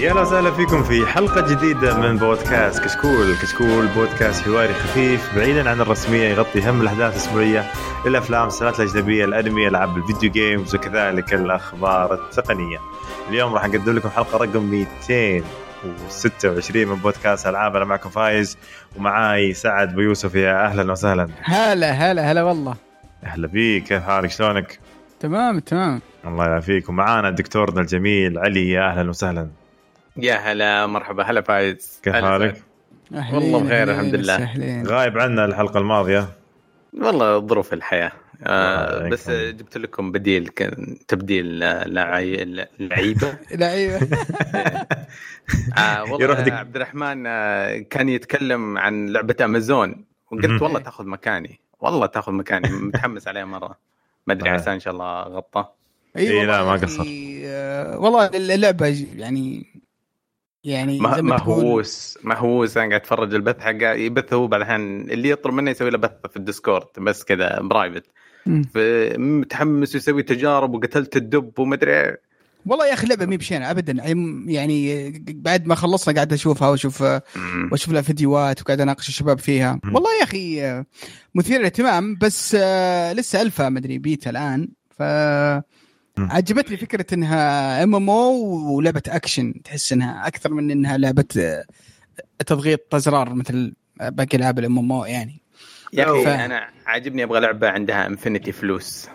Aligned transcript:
يا 0.00 0.10
أهلا 0.10 0.20
وسهلا 0.20 0.50
فيكم 0.50 0.82
في 0.82 1.06
حلقة 1.06 1.54
جديدة 1.54 1.98
من 1.98 2.16
بودكاست 2.16 2.84
كشكول، 2.84 3.34
كشكول 3.42 3.86
بودكاست 3.86 4.44
حواري 4.44 4.74
خفيف 4.74 5.36
بعيدا 5.36 5.70
عن 5.70 5.80
الرسمية 5.80 6.28
يغطي 6.28 6.70
أهم 6.70 6.80
الأحداث 6.80 7.12
الأسبوعية 7.12 7.70
للافلام، 8.06 8.46
المسلسلات 8.46 8.80
الأجنبية، 8.80 9.24
الأنمي، 9.24 9.68
ألعاب 9.68 9.96
الفيديو 9.96 10.30
games 10.30 10.74
وكذلك 10.74 11.34
الأخبار 11.34 12.14
التقنية. 12.14 12.78
اليوم 13.28 13.54
راح 13.54 13.68
نقدم 13.68 13.96
لكم 13.96 14.08
حلقة 14.08 14.38
رقم 14.38 14.62
226 14.62 16.88
من 16.88 16.96
بودكاست 16.96 17.46
ألعاب. 17.46 17.76
أنا 17.76 17.84
معكم 17.84 18.10
فايز 18.10 18.58
ومعاي 18.96 19.52
سعد 19.52 19.94
بيوسف 19.94 20.34
يا 20.34 20.66
أهلا 20.66 20.92
وسهلا. 20.92 21.28
هلا 21.42 21.90
هلا 21.90 22.32
هلا 22.32 22.42
والله. 22.42 22.74
أهلا 23.24 23.48
فيك. 23.48 23.84
كيف 23.84 24.02
حالك؟ 24.02 24.30
شلونك؟ 24.30 24.78
تمام 25.20 25.58
تمام. 25.58 26.00
الله 26.24 26.44
يعافيك. 26.44 26.88
ومعانا 26.88 27.30
دكتورنا 27.30 27.80
الجميل 27.80 28.38
علي. 28.38 28.70
يا 28.70 28.90
أهلا 28.90 29.10
وسهلا. 29.10 29.59
يا 30.16 30.34
هلا 30.34 30.86
مرحبا 30.86 31.22
هلا 31.22 31.40
فايز 31.40 32.00
كيف 32.02 32.14
حالك؟ 32.14 32.62
أهلين، 33.14 33.34
والله 33.34 33.58
بخير، 33.64 33.82
أهلين، 33.82 33.90
الحمد 33.94 34.14
لله. 34.14 34.38
سهلين. 34.38 34.86
غايب 34.86 35.18
عنا 35.18 35.44
الحلقة 35.44 35.78
الماضية 35.80 36.28
والله 36.94 37.38
ظروف 37.46 37.72
الحياة 37.72 38.12
آه 38.42 39.08
بس. 39.08 39.30
جبت 39.30 39.76
لكم 39.78 40.12
بديل 40.12 40.48
كان 40.48 40.98
تبديل 41.08 41.62
آه، 41.62 41.84
لعي... 41.84 42.44
لعيبة 42.78 43.34
لعيبة 43.60 43.96
آه 45.78 46.04
والله 46.04 46.34
عبد 46.54 46.76
الرحمن 46.76 47.24
آه 47.26 47.78
كان 47.78 48.08
يتكلم 48.08 48.78
عن 48.78 49.06
لعبة 49.08 49.36
أمازون. 49.44 50.04
وقلت 50.30 50.62
والله 50.62 50.78
تاخذ 50.80 51.06
مكاني 51.06 51.60
والله 51.80 52.06
تاخذ 52.06 52.32
مكاني 52.32 52.68
متحمس 52.68 53.28
عليها 53.28 53.44
مرة 53.44 53.78
ما 54.26 54.34
أدري 54.34 54.50
آه. 54.50 54.52
عسى 54.52 54.72
إن 54.72 54.80
شاء 54.80 54.92
الله 54.92 55.22
غطى 55.22 55.64
والله 56.16 56.44
لا، 56.44 56.64
ما 56.64 56.74
أخي، 56.74 56.84
قصر. 56.86 57.04
آه، 57.44 57.98
والله 57.98 58.26
اللعبة 58.26 59.06
يعني 59.16 59.66
يعني 60.64 61.00
مه- 61.00 61.16
زي 61.16 61.22
ما 61.22 61.38
تقول- 61.38 61.56
مهووس 61.64 62.18
مهووس 62.24 62.76
أنا 62.76 62.88
قاعد 62.88 63.00
أتفرج 63.00 63.34
البث 63.34 63.60
حقه 63.60 63.92
يبث 63.92 64.32
هو 64.32 64.46
بعد 64.46 64.60
الحين 64.60 65.10
اللي 65.10 65.30
يطلب 65.30 65.54
منه 65.54 65.70
يسوي 65.70 65.90
له 65.90 65.98
بث 65.98 66.10
في 66.30 66.36
ال 66.36 66.42
Discord 66.42 66.86
بس 66.98 67.24
كذا 67.24 67.58
private. 67.62 68.04
متحمس 69.18 69.94
يسوي 69.94 70.22
تجارب 70.22 70.74
وقتلت 70.74 71.16
الدب 71.16 71.58
ومدري 71.58 72.16
والله 72.66 72.86
يا 72.86 72.92
أخي 72.92 73.04
اللعبة 73.04 73.26
مي 73.26 73.36
بشينة 73.36 73.70
ابدا 73.70 73.92
يعني 74.46 75.10
بعد 75.28 75.66
ما 75.66 75.74
خلصنا 75.74 76.14
قاعد 76.14 76.32
أشوفها 76.32 76.68
واشوف 76.68 77.02
وأشوف 77.72 77.88
لها 77.92 78.02
فيديوهات 78.02 78.60
وقاعد 78.60 78.80
أناقش 78.80 79.08
الشباب 79.08 79.38
فيها. 79.38 79.80
والله 79.94 80.10
يا 80.18 80.24
أخي 80.24 80.62
آه، 80.64 80.86
مثير 81.34 81.58
للاهتمام 81.58 82.16
بس 82.20 82.56
آه، 82.60 83.12
لسه 83.12 83.42
الفا 83.42 83.68
مدري 83.68 83.98
بيتا 83.98 84.30
الآن 84.30 84.68
ف. 84.98 85.02
عجبتني 86.18 86.76
فكرة 86.76 87.14
إنها 87.14 87.82
MMO 87.82 88.76
ولعبة 88.76 89.02
أكشن. 89.08 89.62
تحس 89.62 89.92
إنها 89.92 90.26
أكثر 90.26 90.54
من 90.54 90.70
إنها 90.70 90.96
لعبة 90.98 91.24
آه، 91.38 91.64
تضغيط 92.46 92.94
أزرار 92.94 93.34
مثل 93.34 93.72
باقي 94.00 94.36
ألعاب 94.38 94.58
ال 94.58 94.78
MMO 94.78 95.04
يعني. 95.04 95.40
يا 95.92 96.04
أخي 96.04 96.24
ف- 96.24 96.28
أنا 96.28 96.68
عاجبني 96.86 97.24
أبغى 97.24 97.40
لعبة 97.40 97.68
عندها 97.68 98.06
infinity 98.06 98.52
فلوس. 98.52 99.08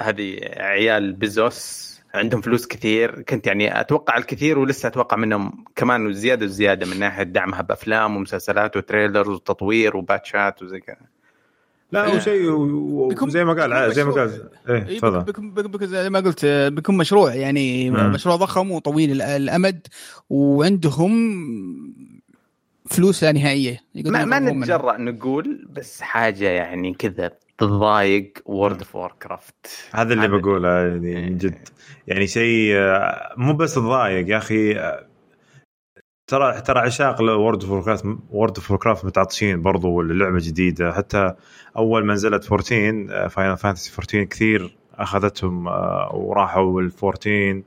هذه 0.00 0.38
عيال 0.56 1.12
بزوس 1.12 1.94
عندهم 2.14 2.40
فلوس 2.40 2.66
كثير. 2.66 3.22
كنت 3.22 3.46
يعني 3.46 3.80
أتوقع 3.80 4.16
الكثير 4.16 4.58
ولسه 4.58 4.86
أتوقع 4.86 5.16
منهم 5.16 5.64
كمان 5.76 6.06
وزياده 6.06 6.46
وزيادة 6.46 6.86
من 6.86 6.98
ناحية 6.98 7.22
دعمها 7.22 7.62
بأفلام 7.62 8.16
ومسلسلات 8.16 8.76
و 8.76 8.82
trailers 8.82 9.28
وتطوير 9.28 9.96
وباتشات 9.96 10.62
وزي 10.62 10.80
كذا. 10.80 11.13
لا 11.94 12.14
هو 12.14 12.18
شيء 12.18 12.50
و- 12.50 13.08
بيكون- 13.08 13.30
زي 13.30 13.44
ما 13.44 13.52
قال 13.52 13.92
زي 13.94 14.04
ما. 14.04 14.12
قال 14.12 14.48
إيه 14.68 14.88
إيه، 14.88 14.98
تفضل 14.98 15.86
زي 15.86 16.10
ما 16.10 16.20
قلت 16.20 16.46
بيكون 16.46 16.96
مشروع 16.96 17.34
يعني 17.34 17.90
مم. 17.90 18.12
مشروع 18.12 18.36
ضخم 18.36 18.70
وطويل 18.72 19.10
ال- 19.12 19.22
الأمد 19.22 19.86
وعندهم 20.30 21.14
فلوس 22.90 23.24
لا 23.24 23.32
نهائية 23.32 23.80
ما, 23.94 24.24
ما. 24.24 24.38
نتجرأ 24.38 24.96
نقول 24.96 25.66
بس 25.70 26.00
حاجة 26.00 26.44
يعني 26.48 26.94
كذا 26.94 27.30
تضايق 27.58 28.32
World 28.46 28.78
of 28.78 28.96
Warcraft 28.96 29.54
هذا 29.92 30.14
اللي 30.14 30.28
بقوله 30.28 30.68
يعني 30.68 31.30
من 31.30 31.38
جد 31.38 31.68
يعني 32.06 32.26
شيء 32.26 32.74
آه، 32.76 33.34
مو 33.36 33.52
بس 33.52 33.74
تضايق 33.74 34.28
يا 34.28 34.36
أخي 34.36 34.72
آه، 34.78 35.06
ترى 36.26 36.60
ترى 36.60 36.80
عشاق 36.80 37.22
World 37.22 37.64
of 37.64 37.84
Warcraft 37.84 38.04
World 38.30 38.56
of 38.56 38.72
Warcraft 38.72 39.04
متعطشين 39.04 39.62
برضو 39.62 40.00
اللعبه 40.00 40.38
جديدة 40.40 40.92
حتى 40.92 41.34
أول 41.76 42.04
ما 42.04 42.14
نزلت 42.14 42.44
14 42.52 43.28
Final 43.28 43.56
Fantasy 43.56 43.92
14 43.92 44.24
كثير 44.24 44.76
أخذتهم 44.94 45.68
آه، 45.68 46.10
وراحوا 46.14 46.80
ال 46.80 46.90
14 47.04 47.62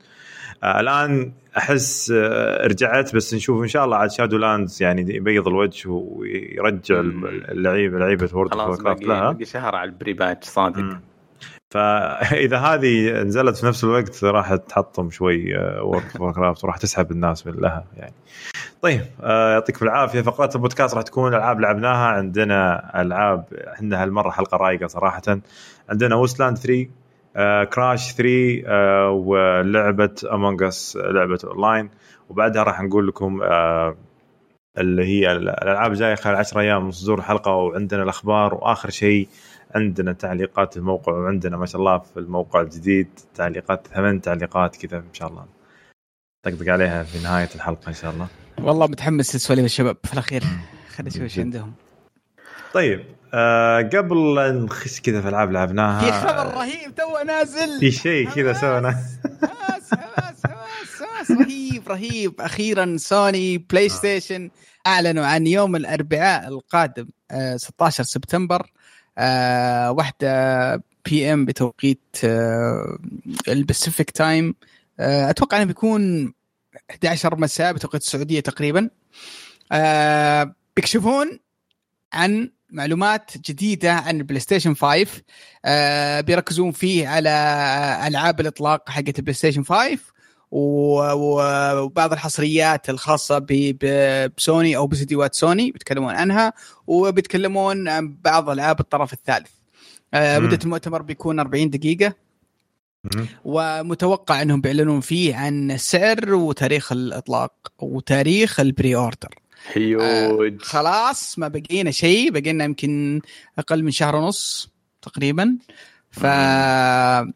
آه، 0.63 0.79
الآن 0.79 1.31
أحس 1.57 2.11
آه، 2.15 2.67
رجعت 2.67 3.15
بس 3.15 3.33
نشوف 3.33 3.63
إن 3.63 3.67
شاء 3.67 3.85
الله 3.85 3.97
عاد 3.97 4.11
Shadowlands 4.11 4.83
يعني 4.83 5.15
يبيض 5.15 5.47
الوجه 5.47 5.89
ويرجع. 5.89 6.99
اللعيبة 6.99 7.99
لعيبة 7.99 8.29
World 8.33 8.51
خلاص 8.51 8.67
of 8.67 8.81
Warcraft 8.81 9.03
لها 9.03 9.31
باقي 9.31 9.45
شهر 9.45 9.75
على 9.75 9.89
ال 9.89 10.13
pre-patch 10.13 10.47
صادق. 10.47 10.99
فإذا 11.69 12.57
هذه 12.57 13.11
نزلت 13.21 13.57
في 13.57 13.65
نفس 13.65 13.83
الوقت 13.83 14.23
راح 14.23 14.55
تحطم 14.55 15.09
شوي 15.09 15.57
World 15.57 16.03
of 16.19 16.35
Warcraft 16.35 16.63
وراح 16.63 16.77
تسحب 16.77 17.11
الناس 17.11 17.47
من 17.47 17.53
لها 17.53 17.85
يعني. 17.97 18.13
طيب 18.81 19.01
آه، 19.23 19.53
يعطيكم 19.53 19.85
العافية. 19.85 20.21
فقرات 20.21 20.55
البودكاست 20.55 20.95
راح 20.95 21.03
تكون 21.03 21.33
ألعاب 21.33 21.59
لعبناها. 21.59 22.07
عندنا 22.07 22.91
ألعاب 23.01 23.45
عندنا 23.67 24.03
هالمرة 24.03 24.29
حلقة 24.29 24.57
رايقة 24.57 24.87
صراحة. 24.87 25.21
عندنا 25.89 26.15
وستلاند 26.15 26.57
3 26.57 26.89
آه، 27.35 27.63
كراش 27.63 28.13
3 28.13 28.63
آه، 28.67 29.09
ولعبة 29.09 30.15
Among 30.31 30.63
Us 30.63 30.97
لعبة 30.97 31.39
اونلاين 31.43 31.89
وبعدها 32.29 32.63
راح 32.63 32.81
نقول 32.81 33.07
لكم 33.07 33.41
آه، 33.43 33.95
اللي 34.77 35.05
هي 35.05 35.31
الألعاب 35.31 35.91
الجايه 35.91 36.15
خلال 36.15 36.35
10 36.35 36.59
أيام. 36.59 36.85
من 36.85 36.91
صدور 36.91 37.19
الحلقة 37.19 37.51
وعندنا 37.51 38.03
الأخبار 38.03 38.53
وآخر 38.53 38.89
شيء 38.89 39.27
عندنا 39.75 40.13
تعليقات 40.13 40.77
الموقع 40.77 41.11
وعندنا 41.11 41.57
ما 41.57 41.65
شاء 41.65 41.81
الله 41.81 41.97
في 41.97 42.17
الموقع 42.19 42.61
الجديد 42.61 43.07
تعليقات 43.35 43.87
ثمان 43.87 44.21
تعليقات 44.21 44.75
كذا 44.75 44.97
إن 44.97 45.13
شاء 45.13 45.27
الله. 45.27 45.45
طقطق 46.43 46.71
عليها 46.71 47.03
في 47.03 47.23
نهاية 47.23 47.49
الحلقة 47.55 47.87
إن 47.87 47.93
شاء 47.93 48.11
الله. 48.11 48.27
والله 48.59 48.87
متحمس 48.87 49.35
لسواليف 49.35 49.65
الشباب 49.65 49.97
في 50.03 50.13
الأخير. 50.13 50.43
خلينا 50.95 51.09
نشوف 51.09 51.21
إيش. 51.21 51.39
عندهم. 51.39 51.73
طيب 52.73 53.05
آه 53.33 53.81
قبل 53.81 54.39
نخش 54.65 55.01
كذا 55.01 55.21
في 55.21 55.29
العاب 55.29 55.51
لعبناها 55.51 55.99
في 55.99 56.27
خبر 56.27 56.53
رهيب 56.53 56.95
تو 56.95 57.25
نازل. 57.25 57.79
في 57.79 57.91
شيء 57.91 58.29
كذا 58.29 58.53
سوينا 58.53 58.91
حماس 58.91 59.91
حماس 59.93 60.45
حماس 60.45 61.01
حماس 61.01 61.31
رهيب 61.31 61.87
رهيب. 61.87 62.41
أخيرا 62.41 62.97
سوني 62.97 63.57
بلاي 63.57 63.89
ستيشن 63.89 64.49
أعلنوا 64.87 65.25
عن 65.25 65.47
يوم 65.47 65.75
الأربعاء 65.75 66.47
القادم 66.47 67.07
آه 67.31 67.57
16 67.57 68.03
سبتمبر. 68.03 68.71
آه 69.17 69.91
واحدة 69.91 70.75
PM 71.05 71.45
بتوقيت 71.45 72.15
آه 72.23 72.97
ال 73.47 73.55
Pacific 73.55 74.11
Time 74.11 74.55
آه 74.99 75.29
أتوقع 75.29 75.57
إنه 75.57 75.65
بيكون 75.65 76.33
11 76.91 77.39
مساء 77.39 77.73
بتوقيت 77.73 78.01
السعودية 78.01 78.39
تقريبا. 78.39 78.89
آه 79.71 80.55
بيكشفون 80.75 81.39
عن 82.13 82.51
معلومات 82.69 83.31
جديدة 83.37 83.93
عن 83.93 84.17
البلاي 84.17 84.39
ستيشن 84.39 84.73
5 84.75 85.07
آه 85.65 86.21
بيركزون 86.21 86.71
فيه 86.71 87.07
على 87.07 87.29
ألعاب 88.07 88.39
الإطلاق 88.39 88.89
حقت 88.89 89.19
البلاي 89.19 89.33
ستيشن 89.33 89.63
5 89.63 89.73
و- 89.73 89.95
و- 89.95 90.16
وبعض 90.51 92.13
الحصريات 92.13 92.89
الخاصة 92.89 93.45
بسوني 94.37 94.77
أو 94.77 94.87
بفيديوهات 94.87 95.35
سوني 95.35 95.71
بيتكلمون 95.71 96.15
عنها 96.15 96.53
وبيتكلمون 96.87 97.87
عن 97.87 98.17
بعض 98.23 98.49
ألعاب 98.49 98.79
الطرف 98.79 99.13
الثالث. 99.13 99.49
آه. 100.13 100.39
مدة 100.39 100.59
المؤتمر 100.63 101.01
بيكون 101.01 101.39
40 101.39 101.69
دقيقة. 101.69 102.13
ومتوقع 103.45 104.41
أنهم 104.41 104.61
بيعلنون 104.61 104.99
فيه 105.01 105.35
عن 105.35 105.71
السعر 105.71 106.33
وتاريخ 106.33 106.91
الإطلاق 106.91 107.53
وتاريخ 107.79 108.59
ال 108.59 108.95
pre-order 108.95 109.35
هيوه 109.73 110.61
خلاص 110.61 111.39
ما 111.39 111.47
بقينا 111.47 111.91
شيء. 111.91 112.31
بقينا 112.31 112.63
يمكن 112.63 113.21
أقل 113.59 113.83
من 113.83 113.91
شهر 113.91 114.15
ونص 114.15 114.69
تقريبا. 115.01 115.57
ف 116.11 116.21
آه، 116.25 117.31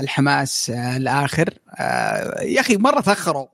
الحماس 0.00 0.70
آه، 0.70 0.96
الآخر. 0.96 1.54
آه، 1.78 2.42
يا 2.42 2.60
أخي 2.60 2.76
مرة 2.76 3.00
تأخروا. 3.00 3.46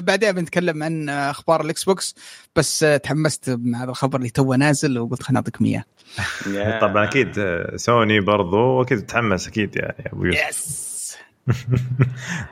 بعدين 0.00 0.32
بنتكلم 0.32 0.82
عن 0.82 1.08
أخبار 1.08 1.60
الإكس 1.60 1.84
بوكس 1.84 2.14
بس 2.56 2.82
آه، 2.82 2.96
تحمست 2.96 3.50
مع 3.50 3.82
هذا 3.82 3.90
الخبر 3.90 4.18
اللي 4.18 4.30
توه 4.30 4.56
نازل 4.56 4.98
وقلت 4.98 5.22
خليني 5.22 5.38
اعطيكم 5.38 5.64
اياه 5.64 5.84
يا. 6.46 6.80
طبعا 6.86 7.04
أكيد 7.04 7.38
آه، 7.38 7.76
سوني 7.76 8.20
برضو 8.20 8.82
أكيد 8.82 9.06
تحمس 9.06 9.48
أكيد 9.48 9.76
يعني 9.76 9.94
يا 10.06 10.12
أبو 10.12 10.24
يوسف. 10.24 10.48
يس 10.48 11.16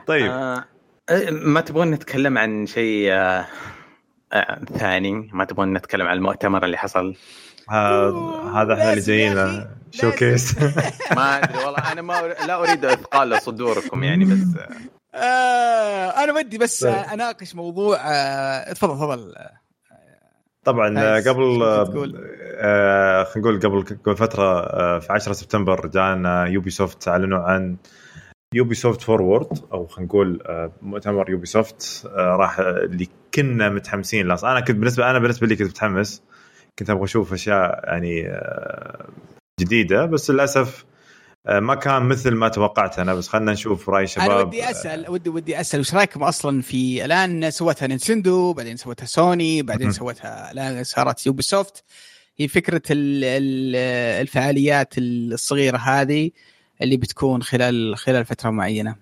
طيب. 0.07 0.31
آه 0.31 0.65
ما 1.31 1.61
تبغون 1.61 1.91
نتكلم 1.91 2.37
عن 2.37 2.65
شيء 2.65 3.11
آه 3.11 3.45
آه 4.33 4.61
ثاني؟ 4.77 5.29
ما 5.33 5.45
تبغون 5.45 5.73
نتكلم 5.73 6.07
عن 6.07 6.17
المؤتمر 6.17 6.65
اللي 6.65 6.77
حصل؟ 6.77 7.15
هذا 7.69 8.13
هذا 8.53 8.73
إحنا 8.73 8.91
اللي 8.93 9.01
جايين 9.03 9.65
أخي، 9.89 9.97
شوكيس 9.97 10.55
ما 11.17 11.43
أدري 11.43 11.57
والله 11.57 11.91
أنا 11.91 12.01
ما 12.01 12.35
لا 12.47 12.59
أريد 12.59 12.85
إثقال 12.85 13.41
صدوركم 13.41 14.03
يعني 14.03 14.25
بس 14.25 14.39
آه 15.15 16.23
أنا 16.23 16.33
ودي 16.33 16.57
بس 16.57 16.83
طيب. 16.83 16.93
أناقش 16.93 17.55
موضوع 17.55 17.97
آه 18.05 18.73
تفضل 18.73 18.95
تفضل 18.95 19.33
طبعا 20.63 20.99
عايز 20.99 21.27
قبل 21.27 21.59
شو 21.59 21.83
تقول؟ 21.83 22.15
آه 22.61 23.23
خلينا 23.23 23.49
نقول 23.49 23.59
قبل 23.59 23.97
قبل 24.05 24.17
فترة 24.17 24.59
آه 24.59 24.99
في 24.99 25.13
10 25.13 25.33
سبتمبر 25.33 25.87
جانا 25.87 26.45
يوبي 26.45 26.69
سوفت 26.69 27.07
أعلنوا 27.07 27.39
عن 27.39 27.77
يوبي 28.53 28.75
سوفت 28.75 29.01
Forward 29.01 29.47
أو 29.73 29.87
خلينا 29.87 30.07
نقول 30.07 30.41
آه 30.45 30.71
مؤتمر 30.81 31.29
يوبي 31.29 31.45
سوفت 31.45 32.07
آه 32.15 32.35
راح 32.35 32.59
اللي 32.59 33.07
كنا 33.33 33.69
متحمسين 33.69 34.27
له 34.27 34.51
أنا 34.51 34.59
كنت 34.59 34.75
بالنسبة 34.75 35.09
أنا 35.09 35.19
بالنسبة 35.19 35.47
لي 35.47 35.55
كنت 35.55 35.67
متحمس 35.69 36.23
كنت 36.79 36.89
أبغى 36.89 37.03
أشوف 37.03 37.33
أشياء 37.33 37.81
يعني 37.83 38.27
آه 38.27 39.09
جديدة 39.59 40.05
بس 40.05 40.31
للأسف 40.31 40.85
آه 41.47 41.59
ما 41.59 41.75
كان 41.75 42.01
مثل 42.01 42.31
ما 42.35 42.47
توقعت 42.47 42.99
أنا 42.99 43.13
بس 43.13 43.27
خلينا 43.27 43.51
نشوف 43.51 43.89
رأي 43.89 44.07
شباب 44.07 44.31
أنا 44.31 44.39
ودي 44.39 44.69
أسأل 44.71 45.09
ودي 45.09 45.29
ودي 45.29 45.61
أسأل 45.61 45.79
وش 45.79 45.93
رأيكم 45.93 46.23
أصلا 46.23 46.61
في 46.61 47.05
الآن 47.05 47.51
سوتها 47.51 47.87
نينتندو 47.87 48.53
بعدين 48.53 48.77
سوتها 48.77 49.05
سوني 49.05 49.61
بعدين. 49.61 49.91
سوتها 49.91 50.51
الآن 50.51 50.83
صارت 50.83 51.25
يوبي 51.25 51.41
سوفت 51.41 51.83
هي 52.37 52.47
فكرة 52.47 52.81
ال- 52.91 53.23
ال- 53.23 53.75
الفعاليات 54.21 54.93
الصغيرة 54.97 55.77
هذه 55.77 56.31
اللي 56.81 56.97
بتكون 56.97 57.43
خلال 57.43 57.97
خلال 57.97 58.25
فترة 58.25 58.49
معينة. 58.49 58.95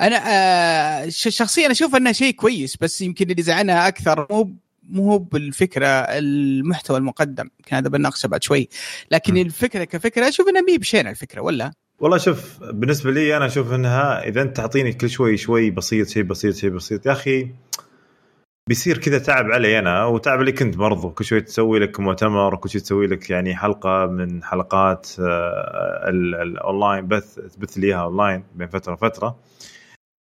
أنا 0.00 0.16
آه، 0.26 1.08
شخصيا 1.08 1.70
أشوف 1.70 1.96
أنها 1.96 2.12
شيء 2.12 2.34
كويس 2.34 2.76
بس 2.76 3.00
يمكن 3.00 3.30
اللي 3.30 3.42
زعلنا 3.42 3.88
أكثر 3.88 4.26
مو 4.30 4.54
مو 4.90 5.18
بالفكرة 5.18 5.86
المحتوى 5.86 6.96
المقدم. 6.98 7.48
كان 7.66 7.78
هذا 7.78 7.88
بناقشه 7.88 8.26
بعد 8.26 8.42
شوي. 8.42 8.68
لكن 9.10 9.34
م. 9.34 9.36
الفكرة 9.36 9.84
كفكرة 9.84 10.28
أشوف 10.28 10.48
انها 10.48 10.62
مهي 10.62 10.78
بشينة 10.78 11.10
الفكرة 11.10 11.40
ولا؟ 11.40 11.72
والله 12.00 12.18
شوف 12.18 12.58
بالنسبة 12.62 13.10
لي 13.10 13.36
أنا 13.36 13.46
أشوف 13.46 13.72
إنها 13.72 14.28
إذا 14.28 14.42
أنت 14.42 14.56
تعطيني 14.56 14.92
كل 14.92 15.10
شوي 15.10 15.36
شوي 15.36 15.70
بسيط 15.70 16.08
شيء 16.08 16.22
بسيط 16.22 16.54
شيء 16.54 16.70
بسيط. 16.70 17.06
يا 17.06 17.12
أخي 17.12 17.50
بيصير 18.68 18.98
كذا 18.98 19.18
تعب 19.18 19.44
علي 19.44 19.78
أنا 19.78 20.04
وتعب 20.04 20.38
عليك 20.38 20.62
انت 20.62 20.76
برضو. 20.76 21.10
كل 21.10 21.24
شوي 21.24 21.40
تسوي 21.40 21.78
لك 21.78 22.00
مؤتمر 22.00 22.54
وكل 22.54 22.70
شوي 22.70 22.80
تسوي 22.80 23.06
لك 23.06 23.30
يعني 23.30 23.56
حلقة 23.56 24.06
من 24.06 24.44
حلقات 24.44 25.08
آه، 25.20 26.08
ال- 26.08 26.34
الاونلاين 26.34 27.06
بث 27.08 27.34
تبث 27.34 27.78
لي 27.78 27.86
اياها 27.86 28.02
اونلاين 28.02 28.44
بين 28.54 28.68
فترة 28.68 28.92
وفترة. 28.92 29.36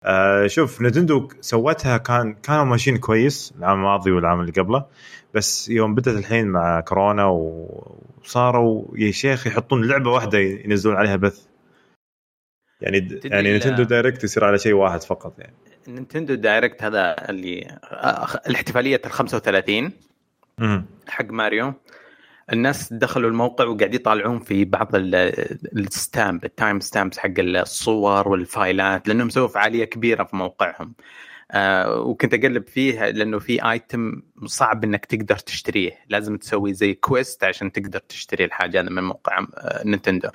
آه، 0.04 0.48
شوف 0.48 0.82
نتندو 0.82 1.28
سوتها 1.42 1.98
كان 1.98 2.34
كانوا 2.34 2.64
ماشيين 2.64 2.98
كويس 2.98 3.54
العام 3.58 3.78
الماضي 3.78 4.12
والعام 4.12 4.40
اللي 4.40 4.52
قبله 4.52 4.86
بس 5.34 5.70
يوم 5.70 5.96
بدأت 5.96 6.18
الحين 6.18 6.48
مع 6.48 6.80
كورونا 6.80 7.26
وصاروا 7.26 8.86
يا 8.98 9.12
شيخ 9.12 9.48
يحطون 9.48 9.88
لعبة 9.88 10.12
واحدة 10.12 10.40
ينزلون 10.40 10.96
عليها 10.96 11.16
بث. 11.16 11.46
يعني 12.82 13.20
يعني 13.26 13.58
نتندو 13.58 13.84
Direct 13.84 14.24
يصير 14.24 14.46
على 14.46 14.58
شيء 14.58 14.74
واحد 14.74 15.04
فقط 15.04 15.40
يعني. 15.40 15.54
نينتندو 15.88 16.36
Direct 16.36 16.84
هذا 16.84 17.30
اللي 17.30 17.78
آه، 17.84 18.28
الاحتفالية 18.48 19.02
ال 19.06 19.12
35 19.12 19.92
مم. 20.58 20.86
حق 21.08 21.26
ماريو. 21.26 21.74
الناس 22.54 22.94
دخلوا 22.94 23.30
الموقع 23.30 23.66
وقاعد 23.66 23.94
يطالعون 23.94 24.40
في 24.40 24.66
بعض 24.66 24.96
ال- 24.96 25.16
ال 25.78 25.89
stamp 25.89 26.46
ال 26.46 26.52
time 26.52 26.80
stamps 26.80 27.18
حق 27.18 27.32
الصور 27.40 28.28
والفايلات 28.28 29.08
لأنهم 29.08 29.30
سووا 29.30 29.48
فعالية 29.48 29.86
كبيرة 29.86 30.24
في 30.24 30.36
موقعهم. 30.36 30.96
آه 31.52 32.00
وكنت 32.00 32.34
أقلب 32.34 32.68
فيه 32.68 33.10
لأنه 33.10 33.40
في 33.40 33.72
item 33.72 34.22
صعب 34.46 34.84
إنك 34.84 35.06
تقدر 35.06 35.38
تشتريه. 35.38 35.92
لازم 36.10 36.38
تسوي 36.38 36.74
زي 36.74 36.94
quest 36.94 37.44
عشان 37.44 37.72
تقدر 37.72 38.00
تشتري 38.00 38.46
الحاجة 38.46 38.82
هذا 38.82 38.90
من 38.90 39.04
موقع 39.04 39.40
آه 39.40 39.84
نينتندو. 39.86 40.30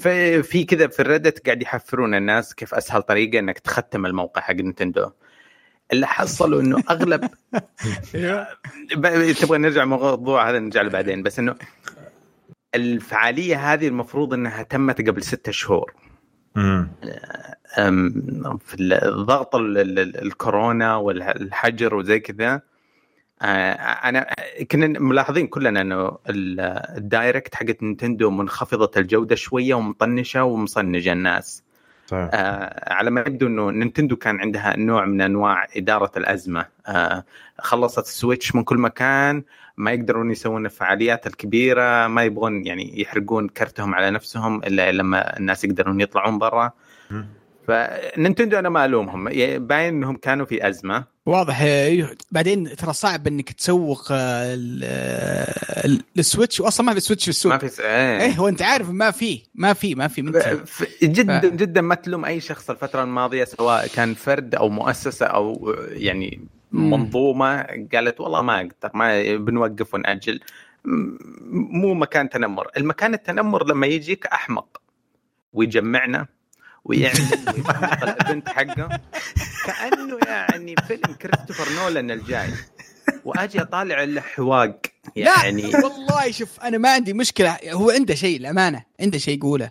ففي 0.00 0.64
كذا 0.64 0.86
في 0.86 1.00
الريدت 1.00 1.46
قاعد 1.46 1.62
يحفرون 1.62 2.14
الناس 2.14 2.54
كيف 2.54 2.74
أسهل 2.74 3.02
طريقة 3.02 3.38
إنك 3.38 3.58
تختم 3.58 4.06
الموقع 4.06 4.40
حق 4.40 4.54
نينتندو. 4.54 5.10
اللي 5.92 6.06
حصلوا 6.06 6.60
إنه 6.60 6.82
أغلب 6.90 7.30
تبغى 9.40 9.58
نرجع 9.58 9.82
الموضوع 9.82 10.50
هذا 10.50 10.58
نرجع 10.58 10.82
له 10.82 10.90
بعدين 10.90 11.22
بس 11.22 11.38
إنه 11.38 11.54
الفعالية 12.74 13.72
هذه 13.72 13.88
المفروض 13.88 14.34
إنها 14.34 14.62
تمت 14.62 15.08
قبل 15.08 15.22
ستة 15.22 15.52
شهور. 15.52 15.94
في 18.58 18.76
الضغط 18.80 19.54
ال- 19.56 19.78
ال- 19.78 19.98
ال- 19.98 20.22
الكورونا 20.22 20.96
والحجر 20.96 21.94
وزي 21.94 22.20
كذا. 22.20 22.60
آه، 23.42 23.72
أنا 23.72 24.26
كنا 24.70 24.86
ملاحظين 25.00 25.46
كلنا 25.46 25.80
إنه 25.80 26.18
ال- 26.28 26.60
ال 26.96 27.04
Direct 27.04 27.54
حقت 27.54 27.82
نينتندو 27.82 28.30
منخفضة 28.30 28.90
الجودة 28.96 29.34
شوية 29.34 29.74
ومطنشة 29.74 30.44
ومصنجة 30.44 31.12
الناس. 31.12 31.62
صحيح 32.12 32.30
آه 32.32 32.94
على 32.94 33.10
ما 33.10 33.20
يبدو 33.20 33.46
إنه 33.46 33.70
نينتندو 33.70 34.16
كان 34.16 34.40
عندها 34.40 34.76
نوع 34.76 35.04
من 35.04 35.20
أنواع 35.20 35.66
إدارة 35.76 36.12
الأزمة. 36.16 36.66
آه 36.86 37.24
خلصت 37.58 37.98
السويتش 37.98 38.54
من 38.54 38.64
كل 38.64 38.78
مكان 38.78 39.42
ما 39.76 39.90
يقدرون 39.92 40.30
يسوون 40.30 40.66
الفعاليات 40.66 41.26
الكبيرة 41.26 42.06
ما 42.06 42.22
يبغون 42.22 42.66
يعني 42.66 43.00
يحرقون 43.00 43.48
كرتهم 43.48 43.94
على 43.94 44.10
نفسهم 44.10 44.62
إلا 44.62 44.92
لما 44.92 45.38
الناس 45.38 45.64
يقدرون 45.64 46.00
يطلعون 46.00 46.38
برا. 46.38 46.72
فنينتندو 47.68 48.58
أنا 48.58 48.68
ما 48.68 48.84
ألومهم. 48.84 49.24
باين 49.66 49.94
إنهم 49.94 50.16
كانوا 50.16 50.46
في 50.46 50.68
أزمة. 50.68 51.04
واضح. 51.26 51.60
إيه، 51.62 52.14
بعدين 52.30 52.76
ترى 52.76 52.92
صعب 52.92 53.26
إنك 53.26 53.52
تسوق 53.52 54.08
آه، 54.12 54.54
ال- 54.54 54.84
ال- 55.84 56.02
السويتش. 56.18 56.60
واصلا 56.60 56.86
ما 56.86 56.94
في 56.94 57.00
سويتش 57.00 57.22
في 57.24 57.28
السوق. 57.30 57.52
ما 57.52 57.58
في 57.58 57.68
س... 57.68 57.80
إيه. 57.80 58.20
إيه 58.20 58.40
وأنت 58.40 58.62
عارف 58.62 58.90
ما 58.90 59.10
في 59.10 59.42
ما 59.54 59.72
في 59.72 59.94
ما 59.94 60.08
في 60.08 60.22
ف- 60.66 61.04
جدا 61.04 61.40
ف- 61.40 61.44
جدا 61.54 61.80
ما 61.80 61.94
تلوم 61.94 62.24
أي 62.24 62.40
شخص 62.40 62.70
الفترة 62.70 63.02
الماضية 63.02 63.44
سواء 63.44 63.86
كان 63.86 64.14
فرد 64.14 64.54
أو 64.54 64.68
مؤسسة 64.68 65.26
أو 65.26 65.74
يعني. 65.88 66.40
منظومة. 66.72 67.62
قالت 67.94 68.20
والله 68.20 68.42
ما 68.42 68.56
أقدر 68.60 68.90
ما 68.94 69.36
بنوقف 69.36 69.94
ونأجل. 69.94 70.40
مو 71.50 71.94
مكان 71.94 72.28
تنمر. 72.28 72.68
المكان 72.76 73.14
التنمر 73.14 73.66
لما 73.66 73.86
يجيك 73.86 74.26
أحمق. 74.26 74.82
ويجمعنا. 75.52 76.26
ويعمل 76.84 77.28
ويحط 77.54 78.02
الايفنت 78.02 78.48
حقة. 78.48 79.00
كأنه 79.66 80.18
يعني 80.26 80.74
فيلم 80.88 81.14
كريستوفر 81.22 81.72
نولان 81.72 82.10
الجاي. 82.10 82.48
وأجي 83.24 83.62
أطالع 83.62 84.02
الحواق 84.02 84.80
يعني 85.16 85.62
لا 85.62 85.84
والله 85.84 86.30
شوف 86.30 86.60
أنا 86.60 86.78
ما 86.78 86.92
عندي 86.92 87.12
مشكلة. 87.12 87.58
هو 87.70 87.90
عنده 87.90 88.14
شيء 88.14 88.36
الامانه 88.36 88.84
عنده 89.00 89.18
شيء 89.18 89.38
يقوله. 89.38 89.70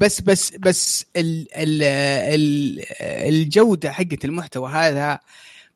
بس 0.00 0.20
بس 0.20 0.52
بس 0.58 1.06
ال 1.16 1.46
ال 1.56 1.82
ال 1.82 2.84
الجودة 3.28 3.92
حقت 3.92 4.24
المحتوى 4.24 4.70
هذا 4.70 5.20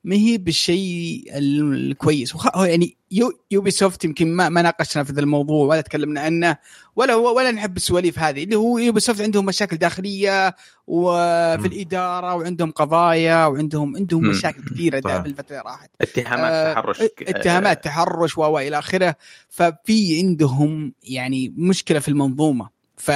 ما 0.05 0.17
هي 0.17 0.39
بالشيء 0.39 1.25
الكويس 1.35 2.35
وخ... 2.35 2.57
يعني 2.57 2.97
يو 3.11 3.33
يوبي 3.51 3.71
سوفت 3.71 4.05
يمكن 4.05 4.37
ما, 4.37 4.49
ما 4.49 4.63
ناقشنا 4.63 5.05
في 5.05 5.13
ذا 5.13 5.21
الموضوع 5.21 5.67
ولا 5.67 5.81
تكلمنا 5.81 6.21
عنه 6.21 6.57
ولا 6.97 7.13
هو 7.15 7.37
ولا 7.37 7.51
نحب 7.51 7.77
السواليف 7.77 8.19
هذه 8.19 8.45
اللي 8.45 8.57
هو 8.57 8.79
يوبي 8.79 9.01
سوفت 9.01 9.21
عندهم 9.21 9.47
مشاكل 9.47 9.77
داخلية 9.77 10.57
وفي. 10.87 11.67
الإدارة 11.67 12.35
وعندهم 12.35 12.71
قضايا 12.71 13.47
وعندهم 13.47 13.97
عندهم. 13.97 14.23
مشاكل 14.23 14.63
كثيرة 14.65 15.01
صحيح. 15.05 15.23
في 15.23 15.29
الفترة 15.29 15.57
اللي 15.57 15.71
راحت 15.71 15.91
اتهامات 16.01 16.53
آه، 16.53 16.73
تحرش 16.73 17.03
اتهامات 17.03 17.85
تحرش 17.85 18.39
و 18.39 18.59
إلى 18.59 18.79
آخره 18.79 19.17
ففي 19.49 20.19
عندهم 20.19 20.93
يعني 21.03 21.55
مشكلة 21.57 21.99
في 21.99 22.09
المنظومة 22.09 22.69
ف 22.97 23.11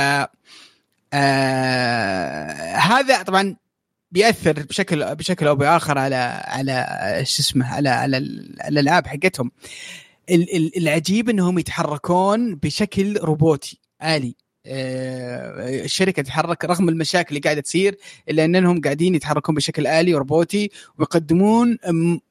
آه 1.12 2.76
هذا 2.76 3.23
طبعا 3.23 3.57
بيأثر 4.10 4.52
بشكل 4.62 5.14
بشكل 5.14 5.46
أو 5.46 5.56
بآخر 5.56 5.98
على 5.98 6.42
على 6.44 6.86
شو 7.26 7.42
اسمه 7.42 7.66
على 7.74 7.88
على 7.88 8.16
ال- 8.16 8.62
الألعاب 8.62 9.06
حقتهم. 9.06 9.50
ال- 10.30 10.56
ال- 10.56 10.76
العجيب 10.78 11.28
إنهم 11.30 11.58
يتحركون 11.58 12.54
بشكل 12.54 13.16
روبوتي 13.18 13.80
آلي. 14.02 14.36
آه، 14.66 15.84
الشركة 15.84 16.22
تتحرك 16.22 16.64
رغم 16.64 16.88
المشاكل 16.88 17.28
اللي 17.28 17.40
قاعدة 17.40 17.60
تصير 17.60 17.96
إلا 18.28 18.44
إنهم 18.44 18.80
قاعدين 18.80 19.14
يتحركون 19.14 19.54
بشكل 19.54 19.86
آلي 19.86 20.14
وروبوتي 20.14 20.70
ويقدمون 20.98 21.78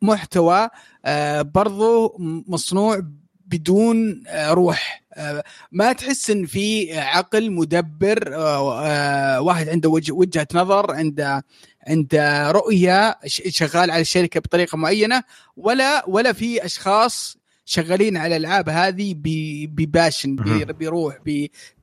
محتوى 0.01 0.69
آه، 1.05 1.41
برضو 1.41 2.15
مصنوع 2.47 3.01
بدون 3.47 4.23
آه، 4.27 4.53
روح 4.53 5.03
آه، 5.13 5.43
ما 5.71 5.93
تحس 5.93 6.29
إن 6.29 6.45
في 6.45 6.99
عقل 6.99 7.51
مدبر 7.51 8.35
آه، 8.35 9.41
واحد 9.41 9.69
عنده 9.69 9.89
وجه 9.89 10.11
وجهة 10.11 10.47
نظر 10.53 10.91
عنده 10.91 11.45
عنده 11.87 12.51
رؤية 12.51 13.17
شغال 13.27 13.91
على 13.91 14.01
الشركة 14.01 14.39
بطريقة 14.39 14.77
معينة 14.77 15.23
ولا 15.57 16.03
ولا 16.07 16.33
في 16.33 16.65
أشخاص 16.65 17.37
شغالين 17.65 18.17
على 18.17 18.37
الألعاب 18.37 18.69
هذه 18.69 19.13
ب 19.67 19.75
passion. 19.75 20.35
بروح 20.79 21.17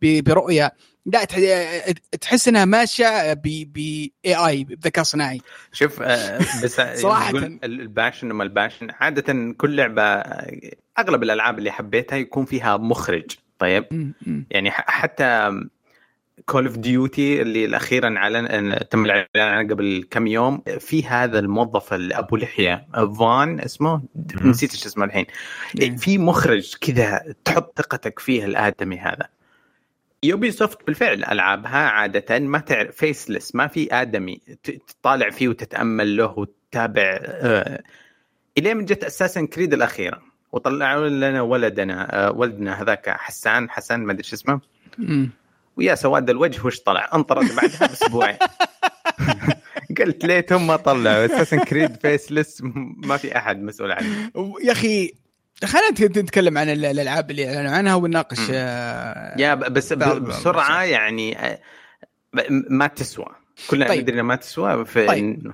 برؤية 0.02 0.73
لا 1.06 1.25
تح- 1.25 1.92
تحس 2.20 2.49
إنها 2.49 2.64
ماشية 2.64 3.32
ب 3.32 3.76
اي 3.76 4.34
اي 4.46 4.64
بذكاء 4.64 5.04
صناعي. 5.04 5.40
شوف 5.73 6.02
آه، 6.02 6.38
بس. 6.64 6.80
يقول 7.28 7.44
ال- 7.44 7.80
ال 7.80 7.87
passion 7.87 8.30
وما 8.30 8.44
ال 8.44 8.50
passion 8.50 8.88
عادة 9.00 9.54
كل 9.58 9.76
لعبة 9.76 10.02
أغلب 10.99 11.23
الألعاب 11.23 11.58
اللي 11.58 11.70
حبيتها 11.70 12.16
يكون 12.16 12.44
فيها 12.44 12.76
مخرج. 12.76 13.25
طيب. 13.58 14.12
يعني 14.50 14.70
حتى 14.70 15.50
كول 16.46 16.66
اوف 16.66 16.76
ديوتي 16.76 17.42
اللي 17.42 17.76
أخيرا 17.76 18.16
اعلن 18.16 18.78
تم 18.90 19.04
الإعلان 19.04 19.28
عنه 19.58 19.68
قبل 19.75 20.06
كم 20.11 20.26
يوم 20.26 20.62
في 20.78 21.06
هذا 21.06 21.38
الموظف 21.38 21.92
أبو 21.92 22.37
لحية 22.37 22.87
فان 23.18 23.61
اسمه؟ 23.61 24.02
نسيت 24.42 24.73
إيش 24.73 24.87
اسمه 24.87 25.04
الحين. 25.04 25.26
في 25.99 26.18
مخرج 26.18 26.75
كذا 26.80 27.34
تحط 27.44 27.78
ثقتك 27.78 28.18
فيه 28.18 28.44
الآدمي 28.44 28.99
هذا. 28.99 29.28
يوبي 30.25 30.50
سوفت 30.50 30.87
بالفعل 30.87 31.25
ألعابها 31.25 31.88
عادة 31.88 32.38
ما 32.38 32.59
تعرف 32.59 32.97
فيسلس 32.97 33.54
ما 33.54 33.66
في 33.66 33.88
آدمي 33.93 34.40
تطالع 34.62 35.31
فيه 35.31 35.49
وتتأمل 35.49 36.16
له 36.16 36.35
وتتابع 36.38 37.19
آه 37.23 37.83
الين 38.59 38.76
من 38.76 38.85
جت 38.85 39.04
اساسن 39.04 39.47
كريد 39.47 39.73
الأخيرة. 39.73 40.23
وطلعوا 40.52 41.09
لنا 41.09 41.43
ولدنا 41.43 42.26
آه 42.26 42.31
ولدنا 42.33 42.83
هذاك 42.83 43.09
حسان 43.09 43.71
حسن 43.71 44.00
ما 44.00 44.12
أدري 44.12 44.23
شو 44.23 44.37
اسمه. 44.37 44.61
ويا 45.76 45.95
سواد 45.95 46.31
الوجه 46.31 46.66
وش 46.66 46.81
طلع؟ 46.81 47.11
انطرد 47.14 47.54
بعدها 47.57 47.87
بأسبوعين. 47.87 48.37
قلت 49.99 50.25
ليتهم 50.25 50.66
ما 50.66 50.76
طلعوا. 50.76 51.25
اساسن 51.25 51.59
كريد 51.59 51.97
فيسلس 51.97 52.62
ما 52.97 53.16
في 53.16 53.37
أحد 53.37 53.62
مسؤول 53.62 53.93
عنه. 53.93 54.31
يا 54.64 54.73
أخي 54.73 55.12
خلينا 55.66 56.21
نتكلم 56.23 56.59
عن 56.59 56.68
الألعاب 56.68 57.30
اللي 57.30 57.56
أعلنوا 57.56 57.71
عنها 57.71 57.94
ونناقش 57.94 58.38
آه، 58.50 59.40
يا 59.40 59.54
بس 59.54 59.92
بسرعة 59.92 60.83
يعني 60.83 61.38
آه، 61.38 61.59
ما 62.71 62.87
تسوى. 62.87 63.26
كلنا 63.68 63.88
طيب. 63.88 64.00
ندري 64.02 64.23
ما 64.23 64.37
تسوى 64.37 64.85
في 64.85 65.06
طيب. 65.06 65.52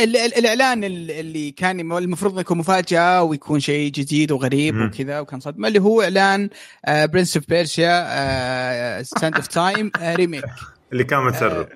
الإعلان 0.00 0.84
اللي 0.84 1.50
كان 1.50 1.80
المفروض 1.92 2.40
يكون 2.40 2.58
مفاجأة 2.58 3.22
ويكون 3.22 3.60
شيء 3.60 3.90
جديد 3.92 4.32
وغريب 4.32 4.76
وكذا 4.76 5.20
وكان 5.20 5.40
صدمة 5.40 5.68
اللي 5.68 5.78
هو 5.78 6.02
إعلان 6.02 6.50
Prince 6.88 7.36
of 7.36 7.48
Persia 7.48 9.02
Sands 9.02 9.34
of 9.34 9.46
Time 9.46 9.90
remake 10.02 10.44
اللي 10.92 11.04
كان 11.04 11.20
متسرب. 11.24 11.68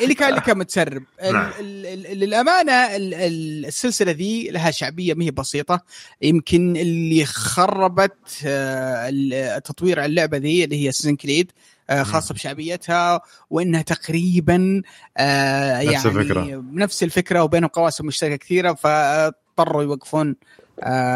اللي 0.00 0.14
كان 0.14 0.28
اللي 0.28 0.40
كان 0.40 0.58
متسرب. 0.58 1.02
نعم. 1.32 1.50
للأمانة 1.60 2.72
السلسلة 2.96 4.12
ذي 4.12 4.50
لها 4.50 4.70
شعبية 4.70 5.14
ما 5.14 5.24
هي 5.24 5.30
بسيطة. 5.30 5.80
يمكن 6.22 6.76
اللي 6.76 7.24
خربت 7.24 8.42
آه، 8.46 9.58
تطوير 9.58 10.04
اللعبة 10.04 10.36
ذي 10.36 10.64
اللي 10.64 10.86
هي 10.86 10.92
Assassin's 10.92 11.16
Creed 11.16 11.52
آه، 11.90 12.02
خاصة 12.02 12.34
بشعبيتها 12.34 13.20
وإنها 13.50 13.82
تقريبا 13.82 14.82
آه، 15.16 15.78
يعني 15.80 15.96
نفس 15.96 16.06
الفكرة. 16.06 16.64
نفس 16.72 17.02
الفكرة 17.02 17.42
وبينهم 17.42 17.68
قواسم 17.68 18.06
مشتركه 18.06 18.36
كثيرة 18.36 18.72
فاضطروا 18.72 19.82
يوقفون 19.82 20.36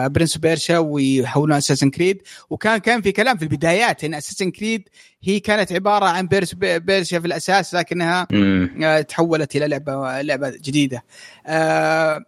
Prince 0.07 0.37
Persia 0.37 0.78
ويحولون 0.79 1.52
Assassin's 1.52 1.90
Creed 1.90 2.23
وكان 2.50 2.79
كان 2.79 3.02
في 3.02 3.12
كلام 3.12 3.37
في 3.37 3.43
البدايات 3.43 4.05
إن 4.05 4.14
Assassin's 4.14 4.50
Creed 4.50 4.88
هي 5.23 5.40
كانت 5.40 5.73
عبارة 5.73 6.05
عن 6.05 6.26
Prince 6.26 6.54
Persia 6.54 7.21
في 7.21 7.26
الأساس 7.26 7.75
لكنها 7.75 8.26
آه 8.83 9.00
تحولت 9.00 9.57
إلى 9.57 9.69
لعبه 9.69 10.23
لعبة 10.23 10.50
جديدة. 10.50 11.05
آه 11.47 12.25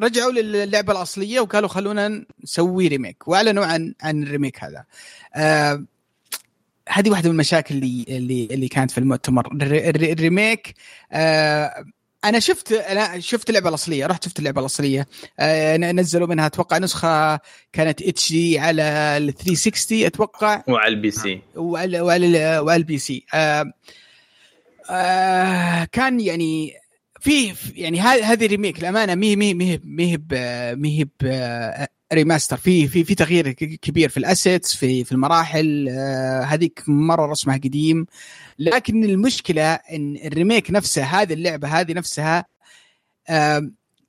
رجعوا 0.00 0.32
للعبة 0.32 0.92
الأصلية 0.92 1.40
وقالوا 1.40 1.68
خلونا 1.68 2.24
نسوي 2.44 2.88
remake 2.88 3.28
وأعلنوا 3.28 3.64
عن 3.64 3.94
عن 4.02 4.22
ال 4.22 4.28
remake 4.28 4.64
هذا. 4.64 4.84
آه 5.34 5.84
هذه 6.88 7.10
واحدة 7.10 7.28
من 7.28 7.34
المشاكل 7.34 7.74
اللي 7.74 8.04
اللي 8.08 8.48
اللي 8.50 8.68
كانت 8.68 8.90
في 8.90 8.98
المؤتمر. 8.98 9.48
ال 9.62 9.78
remake 9.78 10.74
آه 11.12 11.84
أنا 12.24 12.38
شفت 12.38 12.72
أنا 12.72 13.20
شفت 13.20 13.48
اللعبه 13.48 13.68
الاصليه 13.68 14.06
رحت 14.06 14.24
شفت 14.24 14.38
اللعبه 14.38 14.60
الاصليه 14.60 15.06
آه 15.38 15.76
نزلوا 15.76 16.26
منها 16.26 16.46
أتوقع 16.46 16.78
نسخه 16.78 17.40
كانت 17.72 18.02
HD 18.02 18.58
على 18.58 18.82
ال 19.16 19.34
360 19.34 20.04
أتوقع 20.04 20.62
وعلى 20.68 20.94
ال 20.94 21.10
PC 21.10 21.40
وعلى 21.56 22.00
وعلى, 22.00 22.58
وعلى 22.58 22.76
ال 22.76 22.98
PC 22.98 23.26
آه 23.34 23.72
آه 24.90 25.84
كان 25.84 26.20
يعني 26.20 26.72
في 27.20 27.54
يعني 27.74 28.00
هذه 28.00 28.46
remake 28.46 28.78
الامانه 28.78 29.14
مي 29.14 29.36
مي 29.36 29.54
مي 29.54 29.80
مي 29.84 30.18
مي 30.74 31.08
remaster 32.12 32.56
في 32.56 32.88
في 32.88 33.04
في 33.04 33.14
تغيير 33.14 33.52
كبير 33.52 34.08
في 34.08 34.16
ال 34.16 34.24
assets 34.24 34.74
في 34.74 35.04
في 35.04 35.12
المراحل 35.12 35.88
آه 35.88 36.42
هذيك 36.42 36.82
مرة 36.86 37.26
رسمها 37.26 37.56
قديم. 37.56 38.06
لكن 38.58 39.04
المشكلة 39.04 39.74
إن 39.74 40.16
ال 40.24 40.31
remake 40.31 40.70
نفسه 40.70 41.02
هذه 41.02 41.32
اللعبة 41.32 41.68
هذه 41.68 41.92
نفسها 41.92 42.44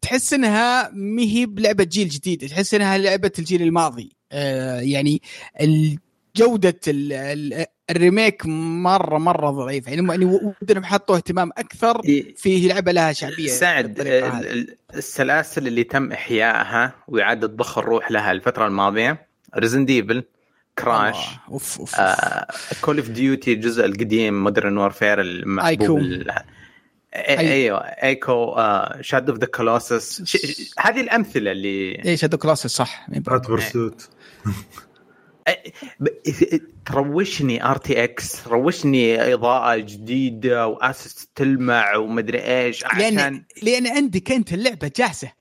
تحس 0.02 0.34
إنها 0.34 0.90
ما 0.94 1.22
هي 1.22 1.46
بلعبة 1.46 1.84
جيل 1.84 2.10
جديد 2.10 2.50
تحس 2.50 2.74
إنها 2.74 2.98
لعبة 2.98 3.32
الجيل 3.40 3.62
الماضي. 3.62 4.12
آه 4.32 4.80
يعني 4.80 5.22
جودة 6.36 6.80
ال 7.92 7.99
remake 7.99 8.46
مره 8.46 9.18
مرة 9.18 9.52
ضعيفة. 9.52 9.92
يعني 9.92 10.08
يعني 10.10 10.26
ودهم 10.62 10.84
حطوا 10.84 11.16
اهتمام 11.16 11.50
أكثر 11.58 12.02
في 12.36 12.68
لعبة 12.68 12.92
لها 12.92 13.14
شعبية 13.14 13.48
سعد 13.48 14.00
السلاسل 14.96 15.68
اللي 15.68 15.84
تم 15.84 16.12
إحيائها 16.12 16.96
وإعادة 17.08 17.48
ضخ 17.48 17.78
الروح 17.78 18.12
لها 18.12 18.32
الفترة 18.32 18.68
الماضية 18.68 19.28
ريزن 19.56 19.86
ديفل 19.86 20.24
كراش 20.80 21.16
أوف 21.50 21.80
أوف 21.80 21.96
كول 22.82 22.98
أوف. 22.98 23.10
ديوتي 23.10 23.54
الجزء 23.54 23.86
القديم 23.86 24.44
مودرن 24.44 24.78
وورفير 24.78 25.22
المحبوب 25.22 26.24
أيوه 27.14 27.80
ايكو 27.80 28.56
شادو 29.02 29.32
اوف 29.32 29.42
ذا 29.42 29.48
كولوسس 29.48 30.38
هذه 30.80 31.02
الأمثلة 31.02 31.52
اللي 31.52 32.06
إي 32.06 32.18
شادو 32.18 32.38
كولوسس 32.38 32.68
صح. 32.68 33.08
هات 33.28 33.50
برسوت 33.50 34.10
تروشني 36.86 37.66
آر 37.66 37.78
تي 37.78 38.04
إكس 38.04 38.48
روشني 38.48 39.34
إضاءة 39.34 39.78
جديدة 39.78 40.68
وآسس 40.68 41.28
تلمع 41.36 41.96
ومدري 41.96 42.40
إيش 42.40 42.86
عشان 42.86 43.00
لأن 43.00 43.44
لأن 43.64 43.88
عندك 43.88 44.32
انت 44.32 44.54
اللعبة 44.54 44.92
جاهزة. 44.96 45.32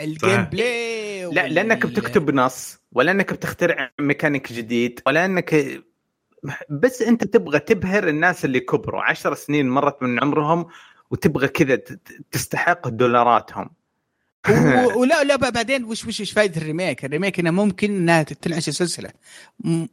ال 0.00 0.42
gameplay 0.42 1.24
لا 1.24 1.48
لأنك 1.48 1.86
بتكتب 1.86 2.30
نص 2.30 2.78
ولا 2.92 3.10
أنك 3.10 3.32
بتخترع 3.32 3.90
ميكانيك 3.98 4.52
جديد 4.52 5.00
ولا 5.06 5.24
أنك 5.24 5.80
بس 6.68 7.02
أنت 7.02 7.24
تبغى 7.24 7.58
تبهر 7.58 8.08
الناس 8.08 8.44
اللي 8.44 8.60
كبروا. 8.60 9.02
عشر 9.02 9.34
سنين 9.34 9.68
مرت 9.68 10.02
من 10.02 10.22
عمرهم 10.22 10.66
وتبغى 11.10 11.48
كذا 11.48 11.80
تستحق 12.32 12.88
دولاراتهم. 12.88 13.70
ولا 14.96 15.24
لا 15.24 15.36
بعدين 15.36 15.84
وش 15.84 16.06
وش 16.06 16.20
وش 16.20 16.32
فائده 16.32 16.60
ال 16.60 16.65
remake؟ 16.65 17.04
ال 17.04 17.09
remake 17.09 17.40
إنه 17.40 17.50
ممكن 17.50 17.96
إنها 17.96 18.22
تنعش 18.22 18.68
السلسله 18.68 19.10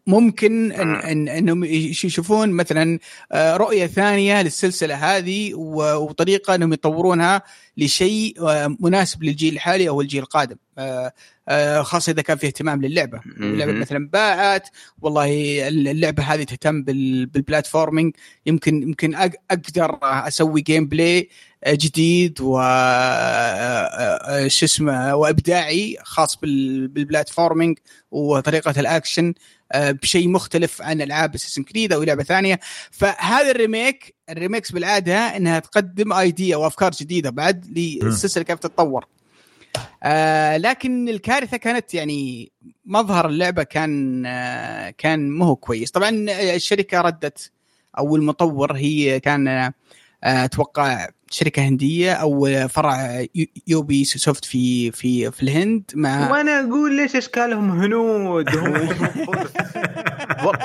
ممكن 0.07 0.71
إن 0.71 0.95
إن 0.95 1.29
إنهم 1.29 1.63
يشوفون 1.63 2.49
مثلا 2.49 2.99
آه، 3.31 3.57
رؤية 3.57 3.87
ثانية 3.87 4.41
للسلسلة 4.41 4.95
هذه 4.95 5.53
وطريقة 5.53 6.55
إنهم 6.55 6.73
يطورونها 6.73 7.41
لشيء 7.77 8.35
آه، 8.49 8.77
مناسب 8.79 9.23
للجيل 9.23 9.53
الحالي 9.53 9.89
أو 9.89 10.01
الجيل 10.01 10.23
القادم. 10.23 10.55
آه، 10.77 11.81
خاصة 11.81 12.11
إذا 12.11 12.21
كان 12.21 12.37
في 12.37 12.47
اهتمام 12.47 12.81
للعبة. 12.81 13.19
اللعبه 13.39 13.71
مثلا 13.71 14.09
باعت 14.13 14.69
والله 15.01 15.27
اللعبة 15.67 16.23
هذه 16.23 16.43
تهتم 16.43 16.83
بال 16.83 17.03
platforming 17.03 18.15
يمكن 18.45 18.83
يمكن 18.83 19.15
أقدر 19.15 19.99
أسوي 20.03 20.61
gameplay 20.61 21.29
جديد 21.67 22.41
و 22.41 22.61
شو 24.47 24.65
اسمه 24.65 25.15
وإبداعي 25.15 25.97
خاص 26.03 26.37
بال 26.41 26.62
platforming 26.62 27.77
وطريقة 28.11 28.73
الأكشن 28.79 29.33
بشيء 29.75 30.27
مختلف 30.27 30.81
عن 30.81 31.01
ألعاب 31.01 31.35
Assassin's 31.35 31.63
Creed 31.63 31.93
أو 31.93 32.03
لعبة 32.03 32.23
ثانية. 32.23 32.59
فهذا 32.91 33.51
ال 33.51 33.60
remake 33.60 34.15
ال 34.29 34.34
remakes 34.34 34.71
بالعادة 34.71 35.15
إنها 35.15 35.59
تقدم 35.59 36.13
idea 36.13 36.57
وأفكار 36.57 36.91
جديدة 36.91 37.29
بعد 37.29 37.65
للسلسله 37.77 38.43
كيف 38.43 38.59
تتطور. 38.59 39.05
آه 40.03 40.57
لكن 40.57 41.09
الكارثة 41.09 41.57
كانت 41.57 41.93
يعني 41.93 42.51
مظهر 42.85 43.29
اللعبة 43.29 43.63
كان 43.63 44.23
آه 44.25 44.89
كان 44.89 45.31
مو 45.31 45.55
كويس. 45.55 45.91
طبعا 45.91 46.09
الشركة 46.29 47.01
ردت 47.01 47.51
أو 47.97 48.15
المطور 48.15 48.73
هي 48.73 49.19
كان 49.19 49.71
أتوقع 50.23 51.07
شركة 51.31 51.67
هندية 51.67 52.13
أو 52.13 52.49
فرع 52.67 53.25
يوبي 53.67 54.03
سوفت 54.05 54.45
في 54.45 54.91
في 54.91 55.31
في 55.31 55.43
الهند 55.43 55.91
مع 55.95 56.31
وأنا 56.31 56.59
أقول 56.59 56.97
ليش 56.97 57.15
إشكالهم 57.15 57.71
هنود؟ 57.81 58.49
هم 60.39 60.55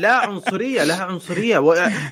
لا 0.00 0.14
عنصرية 0.14 0.84
لا 0.84 0.94
عنصرية. 0.94 1.58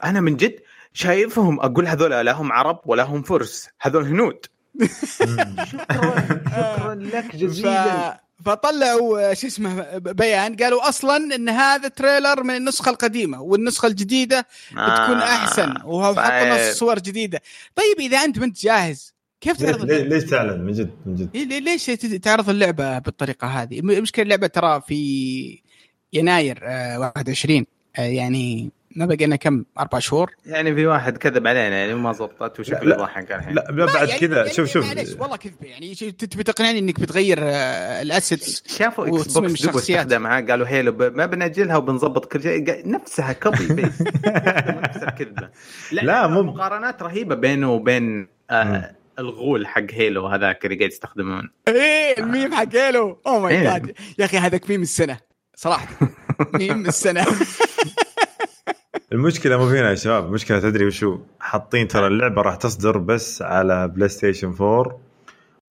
أنا 0.05 0.21
من 0.21 0.37
جد 0.37 0.57
شايفهم 0.93 1.61
أقول 1.61 1.87
هذول 1.87 2.11
لا 2.11 2.33
هم 2.33 2.53
عرب 2.53 2.81
ولا 2.87 3.03
هم 3.03 3.23
فرس 3.23 3.69
هذول 3.81 4.05
هنود. 4.05 4.47
شكرا 5.19 5.65
شكرا 5.65 6.95
لك 6.95 7.37
جزيلا. 7.37 8.28
فطلعوا 8.45 9.35
شو 9.35 9.47
اسمه 9.47 9.99
بيان 9.99 10.57
قالوا 10.57 10.89
أصلا 10.89 11.35
إن 11.35 11.49
هذا 11.49 11.89
تريلر 11.89 12.43
من 12.43 12.57
النسخة 12.57 12.91
القديمة 12.91 13.43
والنسخة 13.43 13.87
الجديدة 13.87 14.39
آه 14.39 15.03
بتكون 15.03 15.19
احسن 15.19 15.75
وحطوا 15.85 16.71
نص 16.71 16.79
صور 16.79 16.99
جديدة. 16.99 17.43
طيب 17.77 18.01
إذا 18.01 18.19
أنت 18.19 18.39
ما 18.39 18.45
انت 18.45 18.61
جاهز 18.61 19.15
كيف 19.41 19.57
تعرض 19.57 19.85
ليش, 19.85 20.03
ليش 20.03 20.25
تعلن؟ 20.25 20.61
من 20.61 20.73
جد 20.73 20.91
من 21.07 21.15
جد. 21.15 21.37
ليش 21.37 21.87
تعرض 22.23 22.51
اللعبة 22.51 22.99
بالطريقة 22.99 23.47
هذه؟ 23.47 23.81
المشكلة 23.81 24.23
اللعبة 24.23 24.47
ترى 24.47 24.81
في 24.81 25.63
يناير 26.13 26.65
21 26.65 27.57
آه، 27.59 28.01
آه، 28.01 28.05
يعني 28.05 28.71
ما 28.97 29.07
بقينا 29.07 29.37
كم؟ 29.37 29.65
أربع 29.79 29.99
شهور؟ 29.99 30.31
يعني 30.47 30.75
في 30.75 30.87
واحد 30.87 31.17
كذب 31.19 31.47
علينا 31.47 31.77
يعني 31.79 31.95
ما 31.95 32.13
زبطت 32.13 32.61
وشكله. 32.61 32.95
يضحك 32.95 33.33
الحين. 33.33 33.55
لا 33.55 33.67
لا 33.71 33.85
بعد 33.87 34.09
يعني- 34.09 34.21
كذا. 34.21 34.37
يعني 34.37 34.53
شوف 34.53 34.69
شوف. 34.71 34.87
معليش 34.87 35.09
والله 35.19 35.37
كذبه 35.37 35.67
يعني. 35.67 35.95
تبي 35.95 36.43
تقنعني 36.43 36.79
إنك 36.79 37.01
بتغير 37.01 37.39
آه، 37.43 38.03
الأسيتس 38.03 38.63
شافوا 38.79 39.05
إكس 39.05 39.39
بوكس 39.39 39.63
دوبو. 39.67 39.79
استخدمها 39.79 40.41
قالوا 40.41 40.67
هيلو 40.67 40.93
ب- 40.93 41.17
ما 41.17 41.27
بنأجلها 41.27 41.77
وبنظبط 41.77 42.33
كل 42.33 42.43
شيء. 42.43 42.89
نفسها 42.91 43.33
كوبي 43.33 43.67
بيست 43.69 44.03
نفس 44.85 45.03
الكذبة. 45.03 45.49
لا, 45.93 46.01
لا، 46.01 46.27
مو- 46.27 46.43
مقارنات 46.43 47.03
رهيبة 47.03 47.35
بينه 47.35 47.73
وبين. 47.73 48.29
آه 48.51 48.95
الغول 49.19 49.67
حق 49.67 49.83
هيلو 49.91 50.27
هذاك 50.27 50.65
اللي 50.65 50.77
قاعد 50.77 50.91
يستخدمون. 50.91 51.51
إيه 51.69 52.19
الميم 52.19 52.55
حق 52.55 52.77
Halo. 52.77 53.19
oh 53.27 53.39
my. 53.41 53.63
God 53.63 53.93
يا 54.19 54.25
أخي 54.25 54.37
هذاك 54.39 54.71
ميم 54.71 54.83
السنة 54.83 55.19
صراحة. 55.57 55.89
ميم 56.59 56.87
السنة. 56.87 57.27
المشكلة 59.13 59.57
مو 59.59 59.69
فينا 59.69 59.91
يا 59.91 59.95
شباب 59.95 60.27
المشكلة 60.27 60.61
تدري 60.61 60.87
وشو؟ 60.87 61.19
حاطين 61.41 61.89
ترى 61.89 62.07
اللعبة 62.07 62.43
راح 62.43 62.55
تصدر 62.57 62.99
بس 62.99 63.43
على 63.43 63.89
PlayStation 63.89 64.55
4 64.61 65.01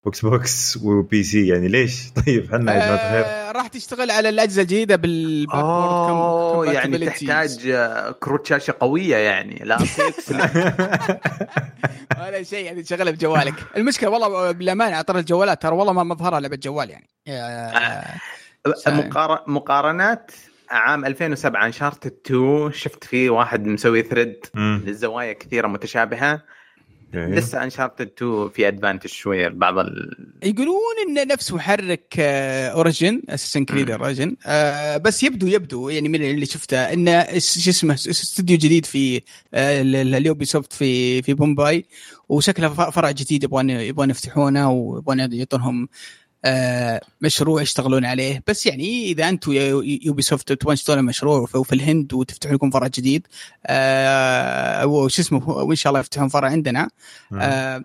و 0.04 0.20
Xbox 0.20 0.76
و 0.82 1.22
PC 1.22 1.46
يعني 1.48 1.68
ليش؟ 1.68 2.10
طيب 2.26 2.44
إحنا 2.54 2.74
يا 2.74 2.78
جماعة 2.78 2.94
الخير. 2.94 3.24
آه، 3.26 3.52
راح 3.52 3.66
تشتغل 3.66 4.10
على 4.10 4.28
الأجهزة 4.28 4.62
الجديدة 4.62 4.96
بال 4.96 5.09
backward 5.09 5.62
اوه 5.64 6.72
يعني 6.72 7.06
تحتاج 7.06 7.66
آه، 7.68 8.10
كروت 8.10 8.46
شاشة 8.46 8.74
قوية 8.80 9.16
يعني 9.16 9.62
لا 9.64 9.76
إكس 10.08 10.32
لا 10.32 10.48
ولا 12.26 12.42
شيء 12.42 12.72
هذه 12.72 12.82
شغله 12.84 13.10
بجوالك. 13.10 13.54
المشكلة 13.76 14.10
والله 14.10 14.52
بالأمانة 14.52 15.02
طار 15.02 15.18
الجوالات 15.18 15.62
ترى 15.62 15.74
والله 15.76 15.92
ما 15.92 16.02
مظهرها 16.04 16.40
لعبه 16.40 16.56
جوال 16.56 16.90
يعني. 16.90 17.08
آه، 17.28 18.14
مقار- 18.88 19.44
مقارنات 19.46 20.30
عام 20.70 21.04
2007 21.04 21.66
Uncharted 21.66 22.12
2 22.26 22.72
شفت 22.72 23.04
فيه 23.04 23.30
واحد 23.30 23.66
مسوي 23.66 24.02
thread. 24.02 24.34
للزوايا 24.54 25.32
كثيرة 25.32 25.66
متشابهة 25.68 26.42
okay. 27.14 27.34
لسه 27.34 27.64
Uncharted 27.64 28.10
2 28.16 28.48
في 28.48 28.68
advantage 28.68 29.10
شوية 29.10 29.48
بعض 29.48 29.78
ال... 29.78 30.16
يقولون 30.42 30.78
انه 31.08 31.24
نفس 31.24 31.52
محرك 31.52 32.14
Origin 32.18 33.22
Assassin's 33.28 33.64
Creed. 33.64 33.90
Origin 33.90 34.36
بس 35.02 35.22
يبدو 35.22 35.46
يبدو 35.46 35.88
يعني 35.88 36.08
من 36.08 36.22
اللي 36.22 36.46
شفته 36.46 36.92
انه 36.92 37.22
شو 37.38 37.70
اسمه 37.70 37.94
اس- 37.94 38.08
استوديو 38.08 38.56
جديد 38.58 38.86
في 38.86 39.16
آه، 39.54 39.80
ال- 39.82 39.96
ال- 39.96 40.14
ال 40.14 40.44
Ubisoft 40.44 40.72
في 40.72 41.22
في 41.22 41.34
بومباي 41.34 41.84
وشكله 42.28 42.68
فرع 42.90 43.10
جديد 43.10 43.44
يبغون 43.44 43.70
يبغون 43.70 44.10
يفتحونه 44.10 44.70
ويبغون 44.70 45.32
يعطونهم 45.32 45.82
آه، 45.82 45.88
مشروع 47.20 47.62
يشتغلون 47.62 48.04
عليه 48.04 48.42
بس 48.46 48.66
يعني 48.66 49.04
إذا 49.04 49.28
أنتم 49.28 49.52
Ubisoft 50.02 50.52
تبغون 50.52 50.76
تشتغلون 50.76 51.04
مشروع 51.04 51.46
في 51.46 51.72
الهند 51.74 52.12
وتفتحوا 52.14 52.54
لكم 52.54 52.70
فرع 52.70 52.86
جديد 52.86 53.26
آه، 53.66 54.86
وش 54.86 55.18
اسمه 55.18 55.48
وإن 55.48 55.76
شاء 55.76 55.90
الله 55.90 56.00
يفتحون 56.00 56.28
فرع 56.28 56.48
عندنا. 56.48 56.88
آه، 57.32 57.84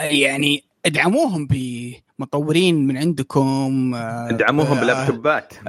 يعني 0.00 0.64
ادعموهم 0.86 1.48
بمطورين 1.50 2.86
من 2.86 2.96
عندكم 2.96 3.94
آه، 3.94 4.30
دعموهم 4.30 4.80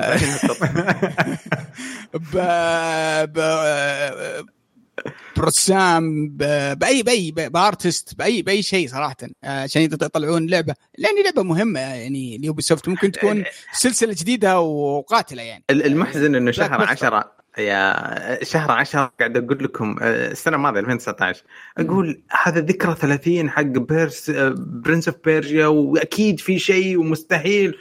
ب- 2.14 3.32
بلابتوبات 3.34 4.55
برسام 5.38 6.30
باي 6.76 7.04
باي 7.04 7.32
ب 7.32 7.44
artist 7.44 8.16
باي 8.18 8.42
بأي 8.42 8.62
شيء 8.62 8.88
صراحة 8.88 9.16
آه، 9.44 9.64
عشان 9.64 9.82
يطلعون 9.82 10.48
لعبة 10.48 10.76
لأن 10.98 11.24
لعبة 11.24 11.44
مهمة 11.44 11.80
يعني 11.80 12.36
ال 12.36 12.62
Ubisoft 12.62 12.90
ممكن 12.90 13.12
تكون 13.12 13.44
سلسلة 13.72 14.14
جديدة 14.14 14.60
وقاتلة 14.60 15.44
يعني. 15.44 15.64
المحزن 15.72 16.36
إنه 16.36 16.52
شهر 16.52 16.78
بلاك 16.78 16.90
10 16.90 17.36
يا 17.58 18.44
شهر 18.44 18.72
10 18.72 19.14
قاعد 19.20 19.38
أقول 19.38 19.64
لكم 19.64 19.96
آه، 20.02 20.32
السنة 20.32 20.56
الماضية 20.56 20.80
2019 20.80 21.44
أقول 21.78 22.22
هذا 22.44 22.62
ذكرى 22.62 22.96
30 22.96 23.50
حق 23.50 23.62
Pers- 23.62 24.32
Prince 24.58 25.08
of 25.08 25.18
Persia 25.26 25.68
وأكيد 25.68 26.40
في 26.40 26.60
شيء 26.60 26.98
ومستحيل. 26.98 27.78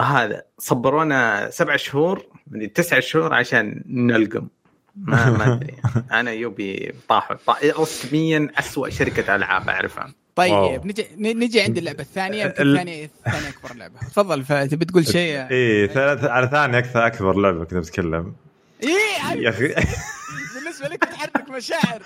هذا 0.00 0.42
صبرونا 0.58 1.50
سبع 1.50 1.76
شهور 1.76 2.26
مدري 2.46 2.66
تسع 2.66 3.00
شهور 3.00 3.34
عشان 3.34 3.82
نلقم. 3.86 4.48
ما 4.96 5.30
ما 5.30 5.52
أدري. 5.54 5.74
أنا 6.12 6.30
Ubi 6.32 6.92
طاحوا 7.08 7.36
طا- 7.50 7.80
رسميا 7.80 8.48
اسوء 8.58 8.90
شركة 8.90 9.34
ألعاب 9.36 9.68
أعرفها. 9.68 10.12
طيب 10.36 10.86
نجي 10.86 11.06
نجي 11.18 11.60
عند 11.60 11.78
اللعبة 11.78 12.00
الثانية 12.00 12.46
الثانية 12.46 13.04
الثانية 13.26 13.48
أكبر 13.48 13.74
لعبة. 13.76 13.98
تفضل 14.00 14.44
فتبي 14.44 14.84
تقول 14.84 15.06
شيء؟ 15.06 15.46
إيه 15.50 15.86
ثالث 15.86 16.24
على 16.24 16.48
ثاني 16.48 16.78
أكثر 16.78 17.06
أكبر 17.06 17.36
لعبة 17.36 17.64
كنت 17.64 17.74
بتكلم 17.74 18.32
إيه 18.82 19.40
يا 19.42 19.48
أخي. 19.48 19.74
بالنسبة 20.80 20.94
لك 20.94 21.04
تحرك 21.04 21.50
مشاعر. 21.56 22.02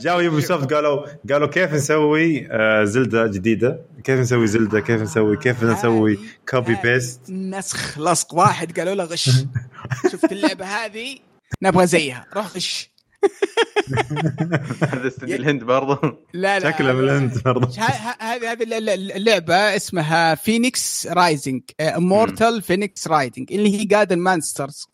جاوا 0.00 0.22
Ubisoft 0.22 0.72
قالوا 0.72 1.06
قالوا 1.30 1.48
كيف 1.48 1.72
نسوي 1.74 2.48
آه، 2.50 2.84
Zelda 2.84 3.26
جديدة؟ 3.26 3.80
كيف 4.04 4.20
نسوي 4.20 4.46
Zelda؟ 4.46 4.80
كيف 4.80 5.00
نسوي 5.02 5.36
كيف 5.36 5.64
نسوي 5.64 6.18
copy 6.48 6.76
paste 6.82 7.20
نسخ 7.30 7.98
لصق 7.98 8.34
واحد 8.34 8.78
قالوا 8.78 8.94
له 8.94 9.04
غش. 9.04 9.30
شفت 10.12 10.32
اللعبة 10.32 10.64
هذه؟ 10.66 11.18
نبغى 11.62 11.86
زيها. 11.86 12.26
روح 12.36 12.46
غش. 12.56 12.90
هذا 14.92 15.08
استوديو 15.08 15.36
الهند 15.36 15.64
برضه. 15.64 16.18
لا 16.32 16.58
لا 16.58 16.70
شكله 16.72 16.92
من 16.92 17.04
الهند 17.04 17.42
برضه. 17.44 17.68
هذه 17.78 18.52
هذه 18.52 18.62
الل- 18.62 18.72
الل- 18.88 19.12
اللعبة 19.12 19.54
اسمها 19.76 20.34
فينيكس 20.34 21.06
رايزنج 21.06 21.62
امورتال 21.80 22.62
فينيكس 22.62 23.08
رايدنج 23.08 23.52
اللي 23.52 23.80
هي 23.80 23.84
Gods 23.84 24.03
and 24.03 24.18
Monsters 24.18 24.88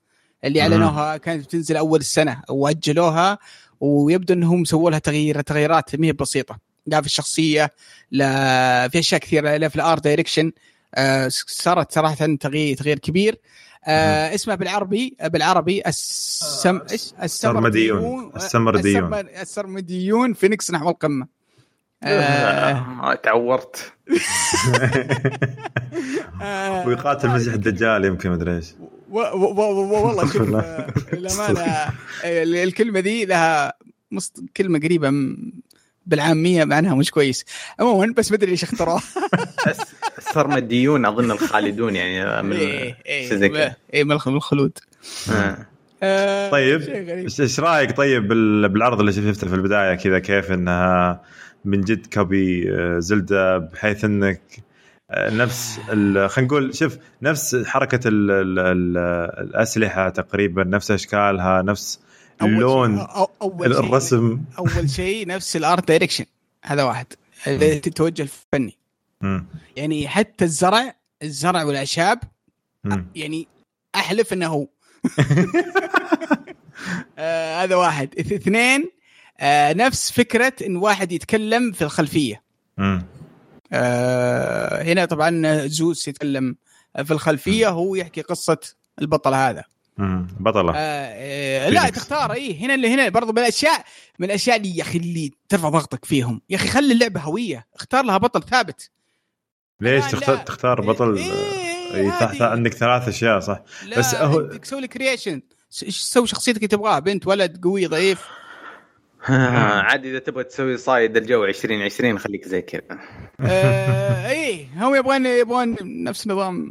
اللي. 0.44 0.60
أعلنوها 0.62 1.16
كانت 1.16 1.44
بتنزل 1.44 1.76
أول 1.76 2.00
السنة 2.00 2.42
وأجلوها 2.48 3.38
ويبدو 3.80 4.34
إنهم 4.34 4.64
سووا 4.64 4.90
لها 4.90 4.98
تغيير 4.98 5.40
تغييرات 5.40 5.96
ما 5.96 6.06
هي 6.06 6.12
بسيطة. 6.12 6.58
لا 6.86 7.00
في 7.00 7.06
الشخصية 7.06 7.70
لا 8.10 8.88
في 8.88 8.98
أشياء 8.98 9.20
كثيرة 9.20 9.56
لا 9.56 9.68
في 9.68 9.76
ال 9.76 9.98
art 9.98 10.12
direction 10.12 10.52
صارت 11.46 11.92
صراحة 11.92 12.14
تغيير 12.40 12.76
تغيير 12.76 12.98
كبير. 12.98 13.40
آه 13.84 14.34
اسمها 14.34 14.56
بالعربي 14.56 15.16
بالعربي 15.24 15.82
السم 15.86 16.80
إيش؟ 16.92 17.12
السرمديون. 17.22 18.32
السمرديون. 18.36 19.14
السرم- 19.14 19.28
السرمديون 19.40 20.32
فينيكس 20.34 20.70
نحو 20.70 20.90
القمة. 20.90 21.26
آه. 22.02 22.72
آه، 23.02 23.14
تعورت. 23.14 23.92
آه. 26.42 26.86
ويقاتل 26.86 27.28
المسيح 27.28 27.54
الدجال 27.54 28.04
يمكن 28.04 28.30
مدري 28.30 28.56
إيش. 28.56 28.66
والله 29.10 30.32
شوف 30.32 30.54
آه، 30.54 30.86
للأمانة 31.12 31.60
آه، 31.64 31.92
الكلمة 32.64 33.00
دي 33.00 33.24
لها 33.24 33.72
مص... 34.10 34.32
كلمة 34.56 34.78
قريبة 34.78 35.10
م- 35.10 35.52
بالعامية 36.06 36.64
معناها 36.64 36.94
مش 36.94 37.10
كويس. 37.10 37.44
عموما 37.80 38.14
بس 38.16 38.30
ما 38.30 38.36
أدري 38.36 38.50
ليش 38.50 38.62
اختاروها. 38.64 39.02
السرمديون 40.18 41.06
أظن 41.06 41.30
الخالدون 41.30 41.96
يعني 41.96 42.42
من 42.42 42.56
إيه 42.56 42.96
شيء 43.28 43.36
زي 43.38 43.72
إيه 43.94 44.04
من 44.04 44.12
الخ- 44.12 44.28
من 44.28 44.36
الخلود. 44.36 44.78
آه. 45.32 45.66
آه، 46.02 46.50
طيب. 46.50 46.80
إيش 46.82 47.40
إيش 47.40 47.60
رأيك 47.60 47.96
طيب 47.96 48.28
بال- 48.28 48.68
بالعرض 48.68 49.00
اللي 49.00 49.12
شفته 49.12 49.48
في 49.48 49.54
البداية 49.54 49.94
كذا 49.94 50.18
كيف 50.18 50.52
إنها 50.52 51.20
من 51.64 51.80
جد 51.80 52.06
كوبي 52.14 52.70
آه، 52.74 52.98
زلدة 52.98 53.58
بحيث 53.58 54.04
إنك 54.04 54.40
نفس 55.18 55.80
خلينا 55.88 56.28
نقول 56.38 56.74
شوف 56.74 56.98
نفس 57.22 57.56
حركة 57.66 58.08
ال 58.08 58.30
ال 58.30 58.58
ال 58.58 58.96
الأسلحة 59.48 60.08
تقريبا 60.08 60.64
نفس 60.64 60.90
أشكالها 60.90 61.62
نفس 61.62 62.00
أول 62.42 62.50
اللون 62.50 63.06
أو- 63.06 63.28
أول 63.42 63.72
شيء 63.74 63.80
الرسم. 63.80 64.40
أول 64.58 64.90
شيء 64.90 65.26
نفس 65.26 65.56
ال 65.56 65.64
art 65.64 65.88
direction 65.88 66.24
هذا 66.64 66.82
واحد. 66.84 67.06
التوجه 67.46 68.22
الفني. 68.22 68.76
يعني 69.76 70.08
حتى 70.08 70.44
الزرع 70.44 70.94
الزرع 71.22 71.64
والأعشاب. 71.64 72.18
يعني 73.14 73.48
أحلف 73.94 74.32
إنه 74.32 74.46
هو. 74.46 74.66
آه 77.18 77.62
هذا 77.64 77.76
واحد. 77.76 78.14
اث- 78.18 78.32
اثنين 78.32 78.90
آه 79.40 79.72
نفس 79.72 80.12
فكرة 80.12 80.52
إن 80.66 80.76
واحد 80.76 81.12
يتكلم 81.12 81.72
في 81.72 81.82
الخلفية. 81.82 82.42
آه 83.72 84.82
هنا 84.82 85.04
طبعا 85.04 85.66
زوس 85.66 86.08
يتكلم 86.08 86.56
في 87.04 87.10
الخلفية 87.10 87.68
هو 87.68 87.94
يحكي 87.94 88.20
قصة 88.20 88.58
البطل 89.00 89.34
هذا. 89.34 89.64
مم. 89.98 90.26
بطلة. 90.40 90.72
آه 90.76 90.76
آه 90.76 91.68
لا. 91.68 91.90
تختار 91.90 92.32
اي 92.32 92.58
هنا 92.58 92.74
اللي 92.74 92.94
هنا 92.94 93.08
برضو 93.08 93.32
من 93.32 93.38
الأشياء 93.38 93.84
من 94.18 94.26
الأشياء 94.26 94.56
اللي 94.56 94.76
يا 94.76 94.82
أخي 94.82 94.98
اللي 94.98 95.30
ترفع 95.48 95.68
ضغطك 95.68 96.04
فيهم. 96.04 96.40
يا 96.50 96.56
أخي 96.56 96.68
خلي 96.68 96.92
اللعبة 96.92 97.20
هوية 97.20 97.66
اختار 97.74 98.04
لها 98.04 98.18
بطل 98.18 98.42
ثابت. 98.42 98.90
ليش 99.80 100.04
تختار 100.04 100.36
لا. 100.36 100.42
تختار 100.42 100.80
بطل؟ 100.80 101.16
إيه، 101.16 101.32
إيه، 101.94 102.42
عندك 102.44 102.74
ثلاث 102.74 103.08
أشياء 103.08 103.40
صح. 103.40 103.62
لا 103.86 103.98
بس 103.98 104.14
هو- 104.14 104.50
سوي 104.62 104.88
creation 104.88 105.42
سوي 105.88 106.26
شخصيتك 106.26 106.56
اللي 106.56 106.68
تبغاها؟ 106.68 106.98
بنت 106.98 107.26
ولد 107.26 107.64
قوي 107.64 107.86
ضعيف. 107.86 108.20
عادي 109.28 110.10
إذا 110.10 110.18
تبغى 110.18 110.44
تسوي 110.44 110.76
صايد 110.76 111.16
الجو 111.16 111.44
2020 111.44 112.18
خليك 112.18 112.48
زي 112.48 112.62
كذا. 112.62 112.98
آه 113.40 114.28
إيه 114.30 114.66
هم 114.76 114.94
يبغون 114.94 115.26
يبغون 115.26 115.76
نفس 115.82 116.26
نظام 116.26 116.70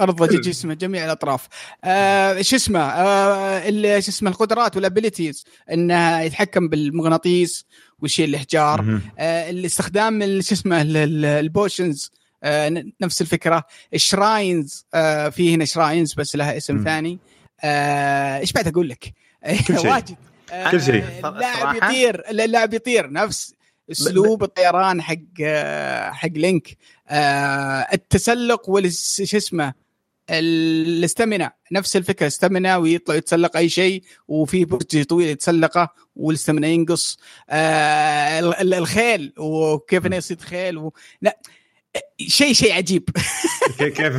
إرضاء 0.00 0.36
شسمه 0.40 0.74
جميع 0.74 1.04
الأطراف. 1.04 1.48
آه 1.84 2.42
شو 2.42 2.56
اسمه؟ 2.56 2.80
آه 2.80 4.00
شو 4.00 4.08
اسمه؟ 4.10 4.30
القدرات 4.30 4.76
وال 4.76 4.88
abilities 4.88 5.44
إنه 5.72 6.20
يتحكم 6.20 6.68
بالمغناطيس 6.68 7.66
ويشيل 7.98 8.28
الإحجار. 8.28 9.00
آه 9.18 9.50
الاستخدام 9.50 10.22
ال- 10.22 10.44
شو 10.44 10.54
اسمه؟ 10.54 10.82
ال- 10.82 10.96
ال- 10.96 11.24
ال 11.24 11.34
potions. 11.34 12.10
آه 12.44 12.84
نفس 13.00 13.20
الفكرة. 13.22 13.64
ال 13.94 14.06
shrines 14.06 14.86
آه 14.94 15.28
في 15.28 15.54
هنا 15.54 15.64
shrines 15.64 16.14
بس 16.14 16.36
لها 16.36 16.56
اسم 16.56 16.74
مم. 16.76 16.84
ثاني. 16.84 17.18
آه، 17.64 18.38
إيش 18.38 18.52
بعد 18.52 18.68
أقول 18.68 18.88
لك؟ 18.88 19.12
واجد. 19.84 20.10
آه، 20.10 20.33
كل 20.70 20.82
شيء. 20.82 21.04
اللاعب؟ 21.28 21.76
يطير 21.76 22.30
اللاعب 22.30 22.74
يطير. 22.74 23.10
نفس 23.10 23.54
أسلوب 23.90 24.42
الطيران 24.42 25.02
حق 25.02 25.16
آه، 25.42 26.10
حق 26.10 26.28
Link. 26.28 26.76
آه، 27.08 27.86
التسلق 27.92 28.70
شو 29.24 29.36
اسمه 29.36 29.74
ال 30.30 30.45
stamina 30.45 31.52
نفس 31.72 31.96
الفكرة 31.96 32.26
stamina 32.26 32.76
ويطلع 32.76 33.14
يتسلق 33.14 33.56
أي 33.56 33.68
شيء 33.68 34.02
وفي 34.28 34.64
برج 34.64 35.02
طويل 35.02 35.28
يتسلقه 35.28 35.88
وال 36.16 36.28
stamina 36.28 36.68
ينقص. 36.68 37.18
آه 37.50 38.38
ال- 38.38 38.54
ال- 38.54 38.74
الخيل 38.74 39.32
وكيف 39.38 40.06
إنه 40.06 40.16
يصيد 40.16 40.40
خيل 40.40 40.78
و... 40.78 40.92
لا 41.22 41.38
شيء 42.26 42.52
شيء 42.52 42.72
عجيب. 42.72 43.08
كيف 43.78 43.94
كيف؟ 44.00 44.14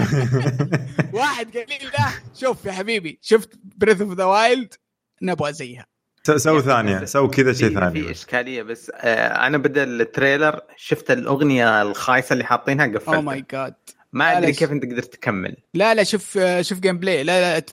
واحد 1.16 1.58
قال 1.58 1.66
لي 1.70 1.78
لا 1.86 2.12
شوف 2.40 2.66
يا 2.66 2.72
حبيبي 2.72 3.20
شفت 3.22 3.50
Breath 3.64 4.02
of 4.02 4.14
the 4.14 4.24
Wild 4.24 4.74
نبغى 5.22 5.54
زيها. 5.54 5.86
س- 6.26 6.32
سوي 6.32 6.62
ثانية 6.62 7.06
سوي 7.06 7.28
كذا 7.28 7.54
شيء 7.54 7.80
ثاني 7.80 8.02
في. 8.02 8.12
إشكالية 8.12 8.64
بس 8.64 8.92
آه 8.96 9.48
أنا 9.48 9.58
بدل 9.58 10.02
ال 10.02 10.09
trailer 10.09 10.60
شفت 10.78 11.12
الأغنية 11.12 11.82
الخايسة 11.82 12.34
اللي 12.34 12.44
حاطينها 12.44 12.86
أو 12.86 12.92
قفلتها 12.94 13.22
my 13.22 13.46
God 13.52 13.74
ما 14.14 14.38
أدري. 14.38 14.52
كيف 14.54 14.72
أنت 14.72 14.84
قدرت 14.86 15.14
تكمل. 15.14 15.56
لا 15.74 15.94
لا 15.94 16.04
شوف 16.04 16.40
شوف 16.62 16.80
gameplay 16.80 17.24
لا 17.24 17.60
لا 17.60 17.64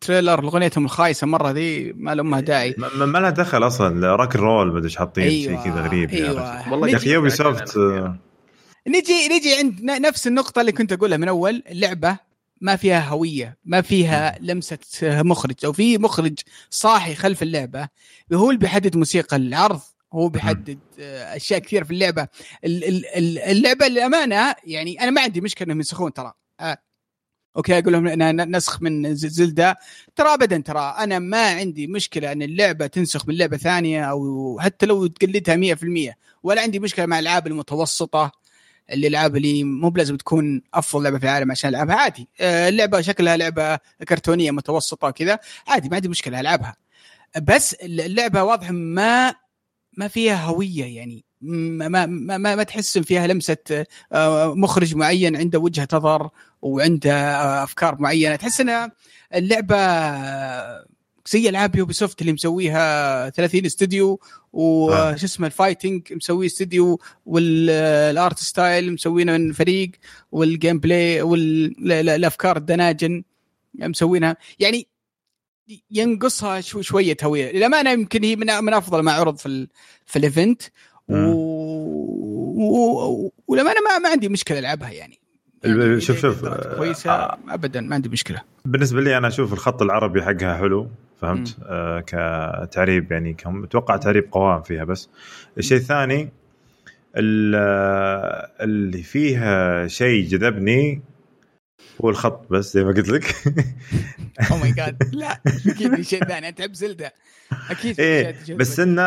trailer 0.00 0.38
أغنيتهم 0.44 0.84
الخايسة 0.84 1.26
مرة 1.26 1.50
ذي 1.50 1.92
ما 1.96 2.14
لها 2.14 2.40
داعي. 2.40 2.74
ما, 2.78 3.06
ما- 3.06 3.18
لها 3.18 3.30
دخل 3.30 3.66
أصلا. 3.66 4.16
rock 4.16 4.36
roll 4.36 4.66
ما 4.72 4.78
أدري 4.78 4.84
إيش 4.84 4.96
حاطين 4.96 5.24
أيوه 5.24 5.62
شيء 5.62 5.72
كذا 5.72 5.82
غريب 5.82 6.10
يا 6.12 6.16
أيوه. 6.28 6.60
رجل. 6.62 6.72
والله 6.72 6.88
يا 6.88 6.96
أخي 6.96 7.10
Ubisoft 7.10 7.76
آه، 7.76 8.18
نجي 8.88 9.28
نجي 9.38 9.54
عند 9.58 9.80
ن- 9.82 10.02
نفس 10.02 10.26
النقطة 10.26 10.60
اللي 10.60 10.72
كنت 10.72 10.92
أقولها 10.92 11.16
من 11.18 11.28
أول 11.28 11.62
اللعبه 11.70 12.18
ما 12.60 12.76
فيها 12.76 13.08
هوية 13.08 13.58
ما 13.64 13.80
فيها 13.80 14.38
لمسة 14.40 14.78
مخرج 15.02 15.54
أو 15.64 15.72
في 15.72 15.98
مخرج 15.98 16.38
صاحي 16.70 17.14
خلف 17.14 17.42
اللعبة 17.42 17.88
هو 18.32 18.50
اللي 18.50 18.60
بيحدد 18.60 18.96
موسيقى 18.96 19.36
العرض 19.36 19.80
هو 20.12 20.28
بيحدد 20.28 20.78
آه، 21.00 21.36
أشياء 21.36 21.58
كثير 21.58 21.84
في 21.84 21.90
اللعبة. 21.90 22.28
ال- 22.64 22.84
ال- 22.84 23.06
ال- 23.06 23.38
اللعبة 23.38 23.86
للأمانة 23.88 24.54
يعني 24.64 25.00
أنا 25.00 25.10
ما 25.10 25.20
عندي 25.20 25.40
مشكلة 25.40 25.66
إنهم 25.66 25.76
ينسخون 25.78 26.12
ترى. 26.12 26.32
آه. 26.60 26.78
أوكي 27.56 27.78
أقول 27.78 27.92
لهم 27.92 28.06
إنها 28.06 28.32
ن- 28.32 28.56
نسخ 28.56 28.82
من 28.82 29.14
زلدا 29.14 29.76
ترى 30.16 30.34
ابدا 30.34 30.58
ترى 30.58 30.94
أنا 30.98 31.18
ما 31.18 31.50
عندي 31.50 31.86
مشكلة 31.86 32.32
إن 32.32 32.42
اللعبة 32.42 32.86
تنسخ 32.86 33.28
من 33.28 33.34
لعبة 33.36 33.56
ثانية 33.56 34.04
أو 34.04 34.58
حتى 34.60 34.86
لو 34.86 35.06
تقلدها 35.06 35.56
100% 35.56 36.18
ولا 36.42 36.62
عندي 36.62 36.78
مشكلة 36.78 37.06
مع 37.06 37.18
الألعاب 37.18 37.46
المتوسطة. 37.46 38.32
الالعاب 38.92 39.36
اللي 39.36 39.64
مو 39.64 39.90
بلازم 39.90 40.16
تكون 40.16 40.62
أفضل 40.74 41.04
لعبة 41.04 41.18
في 41.18 41.24
العالم 41.24 41.50
عشان 41.50 41.70
العبها 41.70 41.96
عادي. 41.96 42.28
آه، 42.40 42.68
اللعبة 42.68 43.00
شكلها 43.00 43.36
لعبة 43.36 43.78
كرتونية 44.08 44.50
متوسطة 44.50 45.08
وكذا. 45.08 45.38
عادي 45.68 45.88
ما 45.88 45.96
عندي 45.96 46.08
مشكلة 46.08 46.40
ألعبها. 46.40 46.76
بس 47.42 47.74
اللعبة 47.74 48.42
واضح 48.42 48.70
ما 48.70 49.34
ما 49.96 50.08
فيها 50.08 50.44
هوية 50.44 50.96
يعني. 50.96 51.24
ما 51.40 51.88
ما 51.88 52.06
ما, 52.06 52.54
ما, 52.54 52.62
تحس 52.62 52.98
فيها 52.98 53.26
لمسة 53.26 53.86
آه، 54.12 54.54
مخرج 54.54 54.94
معين 54.94 55.36
عنده 55.36 55.58
وجهة 55.58 55.88
نظر 55.92 56.30
وعنده 56.62 57.12
آه، 57.12 57.64
أفكار 57.64 57.96
معينة. 58.00 58.36
تحس 58.36 58.60
انها 58.60 58.92
اللعبة 59.34 59.76
زي 61.30 61.48
العاب 61.48 61.76
Ubisoft 61.76 62.20
اللي 62.20 62.32
مسويها 62.32 63.30
30 63.30 63.64
استوديو 63.66 64.20
وش 64.52 64.92
آه. 64.94 65.14
اسمه 65.14 65.46
ال 65.46 65.53
fighting 65.53 66.12
مسويه 66.12 66.46
استوديو 66.46 67.00
وال 67.26 67.71
art 67.71 68.38
style 68.38 68.92
مسوينه 68.92 69.32
من 69.36 69.52
فريق 69.52 69.90
وال 70.32 70.78
gameplay 70.78 71.22
والافكار 71.22 72.56
ال 72.56 72.64
dungeon 72.64 73.22
مسوينها 73.74 74.36
يعني 74.58 74.86
ينقصها 75.90 76.60
شو 76.60 76.80
شوية 76.82 77.16
هويه 77.24 77.52
للامانه 77.52 77.90
يمكن 77.90 78.24
هي 78.24 78.36
من 78.36 78.46
من 78.64 78.74
أفضل 78.74 79.00
ما 79.00 79.12
عرض 79.12 79.36
في 79.36 79.46
ال 79.46 79.68
في 80.06 80.16
ال 80.18 80.24
event. 80.24 80.62
وللامانه 83.48 83.80
ما, 83.80 83.98
ما 83.98 84.08
عندي 84.08 84.28
مشكلة 84.28 84.58
ألعبها 84.58 84.90
يعني 84.90 85.18
يعني 85.64 86.00
شوف- 86.00 86.20
شوف، 86.20 86.44
كويسة 86.76 87.10
آه. 87.10 87.38
ابدا 87.48 87.80
ما 87.80 87.94
عندي 87.94 88.08
مشكلة 88.08 88.42
بالنسبة 88.64 89.00
لي 89.00 89.18
أنا 89.18 89.28
أشوف 89.28 89.52
الخط 89.52 89.82
العربي 89.82 90.22
حقها 90.22 90.56
حلو 90.56 90.88
فهمت. 91.20 91.56
آه 91.66 92.00
كتعريب 92.66 93.12
يعني 93.12 93.34
كم 93.34 93.64
أتوقع 93.64 93.96
تعريب 93.96 94.28
قوام 94.32 94.62
فيها 94.62 94.84
بس. 94.84 95.08
الشيء 95.58 95.78
الثاني 95.78 96.28
ال- 97.16 97.54
آه، 97.56 98.50
اللي 98.64 99.02
فيها 99.02 99.86
شيء 99.86 100.28
جذبني 100.28 101.02
هو 102.04 102.10
الخط 102.10 102.50
بس 102.52 102.74
زي 102.74 102.84
ما 102.84 102.92
قلت 102.92 103.08
لك. 103.08 103.34
أو 104.50 104.56
ماي 104.56 104.72
جاد 104.72 105.14
لا 105.14 105.40
أكيد 105.66 105.94
في 105.94 106.04
شيء 106.04 106.24
ثاني. 106.24 106.48
أنت 106.48 106.58
تحب 106.58 106.74
زلدة؟ 106.74 107.12
أكيد 107.70 107.94
في 107.96 108.32
تجذبك. 108.32 108.58
بس 108.60 108.80
إنه 108.80 109.02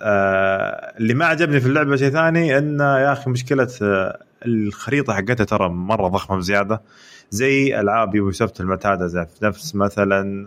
آه، 0.00 0.96
اللي 0.98 1.14
ما 1.14 1.26
عجبني 1.26 1.60
في 1.60 1.66
اللعبة 1.66 1.96
شيء 1.96 2.10
ثاني 2.10 2.58
إنه 2.58 2.98
يا 2.98 3.12
أخي 3.12 3.30
مشكلة 3.30 3.68
آه، 3.82 4.22
الخريطة 4.46 5.14
حقتها 5.14 5.44
ترى 5.44 5.68
مرة 5.68 6.08
ضخمة 6.08 6.36
بزيادة. 6.36 6.82
زي 7.30 7.80
ألعاب 7.80 8.14
Ubisoft 8.14 8.60
المعتادة 8.60 9.06
زي 9.06 9.26
نفس 9.42 9.74
مثلا 9.74 10.46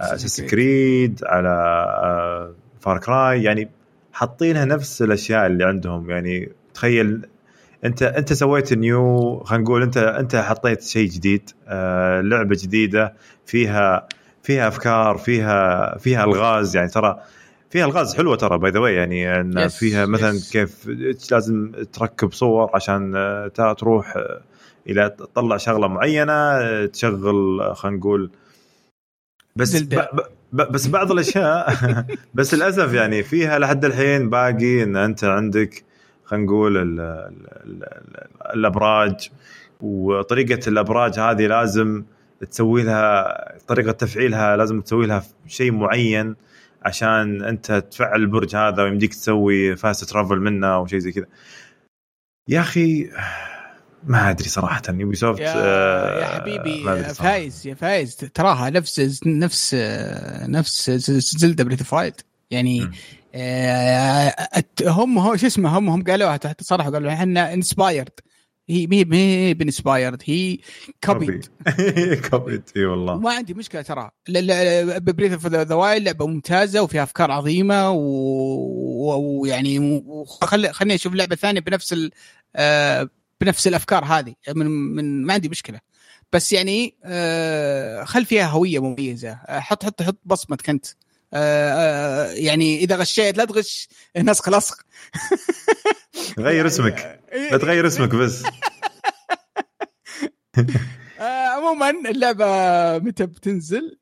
Assassin's 0.00 0.40
Creed 0.40 1.20
على 1.26 1.48
آه، 1.48 2.54
Far 2.80 2.98
Cry 2.98 3.42
يعني 3.42 3.70
حاطينها 4.12 4.64
نفس 4.64 5.02
الأشياء 5.02 5.46
اللي 5.46 5.64
عندهم 5.64 6.10
يعني 6.10 6.52
تخيل 6.74 7.26
أنت 7.84 8.02
أنت 8.02 8.32
سويت 8.32 8.72
new 8.72 9.40
خلينا 9.44 9.64
نقول 9.64 9.82
أنت 9.82 9.96
أنت 9.96 10.36
حطيت 10.36 10.82
شيء 10.82 11.08
جديد 11.08 11.50
آه، 11.68 12.20
لعبة 12.20 12.56
جديدة 12.62 13.14
فيها 13.46 14.08
فيها 14.42 14.68
أفكار 14.68 15.18
فيها 15.18 15.98
فيها 15.98 16.24
ألغاز 16.24 16.76
يعني 16.76 16.88
ترى 16.88 17.20
فيها 17.70 17.86
ألغاز 17.86 18.16
حلوة 18.16 18.36
ترى 18.36 18.58
by 18.58 18.70
the 18.70 18.78
way 18.78 18.94
يعني 18.94 19.40
إن 19.40 19.68
Yes, 19.68 19.72
فيها 19.72 20.06
مثلا 20.06 20.38
yes. 20.38 20.52
كيف 20.52 20.86
لازم 21.32 21.72
تركب 21.92 22.32
صور 22.32 22.70
عشان 22.74 23.12
آه، 23.16 23.48
تروح 23.48 24.16
آه، 24.16 24.40
إلى 24.86 25.10
تطلع 25.18 25.56
شغلة 25.56 25.88
معينة 25.88 26.86
تشغل 26.86 27.60
خلينا 27.76 27.98
نقول. 27.98 28.30
بس. 29.56 29.82
ب- 29.82 29.94
ب- 30.52 30.72
بس 30.72 30.86
بعض 30.86 31.12
الأشياء 31.12 31.74
بس 32.34 32.54
للأسف 32.54 32.92
يعني 32.92 33.22
فيها 33.22 33.58
لحد 33.58 33.84
الحين 33.84 34.30
باقي 34.30 34.82
إن 34.82 34.96
أنت 34.96 35.24
عندك 35.24 35.84
خلينا 36.24 36.46
نقول 36.46 36.76
ال 36.76 37.00
ال 37.00 37.46
ال 37.66 37.84
ال 37.84 38.52
الأبراج. 38.54 39.30
وطريقة 39.80 40.68
الأبراج 40.68 41.18
هذه 41.18 41.46
لازم 41.46 42.04
تسوي 42.50 42.82
لها 42.82 43.58
طريقة 43.66 43.92
تفعيلها 43.92 44.56
لازم 44.56 44.80
تسوي 44.80 45.06
لها 45.06 45.22
شيء 45.46 45.72
معين 45.72 46.36
عشان 46.82 47.42
أنت 47.42 47.72
تفعل 47.72 48.20
البرج 48.20 48.56
هذا 48.56 48.82
ويمديك 48.82 49.14
تسوي 49.14 49.76
fast 49.76 50.04
travel 50.10 50.36
منه 50.40 50.66
أو 50.74 50.86
شيء 50.86 50.98
زي 50.98 51.12
كذا. 51.12 51.26
يا 52.48 52.60
أخي 52.60 53.10
ما 54.04 54.30
أدري 54.30 54.48
صراحة 54.48 54.82
Ubisoft 54.88 55.40
يا, 55.40 55.52
آه، 55.56 56.20
يا 56.20 56.26
حبيبي. 56.26 57.04
فايز 57.14 57.66
يا 57.66 57.74
فايز. 57.74 58.16
تراها 58.16 58.70
نفس 58.70 59.20
نفس 59.26 59.74
نفس 60.48 60.90
Zelda 61.38 61.64
Breath 61.64 61.82
of 61.82 61.89
the 61.89 62.00
Wild 62.00 62.14
يعني. 62.50 62.90
آه، 63.34 64.34
هم 64.82 65.18
هو 65.18 65.36
شو 65.36 65.46
اسمه 65.46 65.78
هم 65.78 65.88
هم 65.88 66.02
قالوها 66.04 66.36
تحت 66.36 66.62
صرحوا 66.62 66.90
قالوا 66.92 67.12
إحنا 67.12 67.52
inspired 67.54 68.10
هي 68.68 68.86
مي 68.86 69.04
مي 69.04 69.54
ب 69.54 69.62
inspired 69.62 70.22
هي 70.26 70.58
copied 71.04 71.46
copied 72.30 72.62
إي 72.76 72.84
والله. 72.84 73.18
ما 73.18 73.32
عندي 73.32 73.54
مشكلة 73.54 73.82
ترى. 73.82 74.10
Breath 74.98 75.32
of 75.32 75.46
the 75.46 75.74
Wild 75.74 76.04
لعبة 76.06 76.26
ممتازة 76.26 76.82
وفيها 76.82 77.02
أفكار 77.02 77.30
عظيمة 77.30 77.90
و- 77.90 79.40
ويعني 79.40 80.02
خليني 80.72 80.94
أشوف 80.94 81.14
لعبة 81.14 81.36
ثانية 81.36 81.60
بنفس 81.60 81.92
ال... 81.92 82.10
آه، 82.56 83.08
بنفس 83.40 83.66
الأفكار 83.66 84.04
هذه 84.04 84.34
من 84.48 84.66
من 84.66 85.26
ما 85.26 85.34
عندي 85.34 85.48
مشكلة. 85.48 85.80
بس 86.32 86.52
يعني 86.52 86.94
آه، 87.04 88.04
خل 88.04 88.24
فيها 88.26 88.46
هوية 88.46 88.78
مميزة. 88.78 89.38
حط 89.48 89.84
حط 89.84 90.02
حط 90.02 90.18
بصمتك 90.24 90.70
أنت. 90.70 90.86
آه، 91.34 91.72
آه، 91.72 92.32
يعني 92.32 92.78
إذا 92.78 92.96
غشيت 92.96 93.38
لا 93.38 93.44
تغش 93.44 93.88
نسخ 94.16 94.48
لصق 94.48 94.76
غير 96.38 96.66
اسمك. 96.66 97.20
لا 97.50 97.56
تغير 97.58 97.86
اسمك 97.86 98.14
بس. 98.14 98.42
عموما 101.56 101.90
اللعبة 101.90 102.44
متى 102.98 103.26
بتنزل؟ 103.26 103.98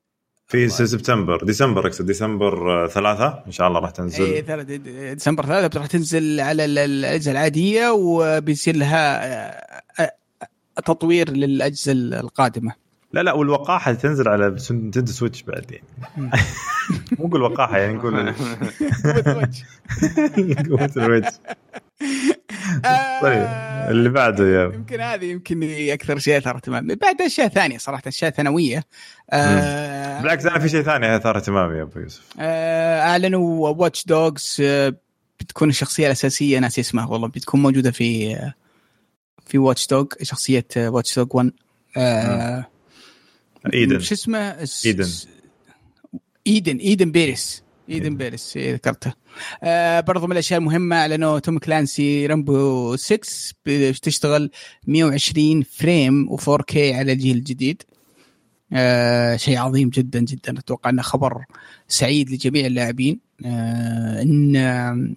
في 0.48 0.68
سبتمبر 0.68 1.44
ديسمبر 1.44 1.87
أقصد 1.87 2.06
ديسمبر 2.06 2.84
آه، 2.84 2.87
ثلاثة. 2.87 3.42
إن 3.46 3.52
شاء 3.52 3.68
الله 3.68 3.80
راح 3.80 3.88
اي 3.88 3.92
تنزل 3.94 4.44
ثلاثة 4.46 4.76
ديسمبر 5.12 5.46
ثلاثة 5.46 5.78
راح 5.80 5.87
تنزل 5.87 6.40
على 6.40 6.64
ال- 6.64 6.78
الأجهزة 6.78 7.30
العادية 7.32 7.90
وبيصير 7.90 8.76
لها 8.76 9.26
آه، 9.26 9.64
آه، 10.02 10.12
تطوير 10.87 11.30
للأجهزة 11.30 11.92
القادمة. 11.92 12.72
لا 13.12 13.22
لا 13.22 13.32
والوقاحة 13.32 13.92
تنزل 13.92 14.28
على 14.28 14.48
Nintendo 14.70 15.12
Switch 15.12 15.42
بعد. 15.42 15.64
يعني 15.70 15.84
مو 17.18 17.26
نقول 17.26 17.42
وقاحه 17.42 17.78
يعني 17.78 17.94
نقول 17.94 18.34
قوة 20.68 20.90
الوجه 20.96 21.32
طيب 23.22 23.48
اللي 23.90 24.08
بعده 24.08 24.44
يا 24.48 24.64
يمكن 24.74 25.00
هذه 25.00 25.24
يمكن 25.24 25.62
أكثر 25.92 26.18
شيء 26.18 26.38
أثار 26.38 26.56
اهتمام. 26.56 26.86
بعد 26.86 27.22
أشياء 27.22 27.48
ثانية 27.48 27.78
صراحة 27.78 28.02
أشياء 28.06 28.30
ثانوية. 28.30 28.84
آه 29.30 30.20
بالعكس 30.22 30.46
أنا 30.46 30.58
في 30.58 30.68
شيء 30.68 30.82
ثاني 30.82 31.16
أثار 31.16 31.36
اهتمامي 31.36 31.78
يا 31.78 31.82
أبو 31.82 32.00
يوسف. 32.00 32.22
آه 32.40 33.00
أعلنوا 33.00 33.68
Watch 33.68 34.04
Dogs 34.06 34.56
آه 34.60 34.94
بتكون 35.40 35.68
الشخصية 35.68 36.06
الأساسية 36.06 36.58
ناسي 36.58 36.80
اسمها 36.80 37.06
والله 37.06 37.28
بتكون 37.28 37.62
موجودة 37.62 37.90
في 37.90 38.36
آه 38.36 38.54
في 39.46 39.58
Watch 39.58 39.87
Dogs 39.87 40.06
شخصية 40.22 40.66
Watch 40.76 41.18
Dogs 41.18 41.34
1 41.34 41.52
آه 41.96 42.66
إيدن. 43.74 44.00
شو 44.00 44.14
اسمه؟ 44.14 44.66
إيدن. 44.86 45.08
إيدن 46.46 46.76
إيدن 46.76 47.10
بيرس 47.12 47.62
ايدن 47.88 48.16
بيرس 48.16 48.57
إيه، 48.57 48.74
ذكرته 48.74 49.12
آه 49.62 50.01
برضو 50.01 50.27
من 50.27 50.33
الأشياء 50.33 50.61
المهمة 50.61 51.07
لأنه 51.07 51.38
Tom 51.38 51.58
Clancy's 51.58 52.26
Rainbow 52.26 52.96
6 52.96 53.55
بتشتغل 53.66 54.51
120 54.87 55.62
frame 55.62 56.37
و4K 56.37 56.77
على 56.77 57.12
الجيل 57.12 57.37
الجديد. 57.37 57.83
آه 58.72 59.37
شيء 59.37 59.59
عظيم 59.59 59.88
جدا 59.88 60.20
جدا. 60.20 60.59
أتوقع 60.59 60.90
أنه 60.90 61.03
خبر 61.03 61.44
سعيد 61.88 62.31
لجميع 62.31 62.66
اللاعبين. 62.66 63.20
آه 63.46 64.22
إن 64.22 64.57
آه 64.57 65.09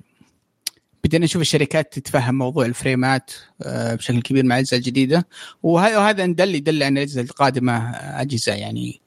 بدينا 1.03 1.25
نشوف 1.25 1.41
الشركات 1.41 1.93
تتفهم 1.99 2.35
موضوع 2.35 2.65
الفريمات 2.65 3.31
آه 3.61 3.95
بشكل 3.95 4.21
كبير 4.21 4.45
مع 4.45 4.55
الاجهزه 4.55 4.77
الجديدة. 4.77 5.27
وهذا 5.63 6.25
دل 6.25 6.55
يدل 6.55 6.83
ان 6.83 6.97
الاجهزه 6.97 7.21
القادمة 7.21 7.89
اجهزه 7.95 8.53
يعني 8.53 9.01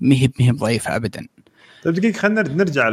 مهب 0.00 0.30
مهب 0.40 0.56
ضعيفة 0.56 0.96
ابدا. 0.96 1.28
طيب 1.86 1.94
دقيقة 1.94 2.18
خلينا 2.18 2.42
نرجع 2.42 2.88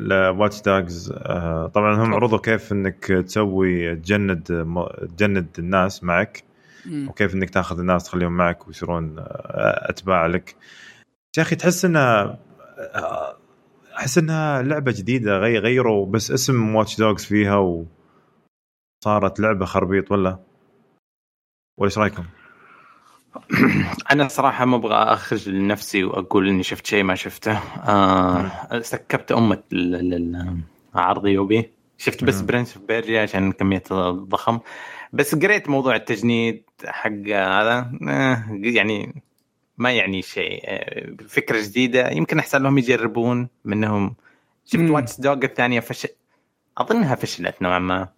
ل 0.00 0.10
Watch 0.10 0.62
Dogs 0.62 1.12
آه 1.16 1.66
طبعا 1.66 1.94
هم 1.94 2.14
عرضوا 2.14 2.38
كيف 2.38 2.72
إنك 2.72 3.04
تسوي 3.04 3.96
تجند 3.96 4.42
تجند 5.16 5.46
الناس 5.58 6.04
معك 6.04 6.44
وكيف 7.08 7.34
إنك 7.34 7.50
تاخذ 7.50 7.78
الناس 7.78 8.04
تخليهم 8.04 8.36
معك 8.36 8.68
ويصيرون 8.68 9.16
أتباع 9.18 10.26
لك. 10.26 10.56
يا 11.36 11.42
أخي 11.42 11.56
تحس 11.56 11.84
إنها 11.84 12.38
أحس 13.96 14.18
إنها 14.18 14.62
لعبة 14.62 14.94
جديدة 14.96 15.38
غيروا 15.38 16.06
بس 16.06 16.30
اسم 16.30 16.74
Watch 16.74 16.98
Dogs 16.98 17.24
فيها 17.24 17.86
وصارت 19.04 19.40
لعبة 19.40 19.64
خربيط 19.64 20.12
ولا؟ 20.12 20.38
ولا 21.78 21.88
إيش 21.88 21.98
رأيكم؟ 21.98 22.24
أنا 24.12 24.28
صراحة 24.28 24.64
ما 24.64 24.76
أبغى 24.76 24.94
أخرج 24.94 25.48
لنفسي 25.48 26.04
وأقول 26.04 26.48
إني 26.48 26.62
شفت 26.62 26.86
شيء 26.86 27.02
ما 27.02 27.14
شفته. 27.14 27.58
آه 27.88 28.80
سكبت 28.80 29.32
أم 29.32 29.62
عرض 30.94 31.26
يوبي. 31.26 31.70
شفت 31.98 32.24
بس 32.24 32.40
Prince 32.40 32.76
of 32.76 32.86
Persia 32.86 33.22
عشان 33.22 33.52
كمية 33.52 33.82
ضخم 34.10 34.58
بس 35.12 35.34
قريت 35.34 35.68
موضوع 35.68 35.96
التجنيد 35.96 36.62
حق 36.84 37.10
هذا. 37.28 37.92
آه 38.08 38.44
يعني 38.50 39.22
ما 39.78 39.92
يعني 39.92 40.22
شيء. 40.22 40.60
آه 40.64 41.16
فكرة 41.28 41.62
جديدة. 41.62 42.10
يمكن 42.10 42.38
أحسن 42.38 42.62
لهم 42.62 42.78
يجربون 42.78 43.48
منهم. 43.64 44.14
شفت 44.64 44.90
Watch 44.90 45.20
Dogs 45.20 45.38
الثانية 45.44 45.80
فشل 45.80 46.08
أظنها 46.78 47.14
فشلت 47.14 47.62
نوعا 47.62 47.78
ما. 47.78 48.08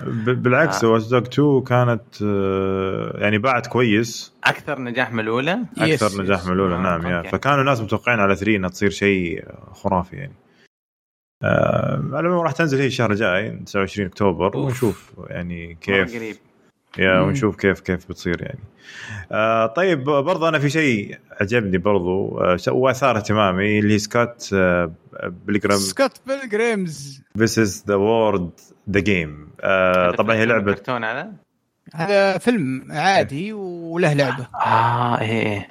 بالعكس 0.00 0.84
Watch 0.84 1.06
Dogs 1.06 1.26
2 1.26 1.62
كانت 1.62 2.20
يعني 3.20 3.38
باعت 3.38 3.66
كويس. 3.66 4.32
أكثر 4.44 4.80
نجاح 4.80 5.12
من 5.12 5.20
الأولى؟ 5.20 5.58
أكثر 5.78 6.06
yes 6.06 6.20
نجاح 6.20 6.46
من 6.46 6.52
الأولى 6.52 6.78
نعم 6.78 7.06
يا. 7.06 7.22
فكانوا 7.22 7.60
الناس 7.60 7.80
متوقعين 7.80 8.20
على 8.20 8.36
3 8.36 8.56
إنها 8.56 8.70
تصير 8.70 8.90
شيء 8.90 9.44
خرافي 9.72 10.16
يعني. 10.16 10.34
آه 11.42 12.02
على 12.12 12.20
العموم 12.20 12.40
راح 12.40 12.52
تنزل 12.52 12.78
هي 12.78 12.86
الشهر 12.86 13.10
الجاي 13.10 13.50
29 13.66 14.06
أكتوبر. 14.08 14.56
ونشوف 14.56 15.12
يعني 15.26 15.74
كيف 15.80 16.16
قريب. 16.16 16.36
يا 16.98 17.20
ونشوف 17.20 17.56
كيف 17.56 17.80
كيف 17.80 18.08
بتصير 18.08 18.42
يعني. 18.42 18.58
آه 19.32 19.66
طيب 19.66 20.04
برضه 20.04 20.48
أنا 20.48 20.58
في 20.58 20.70
شيء 20.70 21.18
عجبني 21.40 21.78
برضه 21.78 22.40
آه 22.44 22.58
واثار 22.68 23.16
اهتمامي 23.16 23.78
اللي 23.78 23.94
هي 23.94 23.98
Scott 23.98 24.50
آه 24.54 24.92
Pilgrim 25.46 25.78
Scott 25.78 26.20
Pilgrim 26.26 27.22
vs 27.38 27.82
the 27.82 27.98
world 27.98 28.62
the 28.96 29.02
game. 29.02 29.48
آه 29.60 30.10
طبعا 30.10 30.36
هي 30.36 30.46
لعبة 30.46 30.72
كرتون 30.72 31.04
هذا 31.04 31.32
هذا 31.94 32.38
فيلم 32.38 32.86
عادي 32.90 33.52
وله 33.52 34.12
لعبة. 34.12 34.46
آه 34.54 35.20
إيه 35.20 35.68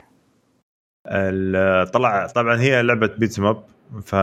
طلع 1.83 2.27
طبعا 2.27 2.59
هي 2.59 2.83
لعبة 2.83 3.07
beat 3.07 3.25
'em 3.25 3.39
up 3.39 3.63
ف 4.05 4.15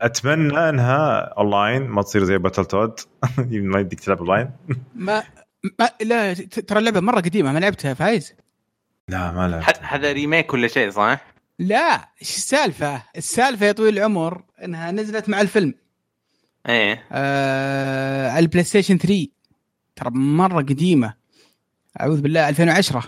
أتمنى 0.00 0.68
إنها 0.68 1.18
أونلاين 1.20 1.82
ما 1.82 2.02
تصير 2.02 2.24
زي 2.24 2.38
Battletoads 2.38 3.00
ما 3.52 3.80
يديك 3.80 4.00
تلعب 4.00 4.18
أونلاين. 4.18 4.50
ما 4.94 5.22
ما 5.78 5.90
لا 6.02 6.34
ترى 6.34 6.78
اللعبة 6.78 7.00
مرة 7.00 7.20
قديمة 7.20 7.52
ما 7.52 7.58
لعبتها 7.58 7.94
فايز. 7.94 8.34
لا 9.08 9.32
ما 9.32 9.48
لعبت 9.48 9.78
هذا 9.82 10.12
remake 10.12 10.54
ولا 10.54 10.68
شيء 10.68 10.90
صح؟ 10.90 11.24
لا 11.58 11.94
إيش 12.22 12.36
السالفة؟ 12.36 13.02
السالفة 13.16 13.66
يا 13.66 13.72
طويل 13.72 13.98
العمر 13.98 14.44
إنها 14.64 14.90
نزلت 14.90 15.28
مع 15.28 15.40
الفيلم. 15.40 15.74
إيه. 16.68 17.04
آه 17.12 18.30
على 18.30 18.38
ال 18.38 18.64
PlayStation 18.64 18.98
3 18.98 19.26
ترى 19.96 20.10
مرة 20.10 20.62
قديمة. 20.62 21.14
أعوذ 22.00 22.20
بالله 22.20 22.48
2010 22.48 23.06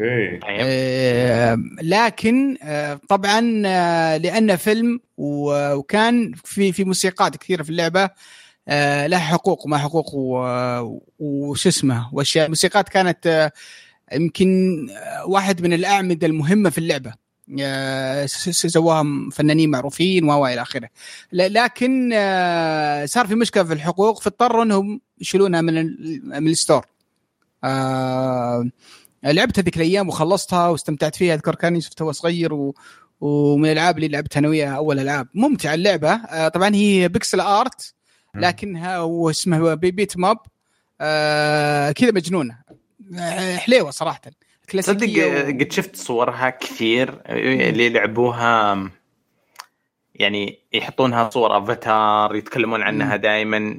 okay. 0.00 0.38
آه 0.60 1.58
لكن 1.82 2.56
آه 2.62 3.00
طبعا 3.08 3.62
آه 3.66 4.16
لأنه 4.16 4.56
فيلم 4.56 5.00
وكان 5.16 6.32
في 6.44 6.72
في 6.72 6.84
موسيقات 6.84 7.36
كثيرة 7.36 7.62
في 7.62 7.70
اللعبة 7.70 8.10
آه 8.68 9.06
لها 9.06 9.18
حقوق 9.18 9.66
وما 9.66 9.78
حقوق 9.78 10.14
وش 11.18 11.66
اسمه 11.66 12.08
وأشياء. 12.14 12.44
الموسيقات 12.44 12.88
كانت 12.88 13.26
آه 13.26 13.52
يمكن 14.12 14.76
واحد 15.26 15.62
من 15.62 15.72
الأعمدة 15.72 16.26
المهمة 16.26 16.70
في 16.70 16.78
اللعبة. 16.78 17.28
سواها 18.46 19.04
فنانين 19.32 19.70
معروفين 19.70 20.24
و 20.24 20.46
إلى 20.46 20.62
آخره. 20.62 20.88
لكن 21.32 22.10
صار 23.06 23.26
في 23.26 23.34
مشكلة 23.34 23.64
في 23.64 23.72
الحقوق 23.72 24.22
فاضطروا 24.22 24.64
إنهم 24.64 25.00
يشيلونها 25.20 25.60
من 25.60 25.74
من 26.42 26.48
ال 26.48 26.53
store. 26.53 26.86
لعبت 29.24 29.58
هذيك 29.58 29.76
الأيام 29.76 30.08
وخلصتها 30.08 30.68
واستمتعت 30.68 31.16
فيها. 31.16 31.34
أذكر 31.34 31.54
كاني 31.54 31.80
شفتها 31.80 32.12
صغير 32.12 32.54
و... 32.54 32.74
ومن 33.20 33.64
الألعاب 33.64 33.96
اللي 33.96 34.08
لعبتها 34.08 34.40
أنا 34.40 34.48
وياها 34.48 34.76
أول 34.76 34.98
ألعاب. 34.98 35.28
ممتعة 35.34 35.74
اللعبة. 35.74 36.48
طبعا 36.48 36.74
هي 36.74 37.08
pixel 37.08 37.40
art 37.40 37.94
لكنها 38.34 38.98
واسمها 39.00 39.74
بيت 39.74 40.16
ماب. 40.16 40.38
كذا 41.92 42.10
مجنونة. 42.12 42.58
حليوة 43.56 43.90
صراحة. 43.90 44.20
تصدق 44.68 45.06
قد 45.46 45.72
شفت 45.72 45.96
صورها 45.96 46.50
كثير 46.50 47.22
اللي 47.26 47.88
لعبوها 47.88 48.90
يعني 50.14 50.58
يحطونها 50.72 51.30
صور 51.30 51.58
أفاتار 51.58 52.36
يتكلمون 52.36 52.82
عنها 52.82 53.16
دائما 53.16 53.78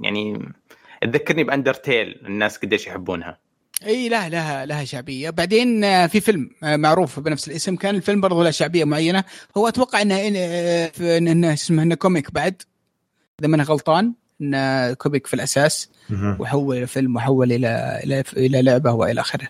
يعني 0.00 0.52
تذكرني 1.02 1.44
بأندرتيل 1.44 2.20
الناس 2.26 2.56
قديش 2.56 2.86
يحبونها. 2.86 3.38
إي 3.86 4.08
لا 4.08 4.28
لها 4.28 4.66
لها 4.66 4.84
شعبية. 4.84 5.30
بعدين 5.30 5.80
في 6.06 6.20
فيلم 6.20 6.50
معروف 6.62 7.20
بنفس 7.20 7.48
الاسم. 7.48 7.76
كان 7.76 7.94
الفيلم 7.94 8.20
برضه 8.20 8.44
له 8.44 8.50
شعبية 8.50 8.84
معينة. 8.84 9.24
هو 9.56 9.68
أتوقع 9.68 10.02
إنه 10.02 10.18
إنه 11.18 11.52
اسمه 11.52 11.82
إنه 11.82 11.94
comic 11.94 12.32
بعد. 12.32 12.62
إذا 13.40 13.48
ما 13.48 13.56
أنا 13.56 13.64
غلطان 13.64 14.12
إنه 14.40 14.92
comic 14.92 15.26
في 15.26 15.34
الأساس. 15.34 15.90
وحول 16.38 16.76
إلى 16.76 16.86
فيلم 16.86 17.16
وحول 17.16 17.52
إلى 17.52 18.00
إلى 18.04 18.24
إلى 18.36 18.62
لعبة 18.62 18.92
وإلى 18.92 19.20
آخره. 19.20 19.48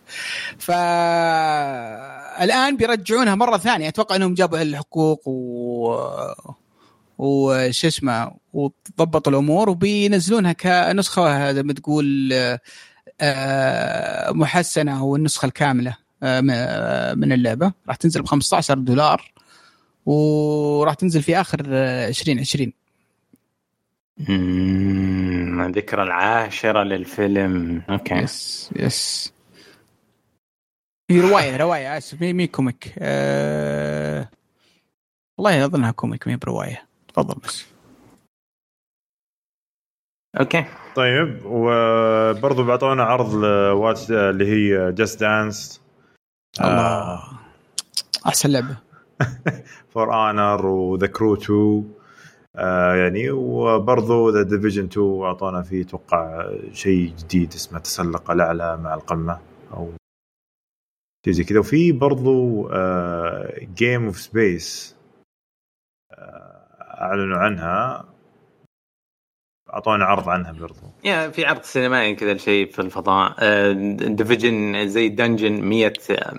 فالان 0.59 1.57
بيرجعونها 2.77 3.35
مرة 3.35 3.59
ثانية. 3.59 3.89
أتوقع 3.89 4.17
إنهم 4.17 4.35
جابوا 4.35 4.63
الحقوق 4.63 5.29
و 5.29 5.99
وش 7.19 7.85
اسمه 7.85 8.33
وضبطوا 8.53 9.33
الأمور 9.33 9.71
وبينزلونها 9.71 10.53
كنسخة. 10.53 11.53
زي 11.53 11.63
ما 11.63 11.73
تقول 11.73 12.33
محسنة 14.31 15.01
أو 15.01 15.17
النسخه 15.17 15.47
الكامله 15.47 15.97
من 17.15 17.33
اللعبة. 17.33 17.73
راح 17.89 17.97
تنزل 17.97 18.23
ب 18.23 18.27
15 18.27 18.79
دولار 18.79 19.33
وراح 20.07 20.95
تنزل 20.95 21.23
في 21.23 21.41
آخر 21.41 21.61
2020 21.67 22.73
اممم 24.29 25.61
الذكرى 25.61 26.03
العاشرة 26.03 26.83
للفيلم. 26.83 27.83
أوكي. 27.91 28.15
yes 28.15 28.71
yes. 28.77 29.33
هي 31.11 31.21
رواية 31.21 31.57
رواية 31.57 31.99
آسف 31.99 32.21
مي 32.21 32.33
مي 32.33 32.47
comic. 32.47 32.95
أه... 32.99 34.29
والله 35.39 35.65
أظنها 35.65 35.91
comic 35.91 36.29
مي 36.29 36.37
برواية. 36.37 36.89
تفضل 37.09 37.41
بس. 37.45 37.65
أوكي. 40.41 40.65
طيب 40.97 41.41
وبرضه 41.45 42.65
بعطونا 42.65 43.03
عرض 43.03 43.35
لواتش 43.35 44.11
اللي 44.11 44.47
هي 44.47 44.93
Just 44.93 45.21
Dance 45.21 45.83
الله. 46.61 47.23
أحسن 48.27 48.51
لعبة. 48.51 48.77
For 49.91 50.31
Honor 50.31 50.67
و 50.67 50.77
The 50.77 51.07
Crew 51.07 51.35
2 51.35 51.95
آه 52.57 52.95
يعني 52.95 53.31
وبرضه 53.31 54.33
The 54.33 54.43
Division 54.43 54.85
2 54.85 55.23
أعطونا 55.23 55.63
فيه 55.63 55.83
أتوقع 55.83 56.51
شيء 56.73 57.15
جديد 57.19 57.53
اسمه 57.53 57.79
تسلق 57.79 58.31
الأعلى 58.31 58.77
مع 58.77 58.95
القمة 58.95 59.39
أو 59.73 59.93
شيء 61.25 61.35
زي 61.35 61.45
كذا. 61.45 61.59
وفي 61.59 61.93
برضه 61.93 62.69
Game 63.75 64.05
of 64.05 64.19
Space 64.21 64.97
أعلنوا 66.81 67.39
عنها. 67.39 68.05
أعطونا 69.75 70.05
عرض 70.05 70.29
عنها 70.29 70.53
برضو. 70.53 70.75
يا 71.05 71.29
في 71.31 71.45
عرض 71.45 71.63
سينمائي 71.63 72.15
كذا 72.15 72.37
شيء 72.37 72.71
في 72.71 72.79
الفضاء. 72.79 73.35
Division 74.09 74.89
زي 74.89 75.09
dungeon 75.09 75.53
100 75.53 75.93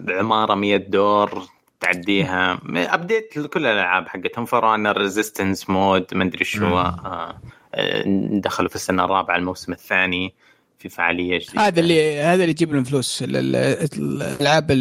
عمارة 0.10 0.56
100 0.56 0.78
دور 0.78 1.44
تعديها. 1.80 2.60
update 2.76 3.38
لكل 3.38 3.66
الألعاب 3.66 4.08
حقتهم 4.08 4.46
For 4.46 4.63
Honor 4.63 4.92
resistance 4.92 5.70
mode 5.70 6.06
ما 6.14 6.24
أدري 6.24 6.46
شو. 6.46 6.66
آه، 6.78 7.38
آه، 7.76 8.04
دخلوا 8.40 8.70
في 8.70 8.76
السنة 8.76 9.06
الرابعة 9.06 9.36
الموسم 9.36 9.72
الثاني. 9.72 10.34
في 10.80 10.90
فعالية 10.90 11.40
جديده 11.40 11.62
هذا 11.68 11.80
اللي 11.80 12.20
هذا 12.20 12.34
اللي 12.34 12.50
يجيب 12.50 12.74
لهم 12.74 12.84
فلوس. 12.84 13.24
ال- 13.24 13.36
ال- 13.56 14.22
الألعاب. 14.22 14.72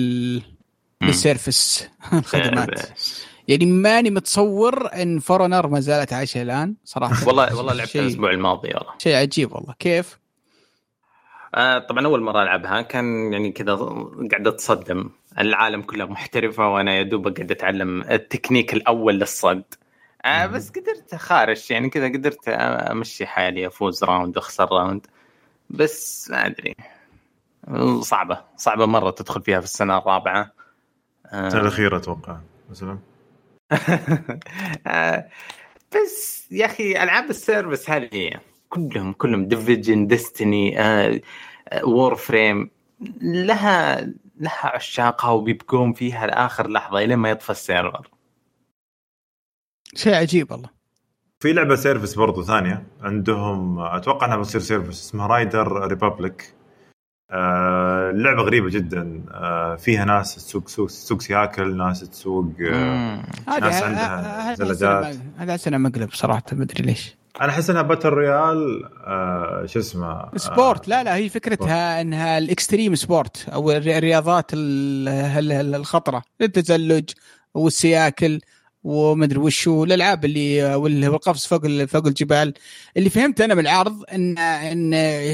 ال 1.02 1.13
service 1.13 1.88
الخدمات. 2.12 2.80
يعني 3.48 3.66
ماني 3.66 4.10
متصور 4.10 4.94
إن 4.94 5.18
For 5.18 5.36
Honor 5.36 5.66
ما 5.66 5.80
زالت 5.80 6.12
عايشة 6.12 6.42
الآن 6.42 6.74
صراحة. 6.84 7.14
والله 7.28 7.56
والله 7.56 7.72
لعبتها 7.72 8.00
الأسبوع 8.02 8.30
الماضي 8.30 8.68
والله 8.68 8.92
شيء 8.98 9.16
عجيب 9.16 9.52
والله. 9.52 9.74
كيف؟ 9.78 10.18
آه 11.54 11.78
طبعا 11.78 12.06
أول 12.06 12.20
مرة 12.22 12.42
ألعبها 12.42 12.82
كان 12.82 13.32
يعني 13.32 13.52
كذا 13.52 13.74
قاعد 14.30 14.46
أتصدم. 14.46 15.10
العالم 15.38 15.82
كله 15.82 16.04
محترفة 16.04 16.68
وأنا 16.74 16.94
يا 16.94 17.02
دوب 17.02 17.28
قاعد 17.36 17.50
أتعلم 17.50 18.02
التكنيك 18.02 18.72
الأول 18.72 19.14
للصد. 19.14 19.64
آه 20.24 20.46
بس 20.46 20.70
قدرت 20.70 21.14
خارج 21.14 21.70
يعني 21.70 21.90
كذا 21.90 22.08
قدرت 22.08 22.48
أمشي 22.48 23.26
حالي 23.26 23.66
أفوز 23.66 24.04
round 24.04 24.36
واخسر 24.36 24.68
round. 24.72 25.06
بس 25.70 26.30
ما 26.30 26.46
أدري. 26.46 26.76
صعبة 28.00 28.40
صعبة 28.56 28.86
مرة 28.86 29.10
تدخل 29.10 29.42
فيها 29.42 29.60
في 29.60 29.66
السنة 29.66 29.98
الرابعة. 29.98 30.52
السنة 31.26 31.60
آه 31.60 31.62
الأخيرة 31.62 31.96
أتوقع 31.96 32.36
مثلا. 32.70 32.98
بس 35.94 36.48
يا 36.50 36.66
أخي 36.66 37.02
ألعاب 37.02 37.30
ال 37.30 37.38
service 37.38 37.90
هذه 37.90 38.30
كلهم 38.68 39.12
كلهم 39.12 39.48
Division 39.48 40.06
Destiny 40.06 40.76
Warframe 41.84 42.70
لها 43.22 44.00
لها 44.36 44.66
عشاقها 44.74 45.30
وبيبقون 45.30 45.92
فيها 45.92 46.26
لآخر 46.26 46.70
لحظة 46.70 46.98
الين 46.98 47.18
ما 47.18 47.30
يطفى 47.30 47.50
ال 47.50 47.58
server. 47.58 48.10
شيء 49.94 50.14
عجيب 50.14 50.52
والله. 50.52 50.68
في 51.40 51.52
لعبة 51.52 51.74
service 51.76 52.14
برضو 52.14 52.42
ثانية 52.42 52.86
عندهم 53.00 53.78
أتوقع 53.78 54.26
إنها 54.26 54.36
بتصير 54.36 54.60
service 54.60 55.08
اسمها 55.08 55.26
Rider 55.26 55.88
Republic 55.88 56.54
آه 57.32 58.10
لعبة 58.10 58.42
غريبة 58.42 58.70
جدا. 58.70 59.22
آه 59.30 59.76
فيها 59.76 60.04
ناس 60.04 60.34
تسوق 60.34 60.68
سوق 60.68 60.86
تسوق 60.88 61.20
سياكل 61.20 61.76
ناس 61.76 62.00
تسوق 62.00 62.52
آه 62.72 63.22
ناس 63.60 63.82
عندها 63.82 64.54
زلاجات. 64.54 65.14
السنة- 65.14 65.40
هذا 65.40 65.56
سنه 65.56 65.78
مقلب 65.78 66.12
صراحة 66.12 66.42
ما 66.52 66.62
أدري 66.64 66.84
ليش. 66.84 67.16
أنا 67.40 67.48
أحس 67.50 67.70
إنها 67.70 67.82
battle 67.82 68.08
royale 68.08 68.84
آه 69.06 69.66
شو 69.66 69.78
اسمه؟ 69.78 70.06
آه 70.10 70.30
sport 70.36 70.88
لا 70.88 71.04
لا 71.04 71.16
هي 71.16 71.28
فكرتها 71.28 72.00
إنها 72.00 72.38
ال 72.38 72.45
extreme 72.45 72.94
sport 72.94 73.48
أو 73.48 73.70
الري- 73.72 73.98
الرياضات 73.98 74.50
ال- 74.54 75.08
ال- 75.08 75.52
ال- 75.52 75.74
الخطرة. 75.74 76.22
التزلج 76.40 77.10
والسياكل 77.54 78.40
ومدري 78.84 79.38
وشو 79.38 79.84
الالعاب 79.84 80.24
اللي 80.24 80.74
وال- 80.74 81.08
والقفز 81.08 81.46
فوق 81.46 81.84
فوق 81.84 82.06
الجبال. 82.06 82.54
اللي 82.96 83.10
فهمت 83.10 83.40
أنا 83.40 83.54
من 83.54 83.60
العرض 83.60 84.02
ان 84.12 84.38
إن 84.38 84.92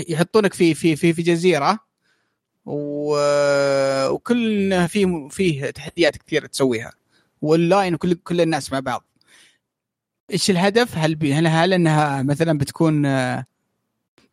يحطونك 0.08 0.54
في 0.54 0.74
في 0.74 0.96
في 0.96 1.12
في 1.12 1.22
جزيرة 1.22 1.87
و- 2.68 4.08
وكل 4.08 4.88
فيه 4.88 5.28
فيه 5.28 5.70
تحديات 5.70 6.16
كثيرة 6.16 6.46
تسويها. 6.46 6.92
واونلاين 7.42 7.94
وكل 7.94 8.14
كل 8.14 8.40
الناس 8.40 8.72
مع 8.72 8.80
بعض. 8.80 9.04
إيش 10.32 10.50
الهدف؟ 10.50 10.98
هل 10.98 11.14
بي- 11.14 11.34
هل 11.34 11.46
هل 11.46 11.72
إنها 11.72 12.22
مثلا 12.22 12.58
بتكون 12.58 13.06
آه، 13.06 13.44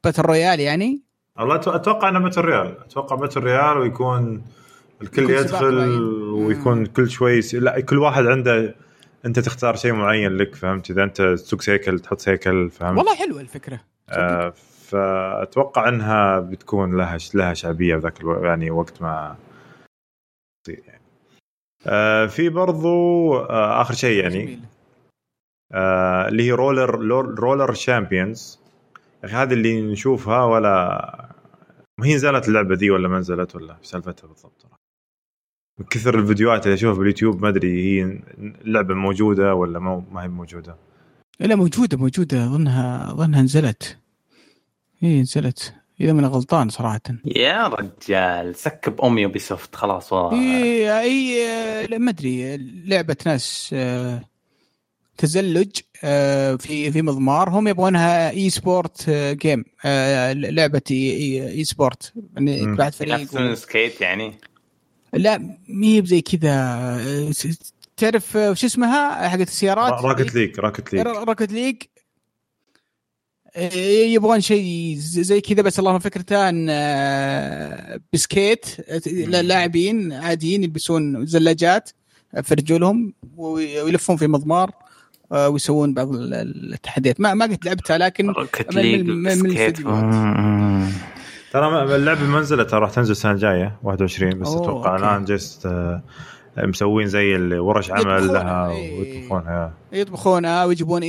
battle 0.03 0.21
royale 0.21 0.59
يعني؟ 0.59 1.01
والله 1.39 1.55
أتوقع 1.55 2.09
إنها 2.09 2.19
battle 2.21 2.41
royale 2.41 2.79
أتوقع 2.79 3.15
battle 3.15 3.39
royale 3.41 3.77
ويكون 3.77 4.43
الكل 5.01 5.29
يدخل. 5.29 5.75
ويكون 6.33 6.85
كل 6.85 7.09
شوي 7.09 7.41
س- 7.41 7.55
لا 7.55 7.79
كل 7.79 7.97
واحد 7.97 8.25
عنده 8.25 8.75
أنت 9.25 9.39
تختار 9.39 9.75
شيء 9.75 9.93
معين 9.93 10.37
لك 10.37 10.55
فهمت؟ 10.55 10.89
إذا 10.91 11.03
أنت 11.03 11.21
تسوق 11.21 11.61
سيكل 11.61 11.99
تحط 11.99 12.19
سيكل 12.21 12.69
فهمت؟ 12.69 12.97
والله 12.97 13.15
حلوة 13.15 13.41
الفكرة. 13.41 13.79
آه 14.09 14.53
فأتوقع 14.95 15.89
إنها 15.89 16.39
بتكون 16.39 16.97
لها 16.97 17.17
لها 17.34 17.53
شعبية 17.53 17.95
ذاك 17.95 18.21
ألو... 18.21 18.45
يعني 18.45 18.71
وقت 18.71 19.01
ما 19.01 19.36
تصير 20.63 20.84
يعني. 20.88 21.01
آه 21.88 22.25
في 22.25 22.49
برضو 22.49 23.38
آه 23.38 23.81
آخر 23.81 23.93
شيء 23.93 24.23
يعني. 24.23 24.60
آه 25.71 26.27
اللي 26.27 26.43
هي 26.43 26.51
Roller 26.51 26.89
Roller 27.39 27.73
Champions. 27.73 28.59
يا 29.23 29.25
أخي 29.25 29.36
هذه 29.36 29.53
اللي 29.53 29.81
نشوفها 29.81 30.43
ولا 30.43 31.29
ما 31.99 32.05
هي 32.05 32.15
نزلت 32.15 32.47
اللعبة 32.47 32.75
دي 32.75 32.91
ولا 32.91 33.08
ما 33.08 33.19
نزلت 33.19 33.55
ولا 33.55 33.77
إيش 33.79 33.88
سالفتها 33.88 34.27
بالضبط؟ 34.27 34.65
من 35.79 35.86
كثر 35.86 36.19
الفيديوهات 36.19 36.65
اللي 36.65 36.73
أشوفها 36.73 36.97
باليوتيوب 36.97 37.41
ما 37.41 37.49
أدري 37.49 37.84
هي 37.84 38.03
اللعبه 38.38 38.93
موجودة 38.93 39.55
ولا 39.55 39.79
ما 39.79 40.23
هي 40.23 40.27
موجودة. 40.27 40.75
لا 41.39 41.55
موجودة 41.55 41.97
موجودة. 41.97 42.45
اظنها 42.45 43.12
اظنها 43.12 43.41
نزلت. 43.41 44.04
هي 45.05 45.21
نزلت. 45.21 45.73
إذا 46.01 46.13
من 46.13 46.25
غلطان 46.25 46.69
صراحة. 46.69 47.01
يا 47.25 47.67
رجال 47.67 48.55
skip 48.55 49.01
'em 49.01 49.17
Ubisoft 49.17 49.75
خلاص 49.75 50.13
والله 50.13 50.33
هي 50.33 50.91
هي 50.91 51.87
لا 51.87 51.97
ما 51.97 52.11
أدري. 52.11 52.57
لعبة 52.85 53.15
ناس 53.25 53.69
آه، 53.73 54.21
تزلج 55.17 55.71
آه، 56.03 56.55
في 56.55 56.91
في 56.91 57.01
مضمار. 57.01 57.49
هم 57.49 57.67
يبغونها 57.67 58.29
e-sport 58.29 59.09
game 59.09 59.65
لعبة 60.33 60.81
e, 60.91 61.11
e, 61.11 61.49
e-sport 61.51 62.13
يعني. 62.35 62.75
بعد 62.75 62.93
فريق 62.93 63.27
و... 63.33 63.55
skate 63.55 64.01
يعني؟ 64.01 64.33
لا 65.13 65.57
مي 65.67 66.01
بزي 66.01 66.21
كذا. 66.21 66.51
آه، 66.51 67.31
تعرف 67.97 68.35
وش 68.35 68.65
اسمها؟ 68.65 69.29
حقت 69.29 69.47
السيارات؟ 69.47 70.03
Rocket 70.03 70.35
League 70.35 70.59
Rocket 70.59 70.93
League 70.93 71.05
Rocket 71.05 71.51
League 71.51 71.75
إيه، 71.75 71.94
يبغون 73.55 74.41
شيء 74.41 74.95
زي 74.99 75.41
كذا 75.41 75.61
بس 75.61 75.79
اللهم 75.79 75.99
فكرته 75.99 76.49
أن 76.49 76.67
آه، 76.69 77.99
ب 78.13 78.22
skate 78.22 78.65
لاعبين 79.27 80.13
عاديين 80.13 80.63
يلبسون 80.63 81.25
زلاجات 81.25 81.89
في 82.43 82.53
رجولهم 82.53 83.13
وي- 83.37 83.81
ويلفون 83.81 84.17
في 84.17 84.27
مضمار 84.27 84.71
آه، 85.31 85.49
ويسوون 85.49 85.93
بعض 85.93 86.15
ال- 86.15 86.33
ال- 86.33 86.73
التحديات 86.73 87.19
ما 87.21 87.33
ما 87.33 87.45
قد 87.45 87.57
لعبتها 87.65 87.97
لكن 87.97 88.27
من- 88.27 88.33
League 88.71 89.09
من- 89.09 89.27
الفيديوهات. 89.45 90.13
ترى 91.51 91.95
اللعبة 91.95 92.23
ما 92.23 92.39
نزلت 92.39 92.69
ترى 92.69 92.80
راح 92.80 92.91
تنزل 92.91 93.11
السنة 93.11 93.32
الجاية 93.32 93.80
21 93.84 94.39
بس 94.39 94.47
أتوقع. 94.47 94.95
الآن 94.95 95.25
just 95.26 95.65
آه، 95.65 96.03
مسوين 96.58 97.08
زي 97.08 97.36
ورش 97.58 97.91
عمل 97.91 98.28
لها 98.28 98.70
إيه. 98.70 98.99
ويطبخونها. 98.99 99.74
يطبخونها 99.91 100.66
ويجيبون 100.66 101.01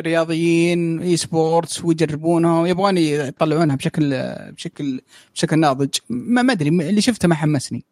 رياضيين 0.00 1.02
إي 1.02 1.16
سبورتس 1.16 1.84
ويجربونها 1.84 2.60
ويبغون 2.60 2.98
يطلعونها 2.98 3.76
بشكل 3.76 4.34
بشكل 4.56 5.00
بشكل 5.34 5.58
ناضج. 5.58 5.94
ما 6.08 6.52
أدري 6.52 6.68
اللي 6.68 7.00
شفته 7.00 7.28
ما 7.28 7.34
حمسني. 7.34 7.84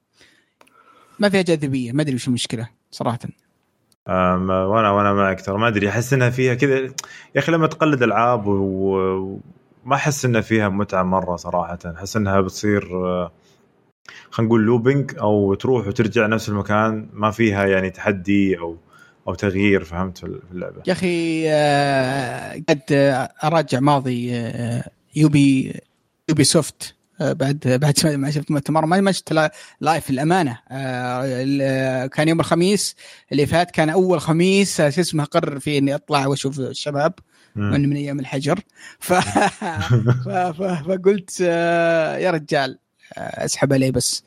ما 1.19 1.29
فيها 1.29 1.43
جاذبية 1.43 1.93
ما 1.93 2.03
أدري 2.03 2.15
وش 2.15 2.29
المشكلة 2.29 2.69
صراحة. 2.91 3.19
وأنا 4.09 4.91
وأنا 4.91 5.13
معك 5.13 5.41
ترى 5.41 5.59
ما 5.59 5.69
أدري 5.69 5.89
أحس 5.89 6.13
إنها 6.13 6.31
فيها 6.31 6.55
كذا. 6.55 6.79
يا 6.79 6.93
أخي 7.37 7.53
لما 7.53 7.67
تقلد 7.67 8.03
ألعاب 8.03 8.47
وما 8.47 9.95
أحس 9.95 10.25
إنها 10.25 10.41
فيها 10.41 10.69
متعة 10.69 11.03
مرة 11.03 11.37
صراحة. 11.37 11.79
أحس 11.97 12.17
إنها 12.17 12.41
بتصير 12.41 13.07
آه، 13.07 13.33
خلينا 14.31 14.49
نقول 14.49 14.63
looping 14.65 15.19
أو 15.19 15.55
تروح 15.55 15.87
وترجع 15.87 16.27
نفس 16.27 16.49
المكان 16.49 17.09
ما 17.13 17.31
فيها 17.31 17.67
يعني 17.67 17.91
تحدي 17.91 18.59
أو 18.59 18.77
أو 19.29 19.35
تغيير 19.35 19.85
فهمت 19.85 20.19
في 20.19 20.41
اللعبة؟ 20.53 20.83
يا 20.87 20.93
أخي 20.93 21.45
آه، 21.51 22.63
قد 22.69 22.83
أراجع 23.45 23.81
ماضي 23.81 24.35
آه، 24.37 24.85
Ubi 25.17 25.81
Ubisoft 26.29 26.95
آه، 27.21 27.33
بعد 27.33 27.59
بعد 27.83 28.07
ما 28.17 28.31
شفت 28.31 28.51
مؤتمر 28.51 28.87
ما 28.87 29.13
شفت 29.13 29.33
لا- 29.33 29.53
live 29.81 30.11
الامانه 30.11 30.59
ال- 30.71 32.07
كان 32.11 32.29
يوم 32.29 32.41
الخميس 32.41 32.97
اللي 33.33 33.47
فات 33.47 33.71
كان 33.71 33.91
أول 33.91 34.21
خميس 34.21 34.77
شو 34.77 35.01
اسمه 35.01 35.25
قرر 35.25 35.59
فيه 35.59 35.79
إني 35.79 35.95
أطلع 35.95 36.27
وأشوف 36.27 36.59
الشباب. 36.59 37.13
من 37.57 37.89
من 37.89 37.97
أيام 37.97 38.21
الحجر. 38.21 38.61
ف... 38.99 39.13
ف... 40.25 40.29
ف... 40.29 40.63
فقلت 40.63 41.41
يا 41.41 42.31
رجال 42.31 42.79
أسحب 43.17 43.73
عليه 43.73 43.91
بس. 43.91 44.25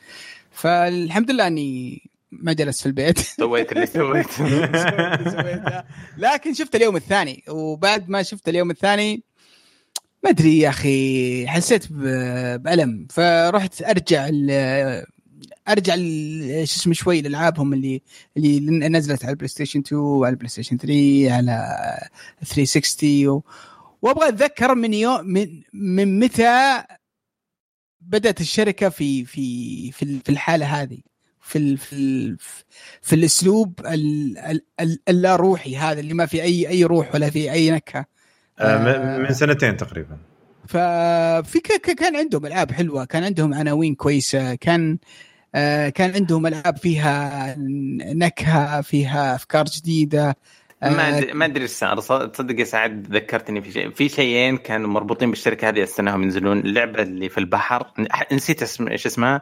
فالحمد 0.51 1.31
لله 1.31 1.47
إني 1.47 2.01
ما 2.31 2.53
جلست 2.53 2.79
في 2.81 2.85
البيت. 2.85 3.19
سويت 3.39 3.71
اللي 3.71 3.85
سويت. 3.85 4.31
سويته. 5.35 5.83
لكن 6.17 6.53
شفت 6.53 6.75
اليوم 6.75 6.95
الثاني. 6.95 7.43
وبعد 7.49 8.09
ما 8.09 8.23
شفت 8.23 8.49
اليوم 8.49 8.71
الثاني 8.71 9.23
ما 10.23 10.29
أدري 10.29 10.59
يا 10.59 10.69
أخي 10.69 11.47
حسيت 11.47 11.91
بألم. 11.91 13.07
فرحت 13.09 13.81
أرجع 13.81 14.29
أرجع 15.69 15.95
شو 15.95 16.63
اسمه 16.63 16.93
شوي 16.93 17.21
لألعابهم 17.21 17.73
اللي 17.73 18.01
اللي 18.37 18.89
نزلت 18.89 19.23
على 19.23 19.31
ال 19.31 19.47
PlayStation 19.47 19.79
2 19.79 20.01
وعلى 20.01 20.31
ال 20.31 20.49
PlayStation 20.49 20.77
3 20.77 21.31
على 21.31 21.63
360 22.45 23.27
و... 23.27 23.43
وأبغى 24.01 24.29
أتذكر 24.29 24.75
من 24.75 24.93
يوم 24.93 25.25
من 25.25 25.61
من 25.73 26.19
متى 26.19 26.83
بدأت 28.07 28.41
الشركة 28.41 28.89
في 28.89 29.25
في 29.25 29.91
في 29.91 30.19
في 30.25 30.29
الحالة 30.29 30.65
هذه 30.65 30.97
في 31.41 31.77
في 31.77 32.35
في 33.01 33.15
الأسلوب 33.15 33.79
ال- 33.79 34.37
ال- 34.37 34.65
ال- 34.79 34.99
اللا 35.09 35.35
روحي 35.35 35.75
هذا 35.77 35.99
اللي 35.99 36.13
ما 36.13 36.25
في 36.25 36.41
أي 36.41 36.69
أي 36.69 36.83
روح 36.83 37.15
ولا 37.15 37.29
في 37.29 37.51
أي 37.51 37.71
نكهة. 37.71 38.05
آه، 38.59 38.77
من- 38.77 39.23
من 39.23 39.33
سنتين 39.33 39.77
تقريبا. 39.77 40.17
ففي 40.67 41.59
كان 41.97 42.15
عندهم 42.15 42.45
ألعاب 42.45 42.71
حلوة 42.71 43.05
كان 43.05 43.23
عندهم 43.23 43.53
عناوين 43.53 43.95
كويسة 43.95 44.55
كان 44.55 44.97
آه، 45.55 45.89
كان 45.89 46.11
عندهم 46.13 46.47
ألعاب 46.47 46.77
فيها 46.77 47.55
نكهة 47.99 48.81
فيها 48.81 49.35
أفكار 49.35 49.65
جديدة. 49.65 50.35
ما 50.81 51.07
آه، 51.15 51.17
ادري 51.17 51.33
ما 51.33 51.45
أدري 51.45 51.63
إيش 51.63 51.71
صار. 51.71 51.99
تصدق 51.99 52.59
يا 52.59 52.65
سعد 52.65 53.07
ذكرتني 53.15 53.61
في 53.61 53.71
شيء. 53.71 53.89
في 53.89 54.09
شيئين 54.09 54.57
كانوا 54.57 54.89
مربوطين 54.89 55.29
بالشركة 55.29 55.69
هذه 55.69 55.83
استناهم 55.83 56.23
ينزلون. 56.23 56.59
اللعبة 56.59 57.01
اللي 57.01 57.29
في 57.29 57.37
البحر 57.37 57.87
نسيت 58.31 58.61
اسم 58.61 58.87
إيش 58.87 59.05
اسمها؟ 59.05 59.41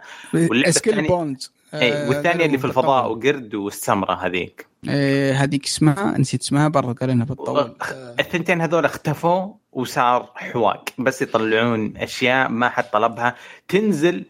الثانية- 1.01 1.07
Bones 1.07 1.37
إي 1.73 2.07
والثانية 2.09 2.45
اللي 2.45 2.57
في 2.57 2.65
الفضاء 2.65 3.11
وقرد 3.11 3.55
والسمرة 3.55 4.13
هذيك. 4.25 4.67
آه، 4.89 5.33
هذيك 5.33 5.65
اسمها 5.65 6.17
نسيت 6.17 6.41
اسمها 6.41 6.67
برضو 6.67 6.93
قالنا 6.93 7.25
بالطول 7.25 7.59
آه، 7.59 7.75
الثنتين 8.19 8.61
هذول 8.61 8.85
اختفوا 8.85 9.53
وصار 9.71 10.29
حواق 10.35 10.83
بس 10.97 11.21
يطلعون 11.21 11.97
أشياء 11.97 12.49
ما 12.49 12.69
حد 12.69 12.83
طلبها. 12.83 13.35
تنزل 13.67 14.25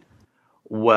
و... 0.69 0.93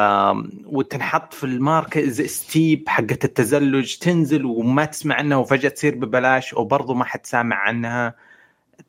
وتنحط 0.67 1.35
في 1.35 1.45
ال 1.45 1.56
market 1.56 2.23
Steep 2.27 2.89
حقت 2.89 3.25
التزلج 3.25 3.97
تنزل 3.97 4.45
وما 4.45 4.85
تسمع 4.85 5.15
عنها 5.15 5.37
وفجأة 5.37 5.69
تصير 5.69 5.95
ببلاش 5.95 6.55
وبرضه 6.55 6.95
ما 6.95 7.05
حد 7.05 7.27
سامع 7.27 7.57
عنها. 7.57 8.15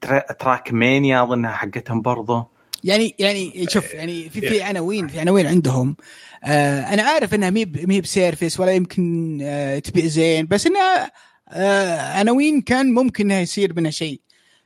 ترا... 0.02 0.20
Trackmania 0.20 1.24
أظنها 1.24 1.52
حقتهم 1.52 2.02
برضه 2.02 2.48
يعني 2.84 3.16
يعني 3.20 3.66
شوف 3.70 3.94
يعني 3.94 4.30
في 4.30 4.42
في 4.42 4.62
عناوين 4.62 5.08
في 5.08 5.20
عناوين 5.20 5.48
عندهم. 5.48 5.96
آه 6.44 6.82
أنا 6.82 7.04
عارف 7.04 7.34
إنها 7.34 7.50
مي 7.50 7.66
ب- 7.66 7.88
مي 7.88 8.02
بسيرفيس 8.02 8.60
ولا 8.60 8.72
يمكن 8.72 9.40
آه 9.42 9.80
تبيع 9.80 10.06
زين 10.06 10.46
بس 10.48 10.68
إنها 10.68 11.12
آه 11.50 12.02
عناوين 12.20 12.62
كان 12.62 12.94
ممكن 12.94 13.26
إنها 13.26 13.40
يصير 13.42 13.74
منها 13.76 13.92
شيء. 13.92 14.22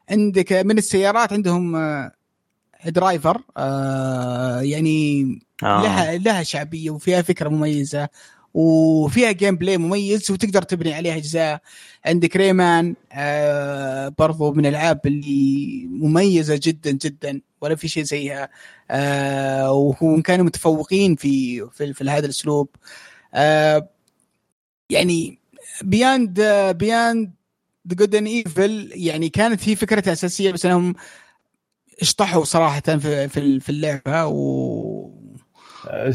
عندك 0.10 0.54
من 0.54 0.78
السيارات 0.78 1.34
عندهم 1.34 1.76
آه 1.76 2.12
Driver 2.86 3.42
آه 3.58 4.62
يعني 4.62 5.26
آه. 5.66 5.84
لها 5.84 6.18
لها 6.18 6.44
شعبية 6.44 6.90
وفيها 6.90 7.22
فكرة 7.22 7.50
مميزة 7.50 8.10
وفيها 8.54 9.32
gameplay 9.32 9.78
مميز 9.78 10.32
وتقدر 10.32 10.62
تبني 10.62 10.94
عليها 10.94 11.16
أجزاء. 11.18 11.62
عندك 12.06 12.36
Rayman 12.36 12.96
آه 13.14 14.08
برضو 14.18 14.52
من 14.54 14.66
الألعاب 14.66 15.00
اللي 15.06 15.86
مميزة 15.90 16.60
جدا 16.64 16.92
جدا. 16.92 17.42
ولا 17.62 17.76
في 17.76 17.88
شيء 17.88 18.04
زيها. 18.04 18.50
آه 18.92 19.72
وهم 19.72 20.22
كانوا 20.22 20.46
متفوقين 20.46 21.16
في 21.16 21.66
في, 21.72 21.94
في 21.94 22.04
هذا 22.10 22.26
الأسلوب. 22.26 22.70
آه 23.34 23.90
يعني 24.90 25.40
Beyond 25.82 26.42
Beyond 26.78 27.32
the 27.88 27.96
Good 27.96 28.16
and 28.16 28.28
Evil 28.28 28.92
يعني 28.96 29.30
كانت 29.30 29.70
هي 29.70 29.76
فكرتها 29.76 30.14
أساسية 30.14 30.52
بس 30.52 30.66
إنهم 30.66 30.96
اشطحوا 32.02 32.44
صراحة 32.44 32.82
في 32.82 33.30
في 33.30 33.60
في 33.60 33.70
اللعبة. 33.70 34.26
و 34.26 35.23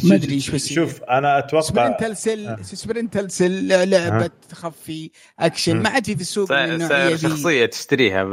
ما 0.04 0.14
أدري 0.14 0.34
إيش 0.34 0.50
بيصير. 0.50 0.74
شوف 0.74 1.02
أنا 1.02 1.38
أتوقع 1.38 1.60
Splinter 1.60 2.16
Cell 2.16 2.46
آه. 2.46 2.62
Splinter 2.62 3.30
Cell 3.30 3.68
لعبه 3.90 4.30
تخفي 4.48 5.10
أكشن. 5.40 5.82
ما 5.82 5.88
عاد 5.88 6.04
في 6.04 6.14
في 6.14 6.20
السوق 6.20 6.64
دي. 6.64 7.18
شخصية 7.18 7.66
تشتريها 7.66 8.24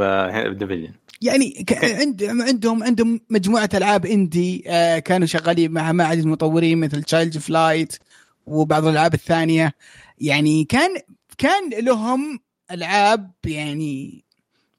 ب 0.49 0.54
Division 0.54 0.93
يعني 1.21 1.65
عند 1.83 2.23
عندهم 2.23 2.83
عندهم 2.83 3.21
مجموعة 3.29 3.69
ألعاب 3.73 4.05
indie 4.05 4.63
آه 4.67 4.99
كانوا 4.99 5.27
شغالين 5.27 5.71
مع 5.71 5.91
معهد 5.91 6.19
المطورين 6.19 6.77
مثل 6.77 7.03
Child 7.03 7.37
of 7.37 7.54
Light 7.54 7.97
وبعض 8.45 8.85
الألعاب 8.85 9.13
الثانية 9.13 9.73
يعني 10.17 10.63
كان 10.63 10.89
كان 11.37 11.69
لهم 11.69 12.39
ألعاب 12.71 13.31
يعني 13.45 14.23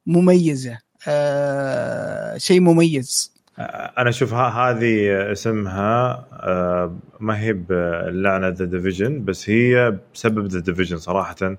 مميزة 0.06 0.78
آه 1.08 2.38
شيء 2.38 2.60
مميز 2.60 3.35
أنا 3.58 4.08
أشوف 4.08 4.34
هذه 4.34 5.32
اسمها 5.32 6.26
آه، 6.32 6.96
ما 7.20 7.40
هي 7.40 7.52
بلعنة 7.52 8.48
The 8.48 8.64
Division 8.64 9.24
بس 9.24 9.50
هي 9.50 9.98
بسبب 10.14 10.46
The 10.46 10.60
Division 10.60 10.96
صراحة. 10.96 11.56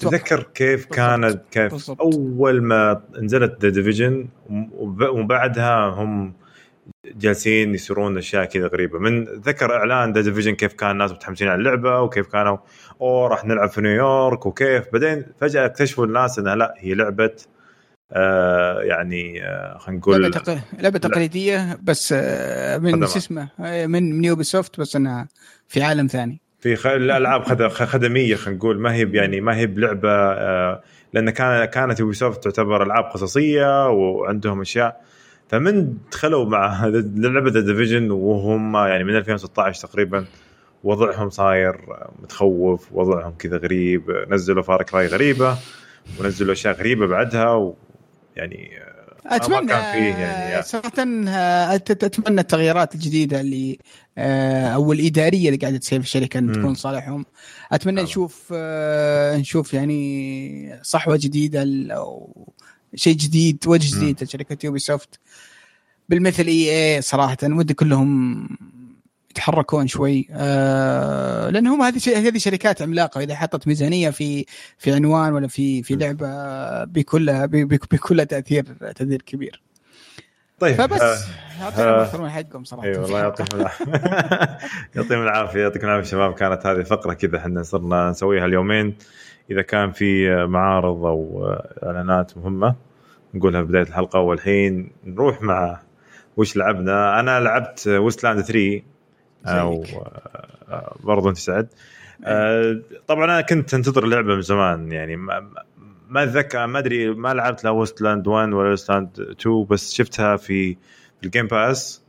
تذكر 0.00 0.42
كيف 0.54 0.86
كانت 0.86 1.40
كيف 1.50 1.72
بالضبط. 1.72 2.00
أول 2.00 2.62
ما 2.62 3.02
نزلت 3.20 3.64
The 3.64 3.68
Division 3.68 4.28
وبعدها 5.00 5.86
هم 5.86 6.34
جالسين 7.16 7.74
يصيرون 7.74 8.18
أشياء 8.18 8.44
كذا 8.44 8.66
غريبة. 8.66 8.98
من 8.98 9.24
ذكر 9.24 9.76
إعلان 9.76 10.12
The 10.12 10.20
Division 10.20 10.54
كيف 10.54 10.72
كان 10.72 10.90
الناس 10.90 11.12
متحمسين 11.12 11.48
على 11.48 11.58
اللعبة 11.58 12.00
وكيف 12.00 12.26
كانوا 12.26 12.56
أوه 13.00 13.28
راح 13.28 13.44
نلعب 13.44 13.68
في 13.68 13.80
نيويورك 13.80 14.46
وكيف؟ 14.46 14.84
بعدين 14.92 15.24
فجأة 15.40 15.66
اكتشفوا 15.66 16.06
الناس 16.06 16.38
إنها 16.38 16.56
لا 16.56 16.74
هي 16.78 16.94
لعبة 16.94 17.30
آه 18.12 18.80
يعني 18.80 19.44
آه 19.44 19.78
خلينا 19.78 20.00
نقول 20.00 20.22
لعبة 20.22 20.38
تق... 20.38 20.58
لعبة 20.80 20.98
تقليدية 20.98 21.78
بس 21.82 22.14
آه 22.16 22.78
من. 22.78 23.06
شو 23.06 23.18
اسمه 23.18 23.48
من 23.58 24.12
من 24.12 24.24
Ubisoft 24.24 24.80
بس 24.80 24.96
إنها 24.96 25.28
في 25.68 25.82
عالم 25.82 26.06
ثاني. 26.06 26.40
في 26.60 26.76
خ... 26.76 26.86
الألعاب 26.86 27.44
خد... 27.44 27.68
خدمية 27.68 28.34
خلينا 28.34 28.58
نقول. 28.58 28.78
ما 28.80 28.94
هي 28.94 29.10
يعني 29.12 29.40
ما 29.40 29.56
هي 29.56 29.66
بلعبة 29.66 30.10
آه، 30.12 30.82
لأن 31.12 31.30
كان 31.30 31.64
كانت 31.64 32.00
Ubisoft 32.00 32.44
تعتبر 32.44 32.82
ألعاب 32.82 33.04
قصصية 33.04 33.88
وعندهم 33.90 34.60
أشياء. 34.60 35.00
فمن 35.48 35.94
دخلوا 36.12 36.44
مع 36.44 36.86
لعبة 37.16 37.50
The 37.50 37.60
Division 37.60 38.10
وهم 38.10 38.76
يعني 38.76 39.04
من 39.04 39.16
2016 39.16 39.88
تقريبا 39.88 40.24
وضعهم 40.84 41.30
صاير 41.30 41.76
متخوف 42.22 42.92
وضعهم 42.92 43.32
كذا 43.38 43.56
غريب. 43.56 44.10
نزلوا 44.30 44.62
Far 44.62 44.94
Cry 44.94 45.06
غريبة 45.06 45.56
ونزلوا 46.20 46.52
أشياء 46.52 46.74
غريبة 46.74 47.06
بعدها 47.06 47.74
ويعني 48.38 48.70
أتمنى 49.26 49.66
كان 49.68 49.92
فيه 49.92 50.18
يعني- 50.18 50.62
صراحة 50.62 50.92
آه، 50.98 51.74
أتمنى 51.74 52.40
التغييرات 52.40 52.94
الجديدة 52.94 53.40
اللي 53.40 53.78
آه، 54.18 54.66
أو 54.68 54.92
الإدارية 54.92 55.46
اللي 55.48 55.58
قاعدة 55.58 55.76
تصير 55.78 56.00
في 56.00 56.06
الشركة 56.06 56.38
إن. 56.38 56.52
تكون 56.52 56.74
صالحهم 56.74 57.26
أتمنى 57.72 57.96
طبعا. 57.96 58.04
نشوف 58.08 58.52
آه، 58.56 59.36
نشوف 59.36 59.74
يعني 59.74 60.80
صحوة 60.82 61.16
جديدة 61.22 61.64
أو 61.96 62.34
شيء 62.94 63.16
جديد 63.16 63.58
وجه. 63.66 63.96
جديد 63.96 64.22
لشركة 64.24 64.66
Ubisoft 64.66 65.20
بالمثل 66.08 66.46
إي 66.46 66.94
إي 66.96 67.02
صراحة 67.02 67.36
ودي 67.42 67.74
كلهم 67.74 68.38
يتحركون 69.42 69.86
شوي. 69.86 70.28
آه 70.32 71.50
لأن 71.50 71.66
هم 71.66 71.82
هذه 71.82 72.28
هذه 72.28 72.38
شركات 72.38 72.82
عملاقة. 72.82 73.20
إذا 73.20 73.34
حطت 73.34 73.68
ميزانية 73.68 74.10
في 74.10 74.44
في 74.78 74.92
عنوان 74.92 75.32
ولا 75.32 75.48
في 75.48 75.82
في. 75.82 75.94
لعبة 75.96 76.84
بيكون 76.84 77.24
لها 77.24 77.46
بي- 77.46 77.64
بي- 77.64 77.78
بيكون 77.90 78.16
لها 78.16 78.24
تأثير 78.24 78.64
تأثير 78.96 79.22
كبير. 79.22 79.62
طيب 80.60 80.74
فبس 80.76 81.00
آه، 81.02 81.16
يعطيكم 81.60 81.82
آه. 81.82 82.02
أكثر 82.02 82.22
من 82.22 82.30
حقكم 82.30 82.64
صراحة. 82.64 82.86
اي 82.88 82.98
والله 82.98 83.18
يعطيكم 83.18 83.56
العافيه 83.60 83.84
يعطيكم 84.96 85.22
العافية. 85.22 85.60
يعطيكم 85.60 85.86
العافية 85.86 86.10
شباب. 86.10 86.34
كانت 86.34 86.66
هذه 86.66 86.82
فقرة 86.82 87.12
كذا 87.14 87.38
إحنا 87.38 87.62
صرنا 87.62 88.10
نسويها 88.10 88.44
اليومين. 88.44 88.96
إذا 89.50 89.62
كان 89.62 89.92
في 89.92 90.36
معارض 90.46 91.04
أو 91.04 91.46
إعلانات 91.82 92.36
مهمة 92.38 92.74
نقولها 93.34 93.62
في 93.62 93.68
بداية 93.68 93.82
الحلقة. 93.82 94.20
والحين 94.20 94.90
نروح 95.04 95.42
مع 95.42 95.80
وش 96.36 96.56
لعبنا. 96.56 97.20
أنا 97.20 97.40
لعبت 97.40 97.88
ويستلاند 97.88 98.40
3 98.40 98.82
أو 99.46 99.84
آه، 100.68 100.96
برضو 101.04 101.28
أنت 101.28 101.36
سعد. 101.38 101.68
آه، 102.24 102.80
طبعا 103.06 103.24
أنا 103.24 103.40
كنت 103.40 103.74
أنتظر 103.74 104.04
اللعبه 104.04 104.34
من 104.34 104.42
زمان 104.42 104.92
يعني 104.92 105.16
ما 105.16 105.50
ما 106.08 106.22
أتذكر 106.22 106.66
ما 106.66 106.78
أدري 106.78 107.10
ما 107.14 107.34
لعبت 107.34 107.64
لا 107.64 107.70
Wasteland 107.70 108.26
1 108.28 108.52
ولا 108.52 108.68
Wasteland 108.68 109.20
2 109.20 109.64
بس 109.70 109.92
شفتها 109.92 110.36
في 110.36 110.76
ال 111.24 111.28
Game 111.28 111.46
Pass 111.46 112.02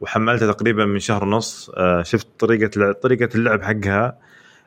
وحملتها 0.00 0.52
تقريبا 0.52 0.84
من 0.84 0.98
شهر 0.98 1.24
ونص. 1.24 1.70
آه، 1.76 2.02
شفت 2.02 2.26
طريقة 2.38 2.70
لع- 2.80 2.92
طريقة 2.92 3.28
اللعب 3.34 3.62
حقها 3.62 4.18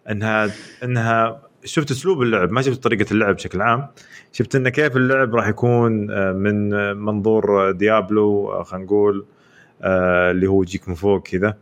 إنها 0.09 0.51
إنها 0.83 1.41
شفت 1.63 1.91
أسلوب 1.91 2.21
اللعب 2.21 2.51
ما 2.51 2.61
شفت 2.61 2.83
طريقة 2.83 3.05
اللعب 3.11 3.35
بشكل 3.35 3.61
عام. 3.61 3.87
شفت 4.31 4.55
انه 4.55 4.69
كيف 4.69 4.97
اللعب 4.97 5.35
راح 5.35 5.47
يكون 5.47 6.11
آه، 6.11 6.31
من 6.31 6.73
آه، 6.73 6.93
منظور 6.93 7.71
Diablo 7.71 8.51
آه، 8.51 8.63
خلينا 8.63 8.85
نقول 8.85 9.25
اللي 9.83 10.47
هو 10.47 10.63
يجيك 10.63 10.89
من 10.89 10.95
فوق 10.95 11.23
كذا. 11.23 11.57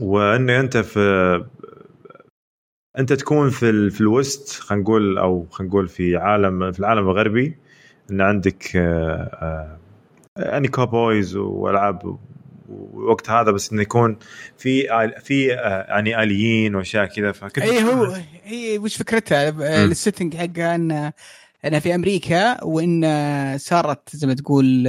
وانه 0.00 0.60
أنت 0.60 0.76
في 0.76 1.44
أنت 2.98 3.12
تكون 3.12 3.50
في 3.50 3.90
في 3.90 4.00
ال 4.00 4.10
West 4.10 4.48
خلينا 4.48 4.82
نقول 4.82 5.18
أو 5.18 5.46
خلينا 5.50 5.70
نقول 5.70 5.88
في 5.88 6.16
عالم 6.16 6.72
في 6.72 6.80
العالم 6.80 7.08
الغربي 7.08 7.56
إن 8.10 8.20
عندك 8.20 8.74
يعني 10.36 10.68
cowboys 10.68 11.36
وألعاب 11.36 12.18
وقت 12.94 13.30
هذا 13.30 13.50
بس 13.50 13.72
إنه 13.72 13.82
يكون 13.82 14.16
في 14.58 14.88
في 15.22 15.46
يعني 15.88 16.22
آليين 16.22 16.74
وأشياء 16.74 17.06
كذا 17.06 17.32
فكنت 17.32 17.64
اي 17.64 17.84
هو 17.84 18.16
هي 18.44 18.78
وش 18.78 18.96
فكرتها؟ 18.96 19.48
ال 19.84 19.90
setting 19.90 20.36
حقها 20.36 20.74
إن 20.74 21.12
أنا 21.64 21.80
في 21.80 21.94
أمريكا 21.94 22.64
وإن 22.64 23.04
صارت 23.58 24.16
زي 24.16 24.26
ما 24.26 24.34
تقول 24.34 24.88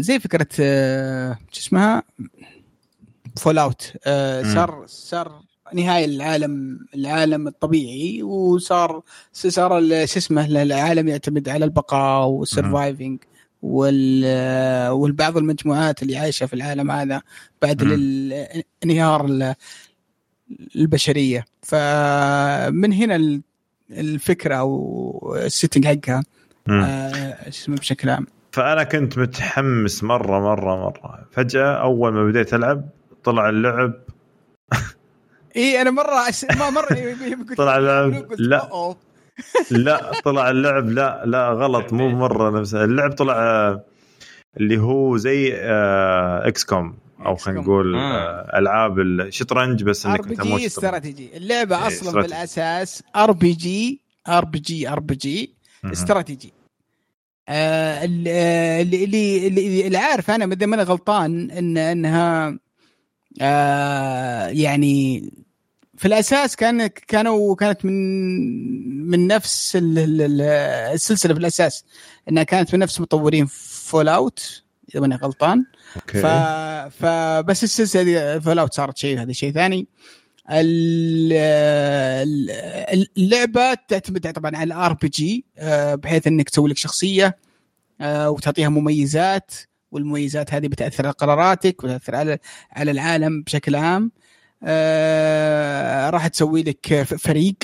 زي 0.00 0.18
فكرة 0.18 0.48
شو 1.52 1.60
اسمها؟ 1.60 2.02
Fallout 3.38 3.92
صار 4.54 4.84
صار 4.86 5.40
نهاية 5.74 6.04
العالم 6.04 6.78
العالم 6.94 7.48
الطبيعي 7.48 8.22
وصار 8.22 9.02
صار 9.32 9.80
شو 10.04 10.18
اسمه 10.18 10.46
العالم 10.46 11.08
يعتمد 11.08 11.48
على 11.48 11.64
البقاء 11.64 12.26
وال 12.26 12.43
surviving 12.43 13.18
وال 13.62 14.24
والبعض 14.90 15.36
المجموعات 15.36 16.02
اللي 16.02 16.16
عايشة 16.16 16.46
في 16.46 16.54
العالم 16.54 16.90
هذا 16.90 17.22
بعد 17.62 17.82
انهيار 18.84 19.54
البشرية. 20.76 21.44
فمن 21.62 22.92
هنا 22.92 23.40
الفكرة 23.90 24.54
أو 24.54 25.36
ال 25.42 25.47
setting 25.47 25.86
حقها. 25.86 26.22
آه 26.70 27.48
اسمه 27.48 27.76
بشكل 27.76 28.10
عام. 28.10 28.26
فأنا 28.52 28.84
كنت 28.84 29.18
متحمس 29.18 30.04
مره 30.04 30.40
مره 30.40 30.76
مرة. 30.76 31.28
فجأة 31.32 31.82
أول 31.82 32.12
ما 32.12 32.24
بديت 32.24 32.54
ألعب 32.54 32.88
طلع 33.24 33.48
اللعب. 33.48 33.92
إي 35.56 35.80
أنا 35.80 35.90
مرة 35.90 36.28
أس... 36.28 36.44
ما 36.44 36.70
مرة 36.70 36.88
طلع 37.56 37.76
اللعب 37.78 38.32
لا. 38.38 38.94
لا 39.70 40.12
طلع 40.24 40.50
اللعب 40.50 40.88
لا 40.88 41.22
لا 41.26 41.48
غلط 41.50 41.92
مو 41.92 42.08
مرة 42.26 42.60
نفس. 42.60 42.74
اللعب 42.74 43.12
طلع 43.12 43.34
آه، 43.36 43.84
اللي 44.56 44.78
هو 44.78 45.16
زي 45.16 45.54
X 45.54 46.62
آه، 46.64 46.66
COM 46.68 46.96
أو 47.26 47.36
خلينا 47.36 47.60
نقول 47.60 47.94
آه، 47.96 48.58
ألعاب 48.58 48.98
الشطرنج 49.00 49.82
بس 49.84 50.06
إنك 50.06 50.20
RPG 50.20 50.66
استراتيجي. 50.66 51.36
اللعبة 51.36 51.86
أصلا 51.86 52.22
بالأساس 52.22 53.02
ار 53.16 53.32
بي 53.32 53.52
جي 53.52 54.00
ار 54.28 54.44
بي 54.44 54.58
جي 54.58 54.88
ار 54.88 55.00
بي 55.00 55.14
جي 55.14 55.54
استراتيجي. 55.84 56.52
اللي 57.48 58.82
اللي 59.46 59.86
اللي 59.86 59.98
عارف 59.98 60.30
أنا 60.30 60.44
اذا 60.44 60.66
ماني 60.66 60.82
غلطان 60.82 61.50
ان 61.50 61.78
إنها 61.78 62.58
يعني 64.50 65.30
في 65.96 66.08
الأساس 66.08 66.56
كان 66.56 66.86
كانوا 66.86 67.54
كانت 67.54 67.84
من 67.84 69.10
من 69.10 69.26
نفس 69.26 69.78
السلسلة 69.80 71.34
في 71.34 71.40
الأساس 71.40 71.84
إنها 72.28 72.42
كانت 72.42 72.74
من 72.74 72.80
نفس 72.80 73.00
مطورين 73.00 73.46
Fallout 73.46 74.62
إذا 74.90 75.00
ماني 75.00 75.14
غلطان. 75.14 75.64
أوكي. 75.96 76.22
ف... 76.22 76.26
فبس 77.02 77.64
السلسلة 77.64 78.02
دي 78.02 78.40
Fallout 78.40 78.74
صارت 78.74 78.98
شيء 78.98 79.22
هذا 79.22 79.32
شيء 79.32 79.52
ثاني. 79.52 79.88
اللعبة 83.16 83.74
تعتمد 83.88 84.32
طبعا 84.32 84.56
على 84.56 84.74
ال 84.74 84.92
RPG 84.92 85.44
بحيث 85.94 86.26
إنك 86.26 86.48
تسوي 86.48 86.70
لك 86.70 86.76
شخصية 86.76 87.36
آه، 88.00 88.30
وتعطيها 88.30 88.68
مميزات. 88.68 89.54
والمميزات 89.92 90.54
هذه 90.54 90.66
بتأثر 90.66 91.04
على 91.06 91.12
قراراتك 91.12 91.84
وتأثر 91.84 92.14
على 92.16 92.38
على 92.72 92.90
العالم 92.90 93.42
بشكل 93.42 93.76
عام. 93.76 94.12
آه 94.64 96.10
راح 96.10 96.26
تسوي 96.26 96.62
لك 96.62 97.02
فريق 97.02 97.56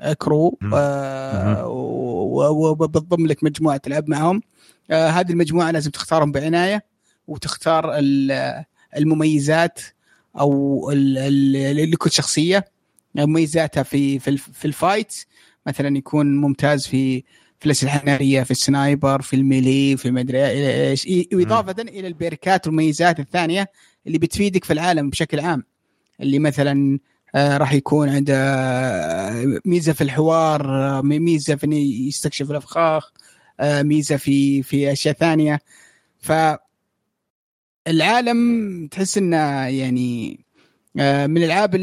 آه، 0.00 0.12
crew 0.12 0.58
آه 0.72 1.66
وبتضم 2.50 3.26
لك 3.26 3.44
مجموعة 3.44 3.76
تلعب 3.76 4.08
معهم. 4.08 4.42
آه 4.90 5.08
هذه 5.08 5.30
المجموعة 5.32 5.70
لازم 5.70 5.90
تختارهم 5.90 6.32
بعناية 6.32 6.84
وتختار 7.28 7.92
المميزات 8.96 9.80
أو 10.40 10.90
لكل 10.90 12.10
شخصية. 12.10 12.64
مميزاتها 13.14 13.82
في 13.82 14.18
في, 14.18 14.36
في 14.36 14.64
ال 14.64 14.72
fight 14.72 15.14
مثلا 15.66 15.98
يكون 15.98 16.36
ممتاز 16.36 16.86
في 16.86 17.24
في 17.60 17.66
الأسلحة 17.66 18.00
النارية 18.00 18.42
في 18.42 18.50
ال 18.50 18.60
sniper 18.60 19.22
في 19.22 19.36
ال 19.36 19.46
melee 19.46 19.96
في 19.96 20.10
مدري 20.10 20.46
إيش. 20.46 21.08
واضافه 21.32 21.82
إلى 21.82 22.08
البركات 22.08 22.66
والمميزات 22.66 23.20
الثانية 23.20 23.70
اللي 24.06 24.18
بتفيدك 24.18 24.64
في 24.64 24.72
العالم 24.72 25.10
بشكل 25.10 25.40
عام. 25.40 25.64
اللي 26.20 26.38
مثلا 26.38 26.98
آه 27.34 27.56
راح 27.56 27.72
يكون 27.72 28.08
عنده 28.08 28.34
آه، 28.36 29.60
ميزة 29.64 29.92
في 29.92 30.00
الحوار 30.00 30.68
آه، 30.68 31.00
ميزة 31.02 31.54
في 31.54 31.64
إنه 31.66 31.76
يستكشف 31.76 32.50
الأفخاخ 32.50 33.12
آه 33.60 33.82
ميزة 33.82 34.16
في 34.16 34.62
في 34.62 34.92
أشياء 34.92 35.14
ثانية. 35.14 35.60
ف 36.20 36.32
العالم 37.88 38.88
تحس 38.90 39.18
إنه 39.18 39.66
يعني 39.66 40.40
آه 40.98 41.26
من 41.26 41.44
العاب 41.44 41.74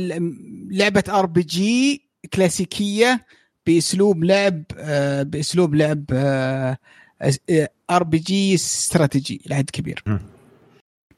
لعبة 0.72 1.04
RPG 1.10 2.08
كلاسيكية 2.34 3.26
باسلوب 3.68 4.24
لعب 4.24 4.64
آه 4.78 5.24
باسلوب 5.24 5.76
لعب 5.76 6.06
RPG 7.92 8.54
استراتيجي 8.54 9.42
لحد 9.46 9.70
كبير. 9.70 10.04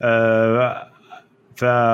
آه 0.01 0.91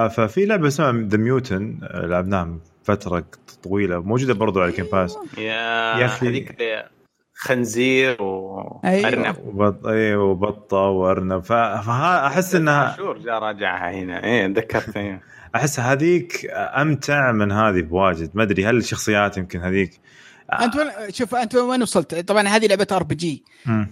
ففي 0.09 0.45
لعبة 0.45 0.67
اسمها 0.67 0.91
The 0.91 1.17
Mutant 1.17 1.79
لعبناها 1.93 2.57
فترة 2.83 3.25
طويلة 3.63 3.99
موجودة 3.99 4.33
برضو 4.33 4.61
على 4.61 4.69
ال 4.69 4.72
Game 4.72 4.85
Pass 4.91 5.17
يا 5.37 6.05
أخي. 6.05 6.29
هذيك 6.29 6.55
خنزير 7.33 8.21
وارنب 8.21 9.35
وبط... 9.45 9.87
اي 9.87 10.15
وبطة 10.15 10.77
وأرنب. 10.77 11.43
فها 11.43 12.27
أحس 12.27 12.55
إنها 12.55 12.95
شور 12.97 13.17
جاء 13.17 13.39
راجعها 13.39 13.91
هنا. 13.91 14.23
اي 14.23 14.53
تذكرت 14.53 14.97
إيه. 14.97 15.21
أحس 15.55 15.79
هذيك 15.79 16.47
أمتع 16.51 17.31
من 17.31 17.51
هذه 17.51 17.81
بواجد. 17.81 18.31
ما 18.33 18.43
أدري 18.43 18.65
هل 18.65 18.77
الشخصيات 18.77 19.37
يمكن 19.37 19.61
هذيك 19.61 19.99
أنت 20.53 20.75
وين 20.75 21.11
شوف 21.11 21.35
أنت 21.35 21.55
وين 21.55 21.81
وصلت؟ 21.81 22.15
طبعا 22.15 22.47
هذه 22.47 22.67
لعبة 22.67 22.87
RPG 22.91 23.43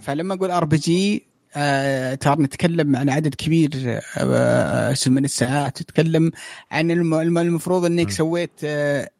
فلما 0.02 0.34
أقول 0.34 0.50
RPG 0.50 1.26
آه، 1.56 2.14
ترى 2.14 2.42
نتكلم 2.42 2.96
عن 2.96 3.10
عدد 3.10 3.34
كبير 3.34 4.00
آه، 4.16 4.94
من 5.06 5.24
الساعات. 5.24 5.78
تتكلم 5.78 6.30
عن 6.70 6.90
المفروض 6.90 7.84
إنك 7.84 8.10
سويت 8.10 8.50
آه، 8.64 9.10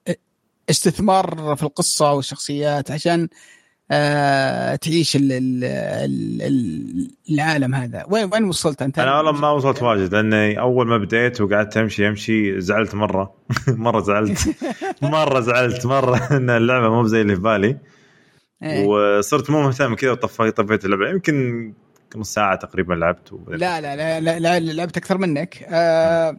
استثمار 0.71 1.57
في 1.57 1.63
القصة 1.63 2.13
والشخصيات 2.13 2.91
عشان 2.91 3.29
تعيش 4.81 5.19
العالم 7.31 7.75
هذا. 7.75 8.05
وين 8.09 8.31
وين 8.33 8.45
وصلت 8.45 8.83
أنت؟ 8.83 8.99
أنا 8.99 9.17
والله 9.17 9.33
ما 9.33 9.51
وصلت 9.51 9.83
واجد 9.83 10.15
لأني 10.15 10.61
أول 10.61 10.87
ما 10.87 10.99
بديت 10.99 11.41
وقعدت 11.41 11.77
أمشي 11.77 12.09
أمشي 12.09 12.61
زعلت 12.61 12.95
مرة. 12.95 13.35
مرة 13.69 14.01
زعلت. 14.01 14.39
مرة 15.03 15.41
زعلت 15.41 15.87
مرة 15.87 16.29
إن 16.37 16.51
اللعبة 16.51 16.89
مو 16.89 17.07
زي 17.07 17.21
اللي 17.21 17.35
في 17.35 17.41
بالي. 17.43 17.79
إيه. 18.63 18.87
وصرت 18.87 19.51
مو 19.51 19.63
مهتم 19.63 19.95
كذا 19.95 20.11
وطفيت 20.11 20.57
طفيت 20.57 20.85
اللعبة. 20.85 21.11
يمكن 21.11 21.73
نص 22.17 22.35
ساعة 22.35 22.57
تقريبا 22.57 22.95
لعبت. 22.95 23.33
لا 23.49 23.81
لا 23.81 23.97
لا 23.97 24.21
لا, 24.21 24.39
لا 24.61 24.73
لعبت 24.73 24.97
أكثر 24.97 25.19
منك. 25.19 25.63
آه 25.69 26.29
آه 26.29 26.39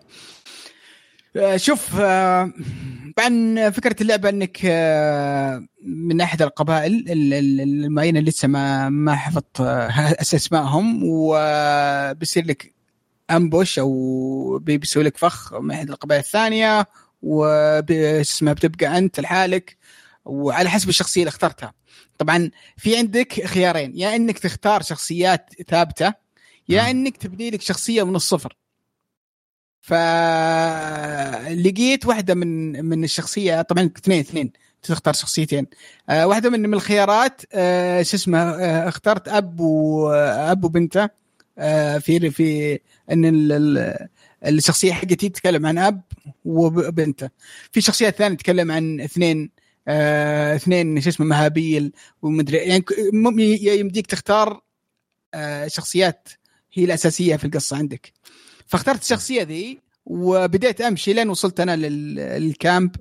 شوف 1.55 1.95
آه 1.99 2.51
عن 3.19 3.69
فكرة 3.71 3.95
اللعبة 4.01 4.29
إنك 4.29 4.59
آه 4.65 5.67
من 5.81 6.21
أحد 6.21 6.41
القبائل 6.41 7.05
المعينه 7.61 8.19
لسه 8.19 8.47
ما 8.47 8.89
ما 8.89 9.15
حفظت 9.15 9.61
آه 9.61 9.89
أسمائهم 10.21 11.01
وبيصير 11.03 12.45
لك 12.45 12.73
امبوش 13.31 13.79
أو 13.79 14.59
بيسوي 14.59 15.03
لك 15.03 15.17
فخ 15.17 15.53
من 15.53 15.71
أحد 15.71 15.89
القبائل 15.89 16.19
الثانية 16.19 16.87
واسمها 17.21 18.53
بتبقى 18.53 18.97
أنت 18.97 19.19
لحالك 19.19 19.77
وعلى 20.25 20.69
حسب 20.69 20.89
الشخصية 20.89 21.21
اللي 21.21 21.29
اخترتها. 21.29 21.73
طبعا 22.17 22.51
في 22.77 22.97
عندك 22.97 23.45
خيارين 23.45 23.91
يا 23.95 24.15
إنك 24.15 24.39
تختار 24.39 24.81
شخصيات 24.81 25.49
ثابتة 25.69 26.13
يا 26.69 26.91
إنك 26.91 27.17
تبني 27.17 27.49
لك 27.49 27.61
شخصية 27.61 28.03
من 28.05 28.15
الصفر. 28.15 28.57
فلقيت 31.45 32.05
واحدة 32.05 32.35
من 32.35 32.85
من 32.85 33.03
الشخصية 33.03 33.61
طبعا 33.61 33.89
اثنين 33.97 34.19
اثنين 34.19 34.51
تختار 34.83 35.13
شخصيتين. 35.13 35.67
آه 36.09 36.27
واحدة 36.27 36.49
من 36.49 36.59
من 36.59 36.73
الخيارات 36.73 37.41
آه 37.53 38.01
شو 38.01 38.17
اسمه 38.17 38.39
آه 38.39 38.87
اخترت 38.89 39.27
أب 39.27 39.59
واب 39.59 40.63
وبنته. 40.63 41.09
آه 41.57 41.97
في 41.97 42.31
في 42.31 42.79
إن 43.11 43.25
الشخصية 44.45 44.93
حقتي 44.93 45.29
تتكلم 45.29 45.65
عن 45.65 45.77
أب 45.77 46.01
وبنته. 46.45 47.29
في 47.71 47.81
شخصيات 47.81 48.15
ثانية 48.15 48.37
تتكلم 48.37 48.71
عن 48.71 49.01
اثنين 49.01 49.49
آه 49.87 50.55
اثنين 50.55 51.01
شو 51.01 51.09
اسمه 51.09 51.25
مهابيل 51.25 51.91
ومدري 52.21 52.57
يعني 52.57 52.83
يمديك 53.79 54.07
تختار 54.07 54.61
آه 55.33 55.67
شخصيات 55.67 56.29
هي 56.73 56.85
الأساسية 56.85 57.35
في 57.35 57.45
القصة 57.45 57.77
عندك. 57.77 58.13
فاخترت 58.65 59.01
الشخصية 59.01 59.41
ذي 59.43 59.79
وبديت 60.05 60.81
أمشي 60.81 61.13
لين 61.13 61.29
وصلت 61.29 61.59
أنا 61.59 61.75
لل- 61.75 62.15
للكامب 62.15 62.95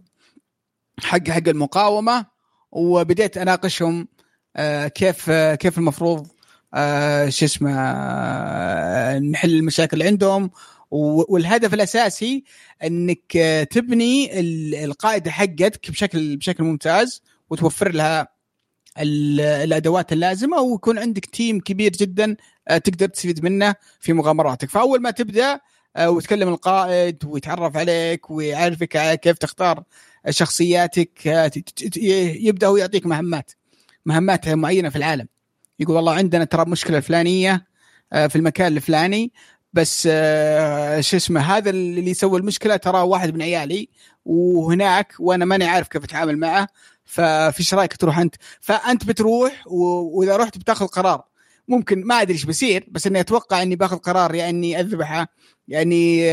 حق 1.00 1.28
حق 1.30 1.48
المقاومة 1.48 2.26
وبديت 2.72 3.36
أناقشهم 3.36 4.08
آه 4.56 4.88
كيف 4.88 5.30
آه 5.30 5.54
كيف 5.54 5.78
المفروض 5.78 6.26
آه 6.74 7.28
شو 7.28 7.44
اسمه 7.44 7.70
نحل 9.18 9.50
المشاكل 9.50 9.96
اللي 9.96 10.06
عندهم. 10.08 10.50
والهدف 10.90 11.74
الأساسي 11.74 12.44
إنك 12.84 13.32
تبني 13.70 14.40
ال- 14.40 14.74
القائده 14.74 15.30
حقتك 15.30 15.90
بشكل 15.90 16.36
بشكل 16.36 16.64
ممتاز 16.64 17.22
وتوفر 17.50 17.92
لها 17.92 18.28
الأدوات 18.98 20.12
اللازمة 20.12 20.60
ويكون 20.60 20.98
عندك 20.98 21.26
تيم 21.26 21.60
كبير 21.60 21.92
جدا 21.92 22.36
آه، 22.68 22.78
تقدر 22.78 23.06
تستفيد 23.06 23.44
منه 23.44 23.74
في 24.00 24.12
مغامراتك. 24.12 24.70
فأول 24.70 25.02
ما 25.02 25.10
تبدأ 25.10 25.60
آه، 25.96 26.10
وتكلم 26.10 26.48
القائد 26.48 27.24
ويتعرف 27.24 27.76
عليك 27.76 28.30
ويعرفك 28.30 29.20
كيف 29.20 29.38
تختار 29.38 29.84
شخصياتك 30.30 31.28
آه، 31.28 31.50
يبدأ 31.96 32.66
هو 32.66 32.76
يعطيك 32.76 33.06
مهمات 33.06 33.50
مهمات 34.06 34.48
معينة 34.48 34.88
في 34.88 34.96
العالم. 34.96 35.28
يقول 35.80 35.96
والله 35.96 36.14
عندنا 36.14 36.44
ترى 36.44 36.64
مشكلة 36.70 36.98
الفلانية 36.98 37.66
آه، 38.12 38.26
في 38.26 38.36
المكان 38.36 38.76
الفلاني 38.76 39.32
بس 39.72 40.02
شو 41.00 41.16
اسمه 41.16 41.40
هذا 41.40 41.70
اللي 41.70 42.10
يسوي 42.10 42.38
المشكلة 42.38 42.76
ترى 42.76 43.00
واحد 43.00 43.34
من 43.34 43.42
عيالي 43.42 43.88
وهناك 44.24 45.14
وأنا 45.18 45.44
ماني 45.44 45.64
عارف 45.64 45.88
كيف 45.88 46.04
أتعامل 46.04 46.38
معه 46.38 46.68
ففيش 47.04 47.74
رأيك 47.74 47.96
تروح 47.96 48.18
أنت؟ 48.18 48.34
فأنت 48.60 49.04
بتروح 49.04 49.62
و- 49.66 50.18
وإذا 50.18 50.36
رحت 50.36 50.58
بتاخذ 50.58 50.86
قرار. 50.86 51.24
ممكن 51.68 52.04
ما 52.06 52.22
أدري 52.22 52.32
إيش 52.34 52.44
بيصير 52.44 52.86
بس 52.90 53.06
إني 53.06 53.20
أتوقع 53.20 53.62
إني 53.62 53.76
باخذ 53.76 53.96
قرار 53.96 54.34
يا 54.34 54.48
إني 54.48 54.80
أذبحه 54.80 55.26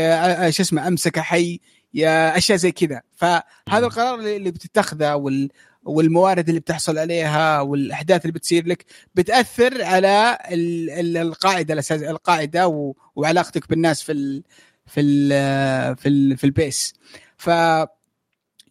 آه، 0.00 0.46
آه، 0.46 0.50
شو 0.50 0.62
اسمه 0.62 0.88
أمسكه 0.88 1.20
حي 1.22 1.60
يا 1.94 2.36
أشياء 2.38 2.58
زي 2.58 2.72
كذا. 2.72 3.02
فهذا 3.16 3.42
القرار 3.86 4.20
اللي 4.20 4.50
بتتخذه 4.50 5.14
وال 5.14 5.50
والموارد 5.84 6.48
اللي 6.48 6.60
بتحصل 6.60 6.98
عليها 6.98 7.60
والأحداث 7.60 8.20
اللي 8.22 8.32
بتصير 8.32 8.66
لك 8.66 8.84
بتأثر 9.14 9.84
على 9.84 10.38
ال- 10.50 10.90
ال- 10.90 11.16
القاعدة 11.16 11.74
الأساس 11.74 12.02
القاعدة 12.02 12.94
وعلاقتك 13.16 13.68
بالناس 13.68 14.02
في 14.02 14.12
ال 14.12 14.42
في 14.86 15.00
ال 15.00 15.96
في 15.96 16.08
ال 16.08 16.36
في 16.36 16.44
ال 16.44 16.52
base. 16.52 16.94
ف 17.36 17.50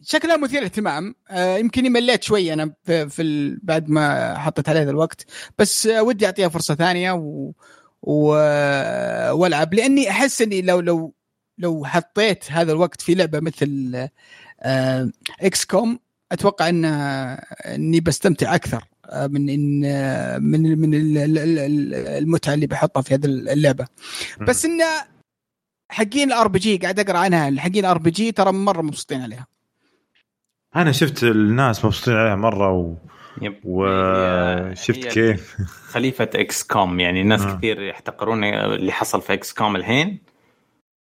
شكلها 0.02 0.36
مثير 0.36 0.64
اهتمام. 0.64 1.14
آه، 1.30 1.56
يمكن 1.56 1.92
مليت 1.92 2.22
شوي 2.22 2.52
أنا 2.52 2.72
في, 2.84 3.08
في. 3.08 3.56
بعد 3.62 3.88
ما 3.88 4.38
حطيت 4.38 4.68
عليه 4.68 4.82
الوقت. 4.82 5.26
بس 5.58 5.86
آه، 5.86 6.02
ودي 6.02 6.26
أعطيها 6.26 6.48
فرصة 6.48 6.74
ثانية 6.74 7.12
و... 7.12 7.52
و... 8.02 8.26
والعب. 9.32 9.74
لأني 9.74 10.10
أحس 10.10 10.42
إني 10.42 10.62
لو 10.62 10.80
لو 10.80 11.14
لو 11.58 11.84
حطيت 11.84 12.52
هذا 12.52 12.72
الوقت 12.72 13.00
في 13.00 13.14
لعبة 13.14 13.40
مثل 13.40 14.08
آه، 14.60 15.10
XCOM 15.40 15.98
أتوقع 16.32 16.68
إن 16.68 16.84
إني 16.84 18.00
بستمتع 18.00 18.54
أكثر 18.54 18.84
آه، 19.06 19.26
من 19.26 19.82
آه، 19.84 20.38
من 20.38 20.78
من 20.78 20.94
ال- 20.94 21.18
ال- 21.18 21.38
ال- 21.38 21.94
المتعة 21.94 22.54
اللي 22.54 22.66
بحطها 22.66 23.02
في 23.02 23.14
هذه 23.14 23.24
اللعبة. 23.24 23.86
بس 24.48 24.64
انه 24.64 24.84
حقين 25.90 26.32
ال 26.32 26.48
RPG 26.48 26.76
قاعد 26.76 27.00
أقرأ 27.00 27.18
عنها 27.18 27.60
حقين 27.60 27.84
ال 27.84 27.98
RPG 27.98 28.32
ترى 28.32 28.52
مرة 28.52 28.82
مبسوطين 28.82 29.22
عليها. 29.22 29.46
أنا 30.76 30.92
شفت 30.92 31.22
الناس 31.22 31.84
مبسوطين 31.84 32.14
عليها 32.14 32.36
مرة 32.36 32.72
و... 32.72 32.94
yep. 33.42 33.60
وشفت 33.64 35.06
كيف. 35.08 35.56
خليفة 35.86 36.30
XCOM 36.34 37.00
يعني 37.00 37.22
ناس 37.22 37.42
آه. 37.42 37.56
كثير 37.56 37.82
يحتقرون 37.82 38.44
اللي 38.44 38.92
حصل 38.92 39.22
في 39.22 39.32
XCOM 39.32 39.76
الحين 39.76 40.18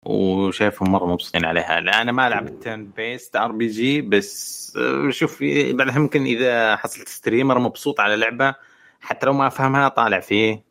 وشايفهم 0.05 0.91
مرة 0.91 1.05
مبسوطين 1.05 1.45
عليها. 1.45 1.79
لا 1.79 2.01
أنا 2.01 2.11
ما 2.11 2.29
لعبت 2.29 2.63
turn-based 2.63 3.35
RPG 3.35 4.01
بس 4.01 4.73
آه، 4.77 5.09
شوف 5.09 5.43
بعدها 5.71 5.99
ممكن 5.99 6.23
إذا 6.25 6.75
حصلت 6.75 7.07
streamer 7.07 7.59
مبسوط 7.59 7.99
على 7.99 8.15
لعبة 8.15 8.55
حتى 9.01 9.25
لو 9.25 9.33
ما 9.33 9.47
أفهمها 9.47 9.87
طالع 9.87 10.19
فيه 10.19 10.63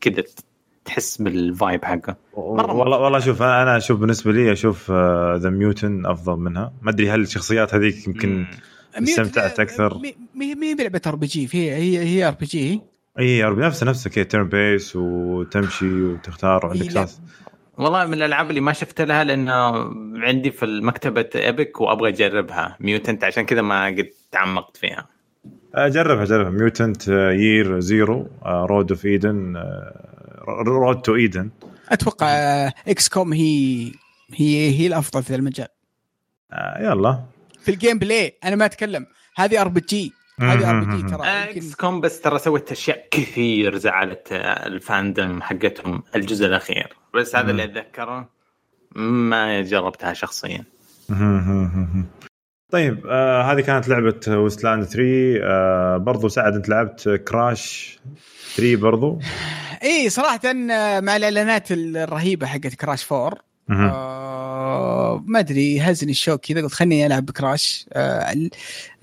كذا 0.00 0.24
تحس 0.84 1.22
بال 1.22 1.43
vibe 1.43 1.84
حقه. 1.84 2.16
مرة 2.36 2.72
والله 2.72 2.98
والله 2.98 3.18
شوف 3.18 3.42
أنا 3.42 3.62
أنا 3.62 3.76
أشوف 3.76 4.00
بالنسبة 4.00 4.32
لي 4.32 4.52
أشوف 4.52 4.90
The 5.36 5.50
Mutant 5.50 6.06
أفضل 6.06 6.36
منها. 6.36 6.72
ما 6.82 6.90
أدري 6.90 7.10
هل 7.10 7.20
الشخصيات 7.20 7.74
هذيك 7.74 8.06
يمكن 8.06 8.46
استمتعت 8.98 9.60
أكثر. 9.60 9.98
مي 10.34 10.54
مي 10.54 10.74
بلعبه 10.74 11.00
RPG 11.06 11.48
هي 11.52 11.74
هي 11.74 11.98
هي 11.98 12.28
RPG 12.28 12.80
إي 13.18 13.42
نفسها 13.42 13.88
نفسها 13.88 14.10
كذا 14.10 14.24
turn-based 14.24 14.96
وتمشي 14.96 16.02
وتختار 16.02 16.66
وعندك. 16.66 16.90
شخص. 16.90 17.20
والله 17.78 18.06
من 18.06 18.14
الألعاب 18.14 18.50
اللي 18.50 18.60
ما 18.60 18.72
شفت 18.72 19.00
لها 19.00 19.24
لأنه 19.24 19.52
عندي 20.16 20.50
في 20.50 20.64
المكتبة 20.64 21.28
Epic 21.34 21.80
وأبغى 21.80 22.08
أجربها. 22.08 22.76
Mutant 22.80 23.24
عشان 23.24 23.44
كذا 23.44 23.62
ما 23.62 23.86
قد 23.86 24.10
تعمقت 24.30 24.76
فيها. 24.76 25.08
جربها 25.76 26.24
جربها 26.24 26.50
Mutant 26.50 27.08
Year 27.08 27.80
Zero 27.80 28.28
Road 28.46 28.90
of 28.90 29.04
Eden 29.06 29.54
Road 30.48 31.02
to 31.02 31.14
Eden. 31.14 31.50
أتوقع 31.88 32.26
XCOM 32.88 33.32
هي 33.32 33.92
هي 34.34 34.78
هي 34.78 34.86
الأفضل 34.86 35.22
في 35.22 35.34
المجال. 35.34 35.68
يلا. 36.80 37.24
في 37.60 37.70
ال 37.70 37.98
gameplay 37.98 38.38
أنا 38.44 38.56
ما 38.56 38.64
أتكلم. 38.64 39.06
هذه 39.36 39.60
ار 39.60 39.68
بي 39.68 39.80
جي 39.88 40.12
هذه 40.40 40.70
ار 40.70 40.84
بي 40.84 40.96
جي 40.96 41.02
ترى. 41.02 41.12
يمكن 41.12 41.58
XCOM 41.58 42.00
بس 42.00 42.20
ترى 42.20 42.38
سوت 42.38 42.72
أشياء 42.72 43.08
كثير 43.10 43.78
زعلت 43.78 44.28
ال 44.32 44.48
fandom 44.48 45.42
حقتهم 45.42 46.02
الجزء 46.16 46.46
الأخير. 46.46 46.96
بس 47.14 47.36
هذا. 47.36 47.50
اللي 47.50 47.64
أتذكره 47.64 48.28
ما 48.96 49.60
جربتها 49.62 50.12
شخصيا. 50.12 50.64
طيب 52.72 53.06
آه 53.06 53.42
هذه 53.42 53.60
كانت 53.60 53.88
لعبة 53.88 54.20
ويستلاند 54.28 54.84
3 54.84 55.02
آه 55.44 55.96
برضو 55.96 56.28
سعد 56.28 56.54
انت 56.54 56.68
لعبت 56.68 57.08
كراش 57.28 57.98
3 58.56 58.76
برضو؟ 58.76 59.18
اي 59.82 60.10
صراحة 60.10 60.40
آه، 60.46 61.00
مع 61.00 61.16
الإعلانات 61.16 61.72
الرهيبة 61.72 62.46
حقت 62.46 62.74
كراش 62.74 63.12
4 63.12 63.34
مهم. 63.68 63.88
آه 63.88 65.24
ما 65.26 65.38
أدري 65.38 65.80
هزني 65.80 66.10
الشوق 66.10 66.36
كذا 66.40 66.60
قلت 66.62 66.72
خليني 66.72 67.06
ألعب 67.06 67.26
بكراش 67.26 67.86
آه 67.92 68.34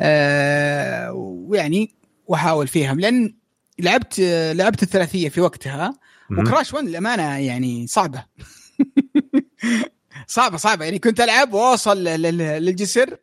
آه 0.01 1.11
ويعني 1.13 1.95
وأحاول 2.27 2.67
فيها 2.67 2.93
لأن 2.95 3.33
لعبت 3.79 4.19
آه، 4.19 4.53
لعبت 4.53 4.83
الثلاثية 4.83 5.29
في 5.29 5.41
وقتها. 5.41 5.93
وكراش 6.31 6.73
1 6.73 6.85
للأمانة 6.87 7.37
يعني 7.37 7.87
صعبة. 7.87 8.25
صعبة 10.27 10.57
صعبة. 10.57 10.85
يعني 10.85 10.99
كنت 10.99 11.21
ألعب 11.21 11.53
وأوصل 11.53 12.03
لل- 12.03 12.37
للجسر. 12.65 13.17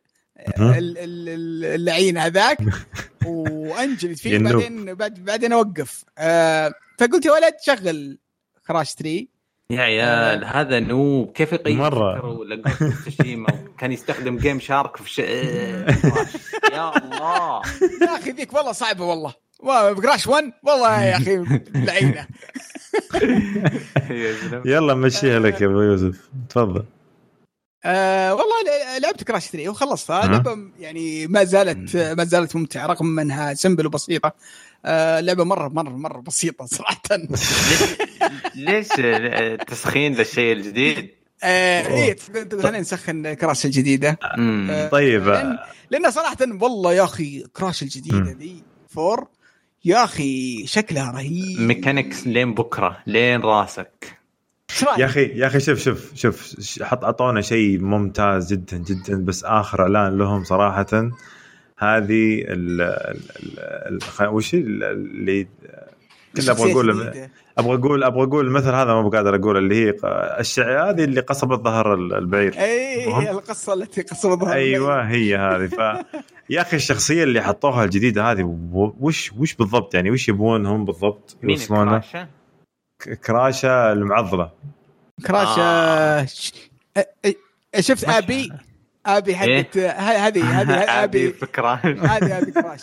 اللعين 0.58 2.18
هذاك 2.18 2.58
وانجلد 3.26 4.16
فيه. 4.16 4.38
بعدين 4.38 4.94
بعد 4.94 5.24
بعدين 5.24 5.52
أوقف. 5.52 6.04
آه 6.18 6.72
فقلت 6.98 7.26
يا 7.26 7.32
ولد 7.32 7.54
شغل 7.62 8.18
كراش 8.66 8.94
3 8.94 9.26
يا 9.70 9.80
عيال 9.80 10.44
هذا 10.44 10.80
نوب. 10.80 11.32
كيف 11.32 11.52
يقيم 11.52 11.88
تشيما 13.06 13.46
كان 13.78 13.92
يستخدم 13.92 14.36
جيم 14.36 14.60
شارك 14.60 14.96
في. 14.96 15.22
يا 16.72 16.96
الله. 16.98 17.62
يا 18.02 18.16
أخي 18.16 18.30
ذيك 18.30 18.54
والله 18.54 18.72
صعبة 18.72 19.04
والله. 19.04 19.34
كراش 19.94 20.26
1 20.26 20.52
والله 20.62 21.02
يا 21.04 21.16
أخي 21.16 21.44
لعينة. 21.74 22.26
يلا 24.72 24.94
مشيها 24.94 25.38
لك 25.38 25.60
يا 25.60 25.66
أبو 25.66 25.80
يوسف. 25.80 26.28
تفضل. 26.48 26.84
آه 27.84 28.34
والله 28.34 28.98
لعبت 28.98 29.24
كراش 29.24 29.46
3 29.46 29.68
وخلصتها 29.68 30.24
أه. 30.24 30.26
لعبة 30.26 30.58
يعني 30.80 31.26
ما 31.26 31.44
زالت 31.44 31.96
ما 31.96 32.24
زالت 32.24 32.56
ممتعة 32.56 32.86
رغم 32.86 33.18
إنها 33.18 33.54
سمبل 33.54 33.86
وبسيطة. 33.86 34.32
آه 34.84 35.20
لعبة 35.20 35.44
مرة 35.44 35.68
مرة 35.68 35.88
مرة 35.90 36.20
بسيطة 36.20 36.66
صراحة. 36.76 37.00
ليش؟ 38.54 38.88
تسخين 39.68 40.14
للشيء 40.14 40.52
الجديد؟ 40.52 41.10
آه 41.42 41.86
إيه 41.86 42.16
خلينا 42.62 42.80
نسخن 42.80 43.34
كراش 43.34 43.66
الجديدة. 43.66 44.18
آه، 44.38 44.88
طيب. 44.88 45.28
لأن, 45.28 45.58
لأن 45.90 46.10
صراحة 46.10 46.36
والله 46.40 46.92
يا 46.92 47.04
أخي 47.04 47.44
كراش 47.56 47.82
الجديدة. 47.82 48.32
دي 48.32 48.62
فور 48.88 49.28
يا 49.84 50.04
أخي 50.04 50.66
شكلها 50.66 51.10
رهيب. 51.10 51.60
ميكانكس 51.60 52.26
لين 52.26 52.54
بكرة 52.54 52.98
لين 53.06 53.40
راسك. 53.40 54.15
يا 54.98 55.04
أخي 55.06 55.24
يا 55.24 55.46
أخي 55.46 55.60
شوف 55.60 55.78
شوف 55.78 56.12
شوف 56.14 56.54
حط 56.82 57.04
اعطونا 57.04 57.40
شيء 57.40 57.78
ممتاز 57.80 58.52
جدا 58.52 58.76
جدا 58.76 59.24
بس 59.24 59.44
آخر 59.44 59.82
إعلان 59.82 60.18
لهم 60.18 60.44
صراحة 60.44 60.86
هذه 61.78 62.44
ال 62.48 62.80
ال 64.20 64.26
وش 64.28 64.54
ال- 64.54 64.84
اللي 64.84 65.46
كنت 66.36 66.48
أبغى 66.48 66.72
أقول 66.72 66.90
أبغى 67.58 67.74
أقول 67.74 68.04
أبغى 68.04 68.22
أقول 68.24 68.46
المثل 68.46 68.68
هذا 68.74 68.94
ما 68.94 69.02
بقادر 69.08 69.34
أقول 69.34 69.56
اللي 69.56 69.86
هي 69.86 69.94
الشع 70.40 70.90
هذه 70.90 71.04
اللي 71.04 71.20
قصبت 71.20 71.64
ظهر 71.64 71.94
البعير. 71.94 72.54
أي 72.58 73.30
القصة 73.30 73.74
التي 73.74 74.02
قصبت 74.02 74.40
ظهر 74.40 74.52
أيوه 74.52 75.02
هي 75.02 75.36
هذه. 75.36 75.66
ف 75.66 76.04
يا 76.50 76.60
أخي 76.60 76.76
الشخصية 76.76 77.22
اللي 77.24 77.42
حطوها 77.42 77.84
الجديدة 77.84 78.30
هذه 78.30 78.42
وش 79.00 79.32
وش 79.32 79.54
بالضبط 79.54 79.94
يعني؟ 79.94 80.10
وش 80.10 80.28
يبون 80.28 80.66
هم 80.66 80.84
بالضبط 80.84 81.36
يوصلون 81.42 82.00
كراشة؟ 83.04 83.14
كراشة 83.26 83.92
المعضلة. 83.92 84.50
كراشة 85.26 85.62
آه. 85.62 86.26
شفت 87.80 88.04
آبي؟ 88.04 88.52
آبي 89.06 89.36
حقت 89.36 89.76
إيه؟ 89.76 89.90
هذه 89.90 90.44
هذه 90.60 91.04
آبي 91.04 91.30
كراش 91.30 91.84
هذه 91.84 92.38
آبي 92.38 92.50
كراش. 92.52 92.82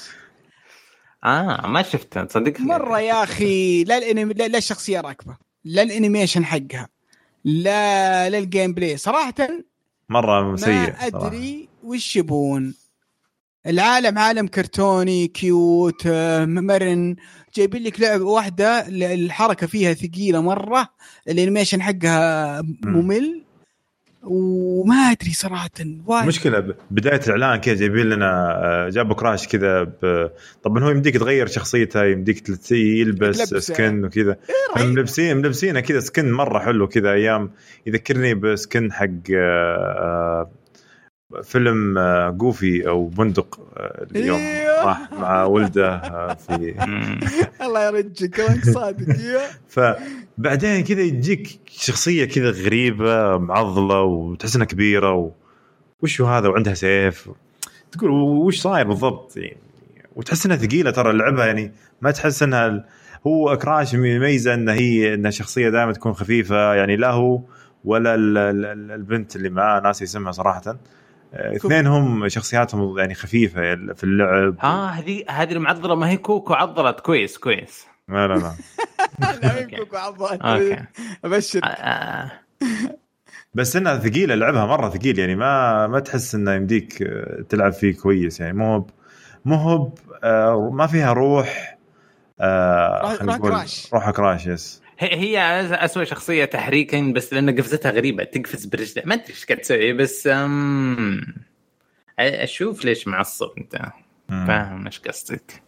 آه 1.24 1.68
ما 1.68 1.82
شفتها 1.82 2.24
تصدق؟ 2.24 2.59
مرة 2.59 2.99
يا 2.99 3.24
أخي 3.24 3.84
لا 3.84 3.97
الانمي 3.97 4.34
لا, 4.34 4.47
لا 4.47 4.57
الشخصية 4.57 5.01
راكبة. 5.01 5.38
لا 5.66 5.82
ال 5.82 5.88
animation 5.88 6.45
حقها. 6.45 6.89
لا 7.45 8.30
لا 8.30 8.38
ال 8.38 8.74
gameplay. 8.74 8.97
صراحة 8.97 9.34
مرة 10.09 10.55
سيء 10.55 10.70
ما 10.74 11.07
ادري 11.07 11.70
وش 11.84 12.16
يبون. 12.16 12.76
العالم 13.68 14.18
عالم 14.18 14.47
كرتوني 14.47 15.28
cute 15.28 16.07
مرن. 16.47 17.16
جايبين 17.56 17.84
لك 17.84 17.99
لعبة 17.99 18.24
واحدة 18.24 18.86
الحركة 18.89 19.68
فيها 19.68 19.93
ثقيلة 19.93 20.41
مرة 20.41 20.89
ال 21.30 21.35
animation 21.35 21.82
حقها 21.82 22.62
ممل. 22.84 23.43
وما 24.24 24.95
أدري 24.95 25.34
صراحة 25.34 25.70
وايد. 26.06 26.28
مشكله 26.28 26.76
بداية 26.91 27.22
الإعلان 27.28 27.60
كذا 27.60 27.76
جايبين 27.76 28.10
لنا 28.10 28.60
آه، 28.64 28.89
جابوا 28.89 29.16
Crash 29.16 29.47
كذا 29.47 29.84
طبعا 30.64 30.84
هو 30.84 30.89
يمديك 30.89 31.18
تغير 31.18 31.47
شخصيته 31.47 32.04
يمديك 32.04 32.43
يلبس 32.72 33.38
سكن 33.38 34.06
وكذا. 34.06 34.38
إيه 34.78 34.86
ملبسين 34.86 35.38
ملبسينه 35.38 35.80
كذا 35.80 35.99
سكن 35.99 36.32
مرة 36.32 36.60
حلو 36.60 36.88
كذا 36.88 37.12
أيام. 37.12 37.51
يذكرني 37.88 38.34
بسكن 38.34 38.91
حق 38.91 39.08
آه، 39.36 40.51
فيلم 41.43 41.99
جوفي 42.38 42.88
أو 42.88 43.07
بندق 43.07 43.59
اليوم. 44.15 44.39
إيوه. 44.39 44.86
راح 44.86 45.11
مع 45.11 45.43
ولده 45.43 45.99
في 46.34 46.75
الله 47.65 47.88
يرجك 47.88 48.29
كلامك 48.29 48.65
صادق 48.65 49.05
فبعدين 49.67 50.84
كذا 50.84 51.01
يجيك 51.01 51.59
شخصية 51.67 52.25
كذا 52.25 52.49
غريبة 52.49 53.38
معضلة 53.38 54.01
وتحس 54.01 54.55
إنها 54.55 54.67
كبيرة 54.67 55.13
و... 55.13 55.31
وش 56.01 56.21
هذا 56.21 56.47
وعندها 56.47 56.73
سيف؟ 56.73 57.29
تقول 57.91 58.11
وش 58.11 58.59
صاير 58.59 58.88
بالضبط؟ 58.88 59.38
يعني 59.38 59.57
وتحس 60.15 60.45
إنها 60.45 60.57
ثقيلة 60.57 60.91
ترى 60.91 61.09
اللعبة 61.09 61.45
يعني 61.45 61.71
ما 62.01 62.11
تحس 62.11 62.43
إنها 62.43 62.86
هو 63.27 63.57
Crash 63.57 63.95
ميزه 63.95 64.53
انها 64.53 64.73
هي 64.73 65.13
انها 65.13 65.31
شخصيه 65.31 65.69
دائما 65.69 65.91
تكون 65.91 66.13
خفيفة 66.13 66.73
يعني 66.73 66.95
لا 66.95 67.11
هو 67.11 67.41
ولا 67.86 68.15
البنت 68.15 69.36
اللي 69.36 69.49
معاه 69.49 69.79
ناسي 69.79 70.03
اسمها 70.03 70.31
صراحة. 70.31 70.77
اثنين 71.34 71.88
هم 71.88 72.29
شخصياتهم 72.29 72.97
يعني 72.99 73.13
خفيفة 73.13 73.75
في 73.93 74.03
اللعب. 74.03 74.55
آه 74.63 74.88
هذه 74.88 75.23
هذه 75.29 75.51
المعضلة 75.51 75.95
ما 75.95 76.09
هي 76.09 76.17
كوكو 76.17 76.53
عضلت 76.53 76.99
كويس 76.99 77.38
كويس. 77.38 77.88
لا 78.09 78.27
لا 78.27 78.34
لا. 78.34 78.53
لا 79.41 79.57
هي 79.57 79.77
كوكو 79.77 79.97
عضلت 79.97 80.41
أوكي. 80.41 80.86
ابشر 81.25 81.63
آه، 81.63 81.67
آه. 81.67 82.31
بس 83.53 83.75
إنها 83.75 83.97
ثقيلة 83.97 84.36
لعبها 84.36 84.65
مرة 84.65 84.89
ثقيل 84.89 85.19
يعني 85.19 85.36
ما 85.36 85.88
ما 85.88 85.99
تحس 85.99 86.36
إنه 86.36 86.53
يمديك 86.53 87.03
تلعب 87.49 87.73
فيه 87.73 87.93
كويس 87.95 88.39
يعني 88.39 88.53
مو 88.53 88.88
مو 89.45 89.55
هو 89.55 89.91
ما 90.71 90.88
فيها 90.88 91.13
روح 91.13 91.77
آه 92.39 93.17
روح 93.21 93.38
كراش 93.38 93.93
روح 93.93 94.09
كراش 94.11 94.47
يس. 94.47 94.82
هي 95.00 95.39
اسوء 95.72 96.04
شخصية 96.04 96.46
تحريكا 96.46 97.12
بس 97.16 97.34
لأن 97.34 97.60
قفزتها 97.60 97.91
غريبة. 97.91 98.24
تقفز 98.24 98.66
برجلها. 98.66 99.06
ما 99.06 99.14
أدري 99.16 99.30
إيش 99.30 99.46
قاعد 99.46 99.60
تسوي 99.60 99.94
بس 99.94 100.28
أم... 100.28 101.22
أشوف 102.20 102.86
ليش 102.86 103.08
معصب 103.08 103.50
انت 103.58 103.82
فاهم 104.30 104.86
إيش 104.86 105.00
قصدك. 105.00 105.64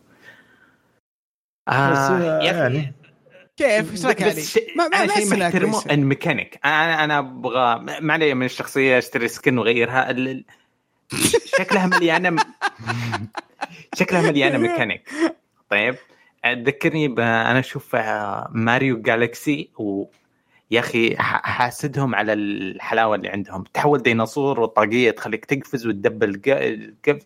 آه 1.68 2.42
يعني. 2.42 2.94
كيف؟ 3.58 3.92
إيش 3.92 4.06
رايك 4.06 4.24
بس 4.24 4.60
ما 4.76 4.88
ما 4.88 4.98
أنا 4.98 5.14
شيء 5.14 5.38
محترمه 5.38 5.84
الميكانيك. 5.92 6.60
أنا 6.66 7.04
أنا 7.04 7.20
أبغى 7.20 7.80
ما 8.02 8.14
علي 8.14 8.34
من 8.34 8.46
الشخصية 8.46 8.98
أشتري 8.98 9.28
skin 9.28 9.58
وأغيرها. 9.58 10.16
شكلها 11.60 11.88
مليانة 11.88 12.36
شكلها 14.00 14.22
مليانة 14.22 14.58
ميكانيك. 14.58 15.10
طيب. 15.70 15.96
تذكرني 16.54 17.06
أنا 17.06 17.60
أشوف 17.60 17.96
آه، 17.96 18.50
Mario 18.52 19.02
Galaxy 19.02 19.70
و 19.78 20.06
يا 20.72 20.80
أخي 20.80 21.16
حاسدهم 21.18 22.16
على 22.16 22.34
الحلاوة 22.34 23.16
اللي 23.16 23.30
عندهم. 23.30 23.64
تحول 23.74 24.02
ديناصور 24.02 24.60
والطاقيه 24.60 25.12
تخليك 25.12 25.46
تقفز 25.46 25.88
وتدبل 25.88 26.42
القفز. 26.48 27.26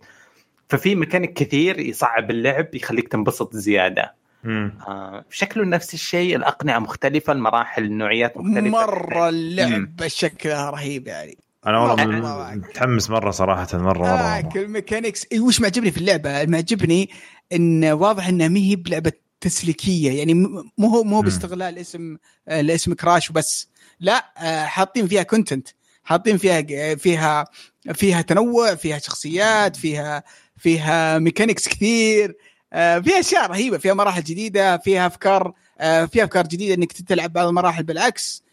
ففي 0.69 0.95
ميكانيك 0.95 1.33
كثير 1.33 1.79
يصعب 1.79 2.31
اللعب 2.31 2.75
يخليك 2.75 3.07
تنبسط 3.07 3.55
زيادة. 3.55 4.15
آه 4.45 5.25
شكله 5.29 5.65
نفس 5.65 5.93
الشيء 5.93 6.35
الأقنعة 6.35 6.79
مختلفة 6.79 7.33
المراحل 7.33 7.83
النوعيات 7.83 8.37
مختلفة. 8.37 8.69
مرة 8.69 9.29
اللعبه 9.29 10.07
شكلها 10.07 10.69
رهيب 10.69 11.07
يعني. 11.07 11.37
أنا 11.67 11.79
والله 11.79 12.55
متحمس 12.55 13.09
مرة 13.09 13.31
صراحة 13.31 13.67
مرة 13.73 13.81
مرة, 13.81 14.07
آه 14.07 14.41
مرة. 14.41 14.61
ال 14.61 14.68
mechanics 14.68 15.25
وش 15.39 15.61
معجبني 15.61 15.91
في 15.91 15.97
اللعبة؟ 15.97 16.45
معجبني 16.45 17.09
إن 17.53 17.85
واضح 17.85 18.27
إنها 18.27 18.47
ما 18.47 18.59
هي 18.59 18.75
بلعبة 18.75 19.11
تسليكية. 19.41 20.11
يعني 20.11 20.33
مو 20.77 20.87
هو 20.87 21.03
مو 21.03 21.21
باستغلال 21.21 21.77
اسم 21.77 22.17
الاسم 22.49 22.93
Crash 22.93 23.29
وبس. 23.29 23.67
لا 23.99 24.33
آه، 24.37 24.65
حاطين 24.65 25.07
فيها 25.07 25.23
content 25.23 25.67
حاطين 26.03 26.37
فيها 26.37 26.95
فيها 26.95 27.45
فيها 27.93 28.21
تنوع 28.21 28.75
فيها 28.75 28.99
شخصيات 28.99 29.75
فيها 29.75 30.23
فيها 30.57 31.19
ميكانكس 31.19 31.67
كثير. 31.67 32.35
آه، 32.73 32.99
فيها 32.99 33.19
أشياء 33.19 33.51
رهيبة. 33.51 33.77
فيها 33.77 33.93
مراحل 33.93 34.23
جديدة 34.23 34.77
فيها 34.77 35.07
أفكار 35.07 35.53
آه، 35.79 36.05
فيها 36.05 36.23
أفكار 36.23 36.47
جديدة 36.47 36.73
إنك 36.73 36.91
تلعب 36.91 37.33
بعض 37.33 37.47
المراحل 37.47 37.83
بالعكس. 37.83 38.43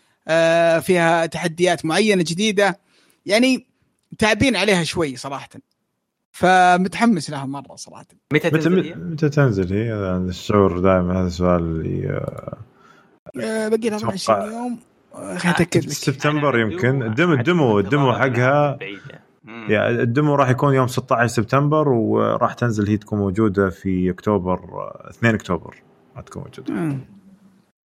فيها 0.81 1.27
تحديات 1.27 1.85
معينة 1.85 2.23
جديدة. 2.23 2.86
يعني 3.27 3.67
تعبين 4.19 4.57
عليها 4.57 4.85
شوي 4.85 5.17
صراحة. 5.17 5.49
فمتحمس 6.33 7.31
لها 7.31 7.47
مرة 7.47 7.77
صراحة. 7.77 8.07
متى 8.33 8.51
تنزل 8.51 8.99
متى 9.11 9.29
تنزل 9.29 9.73
هي؟ 9.73 9.93
الشعور 10.17 10.79
دائما 10.81 11.21
هذا 11.21 11.27
السؤال 11.27 11.63
اللي 11.63 12.09
آه، 13.43 13.69
باقي 13.69 13.89
لها 13.91 13.99
24 13.99 14.53
يوم. 14.53 14.79
خليني 15.13 15.57
أتأكد 15.57 15.85
لك. 15.85 15.91
سبتمبر 15.93 16.59
يمكن. 16.59 17.03
الدمو 17.03 17.33
الدمو 17.35 17.79
الدمو 17.79 18.13
حقها 18.13 18.79
يا 19.69 19.91
الدمو 19.91 20.35
راح 20.35 20.49
يكون 20.51 20.75
يوم 20.75 20.87
16 20.87 21.27
سبتمبر 21.27 21.89
وراح 21.89 22.53
تنزل 22.55 22.89
هي 22.89 22.97
تكون 22.97 23.19
موجودة 23.19 23.71
في 23.71 24.11
أكتوبر 24.11 24.61
2 25.11 25.35
أكتوبر 25.35 25.77
راح 26.17 26.25
تكون 26.25 26.43
موجودة. 26.43 26.99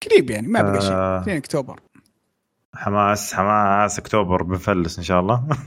قريب 0.10 0.30
يعني 0.30 0.48
ما 0.48 0.62
بقى 0.62 0.82
شيء. 0.82 0.92
2 1.22 1.38
أكتوبر. 1.38 1.80
حماس 2.76 3.34
حماس 3.34 4.00
أكتوبر 4.00 4.44
بنفلس 4.44 4.98
إن 4.98 5.04
شاء 5.04 5.20
الله. 5.20 5.44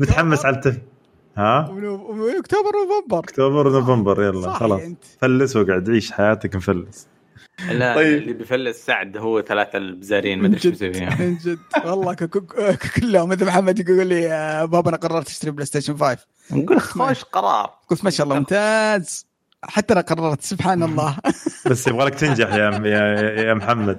متحمس 0.00 0.44
على 0.46 0.56
التف 0.56 0.78
ها؟ 1.36 1.60
اكتوبر 2.38 2.70
نوفمبر. 2.72 3.18
أكتوبر 3.18 3.72
نوفمبر 3.72 4.22
يلا 4.22 4.52
خلاص. 4.52 4.80
فلس 5.20 5.56
واقعد 5.56 5.90
عيش 5.90 6.12
حياتك 6.12 6.56
مفلس. 6.56 7.06
لا 7.70 7.94
طيب. 7.94 8.18
اللي 8.18 8.32
بيفلس 8.32 8.86
سعد 8.86 9.16
هو 9.16 9.42
ثلاثة 9.42 9.78
البزارين 9.78 10.38
ما 10.38 10.46
أدري 10.46 10.56
إيش 10.56 10.66
بيسوي 10.66 10.92
فيهم 10.92 11.20
من 11.20 11.36
جد. 11.36 11.58
والله 11.84 12.14
كلهم. 13.00 13.28
مثل 13.28 13.46
محمد 13.46 13.78
يقول 13.88 14.06
لي 14.06 14.28
بابا 14.66 14.88
أنا 14.88 14.96
قررت 14.96 15.28
أشتري 15.28 15.50
PlayStation 15.50 15.96
5 15.96 16.18
نقول 16.50 16.80
خوش 16.80 17.24
قرار. 17.24 17.70
قلت 17.88 18.04
ما 18.04 18.10
شاء 18.10 18.24
الله 18.24 18.38
ممتاز. 18.38 19.26
حتى 19.64 19.92
أنا 19.94 20.00
قررت 20.00 20.42
سبحان 20.42 20.82
الله. 20.82 21.16
بس 21.70 21.86
يبغى 21.86 22.04
لك 22.06 22.14
تنجح 22.14 22.54
يا 22.54 22.70
يا, 22.84 23.40
يا 23.42 23.54
محمد. 23.54 23.98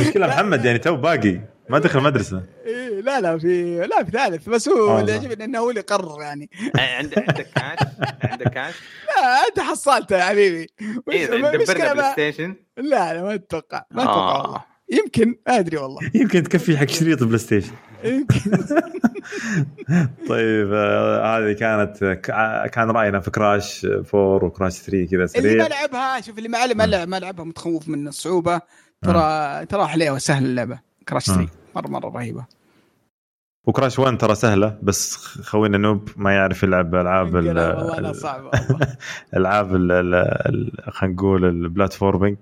مشكلة 0.00 0.26
محمد 0.26 0.64
يعني 0.64 0.78
تو 0.78 0.96
باقي 0.96 1.40
ما 1.68 1.78
دخل 1.78 2.00
مدرسة. 2.00 2.42
إيه 2.66 3.00
لا 3.00 3.20
لا 3.20 3.38
في 3.38 3.78
لا 3.90 4.04
في 4.04 4.10
ثالث 4.10 4.48
بس 4.48 4.68
هو 4.68 4.98
اللي 5.00 5.12
يعجبني 5.12 5.44
إنه 5.44 5.58
هو 5.58 5.70
اللي 5.70 5.80
قرر 5.80 6.22
يعني. 6.22 6.50
عندك 6.78 7.24
كاش 7.54 7.78
عندك 8.22 8.48
كاش 8.48 8.74
لا 9.16 9.48
أنت 9.48 9.60
حصلته 9.60 10.16
يا 10.16 10.24
حبيبي. 10.24 10.66
إيه 11.10 11.26
دبرنا 11.26 11.92
PlayStation 11.92 12.56
لا 12.76 13.14
لا 13.14 13.22
ما 13.22 13.34
أتوقع 13.34 13.82
ما 13.90 14.02
أتوقع 14.02 14.42
والله. 14.42 14.75
يمكن 14.88 15.36
ما 15.46 15.58
أدري 15.58 15.76
والله. 15.76 16.00
يمكن 16.20 16.42
تكفي 16.42 16.78
حق 16.78 16.88
شريط 16.88 17.22
PlayStation. 17.24 17.72
طيب 20.28 20.72
آه، 20.72 21.38
هذه 21.38 21.52
كانت 21.52 21.98
كان 22.72 22.90
رأينا 22.90 23.20
في 23.20 23.30
Crash 23.30 23.84
4 24.14 24.44
و 24.44 24.50
Crash 24.50 24.78
3 24.78 25.06
كذا 25.10 25.26
سريع 25.26 25.52
اللي 25.52 25.62
ما 25.62 25.68
لعبها 25.68 26.20
شوف 26.20 26.38
اللي 26.38 26.48
ما 26.48 27.04
ما 27.06 27.18
لعبها 27.20 27.44
متخوف 27.44 27.88
من 27.88 28.08
الصعوبة. 28.08 28.60
ترى 29.02 29.66
ترى 29.66 29.86
حليوه 29.86 30.18
سهل 30.18 30.44
اللعبة 30.44 30.78
Crash 31.08 31.26
3 31.26 31.48
مره 31.76 31.88
مرة 31.88 32.08
رهيبة. 32.08 32.44
و 33.66 33.71
Crash 33.71 33.98
1 33.98 34.18
ترى 34.18 34.34
سهلة 34.34 34.78
بس 34.82 35.16
خوينا 35.16 35.78
noob 35.78 36.08
ما 36.16 36.32
يعرف 36.34 36.62
يلعب 36.62 36.94
ألعاب. 36.94 37.36
ألعاب 39.36 39.76
ال- 39.76 39.92
ال- 39.92 40.14
ال- 40.14 40.92
خلينا 40.92 41.14
نقول 41.14 41.44
ال 41.44 41.52
platforming 41.52 42.36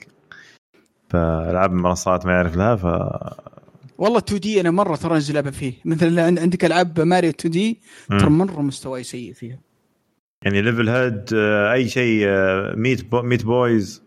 فالعاب 1.14 1.72
المنصات 1.72 2.26
ما 2.26 2.32
يعرف 2.32 2.56
لها 2.56 2.76
ف 2.76 2.84
والله 3.98 4.18
2D 4.18 4.60
أنا 4.60 4.70
مرة 4.70 4.96
ترى 4.96 5.14
أنزل 5.14 5.34
لعبة 5.34 5.50
فيه 5.50 5.72
مثل 5.84 6.18
عند- 6.18 6.38
عندك 6.38 6.64
ألعاب 6.64 7.00
ماريو 7.00 7.30
2 7.30 7.52
دي 7.52 7.80
ترى. 8.08 8.30
مرة 8.30 8.60
مستواي 8.62 9.02
سيء 9.02 9.32
فيها 9.32 9.58
يعني 10.44 10.62
Levelhead 10.62 11.24
آه، 11.34 11.72
أي 11.72 11.88
شيء 11.88 12.26
Meat 12.76 13.04
Bo 13.10 13.22
Meat 13.22 13.44
Boys 13.44 14.02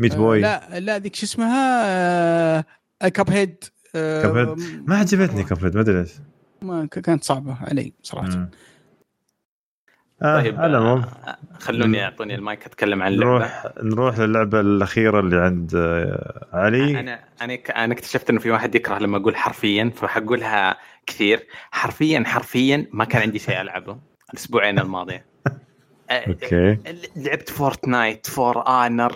Meat 0.00 0.14
Boy 0.16 0.40
لا 0.40 0.80
لا 0.80 0.98
ذيك 0.98 1.14
شو 1.14 1.26
اسمها 1.26 2.60
Cuphead 3.08 3.64
Cuphead. 3.94 4.58
ما 4.86 4.96
عجبتني 4.96 5.42
كفرد 5.44 5.74
ما 5.74 5.80
أدري 5.80 6.00
ليش 6.00 6.12
ما 6.62 6.86
كانت 6.86 7.24
صعبة 7.24 7.54
علي 7.60 7.92
صراحة. 8.02 8.48
آه 10.22 10.42
طيب 10.42 10.60
على 10.60 10.78
العموم. 10.78 11.04
آه، 11.26 11.36
خلوني 11.60 12.04
اعطوني 12.04 12.34
المايك 12.34 12.66
أتكلم 12.66 13.02
عن 13.02 13.12
اللعبة. 13.12 13.32
نروح 13.38 13.66
نروح 13.82 14.18
للعبة 14.18 14.60
الأخيرة 14.60 15.20
اللي 15.20 15.36
عند 15.36 15.74
آه، 15.74 16.46
علي. 16.52 17.00
أنا 17.00 17.24
أنا 17.70 17.92
اكتشفت 17.92 18.30
إنه 18.30 18.40
في 18.40 18.50
واحد 18.50 18.74
يكره 18.74 18.98
لما 18.98 19.16
أقول 19.16 19.36
حرفيا 19.36 19.92
فحقولها 19.96 20.76
كثير. 21.06 21.46
حرفيا 21.70 22.24
حرفيا 22.26 22.86
ما 22.92 23.04
كان 23.04 23.22
عندي 23.22 23.38
شيء 23.38 23.60
ألعبه 23.60 23.98
الأسبوعين 24.30 24.78
الماضية. 24.78 25.26
أوكي. 26.10 26.78
لعبت 27.16 27.50
Fortnite 27.50 28.26
For 28.26 28.68
Honor 28.68 29.12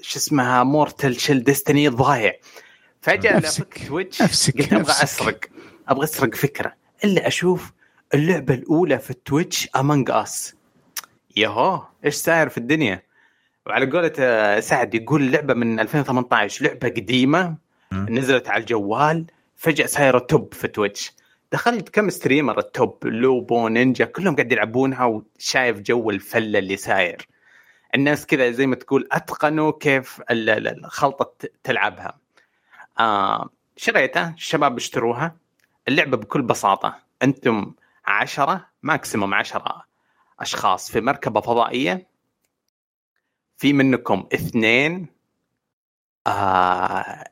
شو 0.00 0.18
اسمها 0.18 0.62
Mortal 0.64 1.14
Shell 1.20 1.44
Destiny 1.44 1.88
ضايع 1.88 2.32
فجأة. 3.00 3.38
لفت 3.38 3.78
Twitch 3.88 4.22
قلت 4.22 4.72
أبغى. 4.72 4.82
أسرق 4.90 5.38
أبغى 5.88 6.04
أسرق 6.04 6.34
فكرة. 6.34 6.72
إلا 7.04 7.26
أشوف 7.26 7.72
اللعبة 8.14 8.54
الأولى 8.54 8.98
في 8.98 9.10
ال 9.10 9.18
Twitch 9.18 9.68
Among 9.76 10.10
Us 10.10 10.54
ياهو 11.36 11.82
إيش 12.04 12.14
ساير 12.14 12.48
في 12.48 12.58
الدنيا؟ 12.58 13.02
وعلى 13.66 13.90
قولة 13.90 14.12
آه، 14.18 14.60
سعد 14.60 14.94
يقول 14.94 15.32
لعبة 15.32 15.54
من 15.54 15.80
2018 15.80 16.64
لعبة 16.64 16.88
قديمة 16.88 17.56
مم. 17.92 18.06
نزلت 18.10 18.48
على 18.48 18.60
الجوال 18.60 19.26
فجأة 19.56 19.86
صايره 19.86 20.18
top 20.18 20.54
في 20.54 20.68
Twitch 20.68 21.12
دخلت 21.52 21.88
كم 21.88 22.10
streamer 22.10 22.58
ال 22.58 22.68
top؟ 22.68 23.06
Lupo 23.06 23.68
Ninja 23.68 24.04
كلهم 24.04 24.36
قاعد 24.36 24.52
يلعبونها 24.52 25.04
وشايف 25.04 25.80
جو 25.80 26.10
الفله 26.10 26.58
اللي 26.58 26.76
ساير 26.76 27.28
الناس 27.94 28.26
كذا 28.26 28.50
زي 28.50 28.66
ما 28.66 28.76
تقول 28.76 29.08
أتقنوا 29.12 29.72
كيف 29.80 30.20
ال- 30.30 30.50
ال- 30.50 30.84
الخلطة 30.84 31.48
تلعبها. 31.64 32.18
آه 32.98 33.48
شريتها؟ 33.76 34.34
الشباب 34.36 34.76
اشتروها. 34.76 35.36
اللعبة 35.88 36.16
بكل 36.16 36.42
بساطة. 36.42 36.96
أنتم 37.22 37.72
عشرة 38.06 38.66
ماكسيموم 38.82 39.34
عشرة 39.34 39.84
أشخاص 40.40 40.90
في 40.90 41.00
مركبة 41.00 41.40
فضائية. 41.40 42.06
في 43.56 43.72
منكم 43.72 44.28
اثنين 44.34 45.06
آه 46.26 47.24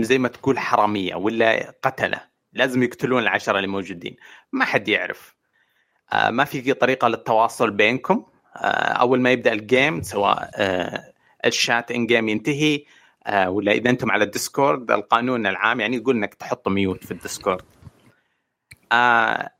زي 0.00 0.18
ما 0.18 0.28
تقول 0.28 0.58
حرامية 0.58 1.14
ولا 1.14 1.74
قتلة. 1.82 2.20
لازم 2.52 2.82
يقتلون 2.82 3.22
العشرة 3.22 3.56
اللي 3.56 3.68
موجودين. 3.68 4.16
ما 4.52 4.64
حد 4.64 4.88
يعرف. 4.88 5.34
آه 6.12 6.30
ما 6.30 6.44
في 6.44 6.74
طريقة 6.74 7.08
للتواصل 7.08 7.70
بينكم. 7.70 8.26
آه 8.56 8.92
أول 8.92 9.20
ما 9.20 9.30
يبدأ 9.30 9.52
الجيم 9.52 10.02
سواء 10.02 10.50
آه 10.54 11.12
ال 11.46 11.55
chat 11.55 11.90
in 11.90 12.06
game 12.06 12.28
ينتهي 12.28 12.84
آه 13.26 13.50
ولا 13.50 13.72
إذا 13.72 13.90
أنتم 13.90 14.10
على 14.10 14.24
ال 14.24 14.32
Discord 14.32 14.90
القانون 14.90 15.46
العام 15.46 15.80
يعني 15.80 15.96
يقول 15.96 16.16
إنك 16.16 16.34
تحط 16.34 16.68
mute 16.68 17.04
في 17.04 17.10
ال 17.10 17.16
Discord. 17.16 17.62
آه 18.92 19.50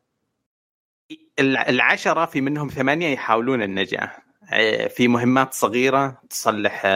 العشرة 1.38 2.26
في 2.26 2.40
منهم 2.40 2.68
ثمانية 2.68 3.08
يحاولون 3.08 3.62
النجاة. 3.62 4.10
آه، 4.52 4.86
في 4.86 5.08
مهمات 5.08 5.54
صغيرة 5.54 6.20
تصلح 6.30 6.86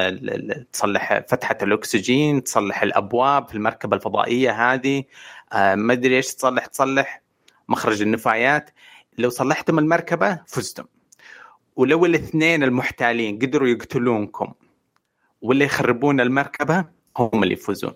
تصلح 0.72 1.20
فتحة 1.28 1.58
الأكسجين 1.62 2.44
تصلح 2.44 2.82
الأبواب 2.82 3.48
في 3.48 3.54
المركبة 3.54 3.96
الفضائية 3.96 4.72
هذه. 4.72 5.04
آه، 5.52 5.74
ما 5.74 5.92
أدري 5.92 6.16
إيش 6.16 6.34
تصلح 6.34 6.66
تصلح 6.66 7.22
مخرج 7.68 8.02
النفايات. 8.02 8.70
لو 9.18 9.30
صلحتم 9.30 9.78
المركبة 9.78 10.40
فزتم. 10.46 10.84
ولو 11.76 12.06
الاثنين 12.06 12.62
المحتالين 12.62 13.38
قدروا 13.38 13.68
يقتلونكم 13.68 14.52
ولا 15.42 15.64
يخربون 15.64 16.20
المركبة 16.20 16.84
هم 17.16 17.42
اللي 17.42 17.54
يفوزون. 17.54 17.94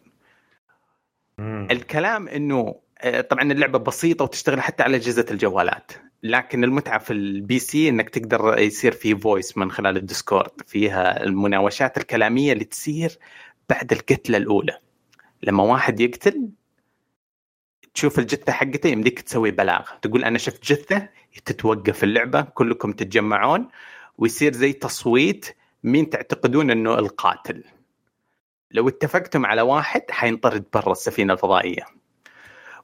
الكلام 1.71 2.29
إنه 2.29 2.75
آه، 2.99 3.21
طبعا 3.21 3.53
اللعبة 3.53 3.79
بسيطة 3.79 4.25
وتشتغل 4.25 4.61
حتى 4.61 4.83
على 4.83 4.97
أجهزة 4.97 5.27
الجوالات. 5.31 5.93
لكن 6.23 6.65
المتعة 6.65 6.99
في 6.99 7.13
ال 7.13 7.59
PC 7.59 7.89
إنك 7.89 8.11
تقدر 8.11 8.59
يصير 8.59 8.93
في 8.93 9.17
voice 9.17 9.59
من 9.59 9.71
خلال 9.71 9.97
ال 9.97 10.03
Discord 10.03 10.51
فيها 10.67 11.25
المناوشات 11.25 11.99
الكلامية 11.99 12.53
اللي 12.53 12.65
تصير 12.65 13.19
بعد 13.69 13.93
القتلة 13.93 14.39
الأولى. 14.39 14.79
لما 15.43 15.63
واحد 15.63 16.01
يقتل 16.01 16.51
تشوف 17.95 18.19
الجثة 18.19 18.53
حقته 18.53 18.89
يمديك 18.89 19.21
تسوي 19.21 19.51
بلاغ. 19.51 19.91
تقول 20.03 20.25
أنا 20.25 20.39
شفت 20.39 20.65
جثة 20.65 21.09
تتوقف 21.45 22.05
اللعبة 22.05 22.43
كلكم 22.43 22.93
تتجمعون 22.93 23.69
ويصير 24.19 24.53
زي 24.53 24.73
تصويت 24.73 25.47
مين 25.85 26.11
تعتقدون 26.11 26.71
إنه 26.71 26.99
القاتل. 26.99 27.65
لو 28.71 28.89
اتفقتم 28.89 29.47
على 29.47 29.63
واحد 29.63 30.03
حينطرد 30.11 30.65
برا 30.75 30.93
السفينة 30.93 31.33
الفضائية. 31.33 32.02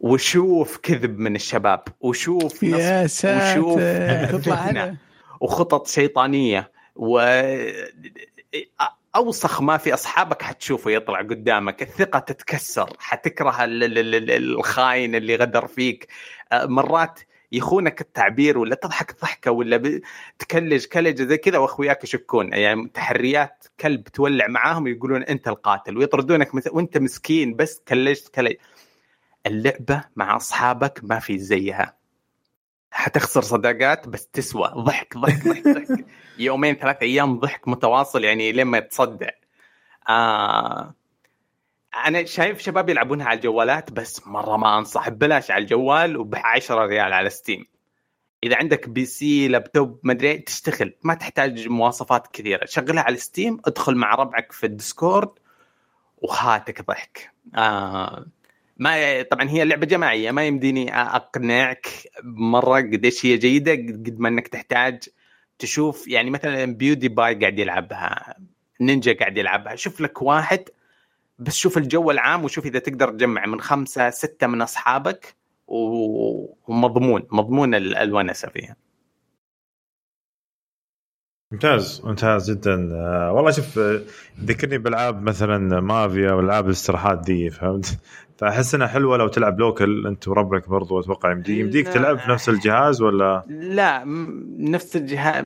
وشوف 0.01 0.77
كذب 0.77 1.19
من 1.19 1.37
الشباب 1.37 1.83
وشوف 2.01 2.63
يا 2.63 3.05
وشوف 3.05 3.81
فتنة 4.49 4.97
وخطط 5.41 5.87
شيطانية. 5.87 6.71
و 6.97 7.21
أوسخ 9.17 9.63
ما 9.63 9.77
في 9.77 9.95
أصحابك 9.95 10.43
حتشوفه 10.43 10.91
يطلع 10.91 11.19
قدامك. 11.21 11.83
الثقة 11.83 12.19
تتكسر 12.19 12.91
حتكره 12.99 13.65
ال- 13.65 13.85
ال- 13.85 14.15
ال- 14.15 14.31
الخاين 14.31 15.15
اللي 15.15 15.37
غدر 15.37 15.67
فيك. 15.67 16.07
آه، 16.53 16.67
مرات 16.67 17.21
يخونك 17.53 18.01
التعبير 18.01 18.59
ولا 18.59 18.75
تضحك 18.75 19.21
ضحكة 19.23 19.51
ولا 19.51 20.01
تكلج 20.39 20.85
كلجة 20.85 21.23
زي 21.23 21.37
كذا 21.37 21.59
وأخوياك 21.59 22.05
يشكون. 22.05 22.53
يعني 22.53 22.91
تحريات 22.95 23.65
كلب 23.81 24.05
تولع 24.05 24.47
معاهم 24.49 24.87
يقولون 24.87 25.23
أنت 25.23 25.49
القاتل 25.49 25.97
ويطردونك 25.97 26.51
وأنت 26.73 26.99
مسكين 26.99 27.57
بس 27.57 27.83
كلجت 27.89 28.29
كلج. 28.29 28.55
اللعبة 29.49 30.05
مع 30.17 30.37
أصحابك 30.37 31.01
ما 31.03 31.19
في 31.19 31.39
زيها. 31.39 31.99
حتخسر 32.91 33.43
صداقات 33.43 34.09
بس 34.09 34.27
تسوى. 34.27 34.73
ضحك 34.77 35.19
ضحك 35.19 35.49
ضحك, 35.49 35.69
ضحك. 35.69 36.07
يومين 36.39 36.75
ثلاث 36.75 36.97
أيام 37.03 37.39
ضحك 37.39 37.69
متواصل 37.69 38.25
يعني 38.25 38.53
لين 38.53 38.67
ما 38.67 38.79
يتصدع 38.79 39.31
آه 40.09 40.95
أنا 42.07 42.25
شايف 42.25 42.59
شباب 42.59 42.89
يلعبونها 42.89 43.27
على 43.27 43.37
الجوالات 43.37 43.93
بس 43.93 44.27
مرة 44.27 44.57
ما 44.57 44.79
أنصح. 44.79 45.09
ببلاش 45.09 45.51
على 45.51 45.63
الجوال 45.63 46.17
وب 46.17 46.35
10 46.37 46.87
ريال 46.87 47.13
على 47.13 47.31
Steam 47.31 47.67
إذا 48.45 48.57
عندك 48.57 48.89
PC 48.89 49.49
laptop 49.49 50.01
ما 50.03 50.13
أدري 50.13 50.39
تشتغل. 50.39 50.95
ما 51.03 51.15
تحتاج 51.15 51.69
مواصفات 51.69 52.27
كثيرة. 52.27 52.67
شغلها 52.67 53.03
على 53.03 53.17
Steam 53.17 53.61
ادخل 53.67 53.95
مع 53.95 54.15
ربعك 54.15 54.53
في 54.53 54.67
ال 54.67 54.75
Discord 54.75 55.31
وهاتك 56.19 56.87
ضحك. 56.87 57.33
آه 57.55 58.27
ما 58.79 59.23
طبعا 59.23 59.49
هي 59.49 59.65
لعبة 59.65 59.87
جماعية 59.87 60.31
ما 60.31 60.47
يمديني 60.47 60.95
أقنعك 60.95 61.89
مرة 62.25 62.81
قديش 62.81 63.27
هي 63.27 63.37
جيدة 63.37 63.73
قد 63.73 64.17
ما 64.19 64.29
إنك 64.29 64.49
تحتاج 64.49 65.03
تشوف 65.59 66.09
يعني 66.09 66.31
مثلا 66.31 66.65
PewDiePie 66.65 67.35
قاعد 67.35 67.59
يلعبها 67.59 68.35
نينجا 68.81 69.13
قاعد 69.13 69.39
يلعبها 69.39 69.75
شوف 69.77 70.01
لك 70.01 70.23
واحد 70.23 70.65
بس 71.39 71.57
شوف 71.57 71.79
الجو 71.79 72.11
العام 72.11 72.45
وشوف 72.45 72.67
إذا 72.67 72.79
تقدر 72.79 73.11
تجمع 73.11 73.47
من 73.47 73.61
خمسة 73.61 74.11
ستة 74.11 74.47
من 74.47 74.63
أصحابك 74.63 75.35
ومضمون 75.67 77.23
مضمون 77.31 77.75
ال- 77.75 77.95
الونسة 77.97 78.49
فيها. 78.49 78.77
ممتاز 81.53 82.03
ممتاز 82.05 82.51
جدا. 82.51 82.89
آه 82.95 83.33
والله 83.33 83.51
شوف 83.51 83.79
آه، 83.79 84.01
ذكرني 84.41 84.79
بألعاب 84.79 85.23
مثلا 85.23 85.81
مافيا 85.81 86.33
والعاب 86.33 86.67
الاستراحات 86.67 87.19
دي 87.25 87.51
فهمت؟ 87.51 87.99
فأحس 88.39 88.75
إنها 88.75 88.87
حلوة 88.87 89.17
لو 89.17 89.29
تلعب 89.29 89.59
لوكل 89.61 90.07
أنت 90.07 90.29
وربعك 90.29 90.69
برضو 90.69 91.01
أتوقع 91.01 91.31
يمدي 91.33 91.61
يمديك 91.61 91.87
لا. 91.87 91.93
تلعب 91.93 92.19
في 92.19 92.31
نفس 92.31 92.49
الجهاز 92.49 93.03
ولا 93.03 93.45
لا 93.49 94.05
م- 94.05 94.45
نفس 94.59 94.97
الجهاز 94.97 95.45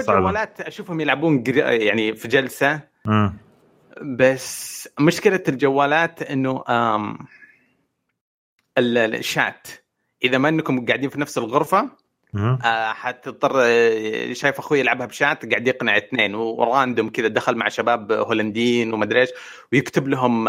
صعبة. 0.00 0.18
الجوالات 0.18 0.60
أشوفهم 0.60 1.00
يلعبون 1.00 1.44
يعني 1.56 2.14
في 2.14 2.28
جلسة 2.28 2.80
مم. 3.04 3.32
بس 4.02 4.88
مشكلة 5.00 5.42
الجوالات 5.48 6.22
إنه 6.22 6.64
الشات 8.78 9.68
إذا 10.24 10.38
ما 10.38 10.48
إنكم 10.48 10.86
قاعدين 10.86 11.10
في 11.10 11.20
نفس 11.20 11.38
الغرفة. 11.38 11.90
آه، 12.34 12.92
حتضطر 12.92 13.52
آه، 13.56 14.32
شايف 14.32 14.58
أخوي 14.58 14.80
يلعبها 14.80 15.06
بشات 15.06 15.50
قاعد 15.50 15.68
يقنع 15.68 15.96
اثنين 15.96 16.34
و 16.34 16.45
random 16.45 17.08
كذا 17.08 17.28
دخل 17.28 17.54
مع 17.54 17.68
شباب 17.68 18.12
هولنديين 18.12 18.92
ومدري 18.92 19.20
إيش 19.20 19.30
ويكتب 19.72 20.08
لهم 20.08 20.48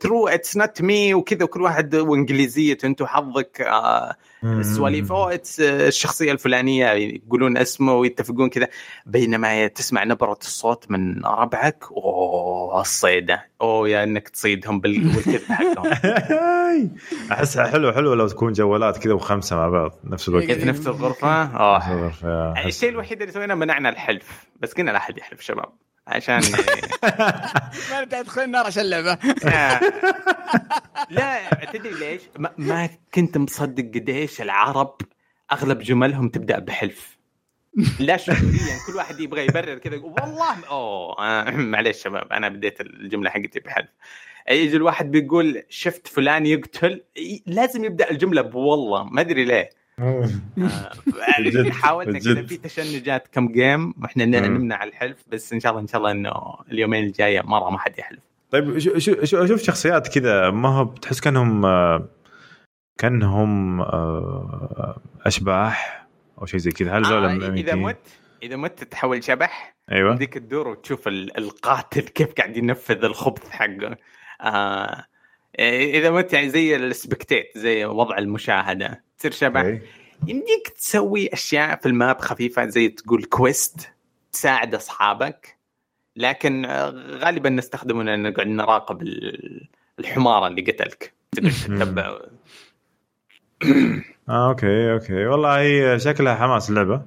bro 0.00 0.28
it's 0.28 0.56
not 0.56 0.82
me 0.82 1.14
وكذا 1.14 1.44
وكل 1.44 1.62
واحد 1.62 1.94
وإنجليزية 1.94 2.78
انت 2.84 3.02
وحظك 3.02 3.60
آه، 3.60 4.16
السواليف 4.44 5.12
اتس 5.12 5.60
الشخصية 5.60 6.32
الفلانية 6.32 6.86
يقولون 6.92 7.56
اسمه 7.56 7.94
ويتفقون 7.94 8.48
كذا 8.48 8.68
بينما 9.06 9.66
تسمع 9.66 10.04
نبرة 10.04 10.38
الصوت 10.42 10.90
من 10.90 11.24
ربعك 11.24 11.84
أوه 11.90 12.80
الصيدة. 12.80 13.46
أوه 13.60 13.88
يا 13.88 14.02
إنك 14.04 14.28
تصيدهم 14.28 14.80
بال- 14.80 14.98
بالكذب 15.08 15.52
حقهم. 15.52 15.90
احسها 17.32 17.66
حلو 17.66 17.92
حلو 17.92 18.14
لو 18.14 18.28
تكون 18.28 18.52
جوالات 18.52 18.98
كذا 18.98 19.12
وخمسة 19.14 19.56
مع 19.56 19.68
بعض 19.68 19.92
نفس 20.04 20.28
الوقت. 20.28 20.52
في 20.52 20.64
نفس 20.64 20.86
الغرفة 20.86 21.42
آه. 21.42 21.80
أحس- 21.80 22.66
الشيء 22.66 22.88
الوحيد 22.88 23.20
اللي 23.20 23.32
سويناه 23.32 23.54
منعنا 23.54 23.88
الحلف 23.88 24.44
بس 24.60 24.72
قلنا 24.72 24.90
لا 24.90 24.96
أحد 24.96 25.18
يحلف 25.18 25.40
شباب. 25.40 25.68
عشان 26.06 26.40
ما 27.90 28.00
نبي 28.00 28.20
أدخل 28.20 28.42
النار 28.42 28.66
عشان 28.66 28.82
اللعبة. 28.82 29.12
آه. 29.44 29.80
لا 31.10 31.50
تدري 31.72 31.94
ليش؟ 31.94 32.22
ما, 32.38 32.50
ما 32.58 32.88
كنت 33.14 33.38
مصدق 33.38 33.84
قديش 33.84 34.40
العرب 34.42 34.96
أغلب 35.52 35.78
جملهم 35.78 36.28
تبدأ 36.28 36.58
بحلف. 36.58 37.16
لا 38.00 38.16
شعوريا 38.16 38.78
كل 38.86 38.96
واحد 38.96 39.20
يبغى 39.20 39.44
يبرر 39.44 39.78
كذا 39.78 39.94
يقول 39.94 40.12
والله 40.12 40.64
أوه 40.66 41.18
آه، 41.18 41.50
معليش 41.72 42.02
شباب 42.02 42.32
أنا 42.32 42.48
بديت 42.48 42.80
الجملة 42.80 43.30
حقتي 43.30 43.60
بحلف. 43.60 43.88
يجي 44.50 44.76
الواحد 44.76 45.10
بيقول 45.10 45.62
شفت 45.68 46.06
فلان 46.06 46.46
يقتل؟ 46.46 47.04
لازم 47.46 47.84
يبدأ 47.84 48.10
الجملة 48.10 48.42
بوالله 48.42 49.04
ما 49.04 49.20
أدري 49.20 49.44
ليه. 49.44 49.70
بالجد، 51.38 51.68
حاولنا 51.70 52.18
كذا. 52.18 52.42
في 52.42 52.56
تشنجات 52.56 53.28
كم 53.32 53.48
جيم 53.52 53.94
وإحنا. 54.02 54.24
نمنع 54.24 54.84
الحلف 54.84 55.16
بس 55.32 55.52
إن 55.52 55.60
شاء 55.60 55.70
الله 55.72 55.82
إن 55.82 55.86
شاء 55.86 55.96
الله 55.98 56.10
إنه 56.10 56.32
اليومين 56.72 57.04
الجاية 57.04 57.40
مرة 57.40 57.70
ما 57.70 57.78
حد 57.78 57.98
يحلف. 57.98 58.20
طيب 58.50 58.78
شو- 58.78 58.98
شو- 58.98 59.24
شو- 59.24 59.44
أشوف 59.44 59.62
شخصيات 59.62 60.08
كذا 60.18 60.50
ما 60.50 60.68
هو 60.68 60.84
بتحس 60.84 61.20
كأنهم 61.20 61.64
آه، 61.66 62.08
كأنهم 62.98 63.80
آه، 63.80 65.00
أشباح 65.26 66.06
أو 66.40 66.46
شيء 66.46 66.60
زي 66.60 66.70
كذا. 66.70 66.98
هل 66.98 67.04
آه 67.04 67.32
إذا 67.54 67.74
مت 67.74 67.98
إذا 68.42 68.56
مت 68.56 68.78
تتحول 68.78 69.24
شبح. 69.24 69.76
أيوه. 69.92 70.10
يمديك 70.10 70.34
تدور 70.34 70.68
وتشوف 70.68 71.08
ال- 71.08 71.38
القاتل 71.38 72.00
كيف 72.00 72.32
قاعد 72.32 72.56
ينفذ 72.56 73.04
الخبث 73.04 73.50
حقه. 73.50 73.96
آه 74.40 75.04
إذا 75.58 76.10
مت 76.10 76.32
يعني 76.32 76.48
زي 76.50 76.76
ال 76.76 76.85
spectate 76.85 77.58
زي 77.58 77.84
وضع 77.84 78.18
المشاهدة. 78.18 79.02
تصير 79.18 79.30
شبح 79.30 79.60
أوكي. 79.60 79.80
يمديك 80.26 80.68
تسوي 80.76 81.28
أشياء 81.32 81.76
في 81.76 81.86
ال 81.86 81.94
map 81.94 82.20
خفيفة 82.20 82.66
زي 82.66 82.88
تقول 82.88 83.24
quest 83.24 83.92
تساعد 84.32 84.74
أصحابك. 84.74 85.56
لكن 86.16 86.64
آه، 86.64 86.90
غالبا 87.18 87.50
نستخدمه 87.50 88.14
ان 88.14 88.22
نقعد 88.22 88.46
نراقب 88.46 89.02
ال- 89.02 89.68
الحمارة 89.98 90.46
اللي 90.46 90.62
قتلك. 90.62 91.12
تتبع. 91.32 92.18
آه 94.28 94.48
أوكي 94.48 94.92
أوكي. 94.92 95.26
والله 95.26 95.60
هي 95.60 95.98
شكلها 95.98 96.34
حماس 96.34 96.70
اللعبه 96.70 97.02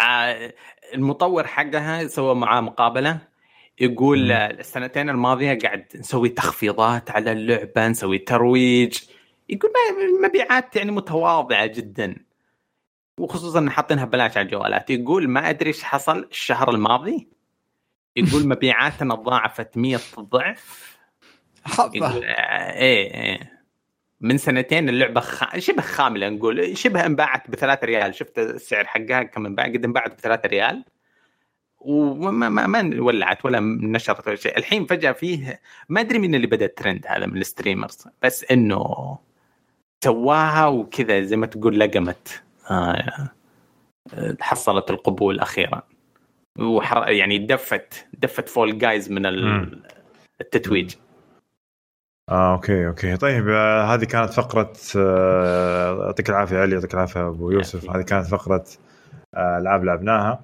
آه، 0.00 0.52
المطور 0.94 1.46
حقها 1.46 2.06
سوى 2.06 2.34
معاه 2.34 2.60
مقابلة. 2.60 3.18
يقول 3.80 4.24
مم. 4.24 4.30
السنتين 4.32 5.10
الماضية 5.10 5.58
قاعد 5.58 5.86
نسوي 5.94 6.28
تخفيضات 6.28 7.10
على 7.10 7.32
اللعبة 7.32 7.88
نسوي 7.88 8.18
ترويج. 8.18 8.98
يقول 9.48 9.70
ما- 9.72 10.04
المبيعات 10.04 10.76
يعني 10.76 10.90
متواضعة 10.90 11.66
جدا. 11.66 12.16
وخصوصا 13.20 13.58
ان 13.58 13.70
حاطينها 13.70 14.04
ببلاش 14.04 14.36
على 14.36 14.44
الجوالات. 14.46 14.90
يقول 14.90 15.28
ما 15.28 15.50
أدري 15.50 15.68
إيش 15.68 15.82
حصل 15.82 16.28
الشهر 16.30 16.70
الماضي. 16.70 17.28
يقول 18.16 18.48
مبيعاتنا 18.54 19.14
ضاعفت 19.14 19.76
100 19.76 19.98
ضعف. 20.20 20.98
حظه 21.64 22.06
آه، 22.24 22.78
إيه 22.78 23.14
إيه. 23.14 23.58
من 24.20 24.38
سنتين 24.38 24.88
اللعبة 24.88 25.20
خ... 25.20 25.58
شبه 25.58 25.82
خاملة 25.82 26.28
نقول. 26.28 26.76
شبه 26.78 27.06
انباعت 27.06 27.50
بثلاثة 27.50 27.86
ريال. 27.86 28.14
شفت 28.14 28.38
السعر 28.38 28.84
حقها؟ 28.84 29.22
كم 29.22 29.46
انباع؟ 29.46 29.64
قد 29.66 29.84
انباعت 29.84 30.14
بثلاثة 30.18 30.48
ريال. 30.48 30.84
وما 31.88 32.48
ما, 32.48 32.66
ما 32.66 33.02
ولعت 33.02 33.44
ولا 33.44 33.60
نشرت 33.60 34.26
ولا 34.26 34.36
شيء. 34.36 34.58
الحين 34.58 34.86
فجأة 34.86 35.12
فيه 35.12 35.60
ما 35.88 36.00
أدري 36.00 36.18
مين 36.18 36.34
اللي 36.34 36.46
بدأ 36.46 36.64
الترند 36.64 37.06
هذا 37.06 37.26
من 37.26 37.36
ال 37.36 37.43
streamers 37.43 38.08
بس 38.22 38.44
إنه 38.50 39.18
سواها 40.04 40.66
وكذا 40.66 41.20
زي 41.20 41.36
ما 41.36 41.46
تقول 41.46 41.80
لقمت. 41.80 42.42
آه 42.70 43.30
حصلت 44.40 44.90
القبول 44.90 45.40
أخيرا. 45.40 45.82
وحر... 46.58 47.08
يعني 47.08 47.38
دفت 47.38 48.06
دفت 48.12 48.48
Fall 48.48 48.78
Guys 48.78 49.12
من. 49.12 49.26
ال 50.40 50.47
Twitch. 50.47 50.94
آه 52.28 52.54
أوكي 52.54 52.86
أوكي. 52.86 53.16
طيب 53.16 53.48
آه 53.48 53.94
هذه 53.94 54.04
كانت 54.04 54.30
فقرة 54.30 54.72
آه، 54.96 56.04
يعطيك 56.04 56.30
العافية 56.30 56.58
علي 56.58 56.74
يعطيك 56.74 56.94
العافية 56.94 57.28
أبو 57.28 57.50
يوسف. 57.50 57.90
هذه 57.90 58.02
كانت 58.02 58.26
فقرة 58.26 58.64
آه، 59.34 59.58
ألعاب 59.58 59.84
لعبناها. 59.84 60.40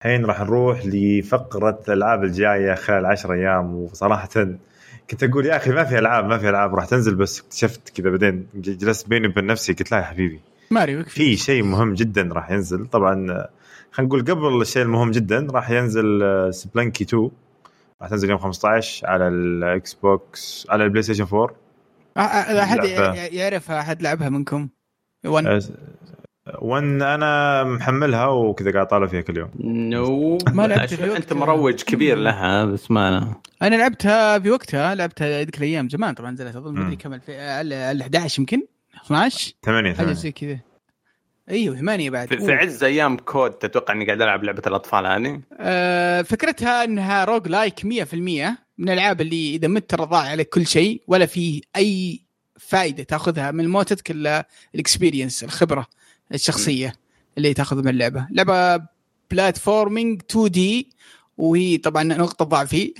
الحين 0.00 0.24
راح 0.24 0.40
نروح 0.40 0.80
لفقرة 0.86 1.80
الألعاب 1.88 2.24
الجاية 2.24 2.74
خلال 2.74 3.06
10 3.06 3.34
أيام 3.34 3.74
وصراحة 3.74 4.28
كنت 5.10 5.22
أقول 5.24 5.46
يا 5.46 5.56
أخي 5.56 5.70
ما 5.70 5.84
في 5.84 5.98
ألعاب 5.98 6.24
ما 6.24 6.38
في 6.38 6.48
ألعاب 6.48 6.74
راح 6.74 6.84
تنزل 6.84 7.14
بس 7.14 7.40
اكتشفت 7.40 7.88
كذا 8.00 8.10
بعدين 8.10 8.46
جلست 8.54 9.08
بيني 9.08 9.28
وبين 9.28 9.46
نفسي 9.46 9.72
قلت 9.72 9.92
لا 9.92 9.98
يا 9.98 10.02
حبيبي. 10.02 10.40
ماريو 10.70 11.04
في 11.04 11.36
شيء 11.36 11.62
مهم 11.62 11.94
جدا 11.94 12.28
راح 12.32 12.50
ينزل. 12.50 12.86
طبعا 12.86 13.14
خلينا 13.92 14.08
نقول 14.08 14.24
قبل 14.24 14.60
الشيء 14.62 14.82
المهم 14.82 15.10
جدا 15.10 15.46
راح 15.50 15.70
ينزل 15.70 16.22
آه، 16.22 16.50
Spelunky 16.50 17.04
2 17.04 17.30
راح 18.02 18.10
تنزل 18.10 18.30
يوم 18.30 18.38
15 18.38 19.06
على 19.06 19.28
ال 19.28 19.94
Xbox 19.94 20.66
على 20.70 20.84
ال 20.84 21.02
PlayStation 21.02 21.24
4 21.32 21.54
أه، 22.16 22.20
أه، 22.20 22.62
أحد 22.62 22.78
لعبة. 22.78 23.14
ي- 23.14 23.26
يعرف 23.36 23.70
أحد 23.70 24.02
لعبها 24.02 24.28
منكم؟ 24.28 24.68
one 25.26 25.46
أه، 25.46 25.60
one 26.58 27.02
أنا 27.02 27.64
محملها 27.64 28.26
وكذا 28.26 28.72
قاعد 28.72 28.86
طالع 28.86 29.06
فيها 29.06 29.20
كل 29.20 29.36
يوم. 29.36 29.50
No. 29.64 30.38
ما 30.52 30.66
لعبت 30.66 30.88
في 30.88 30.94
أشوف 30.94 31.08
وقت- 31.08 31.16
أنت 31.20 31.32
مروج 31.32 31.82
كبير 31.82 32.16
لها 32.18 32.64
بس 32.64 32.90
ما 32.90 33.08
أنا. 33.62 33.76
لعبتها 33.76 34.38
في 34.38 34.50
وقتها 34.50 34.94
لعبتها 34.94 35.44
ذيك 35.44 35.58
الأيام 35.58 35.88
زمان 35.88 36.14
طبعا 36.14 36.30
نزلت 36.30 36.56
أظن. 36.56 36.74
مدري 36.74 36.96
كم 36.96 37.12
ال 37.14 37.20
ال 37.72 38.00
11 38.02 38.38
يمكن؟ 38.40 38.62
12 39.06 39.52
8 39.64 39.88
حاجة 39.94 39.96
8 40.06 40.12
زي 40.12 40.32
كذا. 40.32 40.58
أيوه 41.50 41.76
ثمانية 41.76 42.10
بعد. 42.10 42.28
في, 42.28 42.38
في 42.38 42.52
عز 42.52 42.84
أيام 42.84 43.16
COD 43.16 43.50
تتوقع 43.50 43.94
إني 43.94 44.06
قاعد 44.06 44.22
ألعب 44.22 44.44
لعبة 44.44 44.62
الأطفال 44.66 45.06
هذه؟ 45.06 45.40
آه 45.60 46.22
فكرتها 46.22 46.84
إنها 46.84 47.24
roguelike 47.24 47.80
100% 47.86 48.58
من 48.78 48.88
الألعاب 48.88 49.20
اللي 49.20 49.54
إذا 49.54 49.68
مت 49.68 49.90
ترى 49.90 50.06
ضاع 50.06 50.20
عليك 50.22 50.48
كل 50.48 50.66
شيء 50.66 51.02
ولا 51.06 51.26
في 51.26 51.62
أي 51.76 52.20
فائده 52.58 53.02
تأخذها 53.02 53.50
من 53.50 53.68
موتتك 53.68 54.10
الا 54.10 54.48
ال 54.74 54.80
experience 54.80 55.44
الخبرة. 55.44 55.86
الشخصية 56.34 56.94
اللي 57.38 57.54
تاخذها 57.54 57.82
من 57.82 57.88
اللعبة. 57.88 58.26
لعبة 58.30 58.84
platforming 59.30 60.22
2D 60.30 60.90
وهي 61.38 61.76
طبعا 61.76 62.02
نقطة 62.02 62.44
ضعفي. 62.44 62.94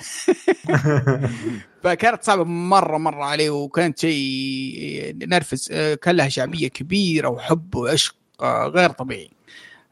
فكانت 1.83 2.25
صعبة 2.25 2.45
مرة 2.45 2.99
مرة 2.99 3.25
عليه 3.25 3.51
وكانت 3.51 3.99
شيء 3.99 5.17
نرفز. 5.23 5.69
آه، 5.73 5.95
كان 5.95 6.17
لها 6.17 6.29
شعبية 6.29 6.69
كبيرة 6.69 7.29
وحب 7.29 7.75
وعشق 7.75 8.15
آه، 8.41 8.67
غير 8.67 8.91
طبيعي. 8.91 9.31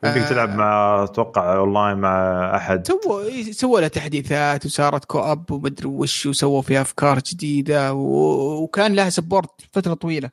يمكن 0.05 0.20
آه. 0.20 0.28
تلعب 0.28 0.55
مع 0.55 1.05
أتوقع 1.05 1.57
اونلاين 1.57 1.97
مع 1.97 2.57
أحد. 2.57 2.86
سووا 2.86 3.53
سووا 3.53 3.80
لها 3.80 3.89
تحديثات 3.89 4.66
وصارت 4.66 5.05
co-op 5.05 5.51
ومدري 5.51 5.89
وش 5.89 6.26
وسووا 6.26 6.62
فيها 6.62 6.80
أفكار 6.80 7.18
جديدة 7.18 7.95
و... 7.95 8.62
وكان 8.62 8.95
لها 8.95 9.11
support 9.11 9.51
فترة 9.72 9.95
طويلة. 9.95 10.30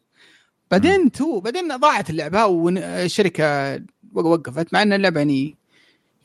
بعدين 0.72 1.11
تو 1.11 1.39
بعدين 1.39 1.78
ضاعت 1.78 2.09
اللعبة 2.09 2.45
والشركة 2.45 3.80
وقفت 4.13 4.74
مع 4.74 4.82
إن 4.82 4.93
اللعبة 4.93 5.20
يعني 5.20 5.55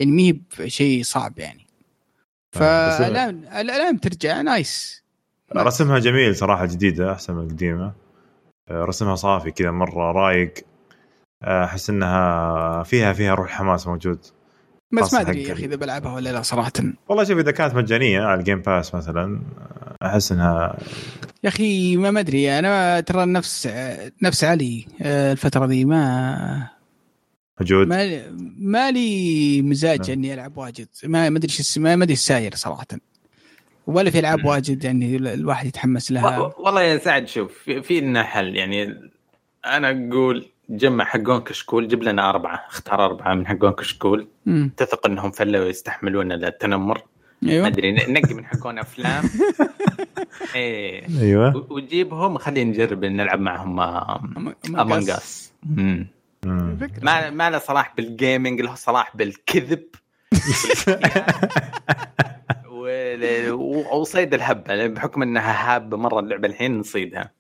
يعني 0.01 0.13
مي 0.13 0.43
بشيء 0.59 1.03
صعب 1.03 1.39
يعني. 1.39 1.67
آه، 2.57 2.99
فالان 2.99 3.45
الان 3.45 4.01
ترجع 4.01 4.41
nice. 4.41 5.05
رسمها 5.57 5.99
جميل 5.99 6.37
صراحة 6.37 6.67
جديدة 6.67 7.13
أحسن 7.13 7.35
من 7.35 7.45
القديمة. 7.45 7.93
آه، 8.69 8.85
رسمها 8.85 9.15
صافي 9.15 9.51
كذا 9.51 9.71
مرة 9.71 10.13
رايق. 10.13 10.55
آه، 11.43 11.65
أحس 11.65 11.91
إنها 11.91 12.83
فيها 12.83 13.13
فيها 13.13 13.35
روح 13.35 13.51
حماس 13.51 13.87
موجود. 13.87 14.27
بس 14.93 15.15
ما 15.15 15.21
ادري 15.21 15.43
يا 15.43 15.53
أخي 15.53 15.65
اذا 15.65 15.77
بلعبها 15.77 16.15
ولا 16.15 16.33
لا 16.33 16.43
صراحة. 16.43 16.73
والله 17.09 17.25
شوف 17.25 17.39
إذا 17.39 17.51
كانت 17.51 17.75
مجانية 17.75 18.21
على 18.21 18.41
ال 18.41 18.45
Game 18.45 18.61
Pass 18.61 18.95
مثلا 18.95 19.41
أحس 20.03 20.33
إنها 20.33 20.79
يا 21.45 21.49
أخي 21.49 21.97
ما 21.97 22.11
ما 22.11 22.21
أدري. 22.21 22.59
أنا 22.59 23.01
ترى 23.01 23.27
نفس 23.27 23.69
نفس 24.23 24.45
علي 24.45 24.87
آه، 25.03 25.33
الفترة 25.33 25.67
دي 25.67 25.85
ما 25.85 26.69
موجود 27.61 27.87
ما 27.87 28.23
ما 28.59 28.91
لي 28.91 29.63
مزاج 29.63 30.11
نعم. 30.11 30.19
إني 30.19 30.35
ألعب 30.35 30.59
واجد. 30.59 30.89
ما 31.05 31.31
ما 31.31 31.39
أدري 31.39 31.53
إيش 31.59 31.79
ما 31.79 31.97
ما 31.97 32.05
أدري 32.05 32.13
الساير 32.15 32.55
صراحة. 32.55 32.87
ولا 33.87 34.11
في 34.11 34.19
ألعاب. 34.19 34.45
واجد 34.45 34.85
يعني 34.85 35.17
الواحد 35.17 35.67
يتحمس 35.67 36.13
لها. 36.13 36.39
والله 36.59 36.83
يا 36.83 36.99
سعد 36.99 37.29
شوف 37.29 37.59
في, 37.65 37.83
في 37.83 38.01
لنا 38.01 38.23
حل 38.23 38.57
يعني 38.57 39.11
أنا 39.67 40.09
أقول 40.09 40.47
جمع 40.71 41.05
حقون 41.05 41.41
كشكول 41.41 41.89
جيب 41.89 42.03
لنا 42.03 42.31
أربعة 42.31 42.65
اختار 42.69 43.05
أربعة 43.07 43.35
من 43.35 43.47
حقون 43.47 43.73
كشكول. 43.73 44.29
مم. 44.47 44.71
تثق 44.77 45.07
إنهم 45.07 45.31
فلوا 45.31 45.65
يستحملون 45.65 46.33
التنمر. 46.33 47.03
ما 47.43 47.51
أيوه 47.53 47.67
ادري 47.67 47.93
نقي 47.93 48.35
من 48.35 48.47
حقون 48.47 48.79
أفلام. 48.79 49.25
إيه. 50.55 51.07
أيوه. 51.21 51.57
و- 51.57 51.67
وتجيبهم 51.75 52.39
خلينا 52.39 52.71
نجرب 52.71 53.05
نلعب 53.05 53.41
معهم 53.41 53.81
Among 54.81 55.11
Us. 55.11 55.53
ما 57.03 57.31
ما 57.31 57.51
له 57.51 57.59
صلاح 57.59 57.95
بال 57.97 58.13
gaming 58.13 58.61
له 58.61 58.75
صلاح 58.75 59.17
بالكذب. 59.17 59.85
وصيد 63.93 64.35
الهبة 64.35 64.87
بحكم 64.87 65.23
إنها 65.23 65.75
هابة 65.77 65.97
مرة 65.97 66.21
اللعبة 66.21 66.49
الحين 66.49 66.79
نصيدها. 66.79 67.31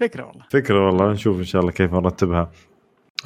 فكرة 0.00 0.24
والله. 0.26 0.44
فكرة 0.50 0.86
والله 0.86 1.12
نشوف 1.12 1.38
إن 1.38 1.44
شاء 1.44 1.60
الله 1.62 1.72
كيف 1.72 1.94
نرتبها. 1.94 2.50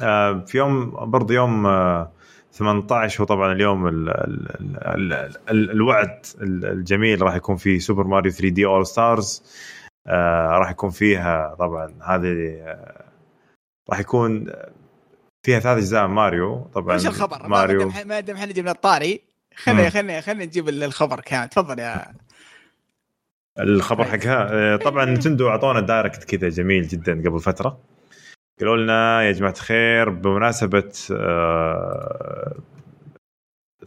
آه، 0.01 0.43
في 0.47 0.57
يوم 0.57 0.89
برضه 1.11 1.33
يوم 1.33 1.65
آه، 1.65 2.11
18 2.53 3.21
هو 3.21 3.25
طبعا 3.25 3.51
اليوم 3.51 3.87
ال 3.87 4.09
ال 4.09 4.47
ال 4.61 5.13
ال 5.13 5.13
ال 5.49 5.71
الوعد 5.71 6.25
ال- 6.41 6.65
الجميل 6.65 7.21
راح 7.21 7.35
يكون 7.35 7.55
في 7.55 7.79
Super 7.79 8.03
Mario 8.07 8.31
3D 8.31 8.65
All-Stars 8.65 9.43
راح 10.59 10.71
يكون 10.71 10.89
فيها 10.89 11.55
طبعا 11.59 11.93
هذه 12.03 12.27
آه، 12.61 13.05
راح 13.89 13.99
يكون 13.99 14.51
فيها 15.45 15.59
ثلاث 15.59 15.77
أجزاء 15.77 16.07
ماريو. 16.07 16.59
طبعا 16.73 16.93
إيش 16.95 17.07
الخبر؟ 17.07 17.47
ماريو 17.47 17.91
ما- 18.05 18.19
دام 18.19 18.35
إحنا 18.35 18.51
جبنا 18.53 18.71
الطاري 18.71 19.21
خلينا. 19.55 19.89
خلينا 19.89 20.21
خلينا 20.21 20.45
نجيب 20.45 20.69
الخبر. 20.69 21.19
كامل 21.19 21.49
تفضل 21.49 21.79
يا 21.79 22.05
الخبر 23.59 24.03
حقها. 24.03 24.47
آه، 24.51 24.75
طبعا 24.75 25.05
Nintendo 25.05 25.49
أعطونا 25.49 25.79
Direct 25.79 26.23
كذا 26.35 26.49
جميل 26.49 26.87
جدا 26.87 27.13
قبل 27.29 27.39
فترة. 27.39 27.79
قالوا 28.59 28.77
لنا 28.77 29.23
يا 29.23 29.31
جماعة 29.31 29.51
الخير 29.51 30.09
بمناسبة 30.09 30.91
آه، 31.11 32.55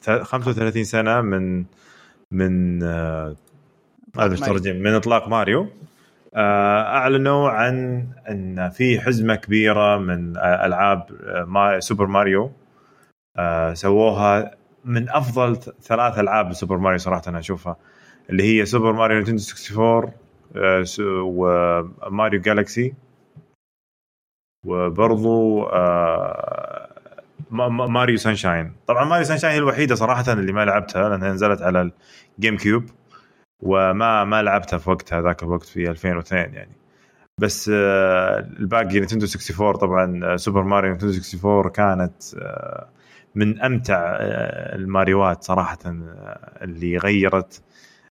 ث- 0.00 0.22
35 0.22 0.84
سنة 0.84 1.20
من 1.20 1.64
من 2.30 2.82
آه، 2.82 3.36
من 4.66 4.94
إطلاق 4.94 5.28
ماريو. 5.28 5.68
آه، 6.34 6.82
أعلنوا 6.82 7.50
عن 7.50 8.06
أن 8.30 8.70
في 8.70 9.00
حزمة 9.00 9.34
كبيرة 9.34 9.98
من 9.98 10.36
آه، 10.36 10.66
ألعاب 10.66 11.06
آه، 11.24 11.44
ما 11.44 11.80
Super 11.80 12.06
Mario. 12.06 12.52
آه، 13.36 13.74
سووها 13.74 14.54
من 14.84 15.08
أفضل 15.08 15.56
ثلاث 15.82 16.18
ألعاب 16.18 16.52
Super 16.52 16.76
Mario 16.78 16.98
صراحة 16.98 17.22
أنا 17.28 17.38
أشوفها. 17.38 17.76
اللي 18.30 18.42
هي 18.60 18.66
Super 18.66 18.92
Mario 18.92 19.16
Nintendo 19.16 19.42
64 19.42 20.12
آه، 20.56 20.82
س- 20.82 21.00
و 21.04 21.27
Mario 21.27 22.40
Galaxy 22.40 22.94
وبرضو 24.66 25.62
آه، 25.64 26.88
ما- 27.50 27.68
ما- 27.68 27.86
Mario 27.86 28.16
Sunshine 28.16 28.72
طبعا 28.86 29.04
Mario 29.04 29.24
Sunshine 29.24 29.52
هي 29.52 29.58
الوحيدة 29.58 29.94
صراحة 29.94 30.32
اللي 30.32 30.52
ما 30.52 30.64
لعبتها 30.64 31.08
لأنها 31.08 31.32
نزلت 31.32 31.62
على 31.62 31.90
ال 32.38 32.56
GameCube 32.56 32.84
وما 33.62 34.24
ما 34.24 34.42
لعبتها 34.42 34.78
في 34.78 34.90
وقتها 34.90 35.20
ذاك 35.22 35.42
الوقت 35.42 35.66
في 35.66 35.90
2002 35.90 36.54
يعني. 36.54 36.72
بس 37.40 37.70
آه، 37.74 38.38
الباقي 38.38 38.84
Nintendo 39.00 39.26
64 39.26 39.72
طبعا 39.76 40.36
Super 40.36 40.62
Mario 40.62 40.90
Nintendo 40.90 41.12
64 41.12 41.68
كانت 41.70 42.22
آه، 42.38 42.88
من 43.34 43.60
أمتع 43.62 44.16
الماريوات 44.74 45.42
صراحة 45.44 45.78
اللي 46.62 46.96
غيرت 46.98 47.62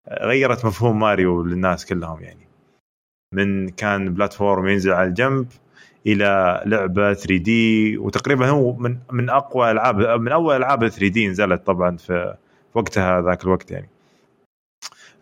غيرت 0.09 0.65
مفهوم 0.65 0.99
ماريو 0.99 1.43
للناس 1.43 1.85
كلهم 1.85 2.21
يعني. 2.21 2.47
من 3.33 3.69
كان 3.69 4.13
platform 4.13 4.67
ينزل 4.67 4.91
على 4.91 5.07
الجنب 5.09 5.47
إلى 6.07 6.61
لعبة 6.65 7.13
3 7.13 7.37
دي 7.37 7.97
وتقريبا 7.97 8.47
هو 8.49 8.73
من 8.73 8.97
من 9.11 9.29
أقوى 9.29 9.71
العاب 9.71 9.99
من 10.21 10.31
أول 10.31 10.55
ألعاب 10.55 10.87
3 10.87 11.07
دي 11.07 11.27
نزلت 11.27 11.65
طبعا 11.67 11.97
في 11.97 12.35
وقتها 12.73 13.21
ذاك 13.21 13.43
الوقت 13.43 13.71
يعني. 13.71 13.89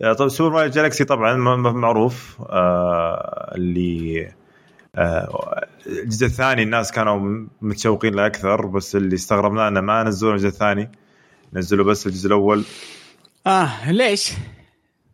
آه، 0.01 0.13
طب 0.13 0.27
سوبر 0.27 0.55
ماريو 0.55 0.71
جالكسي 0.71 1.03
طبعا 1.05 1.35
معروف 1.71 2.37
آه 2.49 3.51
اللي 3.55 4.31
آه 4.95 5.65
الجزء 5.87 6.25
الثاني 6.25 6.63
الناس 6.63 6.91
كانوا 6.91 7.47
متشوقين 7.61 8.13
له 8.15 8.25
أكثر 8.25 8.65
بس 8.65 8.95
اللي 8.95 9.15
استغربناه 9.15 9.67
إنه 9.67 9.81
ما 9.81 10.03
نزلوا 10.03 10.31
الجزء 10.31 10.47
الثاني 10.47 10.91
نزلوا 11.53 11.85
بس 11.85 12.07
الجزء 12.07 12.27
الأول. 12.27 12.63
آه 13.47 13.91
ليش؟ 13.91 14.33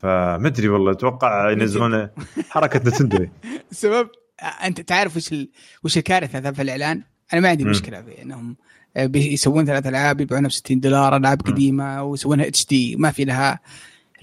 فمدري 0.06 0.68
والله 0.70 0.91
أتوقع 0.91 1.49
ينزلون 1.51 2.10
حركة 2.49 2.80
نتندو 2.89 3.28
السبب 3.72 4.10
آه، 4.39 4.43
أنت 4.45 4.82
تعرف 4.82 5.16
وش 5.18 5.32
ال... 5.34 5.49
وش 5.84 5.97
الكارثة 5.97 6.39
ذا 6.39 6.51
في 6.51 6.62
الإعلان؟ 6.62 7.03
أنا 7.34 7.41
ما 7.41 7.49
عندي. 7.49 7.64
مشكلة 7.66 8.01
في 8.01 8.22
إنهم 8.22 8.56
آه، 8.97 9.06
بيسوون 9.06 9.66
ثلاث 9.66 9.88
ألعاب 9.88 10.22
يبيعونها 10.22 10.47
ب 10.49 10.51
60 10.51 10.80
دولار 10.80 11.16
ألعاب. 11.16 11.41
قديمة 11.41 12.03
ويسوونها 12.03 12.47
HD 12.47 12.95
ما 12.95 13.12
في 13.12 13.26
لها 13.26 13.60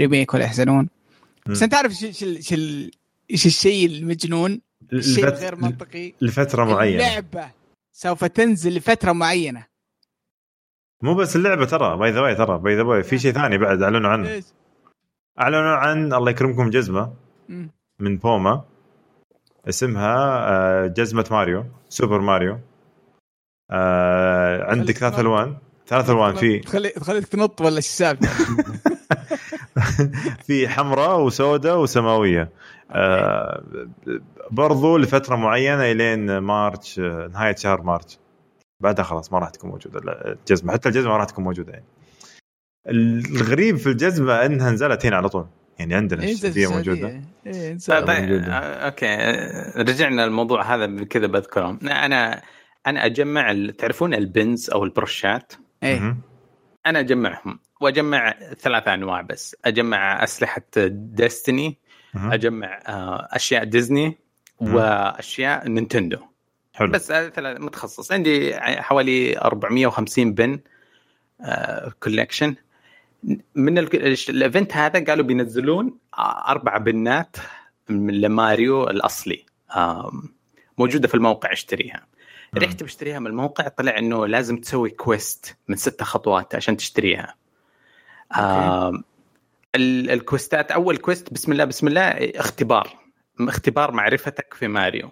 remake 0.00 0.34
ولا 0.34 0.44
يحزنون 0.44 0.88
بس. 1.46 1.62
أنت 1.62 1.74
عارف 1.74 1.90
إيش 1.92 2.04
إيش 2.04 2.22
إيش 2.24 2.52
ال- 2.52 2.90
إيش 3.30 3.46
الشيء 3.46 3.86
المجنون؟ 3.86 4.60
الشيء 4.92 5.26
لفت- 5.26 5.40
غير 5.40 5.56
منطقي 5.56 6.12
لفترة 6.20 6.64
معينة 6.64 7.06
اللعبه 7.08 7.50
سوف 7.92 8.24
تنزل 8.24 8.74
لفترة 8.76 9.12
معينة 9.12 9.66
مو 11.02 11.14
بس 11.14 11.36
اللعبة 11.36 11.64
ترى 11.64 11.96
by 11.96 12.10
the 12.10 12.20
way 12.20 12.34
ترى 12.34 12.58
by 12.58 12.76
the 12.76 12.82
way 12.82 13.02
في 13.02 13.18
شيء 13.18 13.32
ثاني 13.32 13.58
بعد 13.58 13.82
أعلنوا 13.82 14.10
عنه؟ 14.10 14.42
أعلنوا 15.40 15.76
عن 15.76 16.12
الله 16.12 16.30
يكرمكم 16.30 16.70
جزمة. 16.70 17.12
من 18.00 18.16
بوما. 18.18 18.64
اسمها 19.68 20.16
آه، 20.50 20.86
جزمة 20.86 21.24
ماريو 21.30 21.64
سوبر 21.88 22.20
ماريو. 22.20 22.58
آه، 23.70 24.64
عندك 24.70 24.98
ثلاث. 24.98 25.18
ألوان. 25.18 25.56
ثلاث 25.86 26.10
ألوان. 26.10 26.34
في 26.34 26.58
تخلي 26.58 26.88
تخليك 26.88 27.26
تنط 27.26 27.60
ولا 27.60 27.76
إيش 27.76 27.86
السالفة؟ 27.86 28.26
في 30.46 30.68
حمراء 30.68 31.20
وسوداء 31.20 31.78
وسماوية. 31.78 32.50
آه، 32.90 33.62
برضو 34.50 34.96
لفترة 34.96 35.36
معينة 35.36 35.92
إلين 35.92 36.38
March 36.38 36.98
نهاية 36.98 37.54
شهر 37.56 37.82
March 37.82 38.18
بعدها 38.80 39.04
خلاص 39.04 39.32
ما 39.32 39.38
راح 39.38 39.50
تكون 39.50 39.70
موجودة. 39.70 40.00
الجزمة 40.32 40.72
حتى 40.72 40.88
الجزمة 40.88 41.10
ما 41.10 41.16
راح 41.16 41.24
تكون 41.26 41.44
موجودة 41.44 41.72
يعني. 41.72 41.84
الغريب 42.88 43.76
في 43.76 43.86
الجزمة 43.86 44.46
إنها 44.46 44.70
نزلت 44.70 45.06
هنا 45.06 45.16
على 45.16 45.28
طول 45.28 45.46
يعني 45.78 45.94
عندنا 45.94 46.22
إيه، 46.22 46.32
السعودية 46.32 46.66
موجودة. 46.66 47.22
إيه، 47.46 47.78
طيب. 47.88 48.06
طيب 48.06 48.22
موجودة. 48.22 48.52
آه، 48.52 48.86
okay 48.86 49.06
آه، 49.06 49.82
رجعنا 49.82 50.24
الموضوع 50.24 50.74
هذا 50.74 51.04
كذا 51.04 51.26
بذكرهم 51.26 51.78
أنا 51.82 52.42
أنا 52.86 53.06
أجمع 53.06 53.70
تعرفون 53.78 54.14
ال 54.14 54.26
pins 54.26 54.70
أو 54.70 54.84
البروشات 54.84 55.52
إيه. 55.82 56.16
أنا 56.86 57.00
أجمعهم 57.00 57.58
وأجمع 57.80 58.34
ثلاث 58.58 58.88
أنواع 58.88 59.20
بس 59.20 59.56
أجمع 59.64 60.24
أسلحة 60.24 60.62
ديستني. 60.88 61.78
أجمع 62.14 62.80
آه، 62.88 63.28
أشياء 63.30 63.64
ديزني. 63.64 64.18
وأشياء 64.60 65.68
نينتندو 65.68 66.18
حلو 66.72 66.90
بس 66.90 67.12
هذا 67.12 67.28
ثلاث 67.28 67.60
متخصص 67.60 68.12
عندي 68.12 68.56
حوالي 68.60 69.38
450 69.38 70.34
pin 70.34 70.60
collection 72.00 72.54
من 73.54 73.78
ال- 73.78 74.16
ال 74.28 74.36
event 74.36 74.76
هذا 74.76 75.04
قالوا 75.04 75.24
بينزلون 75.24 75.98
أربع 76.48 76.76
بنات 76.76 78.20
لماريو 78.20 78.90
الأصلي. 78.90 79.44
موجودة 80.78 81.08
في 81.08 81.14
الموقع 81.14 81.52
اشتريها. 81.52 82.06
رحت 82.58 82.82
بشتريها 82.82 83.18
من 83.18 83.26
الموقع 83.26 83.68
طلع 83.68 83.98
إنه 83.98 84.26
لازم 84.26 84.56
تسوي 84.56 84.90
quest 84.90 85.56
من 85.68 85.76
ستة 85.76 86.04
خطوات 86.04 86.54
عشان 86.54 86.76
تشتريها. 86.76 87.34
الكويستات 89.76 90.70
أول 90.70 90.96
quest 90.96 91.32
بسم 91.32 91.52
الله 91.52 91.64
بسم 91.64 91.88
الله 91.88 92.02
اختبار. 92.34 92.98
اختبار 93.40 93.92
معرفتك 93.92 94.54
في 94.54 94.68
ماريو. 94.68 95.10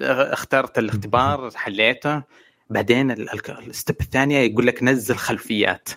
اخترت 0.00 0.78
الاختبار 0.78 1.50
حليته. 1.54 2.22
بعدين 2.70 3.10
ال- 3.10 3.30
ال- 3.32 3.68
ال 3.70 3.75
step 3.75 3.96
الثانية 4.00 4.38
يقول 4.38 4.66
لك 4.66 4.82
نزل 4.82 5.16
خلفيات. 5.16 5.88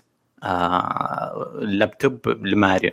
اللابتوب 0.44 2.28
لماريو. 2.28 2.92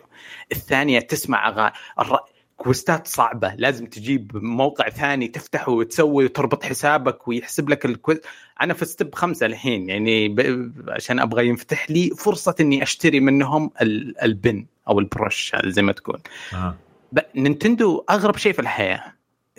الثانية 0.53 1.01
تسمع 1.01 1.49
أغاني 1.49 1.73
الر... 1.99 2.19
كويستات 2.57 3.07
صعبة. 3.07 3.55
لازم 3.55 3.87
تجيب 3.87 4.37
موقع 4.37 4.89
ثاني 4.89 5.29
تفتحه 5.29 5.73
وتسوي 5.73 6.25
وتربط 6.25 6.65
حسابك 6.65 7.29
ويحسب 7.29 7.69
لك 7.69 7.85
ال 7.85 7.91
quest 7.91 8.25
أنا 8.61 8.75
في 8.75 8.85
step 8.85 9.15
خمسه 9.15 9.47
الحين 9.47 9.89
يعني 9.89 10.29
ب... 10.29 10.73
عشان 10.89 11.21
أبغى 11.21 11.49
ينفتح 11.49 11.91
لي 11.91 12.11
فرصة 12.11 12.55
إني 12.61 12.83
أشتري 12.83 13.21
منهم 13.21 13.71
ال... 13.83 14.23
ال 14.23 14.34
pin 14.34 14.67
أو 14.89 14.99
البروش 14.99 15.53
زي 15.65 15.83
ما 15.83 15.93
تقول. 15.93 16.21
آه. 16.55 16.75
ب... 17.13 17.19
نينتندو 17.35 18.05
أغرب 18.11 18.37
شيء 18.37 18.53
في 18.53 18.59
الحياة. 18.59 19.13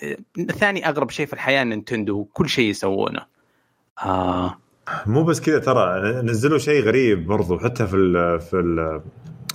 آه، 0.04 0.18
ثاني 0.52 0.90
أغرب 0.90 1.10
شيء 1.10 1.26
في 1.26 1.34
الحياة 1.34 1.64
نينتندو 1.64 2.26
كل 2.26 2.50
شيء 2.50 2.70
يسوونه. 2.70 3.26
آه. 4.04 4.58
مو 5.06 5.24
بس 5.24 5.42
كذا 5.42 5.60
ترى 5.60 6.02
نزلوا 6.22 6.58
شيء 6.58 6.84
غريب 6.84 7.28
برضو 7.28 7.60
حتى 7.60 7.88
في 7.88 7.96
ال 7.96 8.40
في 8.42 8.54
ال 8.60 9.02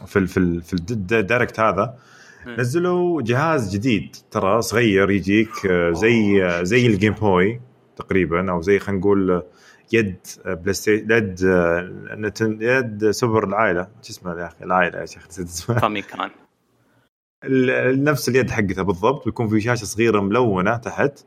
في 0.06 0.18
ال 0.18 0.28
في, 0.28 0.36
ال 0.36 0.62
في 0.62 0.72
ال 0.72 0.85
Direct 0.85 1.60
هذا. 1.60 1.94
نزلوا 2.46 3.22
جهاز 3.22 3.74
جديد 3.74 4.16
ترى 4.30 4.62
صغير 4.62 5.10
يجيك 5.10 5.66
آه، 5.70 5.90
زي 5.92 6.44
آه، 6.44 6.62
زي 6.62 6.86
الجيم 6.86 7.12
بوي 7.12 7.60
تقريبا 7.96 8.50
أو 8.50 8.60
زي 8.60 8.78
خلينا 8.78 9.00
نقول 9.00 9.42
يد 9.92 10.16
بلاي 10.46 10.74
ستيشن 10.74 11.10
يد 11.10 11.40
يد 12.60 13.10
سوبر 13.10 13.44
العائلة. 13.44 13.82
شو 14.02 14.10
اسمه 14.10 14.40
يا 14.40 14.46
أخي؟ 14.46 14.64
العائلة 14.64 14.98
يا 15.00 15.06
شيخ 15.06 15.26
نسيت 15.28 15.46
اسمها 15.46 15.78
فاميكوم. 15.78 16.30
ال- 17.44 18.04
نفس 18.04 18.28
اليد 18.28 18.50
حقتها 18.50 18.82
بالضبط 18.82 19.24
بيكون 19.24 19.48
في 19.48 19.60
شاشة 19.60 19.84
صغيرة 19.84 20.20
ملونة 20.20 20.76
تحت 20.76 21.24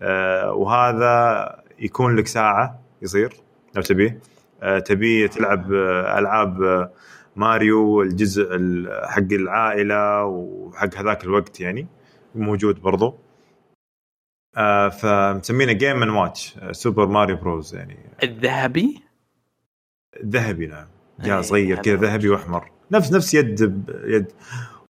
آه، 0.00 0.52
وهذا 0.52 1.46
يكون 1.78 2.16
لك 2.16 2.26
ساعة 2.26 2.81
يصير؟ 3.02 3.36
لو 3.76 3.82
تبيه 3.82 4.20
آه، 4.62 4.78
تبي 4.78 5.28
تلعب 5.28 5.72
آه، 5.72 6.18
ألعاب 6.18 6.62
آه، 6.62 6.92
ماريو 7.36 8.02
الجزء 8.02 8.48
ال- 8.56 9.08
حق 9.08 9.32
العائلة 9.32 10.24
وحق 10.24 10.94
هذاك 10.96 11.24
الوقت 11.24 11.60
يعني 11.60 11.86
موجود 12.34 12.80
برضو. 12.80 13.18
فمسمينه 15.00 15.72
Game & 15.72 16.02
Watch 16.02 16.54
Super 16.72 17.06
Mario 17.06 17.36
Bros 17.36 17.74
يعني. 17.74 17.98
الذهبي؟ 18.22 19.00
ذهبي 20.26 20.66
نعم. 20.66 20.86
جاء 21.20 21.36
إيه، 21.36 21.42
صغير 21.42 21.74
هذا 21.74 21.82
كذا. 21.82 21.96
ذهبي 21.96 22.28
وأحمر. 22.28 22.70
نفس 22.90 23.12
نفس 23.12 23.34
يد 23.34 23.60
يد. 24.04 24.32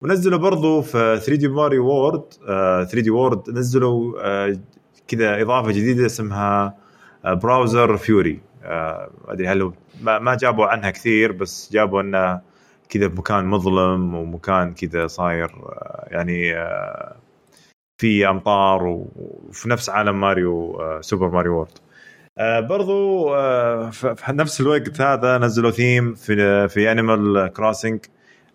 ونزلوا 0.01 0.39
برضو 0.39 0.83
في 0.83 1.21
3D 1.25 1.49
Mario 1.49 1.87
World 1.87 2.23
3D 2.91 3.11
World 3.11 3.51
نزلوا 3.51 4.13
كذا 5.09 5.43
إضافة 5.43 5.71
جديدة 5.71 6.07
اسمها 6.07 6.82
Bowser's 7.25 7.97
Fury 7.97 8.41
آه، 8.65 9.11
أدري 9.29 9.49
هل 9.49 9.73
ما 10.01 10.35
جابوا 10.35 10.67
عنها 10.67 10.91
كثير 10.91 11.33
بس 11.33 11.73
جابوا 11.73 12.01
أنه 12.01 12.41
كذا 12.89 13.07
بمكان 13.07 13.45
مظلم 13.45 14.15
ومكان 14.15 14.75
كذا 14.75 15.07
صاير 15.07 15.45
آه، 15.45 16.07
يعني 16.11 16.57
آه، 16.57 17.17
في 17.99 18.29
أمطار 18.29 18.83
وفي 18.87 19.69
نفس 19.69 19.91
عالم 19.91 20.21
ماريو 20.21 20.81
آه، 20.81 21.01
Super 21.01 21.31
Mario 21.31 21.55
World 21.55 21.79
آه 22.39 22.61
برضو 22.61 23.35
آه 23.35 23.91
في 23.91 24.33
نفس 24.33 24.61
الوقت 24.61 25.01
هذا 25.01 25.39
نزلوا 25.39 25.71
ثيم 25.71 26.15
في 26.15 26.69
في 26.69 26.93
Animal 26.93 27.53
Crossing 27.53 28.01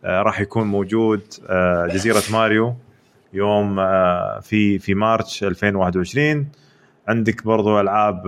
آه 0.03 0.21
راح 0.21 0.39
يكون 0.41 0.67
موجود 0.67 1.21
آه 1.49 1.87
جزيرة 1.87 2.23
ماريو 2.31 2.75
يوم 3.33 3.79
آه 3.79 4.39
في 4.39 4.79
في 4.79 4.95
March 4.95 5.43
2021 5.43 6.47
عندك 7.07 7.43
برضو 7.43 7.79
ألعاب 7.79 8.27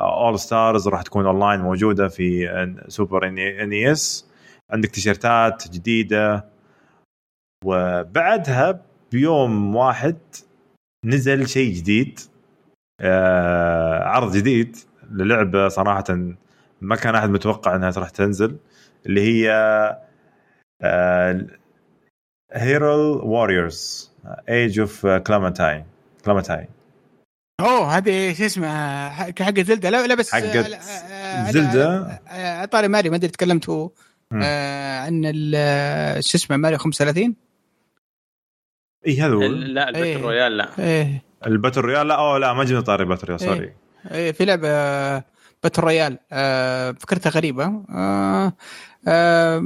All 0.00 0.38
Stars 0.38 0.88
راح 0.88 1.02
تكون 1.02 1.26
اونلاين 1.26 1.60
موجودة 1.60 2.08
في 2.08 2.50
آه، 2.50 2.88
Super 2.88 3.28
NES 3.28 4.28
عندك 4.70 4.90
تيشيرتات 4.90 5.68
جديدة. 5.68 6.52
وبعدها 7.64 8.82
بيوم 9.12 9.76
واحد 9.76 10.16
نزل 11.04 11.48
شيء 11.48 11.74
جديد 11.74 12.20
آه 13.00 14.04
عرض 14.04 14.36
جديد 14.36 14.76
للعبة 15.10 15.68
صراحة 15.68 16.04
ما 16.80 16.96
كان 16.96 17.14
أحد 17.14 17.30
متوقع 17.30 17.76
إنها 17.76 17.90
راح 17.90 18.10
تنزل 18.10 18.56
اللي 19.06 19.20
هي 19.20 19.50
Hyrule 22.52 23.20
Warriors 23.22 24.12
Age 24.48 24.80
of 24.80 24.85
Calamity 24.85 25.06
كلامنتاين 25.06 26.68
أوه 27.62 27.96
هذه 27.96 28.34
شو 28.34 28.44
اسمه 28.44 29.08
حق 29.08 29.42
حق 29.42 29.60
زلدة. 29.60 29.90
لا 29.90 30.06
لا 30.06 30.14
بس 30.14 30.32
حقت 30.32 30.44
آه، 30.44 30.60
آه، 30.60 31.48
آه، 31.48 31.50
زلدة. 31.50 32.20
آه، 32.28 32.64
طاري 32.64 32.88
ماري 32.88 33.10
ما 33.10 33.16
أدري 33.16 33.30
تكلمتوا 33.30 33.88
مم. 34.30 34.40
آه، 34.44 35.00
عن 35.00 35.22
شو 36.20 36.38
اسمه 36.38 36.56
ماريو 36.56 36.78
35 36.78 37.34
اي 39.06 39.20
هذا 39.20 39.34
هو. 39.34 39.42
لا 39.42 39.88
ال 39.88 39.90
battle 39.90 40.04
إيه. 40.04 40.16
royale 40.16 40.56
لا. 40.56 40.68
إيه. 40.78 41.22
ال 41.46 41.51
battle 41.51 41.80
royale؟ 41.80 42.08
لا 42.08 42.14
أوه 42.14 42.38
لا 42.38 42.52
ما 42.52 42.64
جبنا 42.64 42.80
طاري 42.80 43.04
battle 43.04 43.26
royale 43.26 43.40
sorry. 43.40 43.72
إيه، 44.10 44.32
في 44.32 44.44
لعبة 44.44 44.68
battle 45.62 45.82
royale 45.82 46.18
آه، 46.32 46.92
فكرتها 46.92 47.30
غريبة. 47.30 47.84
آه، 47.90 48.52
آه، 49.08 49.58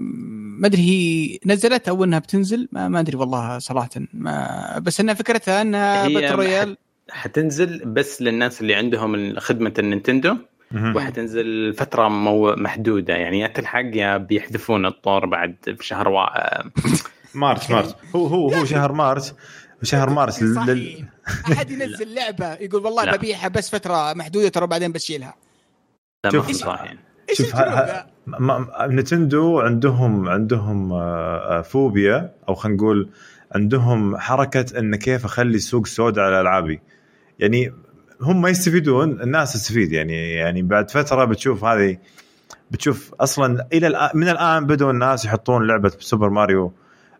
ما 0.60 0.66
أدري 0.66 0.82
هي 0.82 1.38
نزلت 1.46 1.88
أو 1.88 2.04
إنها 2.04 2.18
بتنزل؟ 2.18 2.68
ما, 2.72 2.88
ما 2.88 3.00
أدري 3.00 3.16
والله 3.16 3.58
صراحة. 3.58 3.90
ما 4.12 4.78
بس 4.78 5.00
إنها 5.00 5.14
فكرتها 5.14 5.62
إنها 5.62 6.08
battle 6.08 6.34
royale. 6.34 6.76
حتنزل 7.10 7.84
بس 7.84 8.22
للناس 8.22 8.60
اللي 8.60 8.74
عندهم 8.74 9.38
خدمة 9.38 9.72
النينتندو. 9.78 10.36
وحتنزل 10.74 11.74
فترة 11.74 12.08
مو 12.08 12.54
محدودة 12.54 13.14
يعني 13.14 13.40
يا 13.40 13.46
تلحق 13.46 13.84
يا 13.94 14.16
بيحذفون 14.16 14.86
الطور 14.86 15.26
بعد 15.26 15.56
في 15.78 15.86
شهر 15.86 16.08
وا... 16.08 16.26
مارس 17.34 17.70
مارس 17.70 17.94
هو 18.16 18.26
هو 18.26 18.48
هو 18.52 18.64
شهر 18.64 18.92
مارس 18.92 19.34
شهر 19.82 20.10
مارس 20.10 20.42
لل- 20.42 20.54
صحيح. 20.54 21.04
أحد 21.52 21.70
ينزل 21.70 22.14
لعبة 22.14 22.54
يقول 22.54 22.84
والله 22.84 23.04
لا. 23.04 23.16
ببيعها 23.16 23.48
بس 23.48 23.70
فترة 23.70 24.12
محدودة 24.12 24.48
ترى 24.48 24.66
بعدين 24.66 24.92
بشيلها 24.92 25.34
لا 26.24 26.30
شوف. 26.30 26.44
ما 26.46 26.52
هو 26.54 26.58
صح 26.58 26.84
إيش 27.30 27.38
شوف 27.38 27.54
نتندو 28.82 29.60
عندهم 29.60 30.28
عندهم 30.28 30.92
آه، 30.92 31.58
آه، 31.58 31.62
فوبيا 31.62 32.34
أو 32.48 32.54
خلينا 32.54 32.76
نقول 32.78 33.10
عندهم 33.54 34.16
حركة 34.16 34.78
إن 34.78 34.96
كيف 34.96 35.24
أخلي 35.24 35.56
السوق 35.56 35.86
سوداء 35.86 36.24
على 36.24 36.40
ألعابي 36.40 36.80
يعني 37.38 37.72
هم 38.20 38.40
ما 38.40 38.48
يستفيدون 38.48 39.22
الناس 39.22 39.52
تستفيد 39.52 39.92
يعني 39.92 40.32
يعني 40.32 40.62
بعد 40.62 40.90
فترة 40.90 41.24
بتشوف 41.24 41.64
هذه 41.64 41.98
بتشوف 42.70 43.14
أصلا 43.14 43.66
إلى 43.72 43.86
الان 43.86 44.10
من 44.14 44.28
الآن 44.28 44.66
بدوا 44.66 44.90
الناس 44.90 45.24
يحطون 45.24 45.66
لعبة 45.66 45.92
سوبر 45.98 46.30
ماريو 46.30 46.72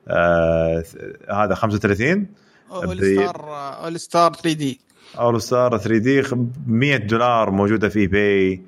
آه 0.09 0.84
هذا 1.30 1.55
35 1.55 2.26
اول 2.70 2.98
ستار 2.98 3.55
اول 3.84 4.01
ستار 4.01 4.32
3 4.32 4.52
دي 4.52 4.80
اول 5.18 5.43
ستار 5.43 5.78
3 5.78 5.98
دي 5.98 6.22
100 6.66 6.97
دولار 6.97 7.51
موجودة 7.51 7.88
في 7.88 8.06
باي 8.06 8.62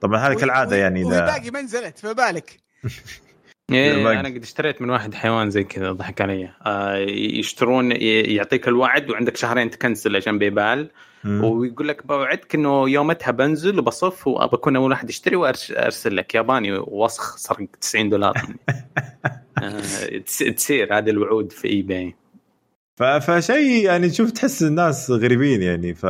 طبعا 0.00 0.28
هذه 0.28 0.34
كالعادة 0.34 0.76
يعني 0.76 1.02
اذا 1.02 1.26
باقي 1.26 1.50
ما 1.50 1.62
نزلت 1.62 1.98
فبالك 1.98 2.60
إيه 3.70 4.04
باقي. 4.04 4.20
أنا 4.20 4.28
قد 4.28 4.42
اشتريت 4.42 4.82
من 4.82 4.90
واحد 4.90 5.14
حيوان 5.14 5.50
زي 5.50 5.64
كذا 5.64 5.92
ضحك 5.92 6.20
علي 6.20 6.50
آه 6.66 6.96
يشترون 7.08 7.92
ي- 7.92 8.20
يعطيك 8.34 8.68
الوعد 8.68 9.10
وعندك 9.10 9.36
شهرين 9.36 9.70
تكنسل 9.70 10.16
عشان 10.16 10.38
بيبال 10.38 10.90
مم. 11.24 11.44
ويقول 11.44 11.88
لك 11.88 12.06
بوعدك 12.06 12.54
إنه 12.54 12.88
يومتها 12.90 13.30
بنزل 13.30 13.78
وبصف 13.78 14.26
وبكون 14.28 14.76
أول 14.76 14.90
واحد 14.90 15.10
يشتري 15.10 15.36
وارسل 15.36 16.16
لك 16.16 16.34
ياباني 16.34 16.72
وسخ 16.78 17.36
سرق 17.36 17.66
90 17.80 18.08
دولار. 18.08 18.34
آه 19.62 19.80
تصير 20.56 20.98
هذه 20.98 21.10
الوعود 21.10 21.52
في 21.52 21.68
eBay 21.68 22.14
فشيء 23.20 23.84
يعني 23.84 24.08
تشوف 24.08 24.30
تحس 24.30 24.62
الناس 24.62 25.10
غريبين 25.10 25.62
يعني 25.62 25.94
ف 25.94 26.06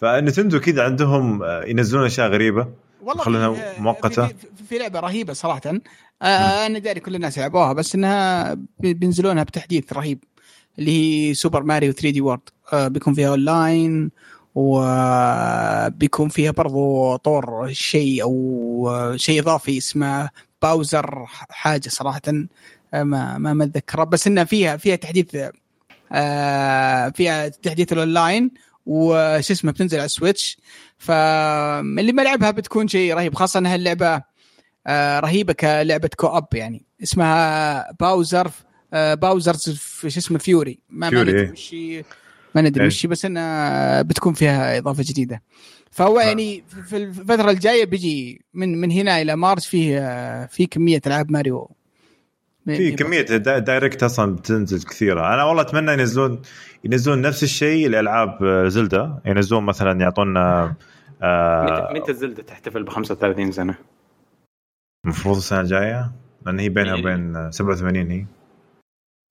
Nintendo 0.00 0.60
كذا 0.60 0.82
عندهم 0.84 1.42
آه، 1.42 1.64
ينزلون 1.64 2.04
أشياء 2.06 2.28
غريبة 2.28 2.68
والله 3.02 3.22
خلونا 3.24 3.52
في- 3.54 3.82
مؤقتة. 3.82 4.26
في, 4.26 4.34
في, 4.34 4.64
في 4.68 4.78
لعبة 4.78 5.00
رهيبة 5.00 5.32
صراحة 5.32 5.60
آه 6.24 6.66
أنا 6.66 6.78
داري 6.78 7.00
كل 7.00 7.14
الناس 7.14 7.38
لعبوها 7.38 7.72
بس 7.72 7.94
إنها 7.94 8.54
بي- 8.54 8.94
بينزلونها 8.94 9.42
بتحديث 9.42 9.92
رهيب 9.92 10.24
اللي 10.78 10.90
هي 11.30 11.34
Super 11.34 11.62
Mario 11.62 11.92
3D 11.92 12.20
World 12.20 12.40
آه 12.72 12.88
بيكون 12.88 13.14
فيها 13.14 13.28
اونلاين 13.28 14.10
وبيكون 14.54 16.28
فيها 16.28 16.50
برضو 16.50 17.16
طور 17.16 17.68
شيء 17.72 18.22
أو 18.22 19.12
شيء 19.16 19.40
إضافي 19.40 19.78
اسمه 19.78 20.30
Bowser 20.62 21.24
حاجة 21.50 21.88
صراحة 21.88 22.20
آه، 22.94 23.02
ما 23.02 23.38
ما 23.38 23.64
اتذكره 23.64 24.04
بس 24.04 24.26
إنها 24.26 24.44
فيها 24.44 24.76
فيها 24.76 24.96
تحديث 24.96 25.36
آه 26.12 27.08
فيها 27.08 27.48
تحديث 27.48 27.92
الاونلاين 27.92 28.50
وش 28.86 29.50
اسمه 29.50 29.72
بتنزل 29.72 29.98
على 29.98 30.06
ال 30.06 30.13
Switch 30.13 30.58
فاللي 30.98 32.12
ما 32.12 32.22
لعبها 32.22 32.50
بتكون 32.50 32.88
شيء 32.88 33.14
رهيب 33.14 33.34
خاصة 33.34 33.58
إنها 33.58 33.74
اللعبة 33.74 34.14
آه 34.14 34.24
رهيبة 35.20 35.52
كلعبة 35.52 36.10
co-op 36.16 36.46
يعني. 36.54 36.84
اسمها 37.02 37.92
Bowser 38.00 38.50
آه 38.94 39.14
Bowser's 39.14 39.70
في 39.70 40.10
شو 40.10 40.18
اسمه 40.20 40.38
Fury. 40.38 40.78
ما, 40.90 40.98
ما 41.06 41.10
فيوري، 41.10 41.30
ندري 41.32 41.42
إيه. 41.46 41.52
وش 41.52 41.74
هي- 41.74 42.04
ما 42.54 42.62
ندري 42.62 42.80
إيه. 42.82 42.88
وش 42.88 43.06
هي، 43.06 43.10
بس 43.10 43.24
إنها 43.24 44.02
بتكون 44.02 44.32
فيها 44.32 44.78
إضافة 44.78 45.02
جديدة. 45.06 45.42
فهو 45.90 46.20
يعني 46.20 46.64
في 46.88 46.96
الفترة 46.96 47.50
الجاية 47.50 47.84
بيجي 47.84 48.44
من 48.54 48.80
من 48.80 48.90
هنا 48.90 49.22
إلى 49.22 49.36
مارس 49.36 49.66
فيه 49.66 49.98
آه، 50.00 50.46
في 50.46 50.66
كمية 50.66 51.00
ألعاب 51.06 51.30
ماريو. 51.32 51.70
في 52.66 52.92
كمية 52.92 53.20
دا- 53.22 53.58
دايركت 53.58 54.02
أصلا 54.02 54.36
بتنزل 54.36 54.82
كثيرة. 54.82 55.34
أنا 55.34 55.44
والله 55.44 55.62
أتمنى 55.62 55.92
ينزلون 55.92 56.42
ينزلون 56.84 57.20
نفس 57.20 57.42
الشيء 57.42 57.88
لألعاب 57.88 58.38
آه، 58.44 58.68
زلدا 58.68 59.18
ينزلون 59.26 59.64
مثلا 59.64 60.00
يعطونا 60.00 60.74
آه، 61.22 61.92
متى 61.94 62.10
الزلده 62.10 62.42
تحتفل 62.42 62.82
ب 62.82 62.88
35 62.88 63.52
سنة؟ 63.52 63.74
المفروض 65.04 65.36
السنة 65.36 65.60
الجاية؟ 65.60 66.12
لأن 66.46 66.58
هي 66.60 66.68
بينها 66.68 66.94
إيه. 66.94 67.00
وبين 67.00 67.36
آه، 67.36 67.50
87 67.50 68.10
هي. 68.10 68.24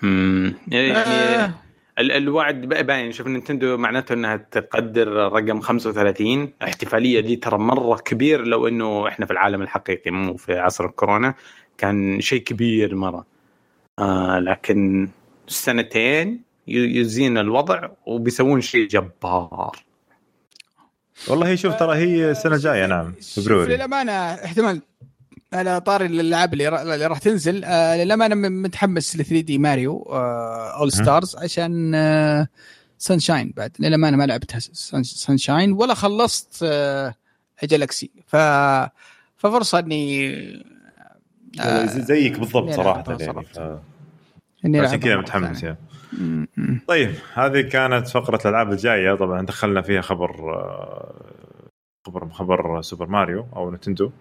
امم 0.03 0.53
يعني 0.67 0.91
آه. 0.97 1.53
ال- 1.99 2.11
الوعد 2.11 2.61
بقى 2.65 2.83
باين. 2.83 3.11
شوف 3.11 3.27
Nintendo 3.27 3.77
معناته 3.77 4.13
إنها 4.13 4.35
تقدر 4.37 5.07
رقم 5.07 5.59
35 5.59 6.53
احتفالية 6.63 7.19
دي 7.19 7.35
ترى 7.35 7.57
مرة 7.57 7.95
كبير 7.97 8.41
لو 8.47 8.67
إنه 8.67 9.07
إحنا 9.07 9.25
في 9.25 9.33
العالم 9.33 9.61
الحقيقي 9.61 10.11
مو 10.11 10.37
في 10.37 10.59
عصر 10.59 10.85
الكورونا. 10.85 11.33
كان 11.77 12.21
شيء 12.21 12.41
كبير 12.43 12.95
مرة. 12.95 13.25
آه 13.99 14.39
لكن 14.39 15.09
سنتين 15.47 16.41
ي- 16.67 16.99
يزين 16.99 17.37
الوضع 17.37 17.89
وبيسوون 18.05 18.61
شيء 18.61 18.87
جبار. 18.87 19.71
والله 21.29 21.47
هي 21.47 21.57
شوف 21.57 21.75
ترى 21.75 21.95
هي 21.95 22.31
السنة 22.31 22.55
الجاية 22.55 22.85
نعم 22.85 23.13
فبراير 23.35 23.69
للأمانة 23.69 24.11
احتمال. 24.11 24.81
على 25.53 25.81
طاري 25.81 26.05
الالعاب 26.05 26.53
اللي, 26.53 26.81
اللي 26.93 27.07
راح 27.07 27.17
تنزل. 27.17 27.63
آه 27.63 28.03
للأمانة 28.03 28.35
متحمس 28.49 29.15
ل 29.15 29.25
3 29.25 29.41
دي 29.41 29.57
ماريو 29.57 30.07
آه 30.09 30.79
All-Stars 30.79 31.35
عشان 31.35 31.95
آه 31.95 32.47
Sunshine 32.97 33.53
بعد. 33.57 33.71
للأمانة 33.79 34.17
ما 34.17 34.23
لعبتها 34.25 34.59
Sunshine 35.03 35.71
ولا 35.71 35.93
خلصت 35.93 36.59
آه 36.63 37.15
Galaxy 37.63 38.11
ف 38.27 38.35
ففرصة 39.37 39.79
إني 39.79 40.35
زيك 41.85 42.39
بالضبط 42.39 42.69
صراحة 42.73 43.03
يعني 43.07 43.25
صراحة. 43.25 43.81
إني 44.65 44.79
عشان 44.79 44.99
كذا 44.99 45.17
متحمس. 45.17 45.63
يعني. 45.63 45.77
م. 46.13 46.45
طيب 46.87 47.15
هذه 47.33 47.61
كانت 47.61 48.07
فقرة 48.07 48.39
الألعاب 48.45 48.71
الجاية. 48.71 49.15
طبعا 49.15 49.45
دخلنا 49.45 49.81
فيها 49.81 50.01
خبر 50.01 50.53
آه، 50.53 51.13
خبر 52.07 52.29
خبر 52.29 52.81
Super 52.81 53.07
Mario 53.07 53.45
أو 53.55 53.71
Nintendo. 53.71 54.11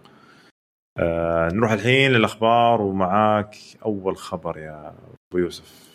آه 0.98 1.48
نروح 1.52 1.70
الحين 1.72 2.12
للأخبار 2.12 2.80
ومعاك 2.82 3.56
أول 3.84 4.16
خبر 4.16 4.58
يا 4.58 4.94
أبو 5.30 5.38
يوسف. 5.38 5.92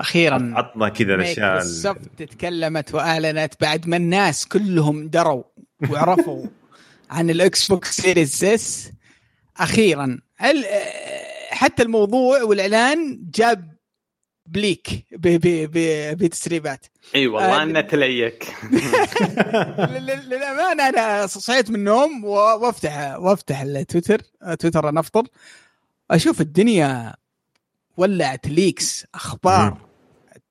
أخيرا 0.00 0.52
عطنا 0.56 0.88
كذا 0.88 1.14
الأشياء 1.14 1.38
ال- 1.62 1.66
مايكروسوفت 1.84 2.22
تكلمت 2.22 2.94
وأعلنت 2.94 3.54
بعد 3.60 3.88
ما 3.88 3.96
الناس 3.96 4.48
كلهم 4.48 5.08
دروا 5.08 5.42
وعرفوا 5.90 6.46
عن 7.10 7.30
ال 7.30 7.68
Xbox 7.68 8.00
Series 8.00 8.44
S 8.44 8.92
أخيرا 9.56 10.18
ال- 10.44 10.64
حتى 11.50 11.82
الموضوع 11.82 12.42
والإعلان 12.42 13.20
جا 13.34 13.69
ب 14.46 14.54
leak 14.54 14.88
بتسريبات. 16.14 16.86
إي 17.14 17.26
والله 17.26 17.60
آه، 17.60 17.62
انه 17.62 17.80
ت 17.80 17.92
leak. 17.92 18.54
لل- 19.90 20.06
لل- 20.06 20.28
للأمانة 20.28 20.88
أنا 20.88 21.26
صحيت 21.26 21.70
من 21.70 21.76
النوم 21.76 22.24
وأفتح 22.24 23.16
وأفتح 23.18 23.60
التويتر 23.60 24.20
تويتر 24.58 24.88
أنا 24.88 25.00
أفطر. 25.00 25.22
أشوف 26.10 26.40
الدنيا 26.40 27.14
ولعت 27.96 28.46
leaks 28.46 29.06
أخبار 29.14 29.78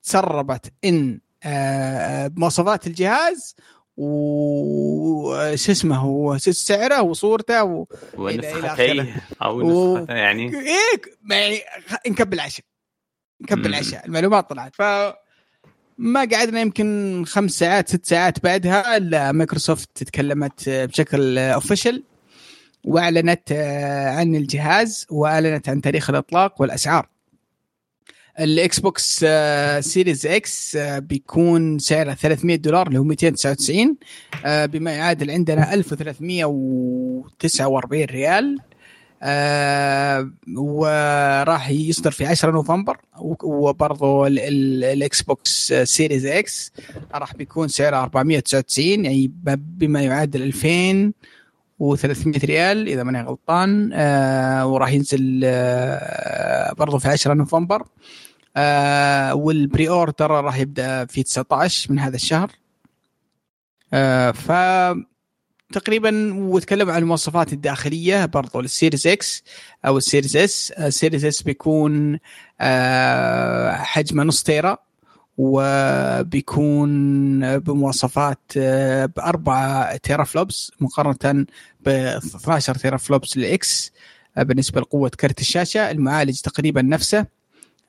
تسربت 0.02 0.72
إن 0.84 1.20
آه، 1.44 2.26
بمواصفات 2.26 2.86
الجهاز 2.86 3.54
وش 3.96 5.70
اسمه 5.70 5.96
هو 5.96 6.38
سعره 6.38 7.02
وصورته 7.02 7.64
و... 7.64 7.86
ونسختيه. 8.14 9.16
أو 9.42 9.58
و- 9.60 9.98
نسخته 9.98 10.14
يعني. 10.14 10.42
إيه 10.60 11.00
يعني 11.30 11.60
خ- 11.88 12.06
نكب 12.08 12.32
العشاء. 12.34 12.64
مم. 13.50 13.66
العشاء 13.66 14.06
المعلومات 14.06 14.50
طلعت. 14.50 14.74
ف 14.74 14.82
ما 15.98 16.20
قعدنا 16.32 16.60
يمكن 16.60 17.24
خمس 17.26 17.50
ساعات 17.50 17.88
ست 17.88 18.06
ساعات 18.06 18.44
بعدها 18.44 18.96
الا 18.96 19.32
مايكروسوفت 19.32 20.02
تكلمت 20.02 20.68
بشكل 20.68 21.38
official 21.38 22.02
وأعلنت 22.84 23.52
آه، 23.52 24.10
عن 24.10 24.34
الجهاز 24.34 25.06
وأعلنت 25.10 25.68
عن 25.68 25.80
تاريخ 25.80 26.10
الإطلاق 26.10 26.60
والأسعار. 26.60 27.08
ال 28.40 28.80
Xbox 28.80 29.24
آه، 29.28 29.80
Series 29.80 30.26
X 30.26 30.76
آه، 30.76 30.98
بيكون 30.98 31.78
سعره 31.78 32.14
300 32.14 32.56
دولار 32.56 32.86
اللي 32.86 32.98
هو 32.98 33.04
299 33.04 33.96
آه، 34.44 34.66
بما 34.66 34.92
يعادل 34.92 35.30
عندنا 35.30 35.74
1349 35.74 38.04
ريال. 38.04 38.58
آه 39.22 40.30
وراح 40.56 41.70
يصدر 41.70 42.10
في 42.10 42.26
10 42.26 42.50
نوفمبر 42.50 42.96
وبرضه 43.42 44.26
ال- 44.26 44.38
ال- 44.38 44.84
ال 44.84 45.22
Xbox 45.22 45.72
Series 45.72 46.26
X 46.26 46.72
راح 47.14 47.34
بيكون 47.34 47.68
سعره 47.68 47.96
499 47.96 49.04
يعني 49.04 49.32
بما 49.56 50.02
يعادل 50.02 50.42
2300 50.42 52.40
ريال 52.44 52.88
إذا 52.88 53.02
ماني 53.02 53.22
غلطان 53.22 53.90
آه 53.92 54.66
وراح 54.66 54.92
ينزل 54.92 55.40
آه 55.44 56.72
برضه 56.72 56.98
في 56.98 57.08
10 57.08 57.34
نوفمبر 57.34 57.82
آه 58.56 59.34
وال 59.34 59.88
pre-order 59.88 60.30
راح 60.30 60.56
يبدأ 60.58 61.04
في 61.04 61.22
19 61.22 61.92
من 61.92 61.98
هذا 61.98 62.16
الشهر 62.16 62.50
آه 63.94 64.30
ف 64.30 64.50
تقريبا 65.72 66.34
وتكلم 66.34 66.90
عن 66.90 67.02
المواصفات 67.02 67.52
الداخلية 67.52 68.26
برضو 68.26 68.60
لل 68.60 68.72
Series 68.72 69.06
X 69.06 69.44
أو 69.86 69.98
ال 69.98 70.03
Series 70.03 70.36
S 70.36 70.70
ال 70.70 70.78
Series 70.78 71.24
S 71.24 71.42
بيكون 71.42 72.18
آه، 72.60 73.72
حجمه 73.72 74.22
نص 74.22 74.42
tera 74.42 74.78
وبيكون 75.38 76.90
بمواصفات 77.58 78.38
آه، 78.56 79.06
بأربعة 79.06 79.96
teraflops 79.96 80.72
مقارنة 80.80 81.46
ب 81.80 81.88
12 81.88 82.74
teraflops 82.74 83.36
لل 83.36 83.73
X 83.73 83.92
آه، 84.36 84.42
بالنسبة 84.42 84.80
لقوة 84.80 85.08
كرت 85.08 85.40
الشاشة 85.40 85.90
المعالج 85.90 86.40
تقريبا 86.40 86.82
نفسه. 86.82 87.39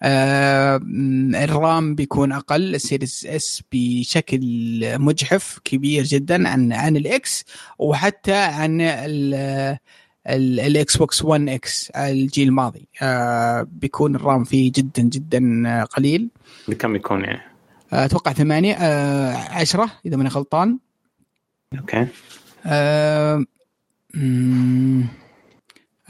ال 0.04 0.52
RAM 0.52 1.96
بيكون 1.96 2.32
أقل 2.32 2.76
ال 2.76 2.83
Series 2.83 3.26
S 3.26 3.64
بشكل 3.72 4.40
مجحف 5.00 5.60
كبير 5.64 6.04
جدا 6.04 6.50
عن 6.50 6.74
عن 6.74 6.98
ال 6.98 7.22
X 7.22 7.46
وحتى 7.80 8.34
عن 8.36 8.82
ال- 8.82 9.78
ال- 10.28 10.60
ال 10.60 10.98
Xbox 10.98 11.26
One 11.26 11.50
X 11.50 11.90
الجيل 11.90 12.48
الماضي. 12.48 12.88
آه، 13.02 13.68
بيكون 13.72 14.16
ال 14.16 14.23
RAM 14.23 14.44
فيه 14.44 14.72
جدا 14.76 15.02
جدا 15.04 15.64
آه، 15.68 15.84
قليل. 15.84 16.30
بكم 16.68 16.96
يكون 16.96 17.24
يعني؟ 17.24 17.42
آه، 17.94 18.06
أتوقع 18.06 18.34
ثمانية 18.34 18.74
آه، 18.74 19.34
عشرة 19.36 19.92
إذا 20.06 20.18
ماني 20.18 20.30
غلطان. 20.30 20.78
okay. 21.80 22.08
آه، 22.66 23.46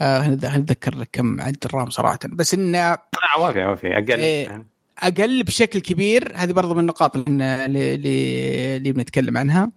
مم، 0.02 0.38
آه، 0.44 1.04
كم 1.12 1.40
عد 1.40 1.56
ال 1.64 1.70
RAM 1.70 1.90
صراحة. 1.90 2.18
بس 2.24 2.54
إنه 2.54 2.78
آه، 2.78 2.98
وافي 3.38 3.64
وافي 3.64 3.98
أقل. 3.98 4.20
إيه. 4.20 4.66
أقل 4.98 5.42
بشكل 5.42 5.78
كبير. 5.78 6.32
هذه 6.36 6.52
برضو 6.52 6.74
من 6.74 6.80
النقاط 6.80 7.16
اللي, 7.16 7.64
اللي, 7.66 8.76
اللي 8.76 8.92
بنتكلم 8.92 9.38
عنها. 9.38 9.70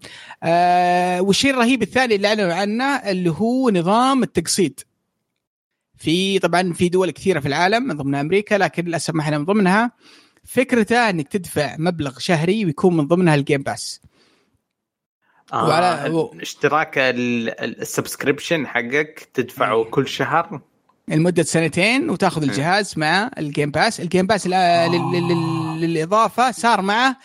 آه 0.44 1.22
والشيء 1.22 1.52
الرهيب 1.54 1.82
الثاني 1.82 2.16
اللي 2.16 2.28
أعلنوا 2.28 2.54
عنه 2.54 2.86
اللي 2.86 3.30
هو 3.30 3.70
نظام 3.70 4.24
التقسيط. 4.24 4.88
في 5.98 6.40
طبعا 6.40 6.74
في 6.74 6.90
دول 6.90 7.12
كثيرة 7.12 7.40
في 7.40 7.48
العالم 7.48 7.84
من 7.84 7.98
ضمنها 7.98 8.22
أمريكا 8.22 8.56
لكن 8.56 8.86
للأسف 8.86 9.16
ما 9.16 9.22
إحنا 9.22 9.38
من 9.38 9.46
ضمنها. 9.46 9.92
فكرته 10.44 11.10
إنك 11.10 11.28
تدفع 11.28 11.76
مبلغ 11.80 12.20
شهري 12.20 12.66
ويكون 12.66 12.98
من 12.98 13.08
ضمنها 13.08 13.36
ال 13.36 13.41
Game 13.41 13.64
Pass 13.64 14.02
آه 15.54 15.68
وعلى- 15.68 16.10
و- 16.12 16.34
اشتراك 16.42 16.98
ال- 16.98 17.50
ال- 17.64 17.82
ال 17.82 17.88
subscription 17.88 18.68
حقك 18.68 19.28
تدفعه 19.34 19.84
إيه. 19.84 19.92
كل 19.92 20.08
شهر. 20.08 20.62
لمدة 21.08 21.44
سنتين 21.44 22.10
وتاخذ 22.10 22.44
مم. 22.44 22.50
الجهاز 22.50 22.94
مع 22.98 23.32
ال 23.38 23.45
Game 23.45 23.72
Pass 23.72 24.00
ال 24.02 24.07
Game 24.07 24.28
Pass 24.28 24.48
لا- 24.48 24.88
لل- 24.88 25.12
لل- 25.14 25.28
لل- 25.28 25.82
للإضافة 25.82 26.52
صار 26.52 26.82
معه 26.82 27.18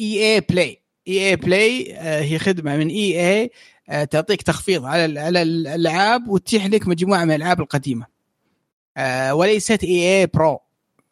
EA 0.00 0.34
Play 0.34 0.80
EA 1.08 1.28
Play 1.28 1.94
هي 1.98 2.38
خدمة 2.38 2.76
من 2.76 2.88
EA 2.88 4.06
تعطيك 4.06 4.42
تخفيض 4.42 4.84
على 4.84 5.20
على 5.20 5.42
الألعاب 5.42 6.28
وتتيح 6.28 6.66
لك 6.66 6.88
مجموعة 6.88 7.24
من 7.24 7.30
الألعاب 7.30 7.60
القديمة. 7.60 8.06
آه، 8.96 9.34
وليست 9.34 9.84
EA 9.84 10.20
Pro 10.20 10.58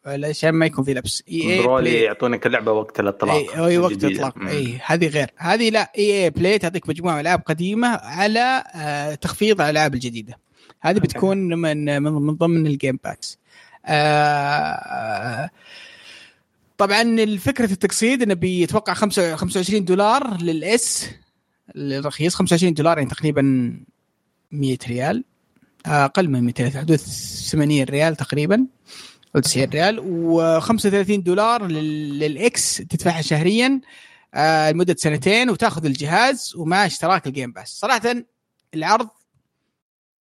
عشان 0.05 0.49
ما 0.49 0.65
يكون 0.65 0.83
في 0.83 0.93
لبس. 0.93 1.23
إي 1.31 1.59
إي 1.59 2.01
يعطونك 2.01 2.45
اللعبه 2.45 2.71
وقت 2.71 2.99
الإطلاق 2.99 3.35
إي 3.35 3.67
اي 3.67 3.77
وقت 3.77 3.91
الجديدة. 3.91 4.27
اطلاق 4.27 4.37
مم. 4.37 4.47
إي 4.47 4.79
هذه 4.85 5.07
غير. 5.07 5.29
هذه 5.37 5.69
لا 5.69 5.91
EA 5.97 6.23
Play 6.23 6.59
تعطيك 6.59 6.89
مجموعة 6.89 7.13
من 7.13 7.19
الالعاب 7.19 7.41
قديمة 7.45 7.87
على 7.87 8.63
آه، 8.75 9.15
تخفيض 9.15 9.61
على 9.61 9.69
الألعاب 9.69 9.93
الجديدة. 9.93 10.39
هذه 10.81 10.95
okay. 10.95 11.07
بتكون 11.07 11.37
من 11.37 12.01
من 12.01 12.13
من 12.21 12.35
ضمن 12.35 12.67
ال 12.67 12.73
Game 12.73 12.99
Pass 13.03 13.39
آه، 13.85 15.49
طبعا 16.77 17.35
فكره 17.37 17.71
التقسيط 17.71 18.21
إنه 18.21 18.33
بيتوقع 18.33 18.93
25 18.93 19.85
دولار 19.85 20.41
لل 20.41 20.86
S 20.86 21.09
الرخيص 21.75 22.35
25 22.35 22.73
دولار 22.73 22.97
يعني 22.97 23.09
تقريبا 23.09 23.73
100 24.51 24.77
ريال. 24.87 25.23
أقل 25.85 26.29
من 26.29 26.43
200 26.43 26.69
في 26.69 26.79
حدود 26.79 26.97
80 26.97 27.83
ريال 27.83 28.15
تقريبا. 28.15 28.65
أو 29.35 29.39
90 29.41 29.67
ريال 29.69 29.99
و35 29.99 31.11
دولار 31.23 31.67
لل- 31.67 32.19
لل 32.19 32.58
X 32.58 32.77
تدفعها 32.77 33.21
شهريا 33.21 33.81
آه، 34.35 34.71
لمدة 34.71 34.95
سنتين 34.97 35.49
وتاخذ 35.49 35.85
الجهاز 35.85 36.53
ومع 36.57 36.85
اشتراك 36.85 37.27
ال 37.27 37.32
Game 37.32 37.51
Pass. 37.51 37.69
صراحة 37.79 38.01
العرض 38.73 39.07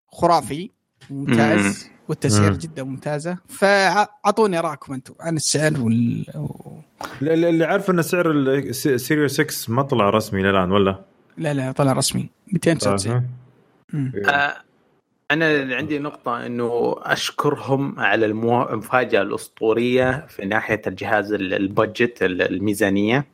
خرافي 0.07 0.69
ممتاز 1.09 1.89
والتسعير. 2.07 2.53
جدا 2.53 2.83
ممتازة. 2.83 3.37
فأعطوني 3.47 4.59
رأيكم 4.59 4.93
أنتم 4.93 5.13
عن 5.19 5.35
السعر 5.35 5.81
وال... 5.81 6.25
اللي 7.21 7.65
عارف 7.65 7.89
إن 7.89 8.01
سعر 8.01 8.31
ال 8.31 8.47
Series 8.47 9.41
S 9.41 9.73
ما 9.73 9.81
طلع 9.81 10.09
رسمي 10.09 10.49
الآن 10.49 10.71
ولا؟ 10.71 11.05
لا 11.37 11.53
لا 11.53 11.71
طلع 11.71 11.91
رسمي. 11.93 12.29
299 12.53 13.27
mm. 13.93 14.11
آه، 14.29 14.55
أنا 15.31 15.75
عندي 15.75 15.99
نقطة 15.99 16.45
إنه 16.45 16.95
أشكرهم 16.99 17.99
على 17.99 18.25
المفاجأة 18.25 19.21
الأسطورية 19.21 20.25
في 20.29 20.45
ناحية 20.45 20.81
الجهاز 20.87 21.33
ال- 21.33 21.53
البادجت 21.53 22.23
ال- 22.23 22.41
الميزانية. 22.41 23.25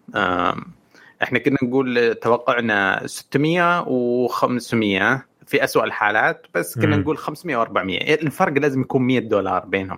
إحنا 1.23 1.39
كنا 1.39 1.57
نقول 1.63 2.15
توقعنا 2.15 3.01
600 3.05 3.83
و500 3.83 5.19
في 5.45 5.63
أسوأ 5.63 5.83
الحالات 5.83 6.45
بس 6.53 6.79
كنا. 6.79 6.97
نقول 6.97 7.17
500 7.17 7.63
و400 7.65 7.77
الفرق 8.23 8.53
لازم 8.61 8.81
يكون 8.81 9.01
100 9.01 9.19
دولار 9.19 9.65
بينهم. 9.65 9.97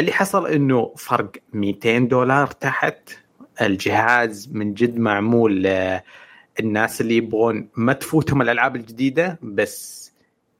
اللي 0.00 0.12
حصل 0.12 0.46
إنه 0.46 0.94
فرق 0.96 1.30
200 1.52 1.98
دولار 2.08 2.46
تحت. 2.46 3.10
الجهاز 3.62 4.48
من 4.52 4.74
جد 4.74 4.98
معمول 4.98 5.66
الناس 6.60 7.00
اللي 7.00 7.16
يبغون 7.16 7.68
ما 7.76 7.92
تفوتهم 7.92 8.42
الألعاب 8.42 8.76
الجديدة 8.76 9.38
بس 9.42 10.01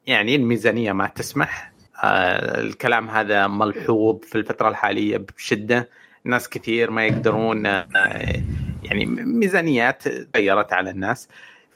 يعني 0.07 0.37
الميزانية 0.37 0.93
ما 0.93 1.07
تسمح. 1.07 1.73
آه، 2.05 2.61
الكلام 2.61 3.11
هذا 3.11 3.47
ملحوظ 3.47 4.19
في 4.23 4.35
الفترة 4.39 4.69
الحالية 4.69 5.17
بشدة. 5.37 5.89
ناس 6.25 6.49
كثير 6.49 6.91
ما 6.91 7.07
يقدرون 7.07 7.67
آه، 7.67 8.43
يعني 8.83 9.07
ميزانيات 9.07 10.09
تغيرت 10.09 10.73
على 10.73 10.91
الناس. 10.91 11.29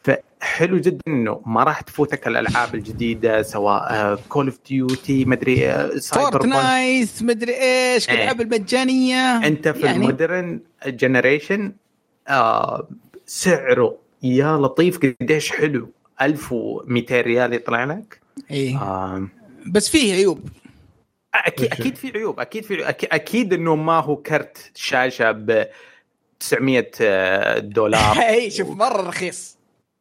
فحلو 0.04 0.78
جدا 0.78 1.00
إنه 1.08 1.42
ما 1.46 1.64
راح 1.64 1.80
تفوتك 1.80 2.28
الألعاب 2.28 2.74
الجديدة 2.74 3.42
سواء 3.42 4.14
Call 4.28 4.46
of 4.46 4.58
Duty 4.68 5.24
مدري 5.24 5.60
Cyber 6.00 6.30
Fortnite 6.30 7.22
مدري 7.22 7.54
إيش 7.54 8.08
إيه. 8.08 8.14
الألعاب 8.14 8.40
المجانية. 8.40 9.46
أنت 9.46 9.68
في 9.68 9.86
يعني 9.86 9.96
ال 9.96 10.05
modern 10.05 10.60
generation 10.86 11.72
آه 12.28 12.88
سعره 13.26 13.98
يا 14.22 14.56
لطيف 14.56 14.98
قديش 14.98 15.52
حلو. 15.52 15.90
1200 16.22 17.20
ريال 17.20 17.52
يطلع 17.52 17.84
لك؟ 17.84 18.20
إيه. 18.50 18.76
آه 18.82 19.28
بس 19.66 19.88
فيه 19.88 20.12
عيوب. 20.14 20.48
أكيد 21.34 21.72
أكيد 21.72 21.96
في 21.96 22.12
عيوب 22.14 22.40
أكيد 22.40 22.64
في 22.64 22.74
عيوب. 22.74 22.86
أكيد, 22.86 23.08
أكيد 23.12 23.52
إنه 23.52 23.74
ما 23.76 24.00
هو 24.00 24.16
كرت 24.16 24.70
شاشة 24.74 25.30
ب 25.32 25.66
900 26.40 26.90
آه، 27.00 27.58
دولار. 27.58 28.18
اي 28.28 28.50
شوف 28.50 28.70
مرة 28.70 29.02
رخيص. 29.08 29.56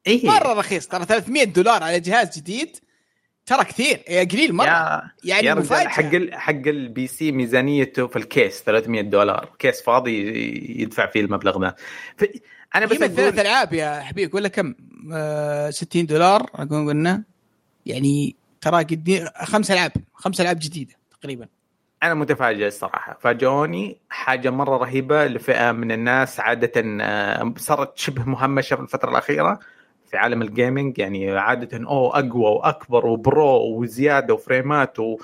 اي 0.07 0.21
مرة 0.23 0.53
رخيص. 0.53 0.87
ترى 0.87 1.05
300 1.05 1.43
دولار 1.43 1.83
على 1.83 1.99
جهاز 1.99 2.37
جديد 2.37 2.77
ترى 3.45 3.63
كثير. 3.63 3.99
يا 4.09 4.23
قليل 4.23 4.53
مرة. 4.55 4.65
يا 4.67 5.01
يعني 5.23 5.47
يا 5.47 5.53
مفاجأة. 5.53 5.87
حق 5.89 6.03
ال- 6.13 6.33
حق 6.35 6.51
ال 6.67 7.07
PC 7.07 7.31
ميزانيته 7.31 8.07
في 8.07 8.15
ال 8.15 8.25
case 8.25 8.63
300 8.63 9.01
دولار. 9.01 9.49
case 9.59 9.81
فاضي 9.81 10.27
يدفع 10.81 11.05
فيه 11.05 11.19
المبلغ 11.21 11.57
ده. 11.57 11.75
أنا 12.75 12.85
بس 12.85 12.97
قيمة 12.97 13.07
ثلاث 13.07 13.39
ألعاب 13.39 13.73
يا 13.73 13.99
حبيبي. 13.99 14.31
ولا 14.37 14.47
كم؟ 14.47 14.73
آه 15.13 15.69
60 15.69 16.05
دولار 16.05 16.49
أقول 16.55 16.87
قلنا. 16.87 17.23
يعني 17.85 18.35
ترى 18.61 18.83
قد 18.83 19.29
خمس 19.35 19.71
ألعاب 19.71 19.91
خمس 20.13 20.41
ألعاب 20.41 20.57
جديدة 20.59 20.93
تقريبا. 21.21 21.47
أنا 22.03 22.13
متفاجئ 22.13 22.67
الصراحة. 22.67 23.17
فاجئوني 23.21 23.97
حاجة 24.09 24.49
مرة 24.49 24.77
رهيبة 24.77 25.25
لفئة 25.25 25.71
من 25.71 25.91
الناس 25.91 26.39
عادة 26.39 26.71
آه، 27.01 27.53
صارت 27.57 27.97
شبه 27.97 28.23
مهمشة 28.23 28.75
في 28.75 28.81
الفترة 28.81 29.09
الأخيرة 29.09 29.59
في 30.11 30.17
عالم 30.17 30.41
ال 30.41 30.49
gaming 30.49 30.99
يعني 30.99 31.37
عادة 31.37 31.87
أوه 31.87 32.19
أقوى 32.19 32.51
وأكبر 32.51 33.05
و 33.05 33.24
pro 33.24 33.79
وزيادة 33.79 34.33
وفريمات. 34.33 34.99
و... 34.99 35.17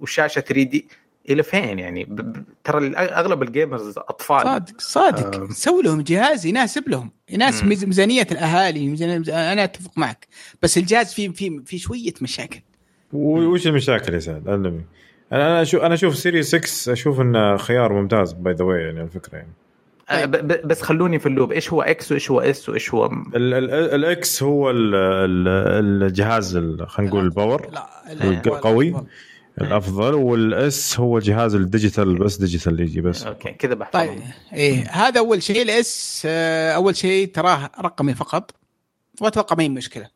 وشاشة 0.00 0.40
3D. 0.40 0.88
إلى 1.30 1.42
فين 1.42 1.78
يعني؟ 1.78 2.04
ب... 2.04 2.14
ب... 2.16 2.44
ترى 2.64 2.94
أغلب 2.96 3.42
ال 3.42 3.49
gamers 3.49 3.94
أطفال. 3.98 4.42
صادق 4.42 4.80
صادق. 4.80 5.40
آه. 5.40 5.48
سووا 5.50 5.82
لهم 5.82 6.00
جهاز 6.00 6.46
يناسب 6.46 6.88
لهم. 6.88 7.10
يناسب 7.30 7.62
مم. 7.64 7.68
ميز- 7.70 7.84
ميزانية 7.84 8.26
الأهالي 8.32 8.88
ميزانية 8.88 9.52
أنا 9.52 9.64
أتفق 9.64 9.90
معك. 9.98 10.26
بس 10.62 10.78
الجهاز 10.78 11.14
فيه 11.14 11.28
فيه 11.28 11.58
في 11.64 11.78
شوية 11.78 12.12
مشاكل. 12.22 12.60
وش 13.12 13.66
المشاكل 13.66 14.14
يا 14.14 14.18
سعد؟ 14.18 14.48
علمني 14.48 14.84
أنا 15.32 15.46
أنا 15.46 15.62
أشوف 15.62 15.82
أنا 15.82 15.94
أشوف 15.94 16.16
Series 16.16 16.56
S 16.56 16.92
أشوف 16.92 17.20
إنه 17.20 17.56
خيار 17.56 17.92
ممتاز 17.92 18.32
by 18.32 18.54
the 18.54 18.64
way 18.64 18.80
يعني 18.80 19.00
الفكرة 19.02 19.36
يعني. 19.36 19.52
آه، 20.10 20.24
ب... 20.24 20.30
ب... 20.30 20.66
بس 20.68 20.82
خلوني 20.82 21.18
في 21.18 21.26
ال 21.26 21.30
loop. 21.30 21.52
إيش 21.52 21.72
هو 21.72 21.82
X 21.82 22.12
وإيش 22.12 22.30
هو 22.30 22.40
S 22.40 22.68
وإيش 22.68 22.94
هو 22.94 23.06
ال- 23.06 23.54
ال- 23.54 23.70
ال 23.94 24.18
X 24.18 24.42
هو 24.42 24.70
ال- 24.70 24.94
ال- 24.94 26.04
الجهاز 26.04 26.56
ال- 26.56 26.88
خلينا 26.88 27.10
نقول 27.12 27.24
ال 27.24 27.32
power 27.32 27.70
القوي 28.22 28.94
الأفضل 29.60 30.14
وال 30.14 30.71
S 30.71 31.00
هو 31.00 31.18
الجهاز 31.18 31.54
ال 31.54 31.62
digital 31.62 32.18
بس 32.18 32.36
digital 32.36 32.80
يجي 32.80 33.00
بس. 33.00 33.22
okay 33.26 33.52
كذا 33.52 33.70
طيب 33.74 33.78
بحفظهم 33.78 34.22
إيه 34.52 34.90
هذا 34.90 35.18
أول 35.20 35.42
شيء 35.42 35.62
ال 35.62 35.92
S 35.92 36.22
آه، 36.26 36.72
أول 36.72 36.96
شيء 36.96 37.28
تراه 37.28 37.70
رقمي 37.80 38.14
فقط 38.14 38.50
وأتوقع 39.20 39.56
ما 39.56 39.62
هي 39.62 39.68
مشكلة. 39.68 40.08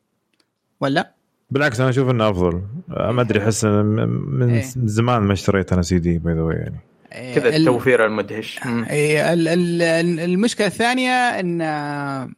ولا؟ 0.80 1.14
بالعكس 1.50 1.80
أنا 1.80 1.90
أشوف 1.90 2.10
إنه 2.10 2.30
أفضل. 2.30 2.62
آه، 2.90 3.10
ما 3.12 3.22
أدري 3.22 3.44
أحس 3.44 3.64
من 3.64 4.50
إيه. 4.50 4.64
زمان 4.76 5.22
ما 5.22 5.32
اشتريت 5.32 5.72
أنا 5.72 5.82
CD 5.82 6.18
by 6.18 6.34
the 6.34 6.40
way 6.42 6.56
يعني. 6.56 6.80
إيه، 7.12 7.34
كذا 7.34 7.48
ال- 7.48 7.54
التوفير 7.54 8.06
المدهش. 8.06 8.60
إيه، 8.90 9.32
ال- 9.32 9.48
ال- 9.48 9.82
ال- 9.82 10.20
المشكلة 10.20 10.66
الثانية 10.66 11.10
إن 11.10 11.60
آه، 11.60 12.30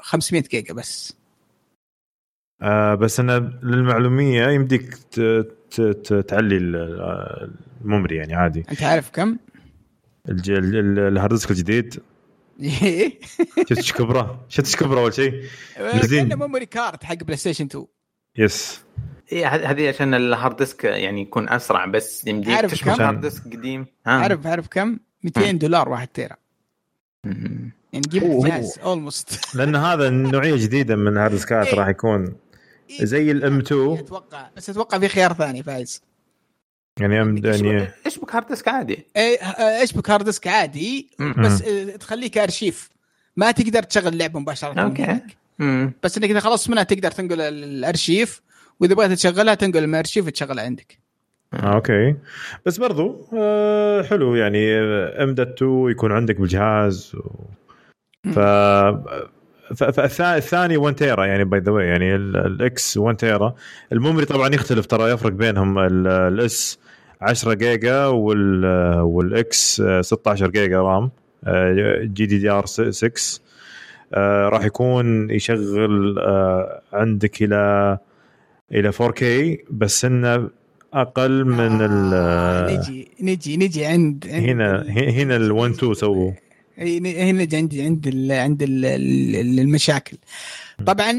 500 0.00 0.42
جيجا 0.50 0.74
بس. 0.74 1.16
آه 2.62 2.94
بس 2.94 3.20
أنا 3.20 3.58
للمعلومية 3.62 4.48
يمديك 4.48 4.98
تعلي 6.28 6.56
ال- 6.56 7.50
ال 7.84 7.89
memory 7.89 8.16
يعني 8.16 8.34
عادي 8.34 8.64
أنت 8.70 8.82
عارف 8.82 9.10
كم؟ 9.10 9.36
الج- 10.28 10.50
ال- 10.50 10.76
ال- 10.76 10.98
ال 10.98 11.05
hard 11.05 11.32
disk 11.34 11.50
الجديد 11.50 11.94
إيه. 12.60 13.18
شفت 13.68 13.72
إيش 13.76 13.92
كبرة؟ 13.92 14.44
شفت 14.48 14.66
إيش 14.66 14.76
كبرة 14.76 15.00
أول 15.00 15.14
شيء؟ 15.14 15.42
زين. 16.04 16.28
كأنه 16.28 16.36
memory 16.46 16.66
card 16.66 17.04
حق 17.04 17.14
PlayStation 17.14 17.64
2 17.64 17.86
yes 18.36 18.80
إيه 19.32 19.46
ه- 19.46 19.70
هذه 19.70 19.88
عشان 19.88 20.14
ال 20.14 20.22
hard 20.22 20.56
disk 20.56 20.84
يعني 20.84 21.22
يكون 21.22 21.48
أسرع 21.48 21.86
بس 21.86 22.26
يمديك 22.26 22.54
عارف 22.56 22.72
تشبك 22.72 22.94
كم؟ 22.96 23.02
hard 23.02 23.20
disk 23.20 23.44
قديم 23.56 23.86
ها. 24.06 24.12
عارف 24.12 24.46
عارف 24.46 24.68
كم؟ 24.68 24.98
200 25.24 25.50
دولار 25.50 25.88
واحد 25.88 26.08
tera. 26.08 26.36
يعني 27.24 28.00
جيب. 28.08 28.22
جهاز 28.22 28.78
almost 28.82 29.56
لأن 29.56 29.76
هذا 29.76 30.10
نوعية 30.10 30.56
جديدة 30.56 30.96
من 30.96 31.08
ال 31.12 31.16
hard 31.16 31.30
diskات 31.32 31.66
إيه. 31.72 31.74
راح 31.74 31.88
يكون 31.88 32.36
زي 32.90 33.30
ال 33.30 33.58
M.2 33.58 33.98
أتوقع 33.98 34.48
بس 34.56 34.70
أتوقع 34.70 34.98
في 34.98 35.08
خيار 35.08 35.32
ثاني 35.32 35.62
فايز. 35.62 36.02
يعني 37.00 37.20
إيش 37.48 37.60
يعني 37.60 37.78
بك- 37.80 37.94
إيش 38.06 38.18
بك 38.18 38.34
hard 38.34 38.46
disk 38.46 38.68
عادي؟ 38.68 39.06
إيه، 39.16 39.38
آه، 39.38 39.80
إيش 39.80 39.92
بك 39.92 40.10
hard 40.10 40.24
disk 40.24 40.46
عادي. 40.46 41.10
بس 41.38 41.62
آه، 41.62 41.96
تخليك 41.96 42.38
أرشيف. 42.38 42.90
ما 43.36 43.50
تقدر 43.50 43.82
تشغل 43.82 44.06
اللعبه 44.12 44.40
مباشرة 44.40 44.80
okay. 44.80 45.20
بس 46.02 46.18
إنك 46.18 46.30
إذا 46.30 46.40
خلصت 46.40 46.70
منها 46.70 46.82
تقدر 46.82 47.10
تنقل 47.10 47.40
ال- 47.40 47.64
الأرشيف 47.64 48.42
وإذا 48.80 48.94
بغيت 48.94 49.12
تشغلها 49.12 49.54
تنقل 49.54 49.86
من 49.86 49.94
الارشيف 49.94 50.26
وتشغلها 50.26 50.64
عندك. 50.64 50.98
آه 51.54 51.74
okay. 51.74 52.16
بس 52.66 52.78
برضو 52.78 53.28
آه 53.38 54.02
حلو 54.02 54.34
يعني 54.34 54.74
M.2 55.22 55.90
يكون 55.90 56.12
عندك 56.12 56.40
بالجهاز 56.40 57.12
و... 57.14 57.20
ف 58.32 58.38
ف- 59.76 59.84
فالثا- 59.84 60.20
الثاني 60.36 60.76
1 60.76 60.94
tera 60.94 61.24
يعني 61.26 61.44
by 61.44 61.60
the 61.60 61.72
way 61.72 61.86
يعني 61.86 62.14
ال- 62.14 62.36
ال 62.36 62.66
X 62.66 62.96
1 62.96 63.16
tera 63.16 63.54
ال 63.92 63.97
memory 63.97 64.24
طبعا 64.26 64.48
يختلف 64.54 64.86
ترى 64.86 65.10
يفرق 65.10 65.32
بينهم 65.32 65.78
ال- 65.78 66.06
ال 66.06 66.42
S 66.42 66.78
10 67.20 67.54
جيجا 67.54 68.06
وال 68.06 68.64
وال 69.00 69.53
X 69.53 69.80
آه، 69.80 70.00
16 70.00 70.50
جيجا 70.50 70.78
رام 70.80 71.10
جي 72.02 72.26
دي 72.26 72.38
دي 72.38 72.50
ار 72.50 72.66
6 72.66 73.40
آه، 74.14 74.48
راح 74.48 74.64
يكون 74.64 75.30
يشغل 75.30 76.18
آه، 76.18 76.80
عندك 76.92 77.42
إلى 77.42 77.98
إلى 78.72 78.92
4K 78.92 79.24
بس 79.70 80.04
إنه 80.04 80.48
أقل 80.94 81.44
من 81.44 81.80
ال 81.80 82.10
آه 82.14 82.76
نجي 82.76 83.08
نجي 83.20 83.56
نجي 83.56 83.84
عند, 83.84 84.26
عند 84.30 84.44
هنا 84.48 84.80
ال- 84.82 84.90
هنا 85.20 85.36
ال 85.36 85.52
1 85.52 85.70
2 85.72 85.94
سووا 85.94 86.30
إيه، 86.30 86.38
هنا 86.78 87.32
نجي 87.32 87.56
عند 87.56 87.74
عند 87.80 88.06
ال 88.06 88.32
عند 88.32 88.62
ال 88.62 88.84
ال- 88.84 89.60
المشاكل. 89.60 90.16
طبعا 90.86 91.12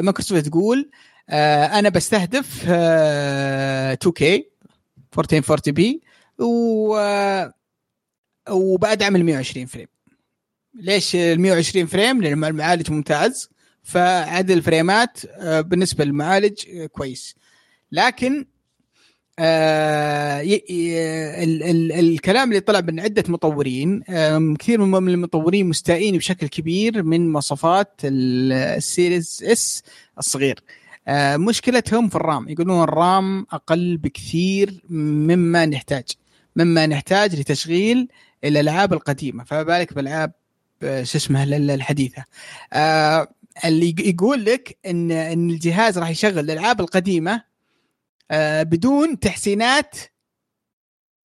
مايكروسوفت 0.00 0.46
تقول 0.48 0.90
آه، 1.30 1.64
أنا 1.64 1.88
بستهدف 1.88 2.64
آه، 2.68 3.94
2K 4.04 4.22
1440p 5.18 6.02
و 6.38 6.96
آه، 6.96 7.52
وبدعم 8.50 9.16
ال 9.16 9.24
120 9.24 9.66
frame 9.66 9.86
ليش 10.74 11.16
ال 11.16 11.40
120 11.40 11.86
frame؟ 11.86 12.22
لأن 12.22 12.44
المعالج 12.44 12.90
ممتاز 12.90 13.50
فعدد 13.82 14.50
الفريمات 14.50 15.18
آه، 15.30 15.60
بالنسبة 15.60 16.04
للمعالج 16.04 16.84
كويس. 16.92 17.34
لكن 17.92 18.46
آه 19.38 20.40
ي- 20.40 20.64
ي- 20.70 21.44
ال 21.44 21.62
ال 21.62 21.92
الكلام 21.92 22.48
اللي 22.48 22.60
طلع 22.60 22.80
من 22.80 23.00
عدة 23.00 23.24
مطورين 23.28 24.02
كثير 24.58 24.80
من 24.84 25.08
المطورين 25.14 25.68
مستائين 25.68 26.16
بشكل 26.16 26.46
كبير 26.46 27.02
من 27.02 27.32
مواصفات 27.32 28.00
ال- 28.04 28.52
ال 28.52 28.65
Series 28.65 29.44
S 29.44 29.82
الصغير. 30.18 30.60
آه 31.08 31.36
مشكلتهم 31.36 32.08
في 32.08 32.16
ال 32.16 32.22
RAM. 32.22 32.48
يقولون 32.48 32.82
ال 32.82 32.98
RAM 32.98 33.46
أقل 33.52 33.96
بكثير 33.96 34.82
مما 34.90 35.66
نحتاج 35.66 36.04
مما 36.56 36.86
نحتاج 36.86 37.40
لتشغيل 37.40 38.08
الألعاب 38.44 38.92
القديمة. 38.92 39.44
فما 39.44 39.62
بالك 39.62 39.94
بالالعاب 39.94 40.32
آه، 40.82 41.02
شو 41.02 41.18
اسمه 41.18 41.42
ال- 41.42 41.54
ال- 41.54 41.70
الحديثة. 41.70 42.24
اللي 43.64 43.88
يق- 43.88 44.06
يقول 44.08 44.44
لك 44.44 44.76
ان 44.86 45.10
إن 45.10 45.50
الجهاز 45.50 45.98
راح 45.98 46.10
يشغل 46.10 46.38
الألعاب 46.38 46.80
القديمة 46.80 47.42
آه، 48.30 48.62
بدون 48.62 49.18
تحسينات 49.18 49.96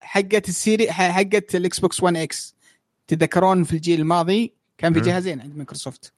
حقت 0.01 0.49
ال 0.49 0.55
Series 0.55 0.91
حقت 0.91 1.55
ال 1.55 1.79
Xbox 1.79 2.03
One 2.03 2.15
X 2.15 2.55
تتذكرون 3.07 3.63
في 3.63 3.73
الجيل 3.73 3.99
الماضي 3.99 4.53
كان 4.77 4.93
في. 4.93 4.99
جهازين 4.99 5.41
عند 5.41 5.55
مايكروسوفت. 5.55 6.13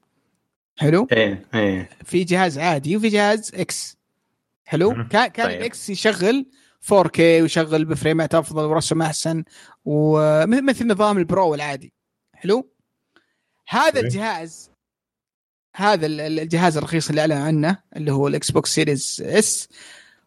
حلو؟ 0.78 1.08
إيه 1.12 1.46
إيه. 1.54 1.90
في 2.06 2.24
جهاز 2.24 2.58
عادي 2.60 2.98
وفي 2.98 3.08
جهاز 3.10 3.52
X 3.56 3.98
حلو. 4.66 4.94
كان 5.08 5.28
كان 5.28 5.46
طيب. 5.48 5.60
ال 5.60 5.75
X 5.75 5.90
يشغل 5.90 6.46
4K 6.94 7.20
ويشغل 7.20 7.86
بفريمات 7.86 8.36
أفضل 8.36 8.64
ورسم 8.66 9.02
أحسن 9.02 9.44
ومثل 9.86 10.88
نظام 10.88 11.18
ال 11.18 11.27
Pro 11.27 11.56
العادي. 11.56 11.94
حلو؟ 12.34 12.70
هذا 13.68 13.88
أوكي. 13.88 14.00
الجهاز 14.00 14.70
هذا 15.76 16.06
ال- 16.06 16.22
ال- 16.22 16.40
الجهاز 16.40 16.78
الرخيص 16.78 17.10
اللي 17.10 17.22
اعلن 17.22 17.32
عنه 17.34 17.78
اللي 17.96 18.12
هو 18.12 18.28
الإكس 18.28 18.52
بوكس 18.52 18.76
سيريز 18.76 19.24
اس 19.26 19.68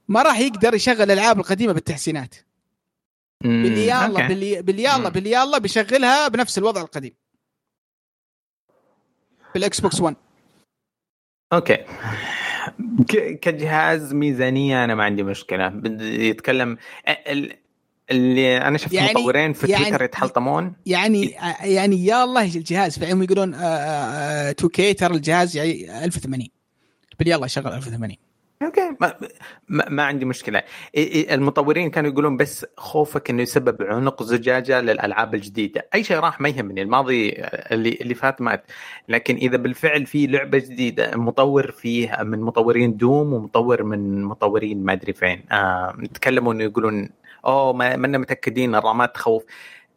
ما 0.08 0.22
راح 0.22 0.38
يقدر 0.38 0.74
يشغل 0.74 1.02
الألعاب 1.02 1.38
القديمة 1.38 1.72
بالتحسينات. 1.72 2.34
باللي 3.44 3.86
يلا. 3.86 4.28
باللي 4.28 4.62
باللي. 4.62 5.10
باللي 5.10 5.30
يلا 5.32 5.58
بيشغلها 5.58 6.28
بنفس 6.28 6.58
الوضع 6.58 6.80
القديم. 6.80 7.12
بالإكس 9.54 9.80
بوكس 9.80 10.00
1 10.00 10.16
أوكي. 11.52 11.76
ك- 13.08 13.38
كجهاز 13.42 14.14
ميزانية 14.14 14.84
أنا 14.84 14.94
ما 14.94 15.04
عندي 15.04 15.22
مشكلة. 15.22 15.80
يتكلم 16.00 16.78
ال- 17.08 17.56
اللي 18.10 18.58
أنا 18.58 18.78
شفت 18.78 18.92
يعني- 18.92 19.10
مطورين 19.20 19.52
في 19.52 19.66
يعني- 19.66 19.84
تويتر 19.84 20.02
يتحلطمون. 20.04 20.72
يعني 20.86 21.30
يعني 21.62 22.04
يا 22.06 22.24
الله 22.24 22.44
الجهاز 22.56 22.98
فهم 22.98 23.22
يقولون 23.22 23.54
2K 23.54 24.94
ترى 24.94 25.14
الجهاز 25.16 25.56
يعني 25.56 26.04
1080 26.04 26.48
بل 27.20 27.28
يلا 27.28 27.46
شغل 27.46 27.72
1080 27.72 28.16
أوكي. 28.62 28.96
ما, 29.00 29.14
ما, 29.68 29.88
ما 29.88 30.02
عندي 30.02 30.24
مشكلة. 30.24 30.62
المطورين 31.30 31.90
كانوا 31.90 32.10
يقولون 32.10 32.36
بس 32.36 32.66
خوفك 32.76 33.30
إنه 33.30 33.42
يسبب 33.42 33.82
عنق 33.82 34.22
زجاجة 34.22 34.80
للألعاب 34.80 35.34
الجديدة. 35.34 35.88
أي 35.94 36.04
شيء 36.04 36.18
راح 36.18 36.40
ما 36.40 36.48
يهمني 36.48 36.82
الماضي 36.82 37.34
اللي 37.72 37.98
اللي 38.00 38.14
فات 38.14 38.40
مات. 38.40 38.64
لكن 39.08 39.36
إذا 39.36 39.56
بالفعل 39.56 40.06
في 40.06 40.26
لعبة 40.26 40.58
جديدة 40.58 41.16
مطور 41.16 41.70
فيه 41.70 42.16
من 42.22 42.40
مطورين 42.40 42.96
دوم 42.96 43.32
ومطور 43.32 43.82
من 43.82 44.24
مطورين 44.24 44.84
ما 44.84 44.92
أدري 44.92 45.12
فين. 45.12 45.44
آه 45.52 45.96
تكلموا 46.14 46.52
إنه 46.52 46.64
يقولون 46.64 47.08
أوه 47.46 47.72
ما 47.72 47.96
منا 47.96 48.18
متأكدين 48.18 48.74
الرامات 48.74 49.14
تخوف. 49.14 49.44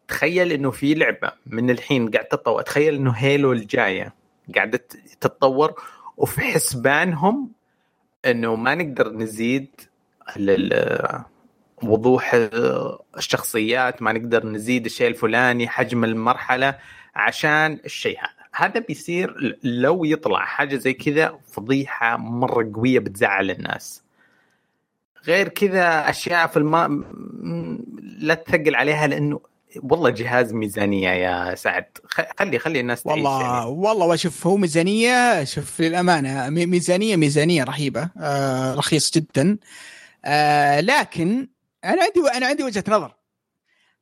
تخيل 0.08 0.52
إنه 0.52 0.70
في 0.70 0.94
لعبة 0.94 1.32
من 1.46 1.70
الحين 1.70 2.10
قاعد 2.10 2.24
تتطور. 2.24 2.62
تخيل 2.62 2.94
إنه 2.94 3.10
هيلو 3.10 3.52
الجاية 3.52 4.14
قاعدة 4.54 4.80
تتطور 5.20 5.74
وفي 6.16 6.40
حسبانهم 6.40 7.59
إنه 8.26 8.54
ما 8.56 8.74
نقدر 8.74 9.12
نزيد 9.12 9.68
وضوح 11.82 12.36
الشخصيات 13.16 14.02
ما 14.02 14.12
نقدر 14.12 14.46
نزيد 14.46 14.84
الشيء 14.84 15.08
الفلاني 15.08 15.68
حجم 15.68 16.04
المرحلة 16.04 16.78
عشان 17.14 17.78
الشيء 17.84 18.18
هذا. 18.18 18.40
هذا 18.54 18.80
بيصير 18.80 19.58
لو 19.62 20.04
يطلع 20.04 20.44
حاجة 20.44 20.76
زي 20.76 20.92
كذا 20.92 21.38
فضيحة 21.46 22.16
مرة 22.16 22.70
قوية 22.74 22.98
بتزعل 22.98 23.50
الناس. 23.50 24.02
غير 25.26 25.48
كذا 25.48 26.10
أشياء 26.10 26.46
في 26.46 26.56
الما 26.56 27.04
لا 28.18 28.34
تثقل 28.34 28.74
عليها 28.74 29.06
لأنه 29.06 29.40
والله 29.76 30.10
جهاز 30.10 30.52
ميزانية 30.52 31.08
يا 31.10 31.54
سعد 31.54 31.84
خ- 32.04 32.38
خلي 32.38 32.58
خلي 32.58 32.80
الناس 32.80 33.02
تعيش 33.02 33.16
والله 33.16 33.42
يعني. 33.42 33.64
والله 33.66 34.06
وشوف 34.06 34.46
هو 34.46 34.56
ميزانية 34.56 35.44
شوف 35.44 35.80
للأمانة 35.80 36.48
مي- 36.50 36.66
ميزانية 36.66 37.16
ميزانية 37.16 37.64
رهيبة 37.64 38.10
آه 38.20 38.74
رخيص 38.74 39.10
جدا 39.10 39.58
آه 40.24 40.80
لكن 40.80 41.48
أنا 41.84 42.02
عندي 42.02 42.30
أنا 42.36 42.46
عندي 42.46 42.62
وجهة 42.64 42.84
نظر 42.88 43.14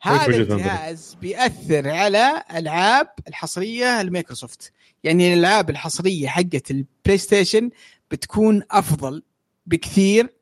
هذا 0.02 0.26
وجهة 0.28 0.42
نظرك؟ 0.42 0.50
الجهاز 0.52 1.16
بيأثر 1.20 1.88
على 1.88 2.42
ألعاب 2.54 3.08
الحصرية 3.28 4.00
المايكروسوفت 4.00 4.72
يعني 5.04 5.34
الألعاب 5.34 5.70
الحصرية 5.70 6.28
حقت 6.28 6.70
البلاي 6.70 7.18
ستيشن 7.18 7.70
بتكون 8.10 8.62
أفضل 8.70 9.22
بكثير 9.66 10.37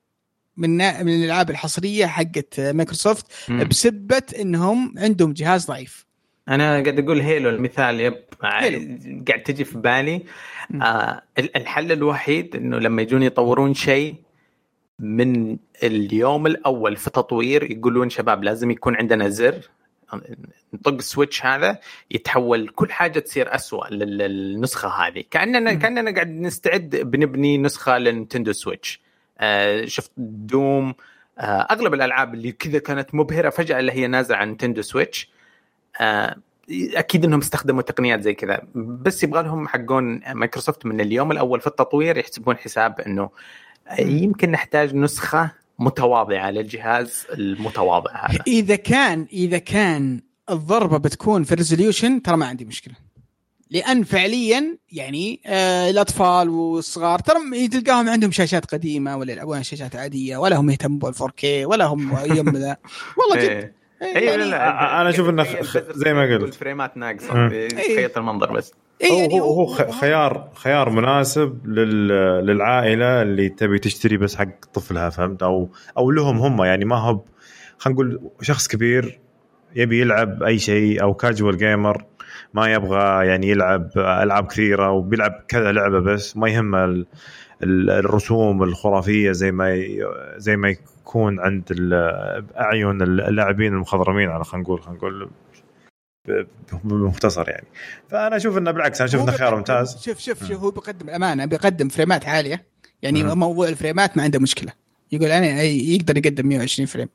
من 0.57 0.77
نا- 0.77 1.03
من 1.03 1.15
الألعاب 1.15 1.51
الحصرية 1.51 2.07
حقت 2.07 2.61
مايكروسوفت. 2.61 3.51
بسبة 3.51 4.23
إنهم 4.41 4.95
عندهم 4.99 5.33
جهاز 5.33 5.67
ضعيف 5.67 6.07
أنا 6.49 6.71
قاعد 6.71 6.99
أقول 6.99 7.21
Halo 7.21 7.49
المثال 7.51 8.01
يب 8.01 8.15
Halo. 8.43 8.99
قاعد 9.29 9.43
تجي 9.43 9.65
في 9.65 9.79
بالي 9.79 10.23
مم. 10.71 10.83
آه 10.83 11.23
ال- 11.39 11.57
الحل 11.57 11.93
الوحيد 11.93 12.57
إنه 12.57 12.79
لما 12.79 13.03
يجون 13.03 13.23
يطورون 13.23 13.75
شيء 13.75 14.15
من 14.99 15.57
اليوم 15.83 16.47
الأول 16.47 16.97
في 16.97 17.11
تطوير 17.11 17.71
يقولون 17.71 18.11
شباب 18.11 18.45
لازم 18.45 18.71
يكون 18.71 18.97
عندنا 18.97 19.29
زر 19.29 19.61
نطق 20.75 20.93
السويتش 20.95 21.47
هذا 21.47 21.79
يتحول 22.11 22.69
كل 22.69 22.93
حاجة 22.93 23.19
تصير 23.19 23.49
لل- 23.91 24.19
للنسخة 24.19 24.89
هذه 24.89 25.25
كاننا. 25.31 25.75
كأننا 25.75 26.11
قاعد 26.15 26.29
نستعد 26.31 26.97
بنبني 26.97 27.59
نسخة 27.59 27.99
للنتندو 27.99 28.53
سويتش 28.53 29.01
آه 29.01 29.06
شفت 29.85 30.11
دوم 30.17 30.95
آه 31.39 31.43
أغلب 31.71 31.95
الألعاب 31.95 32.35
اللي 32.35 32.53
كذا 32.53 32.79
كانت 32.79 33.15
مبهرة 33.15 33.51
فجأة 33.51 33.79
اللي 33.79 33.93
هي 33.93 34.07
نازلة 34.07 34.37
عن 34.37 34.51
نتندو 34.51 34.83
سويتش. 34.83 35.31
آه 36.01 36.37
أكيد 36.71 37.25
إنهم 37.25 37.41
استخدموا 37.41 37.83
تقنيات 37.83 38.21
زي 38.23 38.35
كذا 38.35 38.63
بس 38.75 39.23
يبغى 39.23 39.43
لهم 39.43 39.69
حقون 39.69 40.21
مايكروسوفت 40.33 40.87
من 40.87 41.01
اليوم 41.01 41.33
الأول 41.33 41.61
في 41.61 41.67
التطوير 41.67 42.19
يحسبون 42.19 42.57
حساب 42.57 43.01
إنه 43.01 43.31
يمكن 43.99 44.51
نحتاج 44.51 44.95
نسخة 44.95 45.51
متواضعة 45.79 46.51
للجهاز 46.51 47.27
المتواضع 47.33 48.11
هذا. 48.27 48.39
إذا 48.47 48.77
كان 48.77 49.27
إذا 49.33 49.59
كان 49.59 50.21
الضربة 50.51 50.97
بتكون 50.99 51.45
في 51.45 51.53
ال 51.53 51.59
resolution 51.59 52.23
ترى 52.23 52.37
ما 52.37 52.47
عندي 52.47 52.65
مشكلة. 52.65 52.95
لأن 53.71 54.03
فعليا 54.05 54.77
يعني 54.93 55.41
آه 55.47 55.91
الأطفال 55.91 56.49
والصغار 56.49 57.19
ترى 57.19 57.69
تلقاهم 57.69 58.09
عندهم 58.09 58.31
شاشات 58.31 58.65
قديمة 58.67 59.17
ولا 59.17 59.33
يلعبون 59.33 59.63
شاشات 59.63 59.97
عادية 59.97 60.37
ولا 60.37 60.57
هم 60.57 60.71
يهتموا 60.71 60.99
بال 60.99 61.15
4K 61.15 61.45
ولا 61.45 61.85
هم 61.85 62.17
يم 62.25 62.49
ذا 62.57 62.77
والله 63.19 63.45
جد 63.45 63.51
إيه. 63.51 63.73
إيه، 64.03 64.17
أيوه 64.17 64.31
يعني- 64.31 64.43
لا 64.43 64.51
لا 64.51 65.01
أنا 65.01 65.11
أشوف 65.11 65.29
إنه 65.29 65.43
تخيل 65.45 65.65
خ- 65.65 65.77
بس 65.79 65.97
زي 65.97 66.15
ما 66.15 66.23
قلت. 66.23 66.43
الفريمات 66.43 66.97
ناقصة. 66.97 67.49
تخيل 67.69 68.11
المنظر 68.17 68.53
بس 68.53 68.73
إيه 69.03 69.11
هو 69.11 69.17
يعني 69.19 69.41
هو, 69.41 69.55
هو 69.55 69.67
خ- 69.67 69.91
خيار 69.91 70.51
خيار 70.55 70.91
مناسب 70.91 71.67
لل 71.67 72.09
للعائلة 72.47 73.23
اللي 73.23 73.49
تبي 73.49 73.79
تشتري 73.79 74.17
بس 74.17 74.37
حق 74.37 74.65
طفلها 74.75 75.11
فهمت 75.11 75.43
أو 75.43 75.69
أو 75.99 76.11
لهم 76.11 76.39
هم 76.39 76.63
يعني 76.65 76.85
ما 76.85 76.97
هو 76.97 77.15
ب- 77.15 77.25
خلينا 77.79 77.95
نقول 78.01 78.21
شخص 78.43 78.69
كبير 78.69 79.21
يبي 79.77 80.01
يلعب 80.01 80.43
أي 80.43 80.59
شيء 80.59 81.03
أو 81.03 81.15
كاجوال 81.15 81.57
جيمر 81.59 82.05
ما 82.57 82.73
يبغى 82.73 83.27
يعني 83.27 83.49
يلعب 83.49 83.91
ألعاب 83.97 84.47
كثيرة 84.47 84.91
وبيلعب 84.91 85.45
كذا 85.49 85.73
لعبة 85.73 86.01
بس 86.01 86.37
ما 86.37 86.49
يهمه 86.51 86.85
ال- 86.85 87.07
ال- 87.63 87.91
الرسوم 87.91 88.63
الخرافية 88.63 89.33
زي 89.33 89.53
ما 89.53 89.87
زي 90.37 90.57
ما 90.57 90.69
يكون 90.69 91.41
عند 91.41 91.65
أعين 92.61 93.03
اللاعبين 93.03 93.73
المخضرمين 93.75 94.29
على 94.29 94.45
خلينا 94.45 94.65
نقول 94.65 94.83
خلينا 94.83 94.99
نقول 94.99 95.31
بمختصر 96.85 97.49
يعني. 97.49 97.67
فأنا 98.09 98.37
أشوف 98.37 98.59
إنه 98.59 98.71
بالعكس 98.71 99.01
أنا 99.01 99.09
أشوف 99.11 99.23
إنه 99.23 99.33
خيار 99.33 99.57
ممتاز. 99.57 100.03
شوف 100.05 100.19
شوف 100.19 100.45
شوف 100.45 100.61
هو 100.61 100.71
بيقدم 100.71 101.11
أمانة 101.11 101.45
بيقدم 101.45 101.89
فريمات 101.89 102.27
عالية. 102.29 102.67
يعني 103.03 103.23
مم. 103.23 103.39
موضوع 103.39 103.69
الفريمات 103.69 104.17
ما 104.17 104.23
عنده 104.23 104.39
مشكلة. 104.39 104.73
يقول 105.13 105.31
أنا 105.31 105.63
يقدر 105.63 106.17
يقدم 106.19 106.47
120 106.49 106.87
frame. 106.87 107.09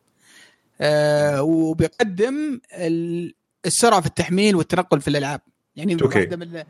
آه 0.82 1.42
وبيقدم 1.44 2.60
ال- 2.74 3.34
السرعة 3.66 4.02
في 4.02 4.08
التحميل 4.08 4.56
والتنقل 4.56 5.02
في 5.02 5.08
الألعاب. 5.08 5.42
يعني 5.76 5.94
أوكي. 5.94 6.20
واحدة 6.20 6.38
من 6.38 6.44
ال- 6.44 6.66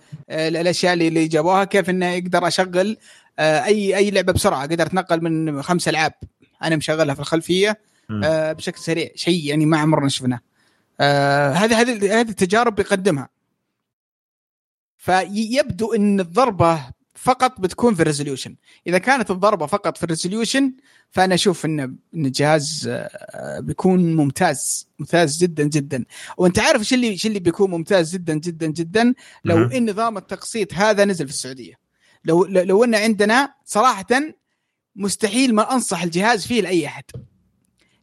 الأشياء 0.57 0.93
اللي 0.93 1.07
اللي 1.07 1.27
جابوها 1.27 1.63
كيف 1.63 1.89
انه 1.89 2.05
يقدر 2.09 2.47
أشغل 2.47 2.97
آه 3.39 3.65
أي 3.65 3.97
أي 3.97 4.11
لعبة 4.11 4.33
بسرعة. 4.33 4.59
أقدر 4.59 4.85
أتنقل 4.85 5.23
من 5.23 5.61
خمس 5.61 5.87
ألعاب 5.87 6.13
أنا 6.63 6.75
مشغلها 6.75 7.15
في 7.15 7.21
الخلفية. 7.21 7.79
آه 8.23 8.53
بشكل 8.53 8.79
سريع. 8.79 9.09
شيء 9.15 9.45
يعني 9.45 9.65
ما 9.65 9.77
عمرنا 9.77 10.09
شفناه. 10.09 10.39
آه 10.99 11.51
هذه 11.51 11.81
هذه 11.81 12.19
هذه 12.21 12.29
التجارب 12.29 12.75
بيقدمها. 12.75 13.29
فيبدو 14.97 15.93
إن 15.93 16.19
الضربة 16.19 16.79
فقط 17.21 17.61
بتكون 17.61 17.95
في 17.95 18.01
ال 18.01 18.06
resolution. 18.06 18.55
إذا 18.87 18.97
كانت 18.97 19.31
الضربة 19.31 19.65
فقط 19.65 19.97
في 19.97 20.03
ال 20.03 20.10
resolution 20.10 20.73
فأنا 21.09 21.35
أشوف 21.35 21.65
إن 21.65 21.79
إن 21.79 22.25
الجهاز 22.25 22.89
آه، 22.91 23.59
بيكون 23.59 24.15
ممتاز 24.15 24.87
ممتاز 24.99 25.37
جدا 25.37 25.63
جدا. 25.63 26.05
وأنت 26.37 26.59
عارف 26.59 26.79
إيش 26.79 26.93
اللي 26.93 27.09
إيش 27.09 27.25
اللي 27.25 27.39
بيكون 27.39 27.71
ممتاز 27.71 28.13
جدا 28.13 28.33
جدا 28.33 28.67
جدا؟ 28.67 29.13
لو. 29.45 29.63
إن 29.65 29.89
نظام 29.89 30.17
التقسيط 30.17 30.73
هذا 30.73 31.05
نزل 31.05 31.27
في 31.27 31.33
السعودية. 31.33 31.73
لو 32.25 32.45
لو 32.45 32.83
إن 32.83 32.95
عندنا 32.95 33.53
صراحة 33.65 34.07
مستحيل 34.95 35.55
ما 35.55 35.73
أنصح 35.73 36.03
الجهاز 36.03 36.47
فيه 36.47 36.61
لأي 36.61 36.87
أحد. 36.87 37.03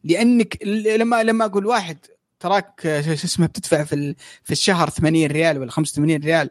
لأنك 0.03 0.63
لما 0.65 1.23
لما 1.23 1.45
أقول 1.45 1.65
واحد 1.65 1.97
تراك 2.39 3.01
شو 3.05 3.11
اسمه 3.11 3.47
بتدفع 3.47 3.83
في 3.83 4.15
في 4.43 4.51
الشهر 4.51 4.89
80 4.89 5.25
ريال 5.25 5.57
ولا 5.57 5.71
85 5.71 6.17
ريال 6.23 6.49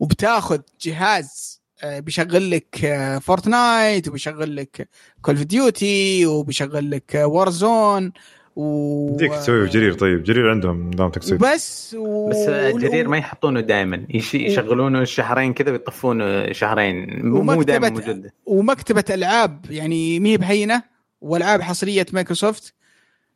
وبتاخذ 0.00 0.60
جهاز 0.80 1.61
بيشغل 1.84 2.50
لك 2.50 2.84
آه، 2.84 3.18
فورتنايت 3.18 4.08
وبيشغل 4.08 4.56
لك 4.56 4.88
كول 5.22 5.34
اوف 5.36 5.44
ديوتي 5.44 6.26
وبيشغل 6.26 6.90
لك 6.90 7.14
وار 7.24 7.50
زون 7.50 8.12
و 8.56 9.16
ديك 9.16 9.32
تسوي 9.32 9.66
في 9.66 9.72
جرير 9.72 9.92
طيب 9.92 10.22
جرير 10.22 10.50
عندهم 10.50 10.90
نظام 10.90 11.10
تقسيط 11.10 11.32
وبس 11.42 11.96
و... 11.98 12.28
بس 12.28 12.36
جرير 12.82 13.08
ما 13.08 13.18
يحطونه 13.18 13.60
دائما 13.60 14.06
يشغلونه 14.34 15.04
شهرين 15.04 15.52
كذا 15.54 15.70
ويطفونه 15.70 16.52
شهرين. 16.52 17.26
مو 17.26 17.42
مو 17.42 17.62
دائما 17.62 17.88
موجود 17.90 18.30
ومكتبة 18.46 19.04
ألعاب 19.10 19.66
يعني 19.70 20.20
ما 20.20 20.28
هي 20.28 20.36
بهينة 20.36 20.82
والعاب 21.20 21.62
حصرية 21.62 22.06
مايكروسوفت. 22.12 22.74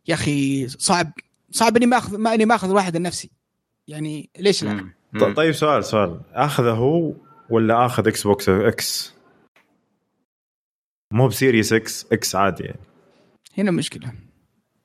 يا 0.09 0.15
أخي 0.15 0.69
صعب 0.69 1.13
صعب 1.51 1.77
إني 1.77 1.87
ماخذ 1.87 2.19
ما 2.19 2.35
إني 2.35 2.45
ماخذ 2.45 2.71
واحد 2.73 2.97
لنفسي 2.97 3.31
يعني 3.89 4.31
ليش 4.39 4.65
لا؟ 4.65 4.73
مم. 4.73 4.95
ط- 5.21 5.37
طيب 5.37 5.53
سؤال 5.53 5.85
سؤال. 5.85 6.21
أخذه 6.35 6.71
هو 6.71 7.13
ولا 7.51 7.87
آخذ 7.87 8.09
إكس 8.09 8.27
بوكس 8.27 8.49
إكس 8.49 9.15
مو 11.13 11.29
بسيريس 11.29 11.73
إكس 11.73 12.07
إكس 12.13 12.37
عادي 12.37 12.65
يعني. 12.65 12.81
هنا 13.59 13.71
مشكلة. 13.71 14.13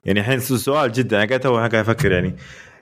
يعني 0.06 0.20
الحين 0.20 0.40
سؤال 0.40 0.92
جدا 0.92 1.18
أنا 1.18 1.28
قاعد 1.28 1.40
تو 1.40 1.56
قاعد 1.58 1.76
أفكر 1.76 2.12
يعني. 2.12 2.36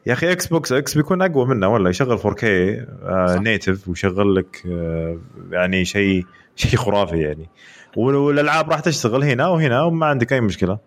يا 0.06 0.14
أخي 0.14 0.32
إكس 0.32 0.48
بوكس 0.48 0.72
إكس 0.72 0.98
بيكون 0.98 1.22
أقوى 1.22 1.46
منه 1.46 1.68
ولا 1.68 1.90
يشغل 1.90 2.20
4K 2.20 2.44
آه 2.44 3.26
صح. 3.36 3.42
native 3.42 3.88
ويشغل 3.88 4.36
لك 4.36 4.64
آه 4.68 5.20
يعني 5.52 5.86
شيء 5.86 6.26
شيء 6.56 6.76
خرافي 6.80 7.20
يعني. 7.20 7.50
وال- 7.98 8.16
والألعاب 8.16 8.70
راح 8.72 8.80
تشتغل 8.80 9.24
هنا 9.24 9.48
وهنا 9.48 9.82
وما 9.84 10.06
عندك 10.06 10.34
أي 10.34 10.42
مشكلة. 10.42 10.80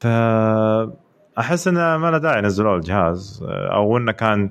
ف 0.00 0.06
أحس 1.38 1.68
إنه 1.68 1.96
ما 1.96 2.10
له 2.10 2.18
داعي 2.18 2.38
ينزلوا 2.38 2.76
الجهاز 2.76 3.42
آه، 3.48 3.74
أو 3.74 3.96
إنه 3.96 4.12
كان 4.12 4.50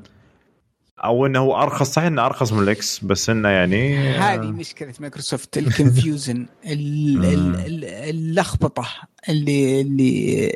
أو 0.99 1.25
إنه 1.25 1.39
هو 1.39 1.55
أرخص 1.61 1.93
صحيح 1.93 2.07
إنه 2.07 2.25
أرخص 2.25 2.53
من 2.53 2.63
الإكس 2.63 2.99
بس 3.03 3.29
إنه 3.29 3.49
يعني 3.49 3.97
هذه 3.97 4.51
مشكلة 4.51 4.93
مايكروسوفت 4.99 5.57
ال 5.57 5.66
confusion 5.66 6.45
ال- 6.65 7.25
ال- 7.25 7.55
ال- 7.55 7.85
اللخبطة 7.85 8.85
اللي 9.29 9.81
اللي 9.81 10.47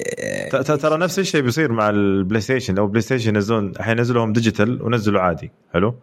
ت- 0.52 0.56
ت- 0.56 0.72
ترى 0.72 0.98
نفس 0.98 1.20
الشيء 1.20 1.42
بيصير 1.42 1.72
مع 1.72 1.90
البلاي 1.90 2.42
ستيشن 2.42 2.76
لو 2.76 2.88
بلاي 2.88 3.02
ستيشن 3.02 3.36
ينزلون 3.36 3.70
الحين 3.70 4.00
نزلوهم 4.00 4.34
digital 4.34 4.82
ونزلوا 4.82 5.22
عادي. 5.22 5.52
حلو؟ 5.74 5.96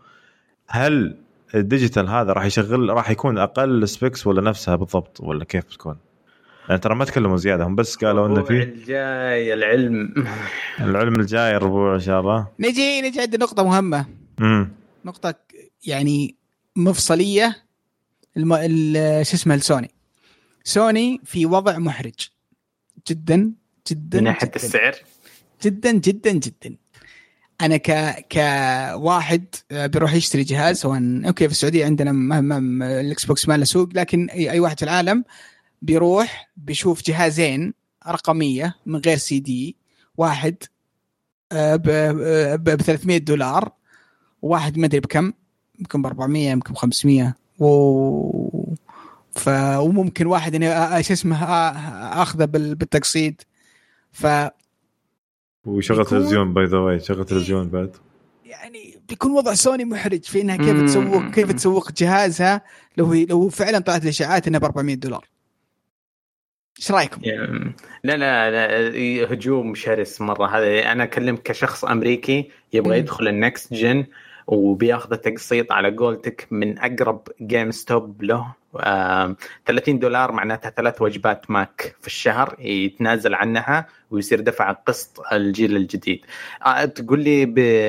هل 0.68 1.16
ال 1.54 1.61
digital 1.61 2.08
هذا 2.08 2.32
راح 2.32 2.44
يشغل 2.44 2.88
راح 2.90 3.10
يكون 3.10 3.38
أقل 3.38 3.88
specs 3.88 4.26
ولا 4.26 4.40
نفسها 4.42 4.76
بالضبط 4.76 5.20
ولا 5.20 5.44
كيف 5.44 5.64
بتكون؟ 5.64 5.96
يعني 6.68 6.80
ترى 6.80 6.94
ما 6.94 7.04
تكلموا 7.04 7.36
زيادة 7.36 7.64
هم 7.66 7.74
بس 7.74 7.96
قالوا 7.96 8.26
إنه 8.26 8.42
في 8.42 8.62
الجاي 8.62 9.54
العلم. 9.54 10.14
العلم 10.80 11.20
الجاي 11.20 11.56
الربوع 11.56 11.94
إن 11.94 12.00
شاء 12.00 12.20
الله. 12.20 12.46
نجي 12.60 13.00
نجي 13.02 13.20
عند 13.20 13.36
نقطة 13.36 13.64
مهمة. 13.64 14.06
امم 14.40 14.72
نقطة 15.04 15.34
يعني 15.86 16.34
مفصلية 16.76 17.64
الم... 18.36 18.52
ال- 18.52 19.26
شو 19.26 19.34
اسمه 19.36 19.54
السوني 19.54 19.90
سوني 20.64 21.20
في 21.24 21.46
وضع 21.46 21.78
محرج. 21.78 22.28
جدا 23.08 23.52
جدا 23.90 24.18
من 24.18 24.24
ناحية 24.24 24.46
جداً. 24.46 24.56
السعر؟ 24.56 24.94
جدا 25.62 25.92
جدا 25.92 26.32
جدا. 26.32 26.76
أنا 27.60 27.76
ك 27.76 27.90
كواحد 28.32 29.44
بيروح 29.70 30.14
يشتري 30.14 30.42
جهاز 30.42 30.78
سواء 30.80 31.22
أوكي 31.26 31.46
في 31.48 31.52
السعودية 31.52 31.84
عندنا 31.84 32.12
ما 32.12 32.40
ما 32.40 33.00
الإكس 33.00 33.24
بوكس 33.24 33.48
ما 33.48 33.56
له 33.56 33.64
سوق 33.64 33.88
لكن 33.94 34.30
اي 34.30 34.50
أي 34.50 34.60
واحد 34.60 34.78
في 34.78 34.82
العالم 34.84 35.24
بيروح 35.82 36.50
بيشوف 36.56 37.02
جهازين 37.02 37.74
رقمية 38.08 38.74
من 38.86 39.00
غير 39.06 39.16
سي 39.16 39.38
دي 39.40 39.76
واحد 40.16 40.56
ب 41.52 42.76
300 42.82 43.18
دولار. 43.18 43.72
وواحد 44.44 44.78
ما 44.78 44.86
أدري 44.86 45.00
بكم 45.00 45.32
يمكن 45.78 46.02
ب 46.02 46.06
400 46.06 46.50
يمكن 46.50 46.72
ب 46.72 46.76
500 46.76 47.34
و 47.58 48.74
ف 49.32 49.48
وممكن 49.78 50.26
واحد 50.26 50.54
إني 50.54 51.02
شو 51.02 51.12
اسمه 51.12 51.44
أخذه 52.22 52.44
بال- 52.44 52.74
بالتقسيط 52.74 53.46
ف 54.12 54.26
وشغل 55.64 56.00
يكون- 56.00 56.10
تلفزيون 56.18 56.54
by 56.54 56.64
the 56.64 56.78
way 56.78 57.00
شغل 57.00 57.24
تلفزيون 57.24 57.68
بعد 57.68 57.96
يعني 58.44 58.98
بيكون 59.08 59.30
وضع 59.32 59.54
سوني 59.54 59.84
محرج 59.84 60.24
في 60.24 60.40
إنها 60.40 60.56
كيف. 60.56 60.82
تسوق 60.84 61.30
كيف 61.30 61.52
تسوق 61.52 61.92
جهازها 61.92 62.62
لو 62.96 63.06
هي 63.06 63.24
لو 63.24 63.48
فعلا 63.48 63.78
طلعت 63.78 64.02
الإشاعات 64.02 64.48
إنها 64.48 64.60
ب 64.60 64.64
400 64.64 64.94
دولار 64.94 65.24
إيش 66.78 66.90
رأيكم؟ 66.90 67.20
لا 68.04 68.16
لا 68.16 68.50
لا 68.50 69.32
هجوم 69.32 69.74
شرس 69.74 70.20
مرة 70.20 70.46
هذا 70.58 70.92
أنا 70.92 71.04
أكلمك 71.04 71.42
كشخص 71.42 71.84
أمريكي 71.84 72.50
يبغى. 72.72 72.98
يدخل 72.98 73.28
ال 73.28 73.37
next 73.37 73.74
gen 73.74 74.06
وبياخذ 74.46 75.16
تقسيط 75.16 75.72
على 75.72 75.96
قولتك 75.96 76.46
من 76.50 76.78
أقرب 76.78 77.28
جيم 77.40 77.70
ستوب 77.70 78.22
له. 78.22 78.54
آم، 78.80 79.36
30 79.66 79.98
دولار 79.98 80.32
معناتها 80.32 80.70
ثلاث 80.70 81.02
وجبات 81.02 81.50
ماك 81.50 81.96
في 82.00 82.06
الشهر 82.06 82.56
يتنازل 82.60 83.34
عنها 83.34 83.86
ويصير 84.10 84.40
دفع 84.40 84.72
قسط 84.72 85.20
الجيل 85.32 85.76
الجديد. 85.76 86.20
آه، 86.66 86.84
تقول 86.84 87.20
لي 87.20 87.46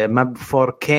ما 0.08 0.24
ب 0.24 0.38
4K 0.38 0.92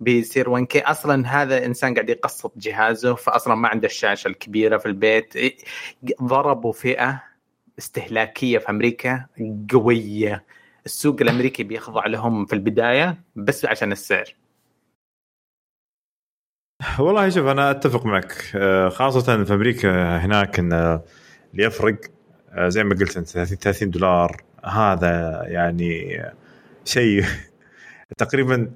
بيصير 0.00 0.48
1K 0.48 0.76
أصلا 0.90 1.42
هذا 1.42 1.64
إنسان 1.66 1.94
قاعد 1.94 2.08
يقسط 2.10 2.52
جهازه 2.56 3.14
فاصلا 3.14 3.54
ما 3.54 3.68
عنده 3.68 3.86
الشاشة 3.86 4.28
الكبيرة 4.28 4.78
في 4.78 4.86
البيت. 4.86 5.34
ضربوا 6.22 6.72
فئة 6.72 7.22
استهلاكية 7.78 8.58
في 8.58 8.70
أمريكا 8.70 9.26
قوية. 9.72 10.44
السوق 10.86 11.16
الأمريكي 11.20 11.62
بيخضع 11.62 12.06
لهم 12.06 12.46
في 12.46 12.52
البداية 12.52 13.18
بس 13.36 13.64
عشان 13.64 13.92
السعر. 13.92 14.34
والله 16.98 17.28
شوف 17.28 17.46
أنا 17.46 17.70
أتفق 17.70 18.06
معك. 18.06 18.34
آه، 18.54 18.88
خاصة 18.88 19.44
في 19.44 19.54
أمريكا 19.54 20.18
هناك 20.18 20.58
إن 20.58 20.72
اللي 20.72 21.64
يفرق 21.64 21.96
آه، 22.52 22.68
زي 22.68 22.84
ما 22.84 22.94
قلت 22.94 23.16
أنت 23.16 23.28
30 23.28 23.58
30 23.58 23.90
دولار 23.90 24.42
هذا 24.64 25.42
يعني 25.46 26.22
شيء 26.84 27.24
تقريبا 28.18 28.70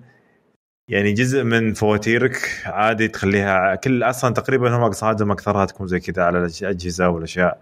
يعني 0.88 1.12
جزء 1.12 1.42
من 1.44 1.74
فواتيرك 1.74 2.62
عادي 2.66 3.08
تخليها 3.08 3.74
كل 3.74 4.02
أصلا 4.02 4.34
تقريبا 4.34 4.76
هم 4.76 4.82
أقصادهم 4.82 5.30
أكثرها 5.30 5.64
تكون 5.64 5.86
زي 5.86 6.00
كذا 6.00 6.22
على 6.22 6.38
الاجهزه 6.38 7.08
والأشياء. 7.08 7.60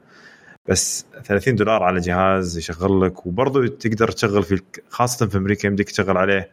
بس 0.68 1.06
30 1.24 1.56
دولار 1.56 1.82
على 1.82 2.00
جهاز 2.00 2.58
يشغل 2.58 3.00
لك 3.00 3.26
وبرضه 3.26 3.66
تقدر 3.66 4.10
تشغل 4.10 4.42
في 4.42 4.62
خاصة 4.90 5.26
في 5.26 5.38
أمريكا 5.38 5.66
يمديك 5.66 5.90
تشغل 5.90 6.16
عليه 6.16 6.50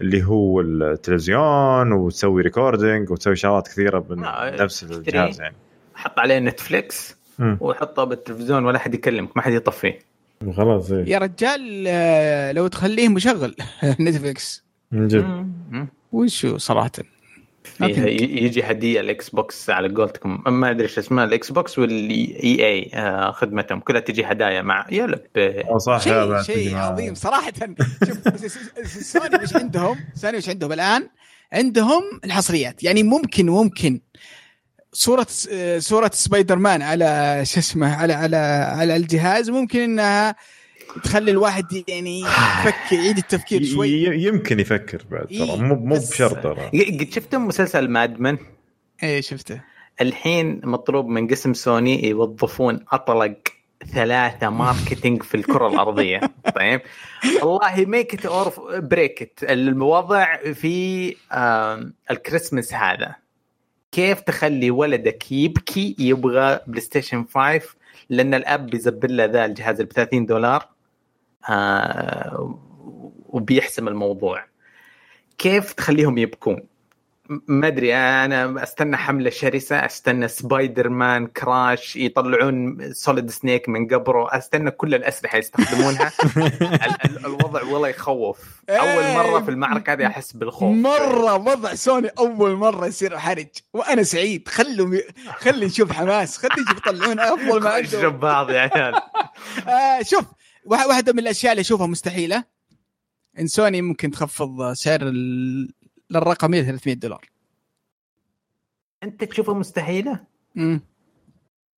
اللي 0.00 0.24
هو 0.24 0.60
التلفزيون 0.60 1.92
وتسوي 1.92 2.42
recording 2.42 3.10
وتسوي 3.10 3.36
شغلات 3.36 3.68
كثيرة 3.68 4.06
من 4.10 4.24
آه، 4.24 4.62
نفس 4.62 4.80
تشتري. 4.80 4.96
الجهاز 4.98 5.40
يعني 5.40 5.56
حط 5.94 6.18
عليه 6.18 6.38
نتفليكس. 6.38 7.16
وحطه 7.60 8.04
بالتلفزيون 8.04 8.64
ولا 8.64 8.78
حد 8.78 8.94
يكلمك 8.94 9.36
ما 9.36 9.42
حد 9.42 9.52
يطفيه 9.52 9.98
وخلاص 10.46 10.90
إيه. 10.90 11.04
يا 11.08 11.18
رجال 11.18 11.84
آه، 11.88 12.52
لو 12.52 12.66
تخليه 12.66 13.08
مشغل 13.08 13.54
نتفلكس 14.00 14.64
من 14.92 15.08
جد. 15.08 15.48
وشو 16.12 16.58
صراحة 16.58 16.90
يجي 17.80 18.62
هديه 18.62 19.00
الإكس 19.00 19.30
بوكس 19.30 19.70
على 19.70 19.94
قولتكم 19.94 20.42
ما 20.46 20.70
أدري 20.70 20.82
إيش 20.82 20.98
اسمها 20.98 21.24
الإكس 21.24 21.52
بوكس 21.52 21.78
والإي 21.78 22.36
إي 22.66 22.90
آه، 22.94 23.30
خدمتهم 23.32 23.80
كلها 23.80 24.00
تجي 24.00 24.24
هدايا 24.24 24.62
مع 24.62 24.86
يلب 24.90 25.20
أو 25.38 25.78
صح 25.78 26.00
شيء 26.00 26.74
مع- 26.74 26.80
عظيم 26.80 27.14
صراحة 27.14 27.52
شوف 28.06 28.50
سوني 28.86 29.36
وش 29.42 29.56
عندهم؟ 29.56 29.98
سوني 30.14 30.36
وش 30.36 30.48
عندهم 30.48 30.72
الآن؟ 30.72 31.08
عندهم 31.52 32.02
الحصريات 32.24 32.84
يعني 32.84 33.02
ممكن 33.02 33.46
ممكن 33.46 34.00
صورة 34.92 35.26
آه، 35.52 35.78
صورة 35.78 36.10
سبايدر 36.14 36.56
مان 36.56 36.82
على 36.82 37.40
شو 37.44 37.60
اسمه 37.60 37.96
على 37.96 38.12
على 38.12 38.36
على 38.76 38.96
الجهاز 38.96 39.50
ممكن 39.50 39.80
إنها 39.80 40.36
تخلي 41.04 41.30
الواحد 41.30 41.84
يعني 41.88 42.20
يفكر 42.20 42.96
يعيد 42.96 43.18
التفكير 43.18 43.64
شوي. 43.64 43.90
يمكن 44.24 44.60
يفكر 44.60 45.02
بعد 45.10 45.26
ترى 45.26 45.38
إيه، 45.38 45.56
مو 45.56 45.74
مو 45.74 45.94
بشرط 45.94 46.42
ترى. 46.42 46.68
قد 46.98 47.08
شفتم 47.10 47.46
مسلسل 47.46 47.88
Mad 47.88 48.13
Men 48.13 48.38
إيه 49.02 49.20
شفته. 49.20 49.60
الحين 50.00 50.60
مطلوب 50.64 51.06
من 51.06 51.28
قسم 51.28 51.54
سوني 51.54 52.08
يوظفون 52.08 52.84
أطلق 52.92 53.36
ثلاثة 53.94 54.50
marketing 54.50 55.22
في 55.22 55.36
الكرة 55.36 55.68
الأرضية. 55.68 56.20
طيب. 56.56 56.80
والله 57.42 57.84
make 57.84 58.14
it 58.14 58.26
or 58.26 58.80
break 58.80 59.22
it 59.22 59.50
الوضع 59.50 60.36
في 60.52 61.16
الكريسماس 62.10 62.74
هذا. 62.74 63.14
كيف 63.92 64.20
تخلي 64.20 64.70
ولدك 64.70 65.32
يبكي 65.32 65.96
يبغى 65.98 66.60
بلاي 66.66 66.80
ستيشن 66.80 67.24
5 67.34 67.60
لأن 68.10 68.34
الأب 68.34 68.66
بيزبل 68.66 69.16
له 69.16 69.24
ذا 69.24 69.44
الجهاز 69.44 69.82
ب 69.82 69.92
30 69.92 70.26
دولار 70.26 70.68
وبيحسم 73.28 73.88
الموضوع. 73.88 74.44
كيف 75.38 75.72
تخليهم 75.72 76.18
يبكون؟ 76.18 76.62
ما 77.46 77.66
أدري 77.66 77.94
أنا 77.96 78.62
أستنى 78.62 78.96
حملة 78.96 79.30
شرسة 79.30 79.76
أستنى 79.76 80.28
سبايدر 80.28 80.88
مان 80.88 81.26
Crash 81.26 81.96
يطلعون 81.96 82.78
Solid 82.92 83.30
Snake 83.30 83.68
من 83.68 83.88
قبره 83.88 84.36
أستنى 84.38 84.70
كل 84.70 84.94
الأسلحة 84.94 85.38
يستخدمونها. 85.38 86.12
ال- 86.36 87.04
ال- 87.04 87.26
الوضع 87.26 87.62
والله 87.62 87.88
يخوف. 87.88 88.62
أول 88.70 89.14
مرة 89.14 89.40
في 89.40 89.50
المعركة 89.50 89.92
هذه 89.92 90.06
أحس 90.06 90.32
بالخوف. 90.32 90.76
مرة 90.76 91.34
وضع 91.34 91.74
سوني 91.74 92.08
أول 92.18 92.54
مرة 92.54 92.86
يصير 92.86 93.18
حرج 93.18 93.48
وأنا 93.74 94.02
سعيد. 94.02 94.48
خلهم 94.48 94.94
ي... 94.94 95.00
خلي 95.38 95.66
نشوف 95.66 95.92
حماس 95.92 96.38
خلي 96.38 96.62
نشوف 96.62 96.76
يطلعون 96.78 97.20
أفضل 97.20 97.62
ما 97.62 97.70
عندهم. 97.70 98.16
بعض 98.18 98.50
يا 98.50 98.60
عيال. 98.60 98.94
آه 99.68 100.02
شوف 100.02 100.24
واحدة 100.66 101.12
من 101.12 101.18
الأشياء 101.18 101.52
اللي 101.52 101.60
أشوفها 101.60 101.86
مستحيلة 101.86 102.44
إن 103.38 103.46
سوني 103.46 103.82
ممكن 103.82 104.10
تخفض 104.10 104.72
سعر 104.72 105.00
ال- 105.02 105.72
للرقميه 106.10 106.62
300 106.62 106.94
دولار 106.96 107.24
أنت 109.02 109.24
تشوفها 109.24 109.54
مستحيلة؟ 109.54 110.20
امم 110.56 110.80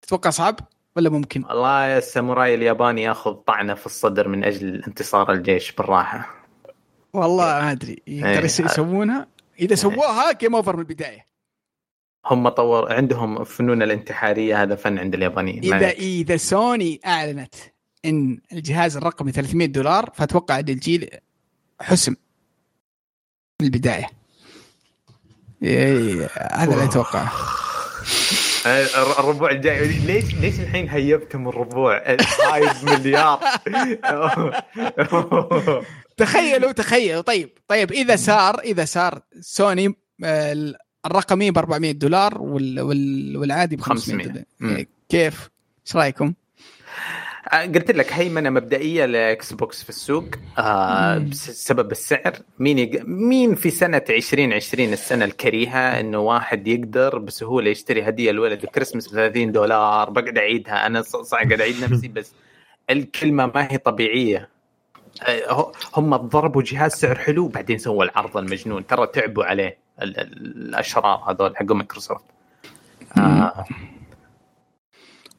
تتوقع 0.03 0.31
صعب 0.31 0.57
ولا 0.97 1.11
ممكن؟ 1.11 1.45
والله 1.45 1.99
الساموراي 1.99 2.55
الياباني 2.55 3.03
ياخذ 3.03 3.33
طعنة 3.35 3.75
في 3.75 3.87
الصدر 3.87 4.29
من 4.29 4.45
أجل 4.45 4.85
انتصار 4.87 5.33
الجيش 5.33 5.73
بالراحة 5.73 6.35
والله 7.13 7.45
ما 7.45 7.71
أدري 7.73 8.03
إيه. 8.09 8.21
يقدر 8.25 8.45
يس- 8.45 8.61
يسوونها 8.61 9.27
إذا 9.61 9.75
سووها 9.75 10.33
game 10.33 10.55
over 10.57 10.77
من 10.77 10.83
البداية 10.83 11.27
هم 12.27 12.49
طور 12.49 12.93
عندهم 12.93 13.45
فنون 13.45 13.83
الانتحارية 13.83 14.63
هذا 14.63 14.75
فن 14.75 14.99
عند 14.99 15.15
اليابانيين 15.15 15.75
اذا. 15.75 15.91
إذا 15.91 16.37
سوني 16.37 17.01
أعلنت 17.07 17.55
إن 18.05 18.39
الجهاز 18.53 18.97
الرقمي 18.97 19.33
300 19.33 19.67
دولار 19.69 20.11
فأتوقع 20.15 20.59
إن 20.59 20.69
الجيل 20.69 21.09
حسم 21.81 22.15
من 23.61 23.67
البداية 23.67 24.07
إيه، 25.63 26.27
هذا 26.53 26.73
اللي 26.75 26.85
اتوقعه 26.85 27.33
الر- 28.67 29.21
الربوع 29.21 29.51
الجاي 29.51 29.87
ليش 29.89 30.35
ليش 30.35 30.61
الحين 30.61 30.89
هيبتم 30.89 31.49
الربوع 31.49 32.03
هاي 32.53 32.71
مليار 32.83 33.41
تخيلوا 36.17 36.73
تخيلوا 36.73 37.21
طيب 37.23 37.51
طيب 37.69 37.93
إذا 37.93 38.17
صار 38.17 38.61
إذا 38.61 38.85
صار 38.85 39.23
سوني 39.41 39.95
آه، 40.25 40.75
الرقمي 41.07 41.51
ب 41.51 41.59
400 41.59 41.93
دولار 41.93 42.43
وال 42.43 42.81
وال 42.81 43.37
والعادي 43.37 43.77
ب 43.77 43.81
500 43.81 44.19
500. 44.19 44.27
دولار 44.33 44.45
مم. 44.61 44.77
إيه، 44.77 44.89
كيف؟ 45.09 45.51
إيش 45.87 45.97
رأيكم؟ 45.97 46.33
آه، 47.49 47.63
قلت 47.67 47.91
لك 47.91 48.13
هيمنة 48.13 48.51
مبدئية 48.51 49.05
لإكس 49.05 49.53
بوكس 49.53 49.83
في 49.83 49.89
السوق. 49.89 50.25
آه. 50.59 51.19
بسبب 51.19 51.91
السعر. 51.93 52.33
مين 52.59 52.79
يق... 52.79 53.03
مين 53.05 53.55
في 53.55 53.71
سنة 53.71 54.03
2020 54.11 54.93
السنة 54.93 55.25
الكريهة 55.25 56.01
إنه 56.01 56.19
واحد 56.19 56.69
يقدر 56.69 57.19
بسهولة 57.19 57.71
يشتري 57.71 58.09
هدية 58.09 58.31
لولده 58.31 58.69
كريسمس 58.69 59.09
ب 59.09 59.11
30 59.11 59.53
دولار؟ 59.53 60.11
بقعد 60.11 60.39
أعيدها. 60.39 60.87
أنا 60.87 61.03
صح 61.03 61.39
قاعد 61.39 61.61
أعيد 61.61 61.85
نفسي 61.85 62.09
بس 62.09 62.33
الكلمة 62.91 63.47
ما 63.55 63.73
هي 63.73 63.79
طبيعية. 63.79 64.49
آه، 65.23 65.73
هم 65.97 66.17
ضربوا 66.17 66.63
جهاز 66.63 66.93
سعر 66.93 67.19
حلو 67.19 67.49
بعدين 67.49 67.79
سووا 67.79 68.05
العرض 68.05 68.37
المجنون. 68.37 68.87
ترى 68.87 69.07
تعبوا 69.07 69.45
عليه 69.45 69.79
ال- 70.03 70.21
الأشرار 70.21 71.25
هذول 71.31 71.57
حق 71.57 71.73
مايكروسوفت. 71.73 72.25
آه. 73.19 73.65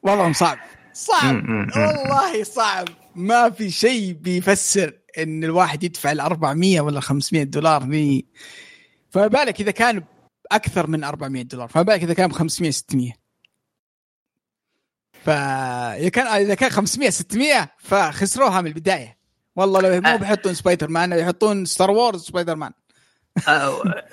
والله 0.03 0.31
صعب 0.33 0.57
صعب. 0.93 1.35
والله 1.75 2.43
صعب. 2.43 2.87
ما 3.15 3.49
في 3.49 3.71
شيء 3.71 4.13
بيفسر 4.13 4.93
إن 5.17 5.43
الواحد 5.43 5.83
يدفع 5.83 6.11
ال 6.11 6.19
400 6.19 6.81
ولا 6.81 6.99
500 6.99 7.43
دولار 7.43 7.83
ذي. 7.89 8.25
فما 9.11 9.27
بالك 9.27 9.61
إذا 9.61 9.71
كان 9.71 10.03
أكثر 10.51 10.87
من 10.87 11.03
400 11.03 11.43
دولار؟ 11.43 11.67
فما 11.67 11.83
بالك 11.83 12.03
إذا 12.03 12.13
كان 12.13 12.27
ب 12.27 12.31
500 12.31 12.71
600 12.71 13.11
فاذا 15.25 16.09
كان 16.09 16.27
إذا 16.27 16.55
كان 16.55 16.69
500 16.69 17.09
600 17.09 17.69
فخسروها 17.77 18.61
من 18.61 18.67
البداية. 18.67 19.17
والله 19.55 19.81
لو 19.81 20.01
مو 20.01 20.09
أه. 20.09 20.15
بيحطون 20.15 20.53
سبايدر 20.53 20.87
مان 20.87 21.11
يحطون 21.11 21.65
Star 21.65 21.91
Wars 21.91 22.23
سبايدر 22.23 22.55
مان. 22.55 22.71
آه، 22.71 22.82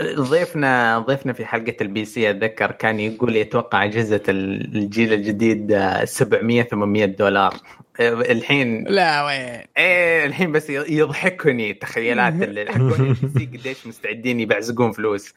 ضيفنا 0.02 0.98
ضيفنا 0.98 1.32
في 1.32 1.46
حلقة 1.46 1.76
ال 1.80 2.04
PC 2.04 2.30
أتذكر 2.30 2.70
كان 2.72 3.00
يقول 3.00 3.36
يتوقع 3.36 3.84
أجهزة 3.84 4.22
ال- 4.28 4.76
الجيل 4.76 5.12
الجديد 5.12 5.72
آه، 5.72 6.04
700 6.04 6.62
800 6.62 7.04
دولار. 7.04 7.54
آه، 8.00 8.12
الحين 8.12 8.84
لا 8.88 9.24
وين؟ 9.26 9.64
إيه 9.78 10.26
الحين 10.26 10.52
بس 10.52 10.70
يضحكني 10.70 11.74
تخيلات 11.74 12.32
حقون 12.68 13.16
قديش 13.36 13.86
مستعدين 13.86 14.40
يبعزقون 14.40 14.92
فلوس. 14.92 15.34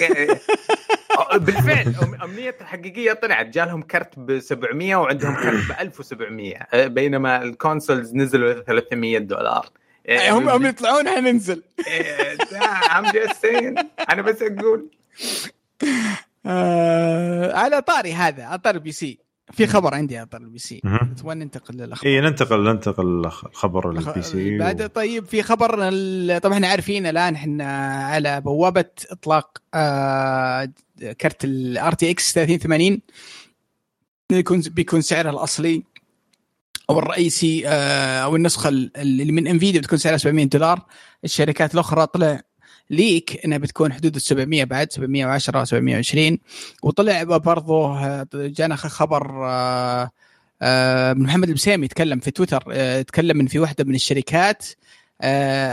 إيه، 0.00 0.30
آه، 1.32 1.36
بالفعل 1.36 1.94
امنيته 2.24 2.62
الحقيقية 2.62 3.12
طلعت 3.12 3.46
جالهم 3.46 3.82
كرت 3.82 4.18
ب 4.18 4.38
700 4.38 4.96
وعندهم 4.96 5.34
كرت 5.34 5.68
ب 5.68 5.72
1700 5.80 6.54
آه، 6.56 6.86
بينما 6.86 7.42
ال 7.42 7.50
consoles 7.50 8.14
نزلوا 8.14 8.52
300 8.52 9.18
دولار. 9.18 9.66
إيه، 9.66 9.79
هم 10.08 10.48
هم 10.48 10.66
يطلعون 10.66 11.08
حننزل 11.08 11.62
I'm 12.98 13.10
just 13.12 13.44
أنا 14.10 14.22
بس 14.22 14.42
أقول. 14.42 14.86
آه 16.46 17.52
على 17.56 17.80
طاري 17.82 18.12
هذا 18.12 18.44
على 18.44 18.58
طاري 18.58 18.76
ال 18.78 18.92
PC. 18.92 19.18
في 19.52 19.66
خبر 19.66 19.94
عندي 19.94 20.18
على 20.18 20.26
طاري 20.26 20.44
ال 20.44 20.58
PC. 20.58 20.80
تبغى 21.18 21.34
ننتقل 21.34 21.74
للأخبار. 21.74 22.12
اي 22.12 22.20
ننتقل 22.20 22.64
ننتقل 22.64 23.06
الخبر 23.26 23.92
لل 23.92 24.22
PC 24.22 24.58
بعد 24.58 24.88
طيب 24.90 25.24
في 25.26 25.42
خبر 25.42 25.88
ال- 25.88 26.40
طبعا 26.40 26.54
إحنا 26.54 26.68
عارفين 26.68 27.06
الآن 27.06 27.34
إحنا 27.34 27.64
على 28.06 28.40
بوابة 28.40 28.84
إطلاق 29.10 29.58
آه 29.74 30.68
كرت 31.20 31.44
ال 31.44 31.92
RTX 31.92 32.32
3080 32.32 33.00
بيكون 34.30 34.60
بيكون 34.60 35.00
سعرها 35.00 35.30
الأصلي. 35.30 35.82
أو 36.90 36.98
الرئيسي 36.98 37.68
آه 37.68 38.18
أو 38.24 38.36
النسخة 38.36 38.68
ال- 38.68 38.90
اللي 38.96 39.32
من 39.32 39.46
Nvidia 39.46 39.80
بتكون 39.80 39.98
سعرها 39.98 40.16
700 40.16 40.44
دولار. 40.44 40.86
الشركات 41.24 41.74
الأخرى 41.74 42.06
طلع 42.06 42.40
ليك 42.90 43.44
إنها 43.44 43.58
بتكون 43.58 43.92
حدود 43.92 44.14
ال 44.16 44.22
700 44.22 44.64
بعد 44.64 44.92
710 44.92 45.64
720 45.64 46.38
وطلع 46.82 47.22
برضه 47.22 47.98
آه، 47.98 48.26
جانا 48.34 48.76
خبر 48.76 49.46
آه 49.48 50.10
آه، 50.62 51.12
محمد 51.12 51.48
البسيمي 51.48 51.84
يتكلم 51.84 52.20
في 52.20 52.30
تويتر 52.30 52.64
يتكلم 52.76 53.46
في 53.46 53.58
واحدة 53.58 53.84
من 53.84 53.94
الشركات 53.94 54.66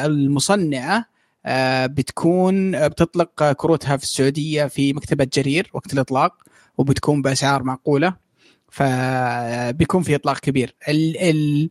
المصنعة 0.05 1.05
بتكون 1.85 2.87
بتطلق 2.87 3.51
كروتها 3.51 3.97
في 3.97 4.03
السعودية 4.03 4.65
في 4.65 4.93
مكتبة 4.93 5.27
جرير 5.33 5.69
وقت 5.73 5.93
الإطلاق 5.93 6.33
وبتكون 6.77 7.21
بأسعار 7.21 7.63
معقولة. 7.63 8.26
فبيكون 8.71 10.03
في 10.03 10.15
إطلاق 10.15 10.39
كبير. 10.39 10.75
ال 10.89 11.17
ال 11.17 11.69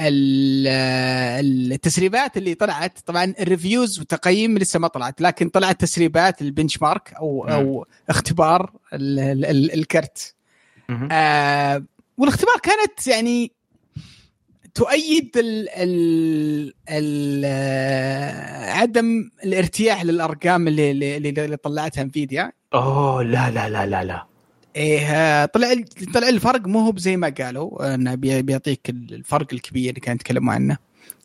ال- 0.00 1.72
التسريبات 1.72 2.36
اللي 2.36 2.54
طلعت 2.54 2.98
طبعا 3.06 3.34
الريفيوز 3.40 3.98
والتقييم 3.98 4.58
لسه 4.58 4.78
ما 4.78 4.88
طلعت 4.88 5.20
لكن 5.20 5.48
طلعت 5.48 5.80
تسريبات 5.80 6.42
البنش 6.42 6.82
مارك 6.82 7.12
أو 7.14 7.48
أو 7.48 7.86
اختبار 8.10 8.72
ال 8.92 9.18
ال 9.18 9.44
ال 9.44 9.74
الكرت. 9.74 10.34
آه 11.12 11.84
والاختبار 12.18 12.54
كانت 12.62 13.06
يعني 13.06 13.52
تؤيد 14.74 15.36
ال 15.36 15.68
ال 15.68 16.74
ال 16.88 17.42
آه، 17.46 18.70
عدم 18.72 19.30
الارتياح 19.44 20.04
للأرقام 20.04 20.68
اللي 20.68 20.90
اللي, 20.90 21.16
اللي 21.16 21.56
طلعتها 21.56 22.02
انفيديا 22.02 22.52
أوه 22.74 23.22
لا 23.22 23.50
لا 23.50 23.68
لا 23.68 23.86
لا 23.86 24.04
لا. 24.04 24.26
إيه 24.76 25.44
طلع 25.46 25.74
طلع 26.14 26.28
الفرق 26.28 26.66
مو 26.66 26.80
هو 26.80 26.92
زي 26.96 27.16
ما 27.16 27.28
قالوا. 27.40 27.94
أنه 27.94 28.14
بي- 28.14 28.42
بيعطيك 28.42 28.90
الفرق 28.90 29.46
الكبير 29.52 29.88
اللي 29.90 30.00
كانوا 30.00 30.14
يتكلموا 30.16 30.54
عنه. 30.54 30.76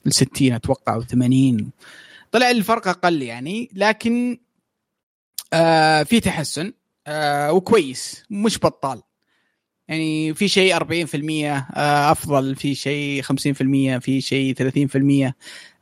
ال 0.07 0.13
60 0.13 0.53
أتوقع 0.53 0.93
أو 0.93 1.01
80 1.01 1.71
طلع 2.31 2.49
الفرق 2.51 2.87
أقل 2.87 3.21
يعني 3.21 3.69
لكن 3.73 4.37
آه 5.53 6.03
في 6.03 6.19
تحسن 6.19 6.73
آه 7.07 7.51
وكويس. 7.51 8.23
مش 8.29 8.57
بطال. 8.59 9.01
يعني 9.87 10.33
في 10.33 10.47
شيء 10.47 10.75
40% 10.75 10.83
آه 11.77 12.11
أفضل. 12.11 12.55
في 12.55 12.75
شيء 12.75 13.21
50% 13.21 13.99
في 13.99 14.21
شيء 14.21 14.53
30% 14.53 15.33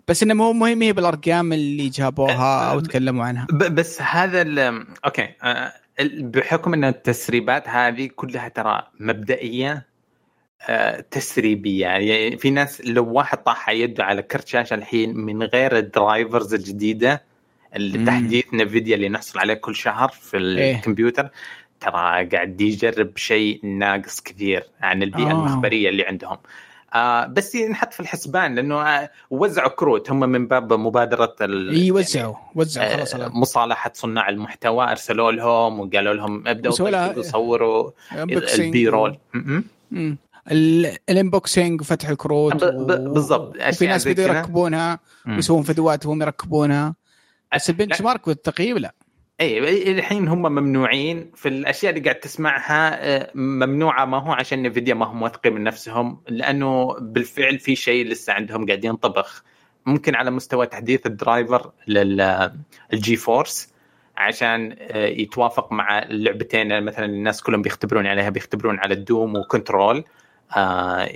بس 0.07 0.23
إنه 0.23 0.34
مو 0.34 0.53
مهم 0.53 0.81
هي 0.81 0.94
بالأرقام 0.94 1.53
اللي 1.53 1.90
جابوها 1.90 2.72
أو 2.72 2.80
تكلموا 2.80 3.26
عنها. 3.26 3.48
بس 3.52 4.02
هذا 4.02 4.41
ال- 4.41 4.88
أوكي 5.06 5.30
آه، 5.44 5.73
بحكم 6.02 6.74
إن 6.74 6.84
التسريبات 6.84 7.70
هذه 7.70 8.10
كلها 8.15 8.48
ترى 8.48 8.88
مبدئية 8.99 9.94
آه، 10.70 10.99
تسريبية 11.11 11.86
يعني 11.86 12.38
في 12.38 12.49
ناس 12.49 12.82
لو 12.86 13.14
واحد 13.14 13.44
طاح 13.44 13.70
يده 13.70 14.03
على 14.03 14.22
كرت 14.22 14.48
شاشة 14.48 14.74
الحين 14.74 15.18
من 15.18 15.44
غير 15.44 15.78
ال 15.77 15.87
drivers 15.87 16.53
الجديدة 16.53 17.24
اللي. 17.76 18.06
تحديث 18.06 18.53
نفيديا 18.53 18.95
اللي 18.95 19.10
نحصل 19.10 19.40
عليه 19.40 19.53
كل 19.53 19.76
شهر 19.76 20.10
في 20.10 20.38
إيه. 20.38 20.76
الكمبيوتر 20.76 21.30
ترى 21.80 22.26
قاعد 22.26 22.61
يجرب 22.61 23.18
شيء 23.18 23.65
ناقص 23.65 24.22
كثير 24.22 24.64
عن 24.82 25.03
البيئة 25.03 25.28
آه. 25.28 25.32
المخبرية 25.32 25.90
اللي 25.90 26.03
عندهم 26.03 26.38
آه 26.94 27.26
بس 27.26 27.56
ينحط 27.56 27.94
في 27.94 27.99
الحسبان 27.99 28.56
لأنه 28.56 28.82
آه 28.82 29.10
وزعوا 29.30 29.70
كروت 29.70 30.11
هم 30.11 30.20
من 30.20 30.48
باب 30.48 30.74
مبادرة 30.74 31.36
ال... 31.41 31.70
إي 31.70 31.91
وزعوا 31.91 32.36
وزعوا 32.56 32.86
يعني 32.88 32.98
خلاص 32.98 33.15
آه،. 33.15 33.28
مصالحة 33.28 33.91
صناع 33.94 34.30
المحتوى 34.30 34.91
ارسلوا 34.91 35.32
لهم 35.32 35.80
وقالوا 35.80 36.14
لهم 36.14 36.48
ابدأوا 36.48 36.74
صوروا. 37.22 37.91
ال 38.60 38.88
B-roll 38.88 39.18
م- 39.34 39.61
مم. 39.91 40.18
ال- 40.52 40.98
ال 41.10 41.18
unboxing 41.18 41.81
وفتح 41.82 42.10
الكروت 42.10 42.64
بالضبط. 42.64 43.53
أشياء 43.60 43.90
ناس 43.90 44.07
بدوا. 44.07 44.24
يركبونها. 44.24 44.99
ويسوون 45.28 45.64
فيديوهات 45.64 46.06
وهم 46.06 46.22
يركبونها 46.22 46.95
بس 47.56 47.70
لا. 47.70 47.76
ال 47.76 48.01
benchmark 48.01 48.27
والتقييم 48.28 48.78
لا 48.78 48.94
اي 49.41 49.91
الحين 49.91 50.27
هم 50.27 50.41
ممنوعين 50.41 51.31
في 51.35 51.49
الأشياء 51.49 51.93
اللي 51.93 52.03
قاعد 52.03 52.19
تسمعها 52.19 53.05
آه، 53.15 53.31
ممنوعة. 53.35 54.05
ما 54.05 54.18
هو 54.18 54.31
عشان 54.31 54.64
Nvidia 54.64 54.93
ما 54.93 55.05
هم 55.05 55.22
واثقين 55.22 55.53
من 55.53 55.64
نفسهم 55.64 56.22
لأنه 56.30 56.93
بالفعل 56.99 57.60
في 57.60 57.76
شيء 57.76 58.05
لسه 58.05 58.34
عندهم 58.34 58.65
قاعد 58.65 58.85
ينطبخ. 58.85 59.43
ممكن 59.85 60.15
على 60.15 60.31
مستوى 60.31 60.65
تحديث 60.65 61.05
ال 61.05 61.15
driver 61.15 61.72
لل 61.88 63.15
GeForce 63.15 63.73
عشان 64.18 64.76
آه، 64.80 65.05
يتوافق 65.05 65.72
مع 65.72 65.99
اللعبتين 65.99 66.84
مثلا 66.84 67.05
الناس 67.05 67.41
كلهم 67.43 67.61
بيختبرون 67.61 68.07
عليها 68.07 68.30
بيختبرون 68.30 68.80
على 68.80 68.93
ال 68.93 69.02
Doom 69.02 69.35
و 69.35 69.44
Control 69.44 70.03
آه، 70.57 71.10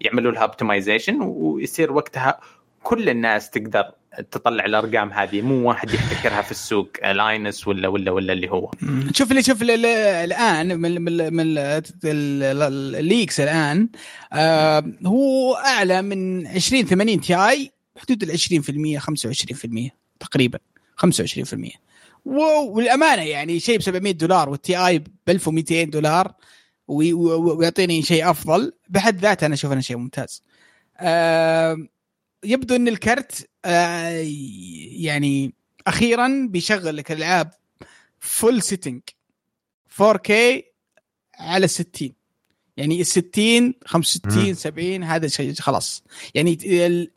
يعملوا 0.00 0.32
لها 0.32 0.42
optimization 0.42 1.18
ويصير 1.22 1.92
وقتها 1.92 2.40
كل 2.82 3.08
الناس 3.08 3.50
تقدر 3.50 3.84
تطلع 4.30 4.64
الأرقام 4.64 5.12
هذه 5.12 5.42
مو 5.42 5.68
واحد 5.68 5.90
يحتكرها 5.94 6.42
في 6.42 6.50
السوق 6.50 6.88
لاينس 7.12 7.68
ولا 7.68 7.88
ولا 7.88 8.10
ولا 8.10 8.32
اللي 8.32 8.50
هو. 8.50 8.70
شوف 9.12 9.30
اللي 9.30 9.42
شوف 9.42 9.62
الآن 9.62 10.80
من 10.80 11.02
من 11.02 11.34
من 11.34 11.58
ال 11.58 11.88
leaks 11.88 13.40
الآن 13.40 13.88
آه 14.32 14.84
هو 15.06 15.54
أعلى 15.54 16.02
من 16.02 16.46
20 16.46 16.84
80 16.84 17.20
Ti 17.20 17.72
حدود 17.96 18.22
ال 18.22 18.38
20% 18.98 19.00
25% 19.00 19.90
تقريبا 20.20 20.58
25% 21.06 21.84
والأمانة 22.24 23.22
يعني 23.22 23.60
شيء 23.60 23.78
ب 23.78 23.82
700 23.82 24.12
دولار 24.12 24.48
وال 24.48 24.86
Ti 24.86 24.98
ب 24.98 25.06
1200 25.28 25.82
دولار 25.84 26.32
ويعطيني 26.88 28.02
شيء 28.02 28.30
أفضل. 28.30 28.72
بحد 28.88 29.18
ذاته 29.20 29.46
أنا 29.46 29.54
أشوف 29.54 29.72
أنه 29.72 29.80
شيء 29.80 29.96
ممتاز. 29.96 30.42
آه 30.98 31.76
يبدو 32.44 32.76
إن 32.76 32.88
الكرت 32.88 33.48
آه 33.64 34.24
يعني 34.92 35.54
أخيرا 35.86 36.46
بيشغل 36.50 36.96
لك 36.96 37.12
الالعاب 37.12 37.50
full 38.20 38.62
setting 38.62 39.00
4K 40.02 40.32
على 41.38 41.68
60 41.68 42.12
يعني 42.76 43.00
ال 43.00 43.06
60 43.06 43.74
65 43.84 44.54
70 44.54 45.02
هذا 45.04 45.28
شيء 45.28 45.54
خلاص. 45.54 46.04
يعني 46.34 46.58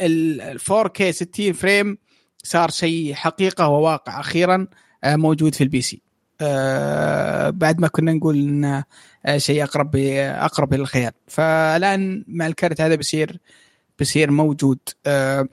ال 0.02 0.60
4K 0.60 1.04
60 1.10 1.54
frame 1.54 1.98
صار 2.44 2.70
شيء 2.70 3.14
حقيقة 3.14 3.68
وواقع 3.68 4.20
أخيرا 4.20 4.68
آه 5.04 5.16
موجود 5.16 5.56
في 5.56 5.64
ال 5.64 5.82
PC 5.82 6.02
آه 6.42 7.50
بعد 7.50 7.80
ما 7.80 7.88
كنا 7.88 8.14
نقول 8.14 8.36
إنه 8.36 8.84
شيء 9.38 9.64
أقرب 9.64 9.96
أقرب 9.96 10.74
إلى 10.74 10.82
الخيال. 10.82 11.12
فالآن 11.28 12.24
مع 12.28 12.48
الكرت 12.48 12.82
هذا 12.82 12.96
بيصير 12.96 13.40
بيصير 14.00 14.32
موجود. 14.32 14.80
آه 15.06 15.48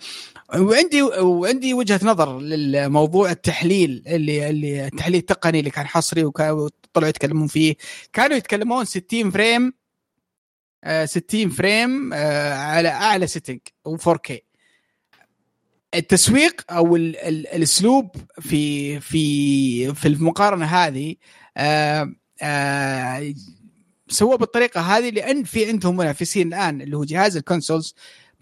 وعندي 0.57 1.03
وعندي 1.03 1.75
وجهة 1.75 2.01
نظر 2.03 2.41
للموضوع 2.41 3.31
التحليل 3.31 4.03
اللي 4.07 4.51
اللي 4.51 4.87
التحليل 4.87 5.21
التقني 5.21 5.59
اللي 5.59 5.71
كان 5.71 5.87
حصري 5.87 6.25
وطلعوا 6.25 7.09
يتكلمون 7.09 7.47
فيه. 7.47 7.77
كانوا 8.13 8.37
يتكلمون 8.37 8.85
60 8.85 9.31
frame 9.31 9.73
آه 10.85 11.05
60 11.05 11.51
frame 11.51 12.13
آه 12.13 12.55
على 12.55 12.89
أعلى 12.89 13.27
setting 13.27 13.61
و4K 13.89 14.33
التسويق 15.95 16.73
أو 16.73 16.97
ال 16.97 17.17
ال 17.17 17.47
الأسلوب 17.47 18.17
في 18.41 19.01
في 19.01 19.95
في 19.95 20.09
المقارنة 20.09 20.65
هذه 20.65 21.15
آه 21.57 22.13
آه 22.43 23.35
سووه 24.09 24.37
بالطريقة 24.37 24.81
هذه 24.81 25.11
لأن 25.11 25.45
في 25.45 25.67
عندهم 25.69 25.97
منافسين 25.97 26.49
الآن 26.49 26.81
اللي 26.83 26.97
هو 26.97 27.05
جهاز 27.05 27.37
ال 27.37 27.43
consoles 27.43 27.95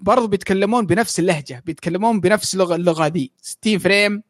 برضو 0.03 0.27
بيتكلمون 0.27 0.87
بنفس 0.87 1.19
اللهجة 1.21 1.63
بيتكلمون 1.67 2.21
بنفس 2.21 2.55
اللغة 2.55 2.75
اللغة 2.75 3.09
دي 3.09 3.33
60 3.43 3.79
frame 3.79 4.23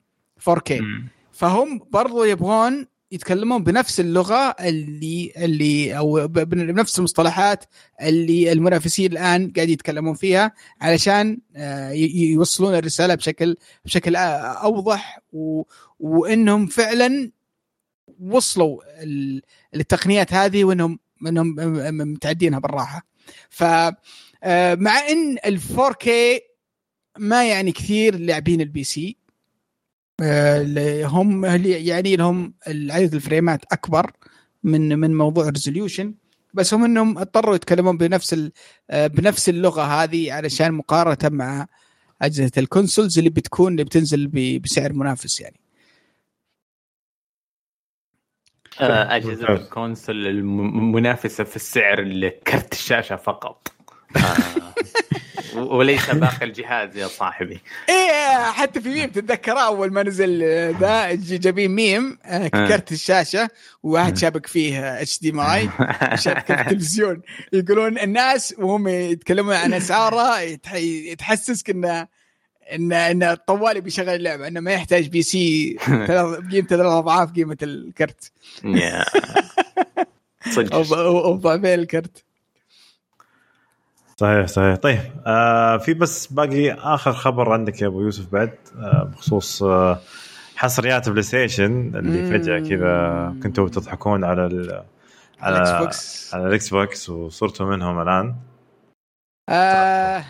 4K 0.51 0.73
م. 0.73 1.07
فهم 1.33 1.81
برضو 1.91 2.25
يبغون 2.25 2.87
يتكلمون 3.13 3.63
بنفس 3.65 4.01
اللغة 4.01 4.55
اللي 4.61 5.33
اللي 5.37 5.99
أو 5.99 6.29
بنفس 6.29 6.99
المصطلحات 6.99 7.65
اللي 8.03 8.53
المنافسين 8.53 9.13
الآن 9.13 9.53
قاعد 9.57 9.69
يتكلمون 9.69 10.15
فيها 10.15 10.53
علشان 10.81 11.39
آه، 11.57 11.91
يوصلون 11.91 12.75
الرسالة 12.75 13.15
بشكل 13.15 13.57
بشكل 13.85 14.17
أوضح 14.17 15.21
و 15.33 15.63
وإنهم 16.01 16.67
فعلا 16.67 17.31
وصلوا 18.21 18.83
التقنيات 19.75 20.33
هذه 20.33 20.65
وانهم 20.65 20.99
إنهم 21.27 21.55
متعدينها 22.13 22.59
بالراحة 22.59 23.07
ف 23.51 23.65
مع 24.75 24.99
إن 25.09 25.37
ال 25.47 25.61
4K 25.61 26.09
ما 27.19 27.49
يعني 27.49 27.73
كثير 27.73 28.19
لاعبين 28.19 28.61
ال 28.61 28.85
PC 28.85 29.17
آه، 30.23 31.05
هم 31.05 31.45
يعني 31.45 32.17
لهم 32.17 32.55
عدد 32.67 33.15
الفريمات 33.15 33.65
أكبر 33.73 34.13
من 34.63 34.99
من 34.99 35.15
موضوع 35.15 35.49
ال 35.49 35.55
resolution 35.55 36.15
بس 36.55 36.75
هم 36.75 36.85
إنهم 36.85 37.19
اضطروا 37.19 37.55
يتكلمون 37.55 37.97
بنفس 37.97 38.51
آه، 38.91 39.07
بنفس 39.07 39.49
اللغة 39.49 39.83
هذه 39.83 40.33
علشان 40.33 40.73
مقارنة 40.73 41.37
مع 41.37 41.67
أجهزة 42.23 42.53
ال 42.59 42.66
consoles 42.66 43.19
اللي 43.19 43.31
بتكون 43.31 43.73
اللي 43.73 43.85
بتنزل 43.85 44.27
بسعر 44.59 44.93
منافس 44.93 45.41
يعني. 45.41 45.61
أجهزة 49.17 49.53
ال 49.53 49.62
console 49.62 50.27
المنافسة 50.27 51.45
في 51.45 51.57
السعر 51.57 52.01
لكرت 52.01 52.73
الشاشة 52.73 53.17
فقط. 53.17 53.69
آه. 53.69 53.72
وليس 55.55 56.11
باقي 56.11 56.47
الجهاز 56.47 56.97
يا 56.97 57.07
صاحبي. 57.07 57.61
إيه 57.89 58.51
حتى 58.53 58.81
في 58.81 58.89
ميم 58.89 59.11
تتذكر 59.11 59.53
أول 59.53 59.93
ما 59.93 60.03
نزل 60.03 60.43
ذا 60.81 61.15
جايبين 61.15 61.71
ميم 61.71 62.19
آه، 62.25 62.51
آه. 62.55 62.69
كرت 62.69 62.93
الشاشة 62.93 63.49
وواحد 63.83 64.17
شابك 64.17 64.47
فيه 64.47 65.03
HDMI 65.03 65.69
شابك 66.15 66.51
التلفزيون 66.51 67.23
يقولون 67.53 67.99
الناس 67.99 68.55
وهم 68.59 68.89
يتكلمون 68.89 69.55
عن 69.55 69.73
أسعاره 69.75 70.55
تحسسك 71.19 71.71
انه 71.71 72.07
إن 72.73 72.93
إن 72.93 73.23
الطوالي 73.23 73.81
بيشغل 73.81 74.09
اللعبة 74.09 74.49
إنه 74.49 74.61
ما 74.61 74.73
يحتاج 74.73 75.09
PC 75.09 75.77
قيمته 76.53 76.77
ثلاث 76.77 76.87
أضعاف 76.87 77.33
قيمة 77.33 77.57
الكرت. 77.63 78.33
صدق. 80.51 80.75
أو 80.75 81.35
ضعفين 81.35 81.67
الكرت 81.67 82.25
صحيح 84.23 84.47
صحيح. 84.47 84.77
طيب 84.77 85.01
آه 85.27 85.77
في 85.77 85.95
بس 85.95 86.27
باقي 86.27 86.73
آخر 86.73 87.13
خبر 87.13 87.53
عندك 87.53 87.83
يا 87.83 87.87
أبو 87.87 88.01
يوسف 88.01 88.33
بعد 88.33 88.55
آه 88.79 89.11
بخصوص 89.13 89.63
آه 89.63 90.01
حصريات 90.57 91.09
PlayStation 91.09 91.93
اللي 91.97 92.39
فجأة 92.39 92.69
كذا 92.69 93.35
كنتوا 93.43 93.69
تضحكون 93.69 94.25
على 94.25 94.47
ال 94.47 94.83
على 95.41 95.57
ال 95.57 95.71
Xbox 95.83 96.35
على 96.35 96.47
ال 96.47 96.69
Xbox 96.69 97.11
وصرتوا 97.11 97.67
منهم 97.67 98.03
الآن. 98.03 98.35
آه 99.49 100.25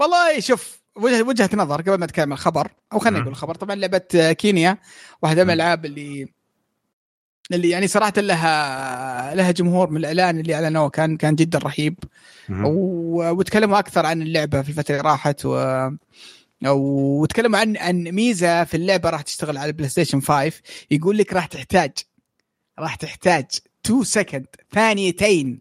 والله 0.00 0.40
شوف 0.40 0.80
وجهه 0.96 1.22
وجهة 1.22 1.50
نظر 1.54 1.80
قبل 1.80 1.98
ما 1.98 2.04
اتكلم 2.04 2.32
الخبر 2.32 2.68
أو 2.92 2.98
خلينا 2.98 3.18
نقول 3.18 3.32
الخبر. 3.32 3.54
طبعا 3.54 3.74
لعبة 3.76 4.32
Kena 4.32 4.78
واحدة 5.22 5.44
من 5.44 5.50
الألعاب 5.50 5.84
اللي 5.84 6.28
اللي 7.52 7.70
يعني 7.70 7.88
صراحة 7.88 8.12
لها 8.16 9.34
لها 9.34 9.50
جمهور 9.50 9.90
من 9.90 9.96
الإعلان 9.96 10.40
اللي 10.40 10.54
أعلنوه 10.54 10.88
كان 10.88 11.16
كان 11.16 11.34
جدا 11.34 11.58
رهيب. 11.58 11.98
وتكلموا 12.50 13.78
أكثر 13.78 14.06
عن 14.06 14.22
اللعبة 14.22 14.62
في 14.62 14.68
الفترة 14.68 14.96
اللي 14.96 15.10
راحت 15.10 15.40
و 15.44 15.88
وتكلموا 16.64 17.58
عن 17.58 17.76
عن 17.76 18.02
ميزة 18.02 18.64
في 18.64 18.76
اللعبة 18.76 19.10
راح 19.10 19.22
تشتغل 19.22 19.58
على 19.58 19.68
ال 19.68 19.88
PlayStation 19.88 20.20
5 20.20 20.52
يقول 20.90 21.18
لك 21.18 21.32
راح 21.32 21.46
تحتاج 21.46 21.90
راح 22.78 22.94
تحتاج 22.94 23.44
2 23.86 24.04
second 24.04 24.46
ثانيتين 24.72 25.60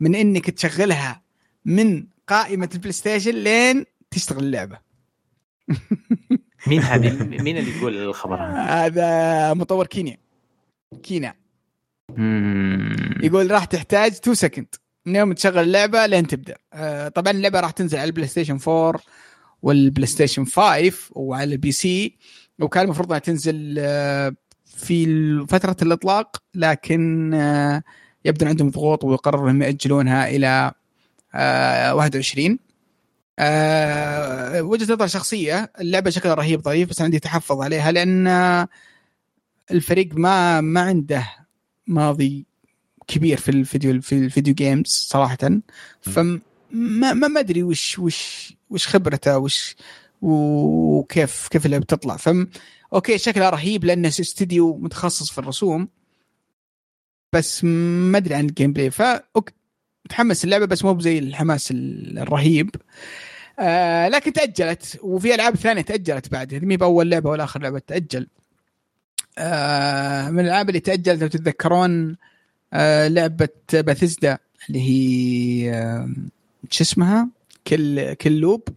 من 0.00 0.14
إنك 0.14 0.50
تشغلها 0.50 1.22
من 1.64 2.06
قائمة 2.26 2.68
ال 2.74 2.92
PlayStation 2.92 3.30
لين 3.30 3.84
تشتغل 4.10 4.44
اللعبة. 4.44 4.78
مين 6.66 6.82
هذه؟ 6.82 7.24
مين 7.44 7.56
اللي 7.56 7.76
يقول 7.78 7.96
الخبر 7.96 8.36
هذا 8.52 9.54
مطور 9.54 9.86
Kena. 9.86 10.16
Kena 11.02 11.34
يقول 13.22 13.50
راح 13.50 13.64
تحتاج 13.64 14.12
2 14.12 14.34
second 14.34 14.66
من 15.06 15.16
يوم 15.16 15.32
تشغل 15.32 15.58
اللعبة 15.58 16.06
لين 16.06 16.26
تبدأ. 16.26 16.56
آه 16.72 17.08
طبعا 17.08 17.32
اللعبة 17.32 17.60
راح 17.60 17.70
تنزل 17.70 17.98
على 17.98 18.06
ال 18.08 18.28
PlayStation 18.28 18.58
4 18.68 19.00
وال 19.62 20.06
PlayStation 20.06 20.44
5 20.44 20.92
وعلى 21.10 21.52
ال 21.52 21.72
PC 21.72 22.16
وكان 22.58 22.84
المفروض 22.84 23.08
انها 23.08 23.18
تنزل 23.18 23.76
آه 23.78 24.34
في 24.64 25.06
فترة 25.48 25.76
الإطلاق 25.82 26.36
لكن 26.54 27.34
آه 27.34 27.82
يبدو 28.24 28.46
عندهم 28.46 28.70
ضغوط 28.70 29.04
ويقرروا 29.04 29.50
إنهم 29.50 29.62
يأجلونها 29.62 30.28
إلى 30.28 30.72
آه 31.34 31.94
21 31.94 32.58
آه 33.38 34.62
وجهة 34.62 34.92
نظر 34.94 35.06
شخصية 35.06 35.72
اللعبة 35.80 36.10
شكلها 36.10 36.34
رهيب 36.34 36.62
ظريف 36.62 36.88
بس 36.90 37.02
عندي 37.02 37.18
تحفظ 37.18 37.60
عليها 37.62 37.92
لأن 37.92 38.26
الفريق 39.70 40.14
ما 40.14 40.60
ما 40.60 40.80
عنده 40.80 41.26
ماضي 41.86 42.46
كبير 43.06 43.36
في 43.36 43.48
الفيديو 43.48 44.00
في 44.00 44.12
الفيديو 44.12 44.54
جيمز 44.54 44.86
صراحة. 44.86 45.38
فما 46.00 46.40
ما 46.72 47.12
ما 47.12 47.40
أدري 47.40 47.62
وش 47.62 47.98
وش 47.98 48.52
وش 48.70 48.88
خبرته 48.88 49.38
وش 49.38 49.76
وكيف 50.22 51.48
كيف 51.48 51.66
اللعبة 51.66 51.84
بتطلع 51.84 52.16
فم 52.16 52.46
okay 52.92 53.18
شكلها 53.18 53.50
رهيب 53.50 53.84
لأنه 53.84 54.08
استديو 54.08 54.76
متخصص 54.76 55.30
في 55.30 55.38
الرسوم. 55.38 55.88
بس 57.32 57.64
ما 57.64 58.18
أدري 58.18 58.34
عن 58.34 58.44
ال 58.44 58.72
gameplay 58.72 58.90
ف 58.90 59.02
متحمس 60.04 60.44
اللعبة 60.44 60.66
بس 60.66 60.84
مو 60.84 61.00
زي 61.00 61.18
الحماس 61.18 61.68
الرهيب. 61.70 62.70
آه 63.58 64.08
لكن 64.08 64.32
تأجلت 64.32 64.98
وفي 65.02 65.34
ألعاب 65.34 65.56
ثانية 65.56 65.82
تأجلت 65.82 66.28
بعد. 66.32 66.54
هذه 66.54 66.64
مي 66.64 66.76
بأول 66.76 67.10
لعبة 67.10 67.30
ولا 67.30 67.44
آخر 67.44 67.62
لعبة 67.62 67.78
تأجل. 67.78 68.26
من 70.30 70.40
الألعاب 70.40 70.68
اللي 70.68 70.80
تاجلت 70.80 71.22
لو 71.22 71.28
تتذكرون 71.28 72.16
آه 72.72 73.08
لعبة 73.08 73.48
باثيزدا 73.72 74.38
اللي 74.68 74.80
هي 74.80 75.72
آه 75.74 76.08
شو 76.70 76.84
اسمها؟ 76.84 77.28
Kill 77.66 78.14
Kill 78.14 78.32
Loop. 78.40 78.68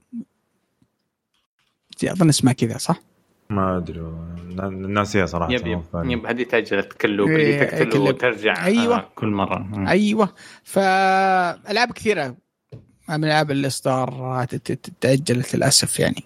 أظن 2.03 2.30
اسمها 2.30 2.53
كذا 2.53 2.77
صح؟ 2.77 3.01
ما 3.49 3.77
أدري 3.77 4.01
ناسيها 4.71 5.25
صراحة 5.25 5.51
yep 5.53 5.68
yep, 5.68 5.84
yep 5.95 6.26
هذه 6.25 6.43
تأجلت 6.43 6.93
Kill 6.93 7.10
Loop 7.10 7.30
اللي 7.30 7.43
إيه، 7.43 7.63
تقتل 7.63 7.97
وترجع 7.99 8.65
أيوه. 8.65 8.95
آه 8.95 9.09
كل 9.15 9.27
مرة. 9.27 9.88
أيوه. 9.88 10.30
فألعاب 10.63 11.91
كثيرة 11.91 12.35
من 13.09 13.23
العاب 13.23 13.51
الاصدار 13.51 14.45
تأجلت 15.01 15.55
للأسف 15.55 15.99
يعني. 15.99 16.23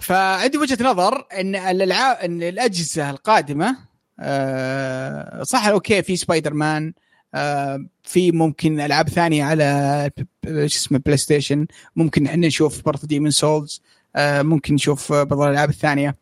فعندي 0.00 0.58
وجهة 0.58 0.84
نظر 0.84 1.26
إن 1.40 1.56
الالعاب 1.56 2.16
إن 2.16 2.42
الأجهزة 2.42 3.10
القادمة 3.10 3.76
آه 4.20 5.42
صح 5.42 5.66
okay 5.66 6.02
في 6.02 6.16
سبايدر 6.16 6.54
مان 6.54 6.92
آه 7.34 7.86
في 8.02 8.32
ممكن 8.32 8.80
ألعاب 8.80 9.08
ثانية 9.08 9.44
على 9.44 10.10
شو 10.46 10.64
اسمه 10.64 10.98
بلاي 10.98 11.16
ستيشن 11.16 11.66
ممكن 11.96 12.26
إحنا 12.26 12.46
نشوف 12.46 12.84
برضه 12.84 13.08
Demon's 13.08 13.30
Souls 13.30 13.82
آه 14.16 14.42
ممكن 14.42 14.74
نشوف 14.74 15.12
بعض 15.12 15.40
الألعاب 15.40 15.68
الثانية. 15.68 16.16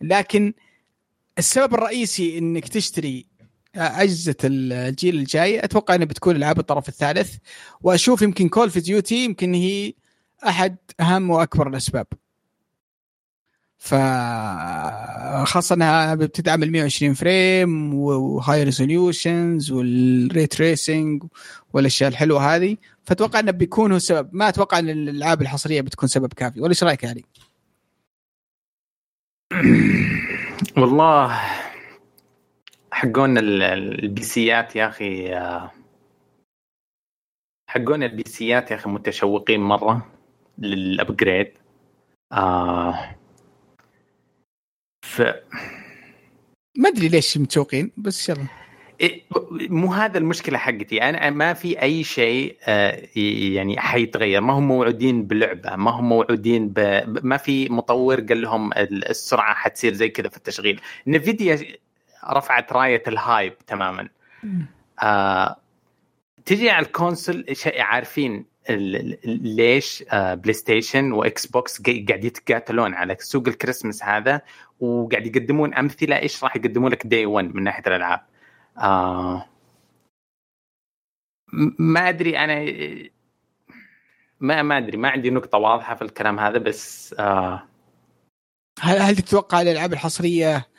لكن 0.00 0.52
السبب 1.38 1.74
الرئيسي 1.74 2.38
إنك 2.38 2.68
تشتري 2.68 3.26
أجهزة 3.76 4.34
الجيل 4.44 5.14
الجاي 5.18 5.64
أتوقع 5.64 5.94
إنها 5.94 6.06
بتكون 6.06 6.36
ألعاب 6.36 6.58
الطرف 6.58 6.88
الثالث. 6.88 7.34
وأشوف 7.82 8.22
يمكن 8.22 8.48
Call 8.48 8.62
of 8.64 8.78
Duty 8.78 9.24
يمكن 9.24 9.54
هي 9.54 9.94
أحد 10.46 10.76
أهم 11.00 11.30
وأكبر 11.30 11.68
الأسباب. 11.68 12.06
ف 13.80 13.94
خاصه 15.44 15.74
إنها 15.74 16.14
بتدعم 16.14 16.62
ال 16.62 16.72
120 16.72 17.14
frame 17.14 17.94
و 17.94 18.62
high 18.64 18.93
resolutions 18.93 19.72
وال 19.72 20.02
ray 20.02 20.46
tracing 20.46 21.22
والأشياء 21.72 22.10
الحلوة 22.10 22.54
هذه. 22.56 22.76
فأتوقع 23.04 23.40
إنه 23.40 23.50
بيكون 23.52 23.90
هو 23.90 23.96
السبب 23.96 24.28
ما 24.32 24.48
أتوقع 24.48 24.78
إن 24.78 24.88
الألعاب 24.88 25.42
الحصرية 25.42 25.80
بتكون 25.80 26.08
سبب 26.08 26.32
كافي. 26.32 26.60
ولا 26.60 26.70
إيش 26.70 26.84
رأيك 26.84 27.04
علي؟ 27.04 27.24
والله 30.76 31.40
حقون 32.92 33.38
ال 33.38 33.66
PC 33.66 34.22
ات 34.22 34.76
يا 34.76 34.88
أخي 34.88 35.34
حقون 37.68 38.02
ال 38.02 38.09
PC 38.09 38.22
ات 38.26 38.70
يا 38.70 38.76
أخي 38.76 38.90
متشوقين 38.90 39.60
مرة 39.60 40.06
لل 40.58 40.79
upgrade 40.79 41.52
آه 42.32 43.19
ف 45.02 45.22
ما 46.76 46.88
أدري 46.88 47.08
ليش 47.08 47.38
متشوقين 47.38 47.92
بس 47.96 48.28
يلا. 48.28 48.46
إيه، 49.00 49.22
مو 49.50 49.92
هذا 49.92 50.18
المشكلة 50.18 50.58
حقتي. 50.58 51.02
أنا 51.02 51.30
ما 51.30 51.52
في 51.52 51.82
أي 51.82 52.04
شيء 52.04 52.56
آه، 52.62 53.08
يعني 53.54 53.80
حيتغير. 53.80 54.40
ما 54.40 54.52
هم 54.52 54.68
موعودين 54.68 55.26
بلعبة 55.26 55.76
ما 55.76 55.90
هم 55.90 56.08
موعودين 56.08 56.68
ب... 56.68 56.78
ما 57.22 57.36
في 57.36 57.68
مطور 57.68 58.20
قال 58.20 58.42
لهم 58.42 58.70
السرعة 58.76 59.54
حتصير 59.54 59.92
زي 59.92 60.08
كذا 60.08 60.28
في 60.28 60.36
التشغيل. 60.36 60.80
نفيديا 61.06 61.58
رفعت 62.30 62.72
راية 62.72 63.02
ال 63.08 63.18
hype 63.18 63.58
تماما. 63.58 64.08
آه 65.02 65.56
تجي 66.44 66.70
على 66.70 66.86
ال 66.86 66.93
console 66.93 67.44
عارفين 67.78 68.49
ليش 69.24 70.04
آه 70.10 70.34
بلاي 70.34 70.52
ستيشن 70.52 71.12
وإكس 71.12 71.46
بوكس 71.46 71.82
قاعد 71.82 72.24
يتقاتلون 72.24 72.94
على 72.94 73.16
سوق 73.20 73.48
الكريسماس 73.48 74.04
هذا 74.04 74.40
وقاعد 74.80 75.26
يقدمون 75.26 75.74
أمثلة 75.74 76.18
إيش 76.18 76.44
راح 76.44 76.56
يقدمون 76.56 76.90
لك 76.90 77.06
day 77.06 77.26
1 77.26 77.54
من 77.54 77.62
ناحية 77.62 77.82
الألعاب. 77.86 78.20
آه 78.78 79.46
ما 81.78 82.08
أدري 82.08 82.38
أنا 82.38 82.64
ما 84.40 84.62
ما 84.62 84.78
أدري 84.78 84.96
ما 84.96 85.08
عندي 85.08 85.30
نقطة 85.30 85.58
واضحة 85.58 85.94
في 85.94 86.02
الكلام 86.02 86.40
هذا 86.40 86.58
بس 86.58 87.14
آه 87.18 87.62
هل 88.80 88.98
هل 88.98 89.16
تتوقع 89.16 89.60
الألعاب 89.60 89.92
الحصرية 89.92 90.69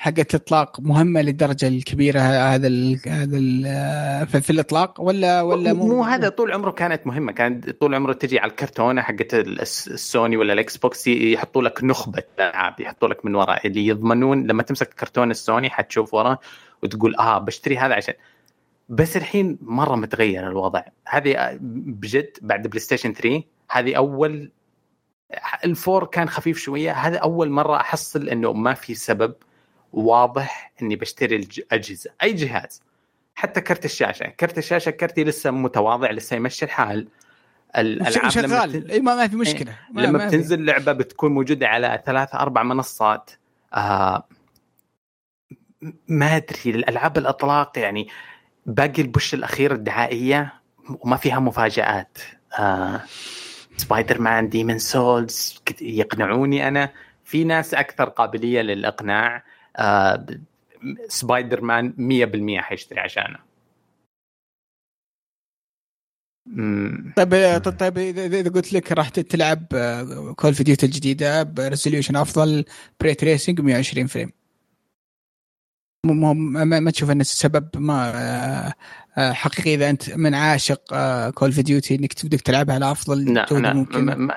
حقت 0.00 0.34
الاطلاق 0.34 0.80
مهمة 0.80 1.22
للدرجه 1.22 1.68
الكبيرة 1.68 2.20
هذا 2.20 2.66
ال 2.66 3.00
هذا 3.06 3.36
ال 3.36 4.42
في 4.42 4.50
الإطلاق 4.50 5.00
ولا 5.00 5.42
ولا 5.42 5.72
مو, 5.72 5.86
مو 5.86 6.02
هذا 6.02 6.28
طول 6.28 6.52
عمره 6.52 6.70
كانت 6.70 7.06
مهمة. 7.06 7.32
كانت 7.32 7.70
طول 7.70 7.94
عمره 7.94 8.12
تجي 8.12 8.38
على 8.38 8.50
الكرتونة 8.50 9.02
حقت 9.02 9.34
السوني 9.34 10.36
ولا 10.36 10.52
الإكس 10.52 10.76
بوكس 10.76 11.06
يحطوا 11.06 11.62
لك 11.62 11.84
نخبة 11.84 12.22
العاب 12.38 12.80
يحطوا 12.80 13.08
لك 13.08 13.24
من 13.24 13.34
وراء. 13.34 13.66
اللي 13.66 13.86
يضمنون 13.86 14.46
لما 14.46 14.62
تمسك 14.62 14.94
كرتون 14.94 15.30
السوني 15.30 15.70
حتشوف 15.70 16.14
وراه 16.14 16.38
وتقول 16.82 17.16
آه 17.16 17.38
بشتري 17.38 17.78
هذا 17.78 17.94
عشان. 17.94 18.14
بس 18.88 19.16
الحين 19.16 19.58
مرة 19.62 19.96
متغير 19.96 20.48
الوضع. 20.48 20.82
هذه 21.08 21.58
بجد 21.60 22.30
بعد 22.42 22.66
بلاي 22.66 22.80
ستيشن 22.80 23.12
3 23.12 23.42
هذه 23.70 23.96
أول 23.96 24.52
ال 25.64 25.72
four 25.72 26.04
كان 26.04 26.28
خفيف 26.28 26.58
شوية. 26.58 26.92
هذا 26.92 27.18
أول 27.18 27.50
مرة 27.50 27.76
أحصل 27.76 28.28
إنه 28.28 28.52
ما 28.52 28.74
في 28.74 28.94
سبب 28.94 29.34
واضح 29.92 30.72
إني 30.82 30.96
بشتري 30.96 31.36
الاجهزه 31.36 32.10
أي 32.22 32.32
جهاز. 32.32 32.82
حتى 33.34 33.60
كرت 33.60 33.84
الشاشة 33.84 34.26
كرت 34.26 34.58
الشاشة 34.58 34.90
كرتي 34.90 35.24
لسه 35.24 35.50
متواضع 35.50 36.10
لسه 36.10 36.36
يمشي 36.36 36.64
الحال. 36.64 37.08
الألعاب 37.78 38.28
شغال. 38.28 38.90
اي 38.90 39.00
ما 39.00 39.28
في 39.28 39.36
مشكلة. 39.36 39.76
ما 39.92 40.00
لما 40.00 40.18
ما 40.18 40.26
بتنزل. 40.26 40.64
لعبة 40.64 40.92
بتكون 40.92 41.32
موجودة 41.32 41.68
على 41.68 42.02
ثلاث 42.06 42.34
أربع 42.34 42.62
منصات. 42.62 43.30
آه 43.74 44.28
ما 46.08 46.36
أدري 46.36 46.70
الالعاب 46.70 47.18
الأطلاق 47.18 47.78
يعني 47.78 48.08
باقي 48.66 49.02
ال 49.02 49.08
push 49.08 49.34
الأخير 49.34 49.72
الدعائية 49.74 50.54
وما 51.00 51.16
فيها 51.16 51.38
مفاجآت. 51.38 52.18
آه 52.58 53.00
سبايدر 53.76 54.20
مان 54.20 54.48
Demon's 54.48 54.78
Souls 54.78 55.62
يقنعوني 55.80 56.68
أنا. 56.68 56.92
في 57.24 57.44
ناس 57.44 57.74
أكثر 57.74 58.08
قابلية 58.08 58.60
للإقناع. 58.60 59.44
آه 59.80 60.26
سبايدر 61.08 61.60
مان 61.60 61.94
100% 62.58 62.60
حيشتري 62.60 63.00
عشانه. 63.00 63.50
طيب 67.16 67.58
طيب 67.78 67.98
إذا 68.18 68.50
قلت 68.50 68.72
لك 68.72 68.92
راح 68.92 69.08
تلعب 69.08 69.66
Call 70.36 70.50
of 70.50 70.62
Duty 70.62 70.86
الجديدة 70.86 71.42
ب 71.42 71.49
resolution 71.49 72.16
أفضل 72.16 72.64
ب 73.00 73.03
ray 73.03 73.14
tracing 73.14 73.60
120 73.60 74.06
frame 74.06 74.32
ما, 76.06 76.64
ما 76.64 76.90
تشوف 76.90 77.10
ان 77.10 77.20
السبب 77.20 77.68
ما 77.76 78.12
آه، 78.14 78.74
آه، 79.18 79.32
حقيقي 79.32 79.74
إذا 79.74 79.90
أنت 79.90 80.10
من 80.10 80.34
عاشق 80.34 80.84
Call 81.30 81.48
of 81.48 81.60
Duty 81.60 81.94
إنك 81.94 82.12
تبدك 82.12 82.40
تلعبها 82.40 82.74
على 82.74 82.90
أفضل 82.90 83.34
لا 83.34 83.46
لا 83.50 83.72
ممكن. 83.74 84.04
ما, 84.04 84.36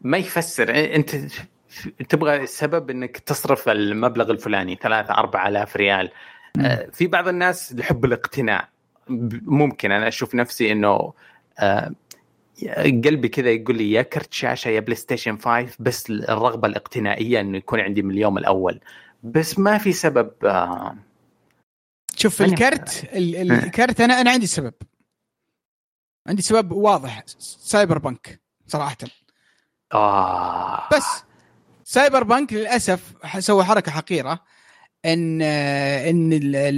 ما 0.00 0.18
يفسر. 0.18 0.94
أنت 0.94 1.16
تبغى 2.08 2.36
السبب 2.36 2.90
إنك 2.90 3.18
تصرف 3.18 3.68
المبلغ 3.68 4.30
الفلاني 4.30 4.76
3 4.82 5.14
4000 5.14 5.76
ريال. 5.76 6.10
آه، 6.60 6.88
في 6.92 7.06
بعض 7.06 7.28
الناس 7.28 7.74
لحب 7.74 8.04
الاقتناء 8.04 8.68
ممكن. 9.08 9.92
أنا 9.92 10.08
أشوف 10.08 10.34
نفسي 10.34 10.72
إنه 10.72 11.12
قلبي 13.04 13.28
كذا 13.28 13.50
يقول 13.50 13.76
لي 13.76 13.92
يا 13.92 14.02
كرت 14.02 14.32
شاشة 14.32 14.68
يا 14.68 14.80
بلاي 14.80 14.96
ستيشن 14.96 15.38
5 15.38 15.76
بس 15.78 16.10
الرغبة 16.10 16.68
الاقتنائية 16.68 17.40
إنه 17.40 17.58
يكون 17.58 17.80
عندي 17.80 18.02
من 18.02 18.10
اليوم 18.10 18.38
الأول. 18.38 18.80
بس 19.22 19.58
ما 19.58 19.78
في 19.78 19.92
سبب 19.92 20.30
آه 20.44 20.96
شوف 22.16 22.42
الكرت 22.42 23.08
الكرت 23.14 24.00
أنا 24.00 24.20
أنا 24.20 24.30
عندي 24.30 24.46
سبب. 24.46 24.74
عندي 26.28 26.42
سبب 26.42 26.72
واضح. 26.72 27.22
Cyberpunk 27.38 28.40
صراحة. 28.66 28.96
آه. 29.94 30.88
بس 30.96 31.23
Cyberpunk 31.84 32.52
للأسف 32.52 33.00
سوى 33.38 33.64
حركة 33.64 33.92
حقيرة 33.92 34.40
إن 35.04 35.42
إن 35.42 36.32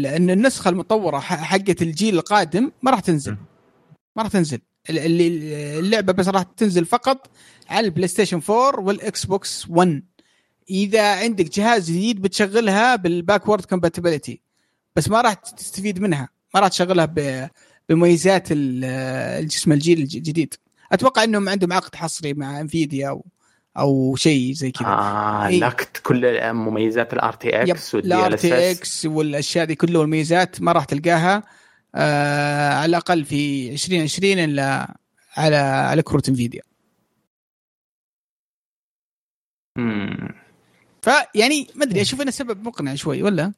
إن 0.06 0.30
النسخة 0.30 0.68
المطورة 0.68 1.18
حقت 1.18 1.82
الجيل 1.82 2.14
القادم 2.14 2.72
ما 2.82 2.90
راح 2.90 3.00
تنزل. 3.00 3.36
ما 4.16 4.22
راح 4.22 4.32
تنزل. 4.32 4.60
اللعبة 4.90 6.12
بس 6.12 6.28
راح 6.28 6.42
تنزل 6.42 6.84
فقط 6.84 7.30
على 7.68 7.86
البلاي 7.86 8.08
ستيشن 8.08 8.40
4 8.50 8.80
والإكس 8.80 9.24
بوكس 9.24 9.68
1 9.68 10.02
إذا 10.70 11.14
عندك 11.14 11.56
جهاز 11.56 11.90
جديد 11.90 12.22
بتشغلها 12.22 12.96
بال 12.96 13.10
backward 13.10 13.64
compatibility 13.64 14.40
بس 14.96 15.08
ما 15.08 15.20
راح 15.20 15.34
تستفيد 15.34 15.98
منها. 15.98 16.28
ما 16.54 16.60
راح 16.60 16.68
تشغلها 16.68 17.14
بمميزات 17.88 18.48
الجسم 18.50 19.72
الجيل 19.72 19.98
الجديد. 19.98 20.54
أتوقع 20.92 21.24
إنهم 21.24 21.48
عندهم 21.48 21.72
عقد 21.72 21.94
حصري 21.94 22.34
مع 22.34 22.60
إنفيديا 22.60 23.20
أو 23.78 24.16
شيء 24.16 24.52
زي 24.52 24.70
كذا 24.70 24.86
آه 24.88 25.46
إيه. 25.46 25.60
لكت 25.60 26.00
كل 26.04 26.52
مميزات 26.52 27.12
الار 27.12 27.32
تي 27.32 27.62
إكس 27.62 27.94
والدي 27.94 28.26
ال 28.26 28.38
تي 28.38 28.70
إكس 28.70 29.06
والأشياء 29.06 29.64
دي 29.64 29.74
كلها 29.74 30.00
والميزات 30.00 30.62
ما 30.62 30.72
راح 30.72 30.84
تلقاها 30.84 31.42
آه 31.94 32.74
على 32.74 32.86
الأقل 32.90 33.24
في 33.24 33.68
2020 33.72 34.38
إلا 34.38 34.96
على 35.36 35.56
على 35.56 36.02
كروت 36.02 36.28
إنفيديا 36.28 36.62
فيعني 41.02 41.66
ما 41.74 41.84
أدري 41.84 42.00
أشوف 42.00 42.20
إنه 42.20 42.30
سبب 42.30 42.66
مقنع 42.66 42.94
شوي 42.94 43.22
ولا؟ 43.22 43.52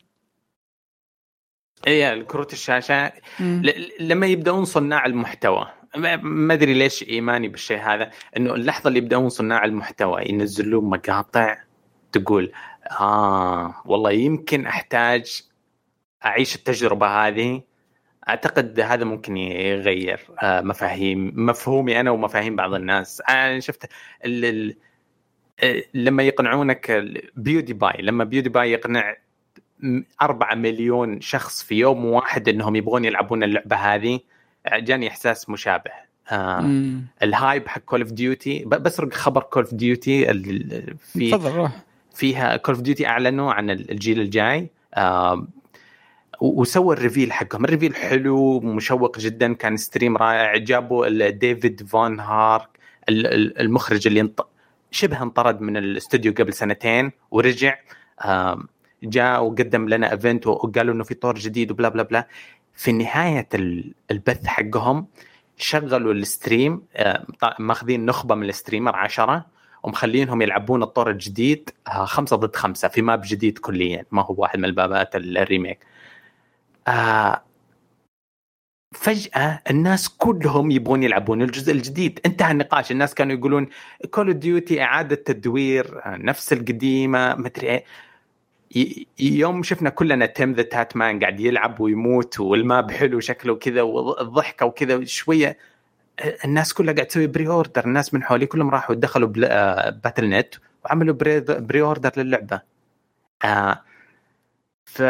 اي 1.86 2.12
الكروت 2.12 2.52
الشاشة. 2.52 3.12
ل- 3.40 3.88
لما 4.00 4.26
يبدأون 4.26 4.64
صناع 4.64 5.06
المحتوى 5.06 5.72
ما 5.96 6.54
أدري 6.54 6.74
ليش 6.74 7.02
إيماني 7.08 7.48
بالشيء 7.48 7.78
هذا 7.78 8.10
إنه 8.36 8.54
اللحظة 8.54 8.88
اللي 8.88 8.98
يبدأون 8.98 9.28
صناع 9.28 9.64
المحتوى 9.64 10.22
ينزلون 10.28 10.84
مقاطع 10.84 11.58
تقول 12.12 12.52
آه 13.00 13.74
والله 13.86 14.10
يمكن 14.10 14.66
أحتاج 14.66 15.42
أعيش 16.24 16.56
التجربة 16.56 17.06
هذه. 17.06 17.62
أعتقد 18.28 18.80
هذا 18.80 19.04
ممكن 19.04 19.36
يغير 19.36 20.20
آه، 20.42 20.60
مفاهيم 20.60 21.32
مفهومي 21.36 22.00
أنا 22.00 22.10
ومفاهيم 22.10 22.56
بعض 22.56 22.74
الناس. 22.74 23.22
أنا 23.28 23.60
شفت 23.60 23.88
آه، 25.60 25.82
لما 25.94 26.22
يقنعونك 26.22 27.04
PewDiePie 27.36 28.02
لما 28.02 28.24
PewDiePie 28.24 28.72
يقنع 28.72 29.16
م- 29.80 30.02
أربعة 30.22 30.54
مليون 30.54 31.20
شخص 31.20 31.62
في 31.62 31.74
يوم 31.74 32.04
واحد 32.04 32.48
إنهم 32.48 32.76
يبغون 32.76 33.04
يلعبون 33.04 33.42
اللعبة 33.42 33.76
هذه 33.76 34.20
جاني 34.66 35.08
إحساس 35.08 35.50
مشابه. 35.50 35.90
آه 36.30 36.60
مم. 36.60 37.06
ال 37.22 37.31
hype 37.31 37.68
حق 37.68 37.80
Call 37.80 38.00
of 38.02 38.12
Duty 38.12 38.64
بسرق 38.64 39.14
خبر 39.14 39.42
Call 39.42 39.62
of 39.62 39.74
Duty 39.74 40.24
في 40.98 41.30
تفضل 41.30 41.50
روح. 41.54 41.72
فيها 42.14 42.56
Call 42.56 42.74
of 42.74 42.82
Duty 42.84 43.06
أعلنوا 43.06 43.52
عن 43.52 43.70
الجيل 43.70 44.20
الجاي. 44.20 44.70
آه 44.94 45.46
و- 46.40 46.60
وسووا 46.60 46.94
ال 46.94 47.00
reveal 47.00 47.32
حقهم. 47.32 47.64
ال 47.64 47.69
reveal 47.69 47.94
حلو 47.94 48.60
مشوق 48.60 49.18
جدا 49.18 49.52
كان 49.54 49.76
stream 49.76 50.16
رائع. 50.16 50.56
جابوا 50.56 51.28
David 51.28 51.86
Vonderhaar 51.88 52.68
ال- 53.08 53.26
ال- 53.26 53.60
المخرج 53.60 54.06
اللي 54.06 54.20
انط... 54.20 54.48
شبه 54.90 55.22
انطرد 55.22 55.60
من 55.60 55.76
الاستوديو 55.76 56.32
قبل 56.32 56.52
سنتين 56.52 57.12
ورجع. 57.30 57.78
آه 58.20 58.62
جاء 59.02 59.44
وقدم 59.44 59.88
لنا 59.88 60.12
event 60.12 60.46
وقالوا 60.46 60.94
إنه 60.94 61.04
في 61.04 61.14
طور 61.14 61.34
جديد 61.34 61.70
وبلا 61.70 61.88
بلا 61.88 62.02
بلا. 62.02 62.28
في 62.78 62.92
نهاية 62.92 63.48
ال- 63.54 63.94
البث 64.10 64.46
حقهم 64.46 65.06
شغلوا 65.56 66.12
ال 66.12 66.22
stream 66.22 66.82
آه، 66.96 67.26
ماخذين 67.58 68.06
نخبة 68.06 68.34
من 68.34 68.48
ال 68.48 68.54
streamer 68.54 68.96
عشرة 68.96 69.46
ومخلينهم 69.82 70.42
يلعبون 70.42 70.82
الطور 70.82 71.10
الجديد 71.10 71.70
آه، 71.88 72.04
خمسة 72.04 72.36
ضد 72.36 72.56
خمسة 72.56 72.88
في 72.88 73.02
map 73.02 73.20
جديد 73.24 73.58
كليا 73.58 74.04
ما 74.10 74.22
هو 74.22 74.34
واحد 74.38 74.58
من 74.58 74.64
ال 74.64 74.75
map 74.75 75.06
ات 75.06 75.16
ال- 75.16 75.38
ال 75.38 75.43
remake. 75.43 75.78
آه 76.88 77.42
فجأة 78.94 79.62
الناس 79.70 80.08
كلهم 80.08 80.70
يبغون 80.70 81.02
يلعبون 81.02 81.42
الجزء 81.42 81.72
الجديد. 81.72 82.20
انتهى 82.26 82.50
النقاش. 82.52 82.90
الناس 82.92 83.14
كانوا 83.14 83.36
يقولون 83.36 83.68
Call 84.10 84.34
Duty 84.38 84.82
إعادة 84.82 85.16
تدوير 85.16 86.02
نفس 86.06 86.52
القديمة 86.52 87.34
مدري 87.34 87.66
إيه. 87.70 87.84
يوم 89.20 89.62
شفنا 89.62 89.90
كلنا 89.90 90.26
TimTheTatman 90.26 91.20
قاعد 91.20 91.40
يلعب 91.40 91.80
ويموت 91.80 92.40
وال 92.40 92.60
map 92.60 92.90
حلو 92.90 93.20
شكله 93.20 93.56
كذا 93.56 93.82
والضحكة 93.82 94.66
وكذا 94.66 95.04
شوية 95.04 95.58
الناس 96.44 96.74
كلها 96.74 96.94
قاعد 96.94 97.06
تسوي 97.06 97.26
pre-order 97.26 97.84
الناس 97.84 98.14
من 98.14 98.22
حولي 98.22 98.46
كلهم 98.46 98.70
راحوا 98.70 98.94
دخلوا 98.94 99.28
باتل 99.90 100.28
نت 100.28 100.54
وعملوا 100.84 101.14
pre-order 101.14 102.12
للعبة. 102.16 102.60
آه 103.44 103.82
ف 104.84 105.02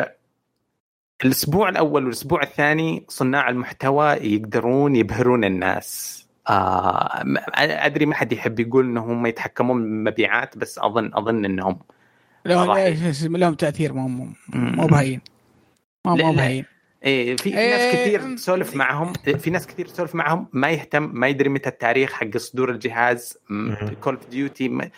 الأسبوع 1.25 1.69
الأول 1.69 2.05
والأسبوع 2.05 2.43
الثاني 2.43 3.05
صناع 3.09 3.49
المحتوى 3.49 4.07
يقدرون 4.07 4.97
يبهرون 4.97 5.45
الناس. 5.45 6.19
آه 6.49 7.25
أدري 7.57 8.07
ما 8.07 8.15
حد 8.15 8.33
يحب 8.33 8.61
يقول 8.61 8.85
إنهم 8.85 9.27
يتحكمون 9.27 9.83
بالمبيعات 9.83 10.59
بس 10.59 10.79
اظن 10.79 11.11
أظن 11.15 11.45
إنهم 11.45 11.79
لهم 12.49 13.37
لهم 13.37 13.55
تأثير 13.55 13.93
مو 13.93 14.09
مو 14.49 14.87
بهين 14.87 15.21
مو 16.07 16.17
لا- 16.17 16.25
مو. 16.27 16.33
بهين 16.33 16.65
إيه 17.05 17.37
في 17.37 17.59
إيه، 17.59 17.77
ناس 17.77 17.95
كثير 17.95 18.37
تسولف 18.37 18.77
معهم 18.77 19.13
في 19.13 19.51
ناس 19.51 19.67
كثير 19.67 19.87
تسولف 19.87 20.15
معهم 20.15 20.47
ما 20.53 20.71
يهتم 20.71 21.11
ما 21.15 21.29
يدري 21.29 21.49
متى 21.49 21.69
التاريخ 21.69 22.13
حق 22.13 22.37
صدور 22.37 22.71
الجهاز. 22.71 23.39
كول 24.01 24.15
اوف 24.15 24.27
ديوتي 24.29 24.91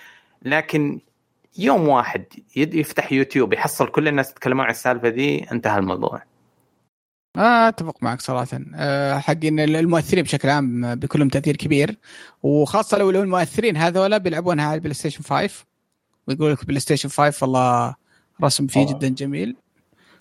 لكن 0.43 1.01
يوم 1.59 1.89
واحد 1.89 2.25
يفتح 2.57 3.13
يوتيوب 3.13 3.53
يحصل 3.53 3.89
كل 3.89 4.09
الناس 4.09 4.31
يتكلمون 4.31 4.65
عن 4.65 4.71
السالفة 4.71 5.09
دي 5.09 5.53
انتهى 5.53 5.79
الموضوع. 5.79 6.23
آه 7.37 7.69
أتفق 7.69 8.03
معك 8.03 8.21
صراحة. 8.21 8.61
آه 8.75 9.19
حق 9.19 9.45
إن 9.45 9.59
المؤثرين 9.61 10.23
بشكل 10.25 10.49
عام 10.49 10.95
بيكون 10.95 11.21
لهم 11.21 11.29
تأثير 11.29 11.57
كبير 11.57 11.97
وخاصة 12.43 12.99
لو 12.99 13.11
لو 13.11 13.23
المؤثرين 13.23 13.77
هذولا 13.77 14.19
بيلعبونها 14.19 14.65
على 14.65 14.75
البلاي 14.75 14.95
ستيشن 14.95 15.23
5 15.23 15.65
ويقول 16.31 16.53
لك 16.53 16.67
بلاي 16.67 16.81
ستيشن 16.81 17.09
5 17.09 17.45
والله 17.45 17.95
رسم 18.45 18.67
فيه 18.67 18.81
آه. 18.81 18.87
جدا 18.87 19.09
جميل 19.09 19.57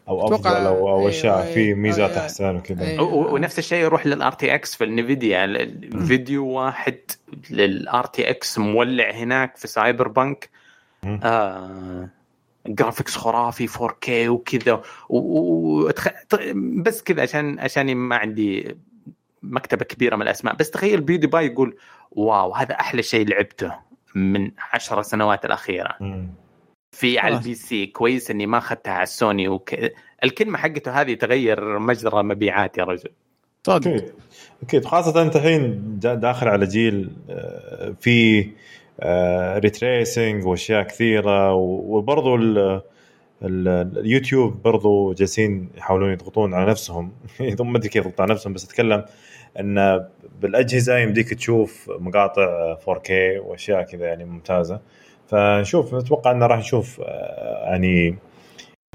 أو 0.07 0.27
أفضل 0.35 0.49
أو 0.55 0.89
أو 0.89 0.99
أيوة، 0.99 1.09
أشياء 1.09 1.53
في 1.53 1.59
أيوة، 1.59 1.77
ميزات 1.77 2.09
أيوة. 2.11 2.21
احسن 2.23 2.55
وكذا 2.55 2.83
أيوة. 2.87 3.03
ونفس 3.33 3.59
الشيء 3.59 3.83
يروح 3.83 4.05
لل 4.07 4.31
RTX 4.31 4.75
في 4.75 4.83
النفيديا 4.83 5.45
ال- 5.45 5.55
الفيديو 5.95 6.47
واحد 6.47 6.97
لل 7.49 8.05
RTX 8.05 8.57
مولع 8.59 9.11
هناك 9.11 9.57
في 9.57 9.67
سايبر 9.67 10.07
بانك 10.07 10.49
مم. 11.03 11.19
آه 11.23 12.09
graphics 12.67 13.15
خرافي 13.15 13.67
4K 13.67 14.09
وكذا 14.09 14.81
وتخ- 15.09 16.45
بس 16.55 17.01
كذا 17.03 17.21
عشان 17.21 17.59
عشان 17.59 17.95
ما 17.95 18.15
عندي 18.15 18.75
مكتبة 19.43 19.85
كبيرة 19.85 20.15
من 20.15 20.21
الأسماء 20.21 20.55
بس 20.55 20.69
تخيل 20.71 21.01
بيودي 21.01 21.27
باي 21.27 21.45
يقول 21.45 21.77
واو 22.11 22.53
هذا 22.53 22.73
أحلى 22.73 23.03
شيء 23.03 23.27
لعبته 23.27 23.88
من 24.15 24.51
عشر 24.73 25.01
سنوات 25.01 25.45
الأخيرة. 25.45 25.95
مم. 25.99 26.27
في 26.97 27.19
على. 27.19 27.37
ال 27.37 27.55
PC 27.55 27.85
كويس 27.85 28.31
إني 28.31 28.45
ما 28.45 28.57
أخذتها 28.57 28.93
على 28.93 29.03
السوني 29.03 29.47
وك... 29.47 29.75
الكلمة 30.23 30.57
حقته 30.57 31.01
هذه 31.01 31.13
تغير 31.13 31.79
مجرى 31.79 32.23
مبيعات 32.23 32.77
يا 32.77 32.83
رجل. 32.83 33.09
صدق 33.67 33.75
أكيد. 33.87 34.11
أكيد. 34.63 34.85
خاصة 34.85 35.21
أنت 35.21 35.35
الحين 35.35 35.81
دا- 35.99 36.13
داخل 36.13 36.47
على 36.47 36.65
جيل 36.65 37.09
آه، 37.29 37.95
في 38.01 38.49
ray 39.57 39.84
tracing 39.84 40.45
وأشياء 40.45 40.83
كثيرة 40.83 41.53
وبرضو 41.53 42.35
ال- 42.35 42.81
ال- 43.43 43.97
اليوتيوب 43.97 44.61
برضو 44.63 45.13
جالسين 45.13 45.69
يحاولون 45.77 46.11
يضغطون 46.11 46.53
على 46.53 46.71
نفسهم. 46.71 47.11
ما 47.59 47.77
أدري 47.77 47.89
كيف 47.89 48.05
يضغطون 48.05 48.23
على 48.25 48.33
نفسهم 48.33 48.53
بس 48.53 48.65
أتكلم 48.65 49.05
إن 49.59 50.05
بالأجهزة 50.41 50.97
يمديك 50.97 51.33
تشوف 51.33 51.91
مقاطع 51.99 52.75
4K 52.75 53.11
وأشياء 53.39 53.83
كذا 53.83 54.05
يعني 54.05 54.25
ممتازة 54.25 54.79
فنشوف 55.27 55.93
نتوقع 55.95 56.31
إنه 56.31 56.45
راح 56.45 56.59
نشوف 56.59 57.01
آه، 57.01 57.69
يعني 57.69 58.15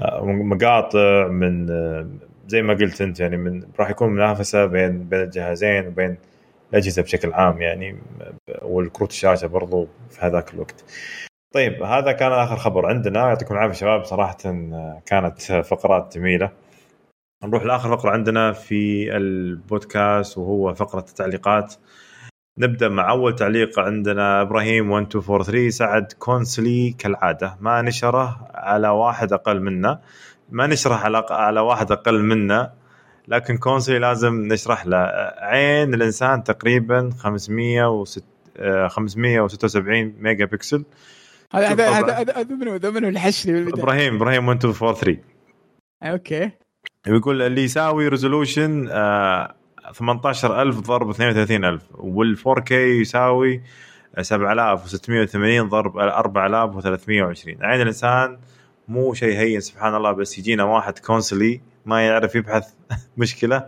آه، 0.01 0.23
مقاطع 0.25 1.27
من 1.27 1.69
آه، 1.69 2.07
زي 2.47 2.61
ما 2.61 2.73
قلت 2.73 3.01
أنت 3.01 3.19
يعني 3.19 3.37
من 3.37 3.63
راح 3.79 3.89
يكون 3.89 4.09
منافسة 4.09 4.65
بين 4.65 5.03
بين 5.03 5.21
الجهازين 5.21 5.87
وبين 5.87 6.17
الأجهزة 6.71 7.01
بشكل 7.01 7.33
عام 7.33 7.61
يعني 7.61 7.97
والكروت 8.61 9.11
الشاشة 9.11 9.47
برضو 9.47 9.87
في 10.09 10.21
هذاك 10.21 10.53
الوقت. 10.53 10.85
طيب 11.53 11.83
هذا 11.83 12.11
كان 12.11 12.31
آخر 12.31 12.55
خبر 12.55 12.85
عندنا 12.85 13.19
يعطيكم 13.27 13.53
العافية 13.55 13.73
شباب 13.73 14.03
صراحة 14.03 14.37
كانت 15.05 15.41
فقرات 15.41 16.17
جميلة. 16.17 16.51
نروح 17.43 17.63
لآخر 17.63 17.97
فقرة 17.97 18.09
عندنا 18.11 18.51
في 18.51 19.11
البودكاست 19.17 20.37
وهو 20.37 20.73
فقرة 20.73 21.05
التعليقات. 21.09 21.73
نبدأ 22.59 22.89
مع 22.89 23.09
أول 23.11 23.35
تعليق 23.35 23.79
عندنا 23.79 24.41
إبراهيم 24.41 24.97
1243 24.97 25.71
سعد 25.71 26.11
كونسلي 26.19 26.95
كالعادة. 26.99 27.57
ما 27.61 27.81
نشره 27.81 28.47
على 28.53 28.89
واحد 28.89 29.33
أقل 29.33 29.61
منا. 29.61 30.01
ما 30.49 30.67
نشرح 30.67 31.05
على 31.05 31.25
على 31.29 31.59
واحد 31.59 31.91
أقل 31.91 32.23
منا 32.23 32.73
لكن 33.27 33.57
كونسلي 33.57 33.99
لازم 33.99 34.47
نشرح 34.47 34.85
له. 34.85 34.97
عين 35.37 35.93
الإنسان 35.93 36.43
تقريبا 36.43 37.09
506 37.17 38.23
آه، 38.57 38.87
576 38.87 40.15
ميجا 40.19 40.45
بكسل 40.45 40.85
هذا 41.53 41.67
هذا. 41.67 41.89
هذا 41.89 42.13
هذا 42.13 42.33
هذا 42.37 42.55
منو 42.55 42.71
هذا 42.71 42.89
منو 42.89 43.07
بالبدايه 43.09 43.83
إبراهيم 43.83 44.15
إبراهيم 44.15 44.49
1243 44.49 45.17
أوكي. 46.03 46.51
يقول 47.07 47.41
اللي 47.41 47.63
يساوي 47.63 48.07
resolution 48.07 48.87
18000 49.93 50.79
ضرب 50.79 51.09
32000 51.09 51.81
وال 51.93 52.37
4K 52.37 52.71
يساوي 52.71 53.61
7680 54.21 55.69
ضرب 55.69 55.97
4320 55.97 57.63
عين 57.63 57.81
الإنسان 57.81 58.39
مو 58.87 59.13
شيء 59.13 59.37
هين 59.37 59.59
سبحان 59.59 59.95
الله 59.95 60.11
بس 60.11 60.39
يجينا 60.39 60.63
واحد 60.63 60.99
كونسلي 60.99 61.61
ما 61.85 62.07
يعرف 62.07 62.35
يبحث 62.35 62.73
مشكلة 63.17 63.67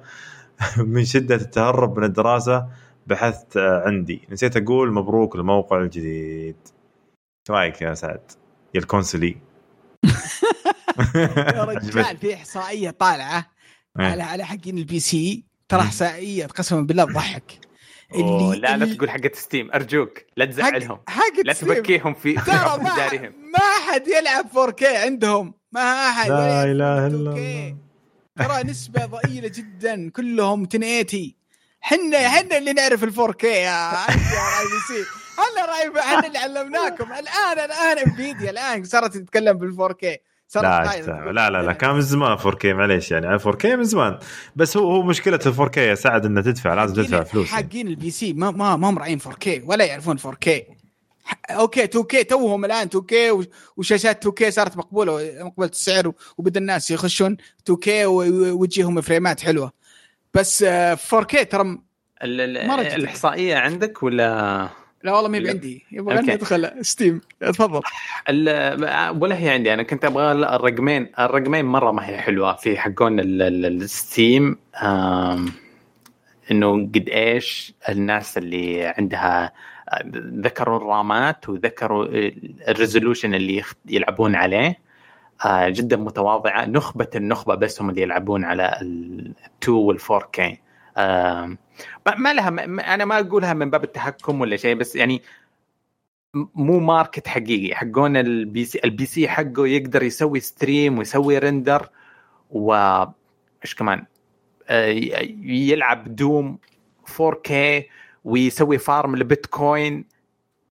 من 0.93 1.05
شدة 1.05 1.35
التهرب 1.35 1.97
من 1.99 2.03
الدراسة 2.03 2.67
بحثت 3.07 3.57
آه، 3.57 3.83
عندي. 3.85 4.21
نسيت 4.31 4.57
أقول 4.57 4.93
مبروك 4.93 5.35
الموقع 5.35 5.77
الجديد. 5.77 6.55
إيش 6.65 7.51
رأيك 7.51 7.81
يا 7.81 7.93
سعد؟ 7.93 8.31
يا 8.75 8.79
الكونسولي 8.79 9.37
يا 11.15 11.63
رجال 11.63 12.17
في 12.17 12.33
إحصائية 12.33 12.89
طالعة 12.89 13.51
إيه. 13.99 14.05
على 14.05 14.23
على 14.23 14.45
حقين 14.45 14.77
ال 14.77 14.99
PC 14.99 15.43
ترى 15.69 15.81
إحصائية 15.81 16.45
قسما 16.45 16.81
بالله 16.81 17.03
تضحك 17.05 17.59
أوه 18.13 18.55
لا 18.55 18.77
لا 18.77 18.95
تقول 18.95 19.09
حقت 19.09 19.35
ستيم 19.35 19.71
أرجوك 19.71 20.19
لا 20.37 20.45
تزعلهم. 20.45 20.99
حق 21.07 21.39
لا 21.45 21.53
تبكيهم 21.53 22.13
في 22.13 22.33
ترى 22.33 22.77
ما 22.83 22.95
دارهم 22.95 23.33
ما 23.53 23.59
أحد 23.59 24.07
يلعب 24.07 24.45
4K 24.45 24.83
عندهم. 24.83 25.53
ما 25.71 26.09
أحد 26.09 26.29
لا 26.29 26.63
إله 26.63 27.09
2K. 27.09 27.13
الا 27.13 27.15
الله. 27.17 27.77
ترى 28.35 28.63
نسبة 28.63 29.05
ضئيلة 29.05 29.47
جدا. 29.55 30.09
كلهم 30.09 30.63
1080 30.63 31.33
حنا 31.81 32.29
حنا 32.29 32.57
اللي 32.57 32.73
نعرف 32.73 33.03
ال 33.03 33.13
4K 33.13 33.43
يا 33.45 33.91
C. 34.87 35.05
حنا 35.37 35.65
رأي 35.65 36.01
حنا 36.03 36.27
اللي 36.27 36.37
علمناكم. 36.37 37.13
الان 37.13 37.59
الآن 37.65 37.97
إنفيديا 37.97 38.49
الآن 38.49 38.83
صارت 38.83 39.17
تتكلم 39.17 39.57
بال 39.57 39.75
4K 39.77 40.05
صارت 40.05 40.21
لا. 40.55 41.31
لا 41.31 41.49
لا 41.49 41.61
لا 41.61 41.73
كان 41.73 41.93
من 41.93 42.01
زمان 42.01 42.37
4K 42.37 42.65
معليش 42.65 43.11
يعني 43.11 43.27
على 43.27 43.39
4K 43.39 43.65
من 43.65 43.83
زمان 43.83 44.19
بس 44.55 44.77
هو 44.77 44.91
هو 44.91 45.01
مشكلة 45.03 45.39
ال 45.45 45.55
4K 45.55 45.77
يا 45.77 45.95
سعد 45.95 46.25
إنه 46.25 46.41
تدفع 46.41 46.73
لازم 46.73 46.93
تدفع 47.03 47.23
فلوس 47.23 47.51
يعني. 47.53 47.63
حقين 47.67 47.87
ال 47.87 48.11
PC 48.11 48.33
ما 48.33 48.51
ما 48.51 48.75
ما 48.75 48.89
هم 48.89 48.97
راعين 48.99 49.19
4K 49.19 49.47
ولا 49.63 49.85
يعرفون 49.85 50.17
4K 50.19 50.49
ح- 51.25 51.41
أوكي 51.51 51.87
2K 51.87 52.25
توهم 52.27 52.65
الآن 52.65 52.89
2K 52.95 53.13
وش- 53.31 53.45
وشاشات 53.77 54.27
2K 54.27 54.49
صارت 54.49 54.77
مقبولة 54.77 55.31
مقبلة 55.39 55.69
السعر 55.69 56.11
وبدأ 56.37 56.59
الناس 56.59 56.91
يخشون 56.91 57.37
2K 57.71 57.87
و- 57.87 58.51
وتجيهم 58.61 59.01
فريمات 59.01 59.39
حلوة 59.39 59.71
بس 60.33 60.63
آه، 60.63 60.95
4K 60.95 61.43
ترى 61.49 61.63
م- 61.63 61.83
ال- 62.23 62.41
ال- 62.57 62.67
مرة 62.67 62.79
جديدة. 62.81 62.95
الإحصائية 62.95 63.55
عندك 63.55 64.03
ولا 64.03 64.69
لا 65.03 65.15
والله 65.15 65.29
ما 65.29 65.37
هي. 65.37 65.49
عندي. 65.49 65.85
يبغى 65.91 66.17
أوكي. 66.19 66.33
ندخل 66.33 66.71
ستيم 66.85 67.21
تفضل. 67.39 67.81
ال- 68.29 69.21
ولا 69.23 69.37
هي 69.39 69.49
عندي. 69.49 69.73
أنا 69.73 69.83
كنت 69.83 70.05
أبغى 70.05 70.31
الرقمين 70.31 71.11
الرقمين 71.19 71.65
مرة 71.65 71.91
ما 71.91 72.09
هي 72.09 72.17
حلوة. 72.17 72.53
في 72.55 72.77
حقون 72.77 73.19
ال- 73.19 73.41
ال- 73.41 73.65
الستيم 73.65 74.57
إنه 76.51 76.71
قد 76.95 77.09
إيش 77.09 77.73
الناس 77.89 78.37
اللي 78.37 78.85
عندها 78.97 79.51
ذكروا 80.17 80.77
الرامات 80.77 81.49
وذكروا 81.49 82.05
ال 82.67 82.73
resolution 82.73 83.33
اللي 83.35 83.63
يلعبون 83.85 84.35
عليه. 84.35 84.87
آه، 85.45 85.69
جدا 85.69 85.97
متواضعة. 85.97 86.65
نخبة 86.65 87.07
النخبة 87.15 87.55
بس 87.55 87.81
هم 87.81 87.89
اللي 87.89 88.01
يلعبون 88.01 88.43
على 88.45 88.77
ال2 88.81 89.69
وال 89.69 90.25
4K 90.31 90.57
ما 92.17 92.33
لها 92.33 92.47
أنا 92.93 93.05
ما 93.05 93.19
أقولها 93.19 93.53
من 93.53 93.69
باب 93.69 93.83
التحكم 93.83 94.41
ولا 94.41 94.55
شيء 94.57 94.75
بس 94.75 94.95
يعني 94.95 95.21
مو 96.55 96.79
market 96.79 97.27
حقيقي. 97.27 97.75
حقون 97.75 98.17
ال 98.17 98.65
PC 98.65 98.79
ال 98.85 99.05
PC 99.05 99.27
حقه 99.27 99.67
يقدر 99.67 100.03
يسوي 100.03 100.39
stream 100.39 100.97
ويسوي 100.97 101.37
render 101.37 101.89
و 102.49 102.73
إيش 103.63 103.75
كمان 103.75 104.05
آه، 104.67 104.85
يلعب 105.43 106.15
دوم 106.15 106.59
4K 107.17 107.53
ويسوي 108.23 108.77
farm 108.77 109.15
لبيتكوين. 109.15 110.05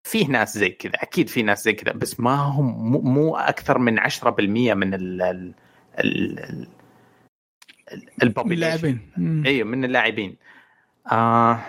فيه 0.05 0.27
ناس 0.29 0.59
زي 0.59 0.69
كذا 0.69 0.93
أكيد 0.95 1.29
في 1.29 1.43
ناس 1.43 1.65
زي 1.65 1.73
كذا 1.73 1.93
بس 1.93 2.21
ما 2.21 2.35
هم 2.35 2.93
مو, 3.15 3.37
أكثر 3.37 3.79
من 3.79 4.01
10% 4.01 4.75
من 4.75 4.95
ال 4.95 5.23
ال 5.23 5.55
ال 5.99 6.69
ال 8.23 8.27
population 8.27 8.67
اللاعبين. 8.77 9.47
أيوه 9.47 9.69
من 9.69 9.85
اللاعبين. 9.85 10.37
آه 11.13 11.61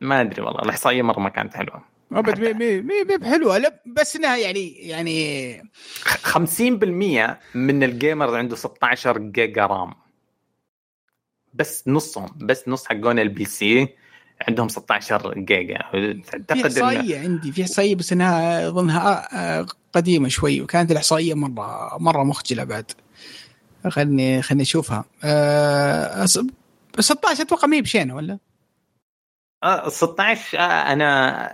ما 0.00 0.20
أدري 0.20 0.42
والله 0.42 0.62
الإحصائية 0.62 1.02
مرة 1.02 1.20
ما 1.20 1.28
كانت 1.28 1.54
حلوة. 1.54 1.82
أبد 2.12 2.40
مي 2.40 2.52
مي 2.52 2.80
مي 3.04 3.16
بحلوة 3.16 3.58
لا 3.58 3.82
بس 3.86 4.16
إنها 4.16 4.36
يعني 4.36 4.68
يعني 4.88 5.62
50% 6.04 7.38
من 7.54 7.82
ال 7.82 7.89
gamers 7.89 8.34
عنده 8.34 8.56
16 8.56 9.18
giga 9.18 9.66
RAM. 9.66 9.94
بس 11.54 11.84
نصهم 11.88 12.30
بس 12.36 12.68
نص 12.68 12.86
حقون 12.86 13.18
ال 13.18 13.44
PC 13.44 13.88
عندهم 14.48 14.68
16 14.68 15.34
جيجا. 15.38 15.78
في 15.90 16.22
تعتقد 16.26 16.60
إن- 16.60 16.66
إحصائية 16.66 17.18
عندي 17.20 17.52
في 17.52 17.62
إحصائية 17.62 17.94
بس 17.94 18.12
إنها 18.12 18.68
أظنها 18.68 19.28
آه، 19.60 19.66
قديمة 19.92 20.28
شوي 20.28 20.60
وكانت 20.60 20.90
الإحصائية 20.90 21.34
مره 21.34 21.98
مرة 21.98 22.24
مخجلة 22.24 22.64
بعد. 22.64 22.90
خلني 23.88 24.42
خلني 24.42 24.62
أشوفها. 24.62 25.04
أص- 26.26 26.46
16 27.00 27.42
أتوقع 27.42 27.68
ما 27.68 27.76
هي 27.76 27.80
بشينة 27.82 28.14
ولا؟ 28.16 28.38
آه 29.64 29.88
16 29.88 30.58
آه 30.58 30.62
أنا 30.62 31.48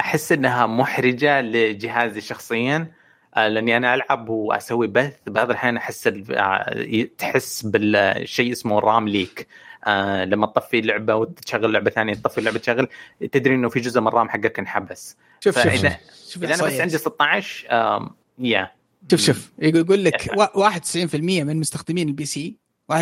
أحس 0.00 0.32
إنها 0.32 0.66
محرجة 0.66 1.40
لجهازي 1.40 2.20
شخصيا 2.20 2.92
آه 3.36 3.48
لأني 3.48 3.76
أنا 3.76 3.94
ألعب 3.94 4.28
وأسوي 4.28 4.86
بث 4.86 5.16
بعض 5.26 5.50
الأحيان 5.50 5.76
أحس 5.76 6.06
آه، 6.30 7.02
تحس 7.18 7.62
بالشيء 7.62 8.52
اسمه 8.52 8.78
رام 8.78 9.08
ليك 9.08 9.46
آه 9.86 10.24
لما 10.24 10.46
تطفي 10.46 10.80
لعبة 10.80 11.14
وتشغل 11.14 11.72
لعبة 11.72 11.90
ثانية 11.90 12.14
تطفي 12.14 12.40
لعبة 12.40 12.58
تشغل 12.58 12.88
تدري 13.32 13.54
إنه 13.54 13.68
في 13.68 13.80
جزء 13.80 14.00
من 14.00 14.06
ال 14.08 14.13
RAM 14.13 14.28
حقك 14.28 14.58
انحبس 14.58 15.16
شوف 15.40 15.54
شوف 15.58 15.64
فإذا- 15.72 15.92
شوف, 16.30 16.42
إذا 16.42 16.54
أنا 16.54 16.62
بس. 16.64 16.80
عندي 16.80 16.98
16 16.98 17.66
آم، 17.70 18.10
يا 18.38 18.70
شوف 19.10 19.20
شوف 19.20 19.50
يقول 19.58 20.04
لك 20.04 20.30
وا- 20.36 20.56
91% 20.70 21.44
من 21.44 21.56
مستخدمين 21.60 22.08
ال 22.08 22.24
PC 22.24 22.56
91% 22.92 22.94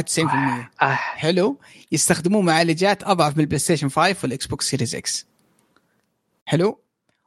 آه 0.83 0.87
حلو. 0.95 1.59
يستخدمون 1.93 2.45
معالجات 2.45 3.03
أضعف 3.05 3.37
من 3.37 3.41
البلاي 3.41 3.59
ستيشن 3.59 3.89
5 3.89 4.17
والإكس 4.23 4.47
بوكس 4.47 4.71
سيريز 4.71 4.95
إكس. 4.95 5.27
حلو. 6.47 6.81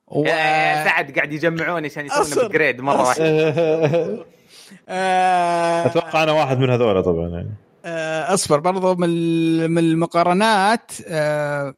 و... 0.07 0.23
يا 0.25 0.83
سعد 0.83 1.11
قاعد 1.11 1.33
يجمعوني 1.33 1.87
عشان 1.87 2.05
يسوون. 2.05 2.45
upgrade 2.45 2.81
مرة 2.81 3.01
واحدة. 3.01 3.25
آه... 4.89 5.85
أتوقع 5.85 6.23
أنا 6.23 6.31
واحد 6.31 6.57
من 6.59 6.69
هذول 6.69 7.03
طبعا 7.03 7.29
يعني. 7.29 7.49
آه، 7.85 8.33
أصبر. 8.33 8.59
برضو 8.59 8.95
من 8.95 9.71
من 9.71 9.77
المقارنات 9.83 10.91
آه، 11.07 11.73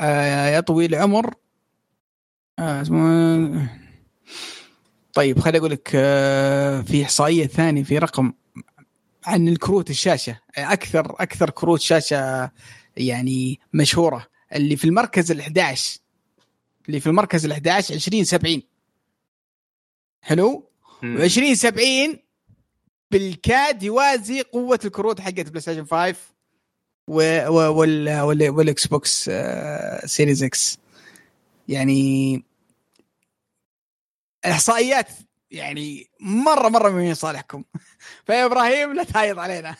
آه، 0.00 0.48
يا 0.48 0.60
طويل 0.60 0.94
العمر. 0.94 1.34
آه، 2.58 2.82
طيب 5.14 5.38
خليني 5.38 5.58
أقول 5.58 5.70
لك 5.70 5.90
آه، 5.94 6.80
في 6.80 7.02
إحصائية 7.02 7.46
ثانية 7.46 7.82
في 7.82 7.98
رقم. 7.98 8.32
عن 9.26 9.48
الكروت 9.48 9.90
الشاشة. 9.90 10.40
أكثر 10.56 11.16
أكثر 11.22 11.50
كروت 11.50 11.80
شاشة 11.80 12.50
يعني 12.96 13.60
مشهورة. 13.72 14.26
اللي 14.54 14.76
في 14.76 14.84
المركز 14.84 15.32
ال11 15.32 15.98
اللي 16.88 17.00
في 17.00 17.06
المركز 17.06 17.46
ال11 17.46 17.90
2070 17.90 18.62
حلو؟ 20.22 20.70
مم. 21.02 21.20
2070 21.22 22.18
بالكاد 23.10 23.82
يوازي 23.82 24.42
قوة 24.42 24.80
الكروت 24.84 25.20
حقت 25.20 25.40
PlayStation 25.48 25.84
5 25.86 26.14
و- 27.08 27.48
و- 27.48 27.72
وال 27.78 28.20
وال 28.20 28.48
وال 28.48 28.86
Xbox 28.86 29.30
Series 30.04 30.42
X 30.42 30.78
يعني 31.68 32.42
إحصائيات 34.46 35.08
يعني 35.50 36.10
مرة 36.20 36.68
مرة 36.68 36.90
من 36.90 37.14
صالحكم. 37.14 37.64
فيا 38.26 38.46
إبراهيم 38.46 38.94
لا 38.94 39.04
تهايط 39.04 39.38
علينا. 39.38 39.74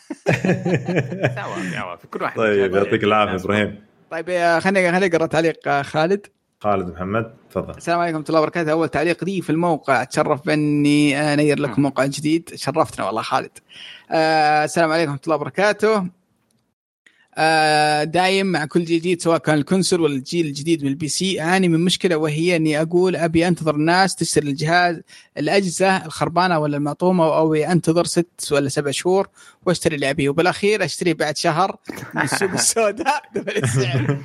كل 2.11 2.23
واحد 2.23 2.37
طيب 2.37 2.75
يعطيك 2.75 3.03
العافية 3.03 3.45
إبراهيم. 3.45 3.83
طيب 4.11 4.29
آه، 4.29 4.59
خليني 4.59 4.91
خليني 4.91 5.15
اقرا 5.15 5.25
تعليق 5.25 5.67
آه، 5.67 5.81
خالد. 5.81 6.27
خالد 6.59 6.89
محمد 6.89 7.33
تفضل. 7.49 7.73
السلام 7.77 7.99
عليكم 7.99 8.17
ورحمة 8.17 8.29
الله 8.29 8.41
وبركاته. 8.41 8.71
أول 8.71 8.89
تعليق 8.89 9.23
لي 9.23 9.41
في 9.41 9.49
الموقع. 9.49 10.01
اتشرف 10.01 10.45
باني 10.45 11.33
انير 11.33 11.59
لكم 11.59 11.81
موقع 11.81 12.05
جديد. 12.05 12.49
شرفتنا 12.55 13.05
والله 13.05 13.21
خالد. 13.21 13.57
آه 14.11 14.63
السلام 14.63 14.91
عليكم 14.91 15.11
ورحمة 15.11 15.23
الله 15.23 15.35
وبركاته. 15.35 15.95
آه 15.97 16.07
دايم 18.03 18.45
مع 18.45 18.65
كل 18.65 18.85
جديد 18.85 19.21
سواء 19.21 19.37
كان 19.37 19.55
ال 19.57 19.62
console 19.62 20.01
ولا 20.01 20.13
الجيل 20.13 20.45
الجديد 20.45 20.83
من 20.83 20.89
ال 20.89 21.07
PC. 21.07 21.41
اعاني 21.41 21.67
من 21.67 21.79
مشكلة 21.79 22.15
وهي 22.15 22.55
إني 22.55 22.81
أقول 22.81 23.15
أبي 23.15 23.47
أنتظر 23.47 23.75
الناس 23.75 24.15
تشتري 24.15 24.49
الجهاز 24.49 25.01
الأجهزة 25.37 26.05
الخربانة 26.05 26.59
ولا 26.59 26.77
المعطوبة 26.77 27.37
أو 27.37 27.53
أنتظر 27.53 28.05
ست 28.05 28.51
ولا 28.51 28.69
سبع 28.69 28.91
شهور 28.91 29.27
وأشتري 29.65 29.95
اللي 29.95 30.09
أبيه. 30.09 30.29
وبالأخير 30.29 30.85
أشتري 30.85 31.13
بعد 31.13 31.37
شهر 31.37 31.77
من 32.15 32.21
السوق 32.21 32.51
السوداء 32.51 33.23
double 33.35 33.57
السعر. 33.57 34.17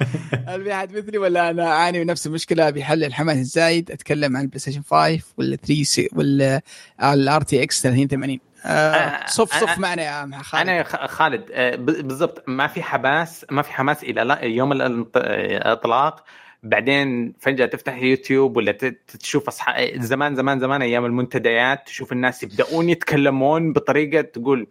هل 0.48 0.64
في 0.64 0.72
أحد 0.72 0.96
مثلي 0.96 1.18
ولا 1.18 1.50
أنا 1.50 1.66
أعاني 1.66 1.98
من 1.98 2.06
نفس 2.06 2.26
المشكلة؟ 2.26 2.70
بحكم 2.70 3.04
الحماس 3.04 3.38
الزايد 3.38 3.90
أتكلم 3.90 4.36
عن 4.36 4.42
ال 4.42 4.58
PlayStation 4.58 4.82
5 4.82 5.18
ولا 5.36 5.56
3 5.56 5.82
سي 5.82 6.08
ولا 6.12 6.62
ال 7.02 7.42
RTX 7.42 7.82
3080 7.82 8.38
آه 8.66 8.70
آه، 8.70 9.26
صف 9.26 9.52
صف 9.54 9.70
آه، 9.70 9.80
معنا 9.80 10.02
يا 10.02 10.42
خالد. 10.42 10.68
أنا 10.68 10.82
خالد 11.06 11.50
بالضبط 11.78 12.44
ما 12.46 12.66
في 12.66 12.82
حماس 12.82 13.46
ما 13.50 13.62
في 13.62 13.72
حماس 13.72 14.04
إلى 14.04 14.38
يوم 14.42 14.72
الإطلاق. 14.72 16.24
بعدين 16.62 17.34
فجأة 17.40 17.66
تفتح 17.66 18.02
يوتيوب 18.02 18.56
ولا 18.56 18.72
تشوف 19.20 19.48
اصحاب 19.48 20.02
زمان 20.02 20.34
زمان 20.34 20.60
زمان 20.60 20.82
أيام 20.82 21.04
المنتديات 21.04 21.86
تشوف 21.86 22.12
الناس 22.12 22.42
يبدأون 22.42 22.88
يتكلمون 22.88 23.72
بطريقة 23.72 24.20
تقول 24.20 24.66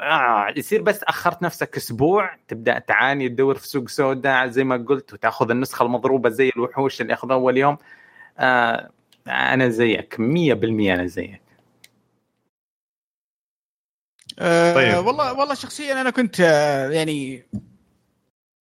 آه 0.00 0.46
يصير 0.56 0.82
بس 0.82 1.02
أخرت 1.04 1.42
نفسك 1.42 1.76
أسبوع 1.76 2.36
تبدأ 2.48 2.78
تعاني 2.78 3.28
تدور 3.28 3.54
في 3.54 3.68
سوق 3.68 3.88
سوداء 3.88 4.46
زي 4.46 4.64
ما 4.64 4.76
قلت 4.88 5.12
وتأخذ 5.12 5.50
النسخة 5.50 5.82
المضروبة 5.82 6.30
زي 6.30 6.48
الوحوش 6.56 7.00
اللي 7.00 7.12
أخذوها 7.12 7.36
أول 7.36 7.56
يوم. 7.56 7.78
آه 8.38 8.90
أنا 9.28 9.68
زيك 9.68 10.14
100% 10.18 10.20
أنا 10.94 11.06
زيك. 11.06 11.47
أه 14.38 14.74
طيب. 14.74 15.06
والله 15.06 15.32
والله 15.32 15.54
شخصيا 15.54 16.00
أنا 16.00 16.10
كنت 16.10 16.40
آه، 16.40 16.90
يعني 16.90 17.42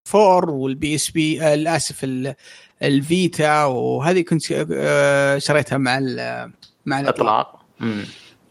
four 0.08 0.50
وال 0.50 0.94
PSP 0.94 1.42
آه، 1.42 1.76
اسف 1.76 2.04
ال- 2.04 2.34
ال 2.82 2.99
Vita 2.99 3.64
وهذه 3.64 4.20
كنت 4.20 4.42
آه، 4.72 5.38
شريتها 5.38 5.78
مع 5.78 5.98
ال- 5.98 6.52
مع 6.86 7.00
الإطلاق. 7.00 7.64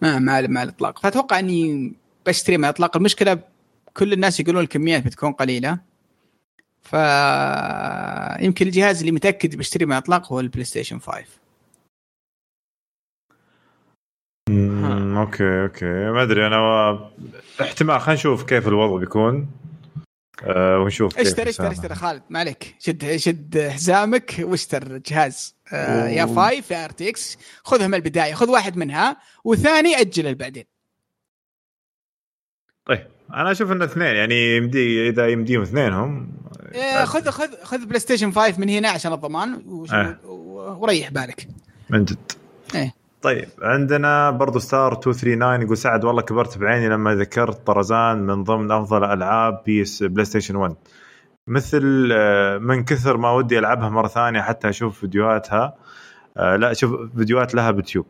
مع 0.01 0.19
مع, 0.19 0.41
مع 0.41 0.63
الإطلاق. 0.63 0.99
فأتوقع 0.99 1.39
إني 1.39 1.93
بشتري 2.25 2.57
مع 2.57 2.69
الإطلاق. 2.69 2.97
المشكلة 2.97 3.39
كل 3.97 4.13
الناس 4.13 4.39
يقولون 4.39 4.63
الكميات 4.63 5.05
بتكون 5.05 5.31
قليلة. 5.31 5.79
ف 6.81 6.93
يمكن 8.43 8.65
الجهاز 8.67 8.99
اللي 8.99 9.11
متأكد 9.11 9.55
بشتري 9.55 9.85
مع 9.85 9.97
الإطلاق 9.97 10.31
هو 10.33 10.39
ال 10.39 10.63
PlayStation 10.65 10.99
5 10.99 11.25
مم، 14.49 14.85
okay 15.21 15.63
okay. 15.63 15.85
ما 15.85 16.23
أدري 16.23 16.47
أنا 16.47 16.59
و... 16.59 16.99
احتمال 17.61 18.01
خلينا 18.01 18.19
نشوف 18.19 18.43
كيف 18.43 18.67
الوضع 18.67 18.99
بيكون. 18.99 19.51
أه 20.43 20.79
ونشوف 20.79 21.15
كيف 21.15 21.27
اشتري 21.27 21.49
اشتري. 21.49 21.71
اشتري. 21.71 21.95
خالد 21.95 22.23
ما 22.29 22.39
عليك. 22.39 22.75
شد 22.79 23.15
شد 23.15 23.67
حزامك 23.67 24.35
واشتر 24.39 24.97
جهاز. 24.97 25.55
آه 25.73 26.07
يا. 26.07 26.25
5 26.25 26.75
يا 26.75 26.85
RTX 26.85 27.37
خذها 27.63 27.87
من 27.87 27.93
البداية. 27.93 28.33
خذ 28.33 28.49
واحد 28.49 28.77
منها. 28.77 29.17
وثاني 29.43 30.01
أجل 30.01 30.35
بعدين 30.35 30.65
طيب. 32.85 33.07
أنا 33.33 33.51
أشوف 33.51 33.71
إن 33.71 33.81
اثنين 33.81 34.15
يعني 34.15 34.57
يمدي 34.57 35.09
إذا 35.09 35.27
يمديهم 35.27 35.61
اثنينهم. 35.61 36.31
آه 36.73 37.05
خذ 37.05 37.29
خذ 37.29 37.63
خذ 37.63 37.85
PlayStation 37.85 38.31
5 38.31 38.59
من 38.59 38.69
هنا 38.69 38.89
عشان 38.89 39.13
الضمان 39.13 39.63
آه. 39.93 40.17
وريح 40.79 41.09
بالك. 41.11 41.47
من 41.89 42.05
جد. 42.05 42.31
إيه. 42.75 43.04
طيب 43.25 43.49
عندنا 43.61 44.31
برضو 44.31 44.59
ستار 44.59 44.91
239 44.91 45.61
يقول 45.61 45.77
سعد 45.77 46.05
والله 46.05 46.21
كبرت 46.21 46.57
بعيني 46.57 46.89
لما 46.89 47.15
ذكرت 47.15 47.67
طرزان 47.67 48.17
من 48.17 48.43
ضمن 48.43 48.71
أفضل 48.71 49.03
ألعاب 49.03 49.61
بيس 49.65 50.03
PlayStation 50.03 50.55
1 50.55 50.75
مثل 51.47 52.09
آه، 52.13 52.57
من 52.57 52.83
كثر 52.83 53.17
ما 53.17 53.31
ودي 53.31 53.59
ألعبها 53.59 53.89
مرة 53.89 54.07
ثانية 54.07 54.41
حتى 54.41 54.69
أشوف 54.69 54.99
فيديوهاتها 54.99 55.75
آه، 56.37 56.55
لا 56.55 56.71
أشوف 56.71 56.91
فيديوهات 57.17 57.55
لها 57.55 57.71
بتيوب 57.71 58.05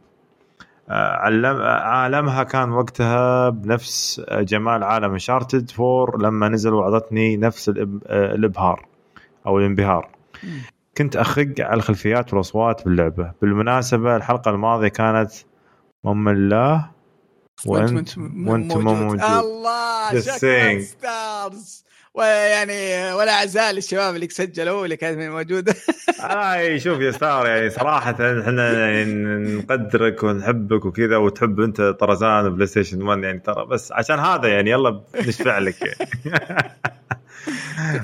آه، 0.89 1.15
علم 1.15 1.61
عالمها 1.61 2.43
كان 2.43 2.71
وقتها 2.71 3.49
بنفس 3.49 4.21
جمال 4.31 4.83
عالم 4.83 5.11
انشارتد 5.11 5.71
4 5.79 6.17
لما 6.17 6.49
نزل 6.49 6.73
وعظتني 6.73 7.37
نفس 7.37 7.69
الإبهار 7.69 8.85
أو 9.47 9.59
الانبهار. 9.59 10.09
كنت 10.97 11.15
أخق 11.15 11.53
على 11.59 11.73
الخلفيات 11.77 12.33
والأصوات 12.33 12.85
باللعبة. 12.85 13.31
بالمناسبة 13.41 14.15
الحلقة 14.15 14.51
الماضية 14.51 14.87
كانت 14.87 15.31
مملة 16.03 16.91
وأنت 17.65 18.17
وأنت 18.17 18.77
مو 18.77 18.93
موجود. 18.93 19.21
الله 19.21 20.21
شكرا. 20.21 20.81
ستارز. 20.81 21.85
ويعني 22.13 23.13
ولا 23.13 23.31
عزاء 23.31 23.71
للشباب 23.71 24.15
اللي 24.15 24.29
سجلوا 24.29 24.81
واللي 24.81 24.97
كانت 24.97 25.19
موجودة. 25.19 25.75
آه 26.21 26.77
شوف 26.77 26.99
يا 26.99 27.11
ستار 27.11 27.47
يعني 27.47 27.69
صراحة 27.69 28.11
إحنا 28.11 28.89
يعني 28.89 29.13
نقدرك 29.55 30.23
ونحبك 30.23 30.85
وكذا 30.85 31.17
وتحب 31.17 31.59
أنت 31.59 31.81
طرزان 31.81 32.45
و 32.45 32.67
PlayStation 32.67 33.01
1 33.01 33.23
يعني 33.23 33.39
ترى 33.39 33.65
بس 33.65 33.91
عشان 33.91 34.19
هذا 34.19 34.47
يعني 34.47 34.71
يلا 34.71 35.01
نشفع 35.15 35.57
لك. 35.57 35.75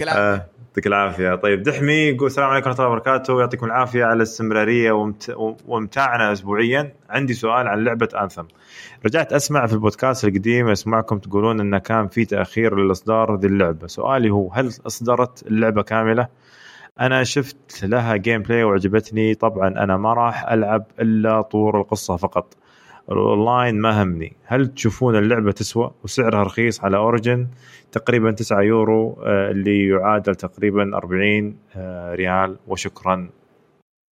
آه، 0.09 0.45
يعطيك 0.71 0.87
العافية. 0.87 1.35
طيب 1.35 1.63
دحمي 1.63 1.93
يقول 1.93 2.27
السلام 2.27 2.49
عليكم 2.49 2.69
ورحمة 2.69 2.85
الله 2.85 2.95
وبركاته. 2.95 3.39
يعطيكم 3.39 3.65
العافية 3.65 4.05
على 4.05 4.13
الاستمرارية 4.13 4.91
ومت... 4.91 5.35
وامتاعنا 5.67 6.31
اسبوعيا. 6.31 6.93
عندي 7.09 7.33
سؤال 7.33 7.67
عن 7.67 7.83
لعبة 7.83 8.09
Anthem 8.21 8.43
رجعت 9.05 9.33
أسمع 9.33 9.65
في 9.65 9.73
البودكاست 9.73 10.25
القديم 10.25 10.67
أسمعكم 10.67 11.17
تقولون 11.17 11.59
انه 11.59 11.77
كان 11.77 12.07
في 12.07 12.25
تأخير 12.25 12.75
للإصدار 12.75 13.35
ذي 13.35 13.47
اللعبة. 13.47 13.87
سؤالي 13.87 14.29
هو 14.29 14.51
هل 14.51 14.67
أصدرت 14.87 15.47
اللعبة 15.47 15.81
كاملة؟ 15.81 16.27
أنا 16.99 17.23
شفت 17.23 17.83
لها 17.83 18.15
gameplay 18.15 18.63
وعجبتني. 18.63 19.35
طبعا 19.35 19.67
أنا 19.67 19.97
ما 19.97 20.13
راح 20.13 20.51
ألعب 20.51 20.85
إلا 20.99 21.41
طور 21.41 21.81
القصة 21.81 22.15
فقط. 22.15 22.53
الأونلاين 23.13 23.75
ما 23.75 24.03
همني. 24.03 24.33
هل 24.45 24.67
تشوفون 24.67 25.15
اللعبة 25.15 25.51
تسوى 25.51 25.91
وسعرها 26.03 26.43
رخيص 26.43 26.83
على 26.83 26.97
Origin؟ 26.97 27.47
تقريبا 27.91 28.31
9 28.31 28.61
يورو 28.61 29.21
آه، 29.25 29.51
اللي 29.51 29.87
يعادل 29.87 30.35
تقريبا 30.35 30.97
40 30.97 31.55
آه، 31.75 32.15
ريال. 32.15 32.57
وشكرا. 32.67 33.29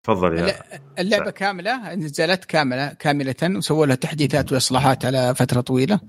تفضل 0.03 0.39
يا 0.39 0.55
اللعبة 0.99 1.31
كاملة 1.31 1.95
نزلت 1.95 2.45
كاملة 2.45 2.93
كاملة 2.93 3.35
وسووا 3.43 3.87
لها 3.87 3.95
تحديثات 3.95 4.53
وإصلاحات 4.53 5.05
على 5.05 5.35
فترة 5.35 5.61
طويلة. 5.61 6.01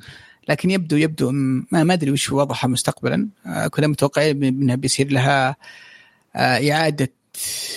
لكن 0.49 0.69
يبدو 0.69 0.95
يبدو 0.95 1.31
ما 1.31 1.83
ما 1.83 1.93
أدري 1.93 2.11
وش 2.11 2.31
وضعها 2.31 2.67
مستقبلا. 2.67 3.29
آه، 3.45 3.67
كنا 3.67 3.87
متوقعين 3.87 4.43
إنها 4.43 4.75
بيصير 4.75 5.11
لها 5.11 5.55
إعادة 6.35 7.09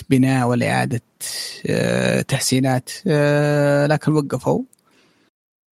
بناء 0.09 0.47
ولا 0.47 0.71
إعادة 0.71 1.01
تحسينات 2.27 2.89
لكن 3.91 4.11
وقفوا. 4.11 4.63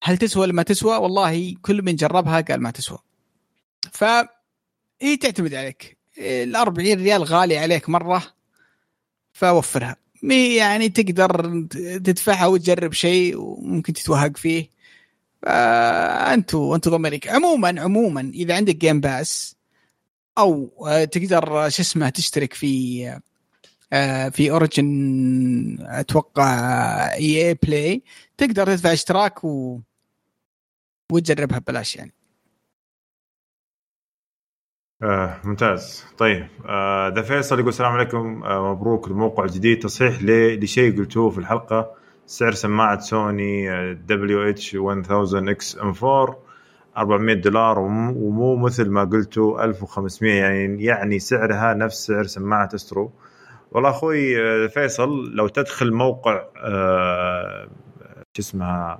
هل 0.04 0.18
تسوى 0.18 0.42
ولا 0.42 0.54
ما 0.54 0.64
تسوى؟ 0.64 0.98
والله 0.98 1.56
كل 1.62 1.82
من 1.82 1.96
جربها 1.96 2.42
قال 2.42 2.62
ما 2.62 2.72
تسوى. 2.72 2.98
ف 3.92 4.04
هي 5.02 5.18
تعتمد 5.22 5.54
عليك. 5.54 5.98
ال 6.18 6.56
40 6.56 7.04
ريال 7.04 7.24
غالي 7.24 7.58
عليك 7.58 7.90
مرة 7.90 8.24
فوفرها. 9.34 9.96
يعني 10.58 10.90
تقدر 10.90 11.66
تدفعها 12.04 12.46
وتجرب 12.46 12.94
شيء 12.94 13.38
وممكن 13.38 13.94
تتوهق 13.94 14.38
فيه. 14.38 14.70
أنتوا 16.34 16.76
أنتوا 16.76 16.92
ضميرك. 16.92 17.28
عموما 17.28 17.82
عموما 17.82 18.32
إذا 18.34 18.56
عندك 18.56 18.76
جيم 18.76 19.00
باس 19.00 19.58
أو 20.38 20.72
آه، 20.88 21.04
تقدر 21.04 21.66
آه، 21.66 21.70
شو 21.70 21.82
اسمه 21.82 22.10
تشترك 22.10 22.54
في 22.54 23.08
آه، 23.10 23.22
في 24.32 24.52
Origin 24.52 25.78
أتوقع 25.82 26.50
EA 27.14 27.48
Play 27.48 28.04
تقدر 28.38 28.66
تدفع 28.66 28.94
اشتراك 28.94 29.44
و 29.44 29.80
وتجربها 31.12 31.60
ببلاش 31.60 31.96
يعني. 31.96 32.14
آه 35.04 35.42
ممتاز. 35.44 36.06
طيب 36.18 36.48
آه 36.66 37.22
فيصل 37.22 37.56
يقول 37.60 37.70
السلام 37.70 37.92
عليكم. 37.92 38.44
آه 38.44 38.74
مبروك 38.74 39.08
الموقع 39.08 39.44
الجديد. 39.44 39.80
تصحيح 39.80 40.18
لشيء 40.24 40.98
قلتوه 40.98 41.30
في 41.30 41.38
الحلقة. 41.38 41.96
سعر 42.26 42.52
سماعة 42.52 43.00
سوني 43.00 43.94
دبليو 43.94 44.50
اتش 44.50 44.76
1000 44.76 45.12
XM 45.50 45.94
4 46.04 46.40
400 46.98 47.34
دولار 47.36 47.80
وم- 47.80 48.18
ومو 48.18 48.56
مثل 48.56 48.90
ما 48.90 49.04
قلتوا 49.04 49.64
1500 49.64 50.34
يعني 50.34 50.84
يعني 50.84 51.20
سعرها 51.20 51.74
نفس 51.74 52.06
سعر 52.06 52.24
سماعة 52.24 52.70
Astro 52.76 53.12
والله 53.72 53.90
أخوي 53.90 54.42
آه، 54.42 54.68
فيصل 54.68 55.32
لو 55.36 55.48
تدخل 55.48 55.94
موقع 55.94 56.44
آه 56.64 57.68
شو 58.38 58.42
اسمها 58.42 59.00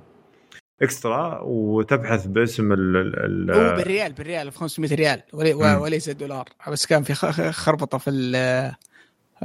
Extra 0.82 1.40
وتبحث 1.42 2.26
باسم 2.26 2.72
ال 2.72 2.96
ال- 2.96 3.50
هو 3.50 3.70
ال- 3.70 3.76
بالريال 3.76 4.12
بالريال 4.12 4.50
ب 4.50 4.54
500 4.54 4.94
ريال. 4.94 5.22
وليس 5.32 6.08
دولار. 6.10 6.44
بس 6.68 6.86
كان 6.86 7.02
في 7.02 7.14
خ- 7.14 7.50
خربطة 7.50 7.98
في 7.98 8.10
ال- 8.10 8.74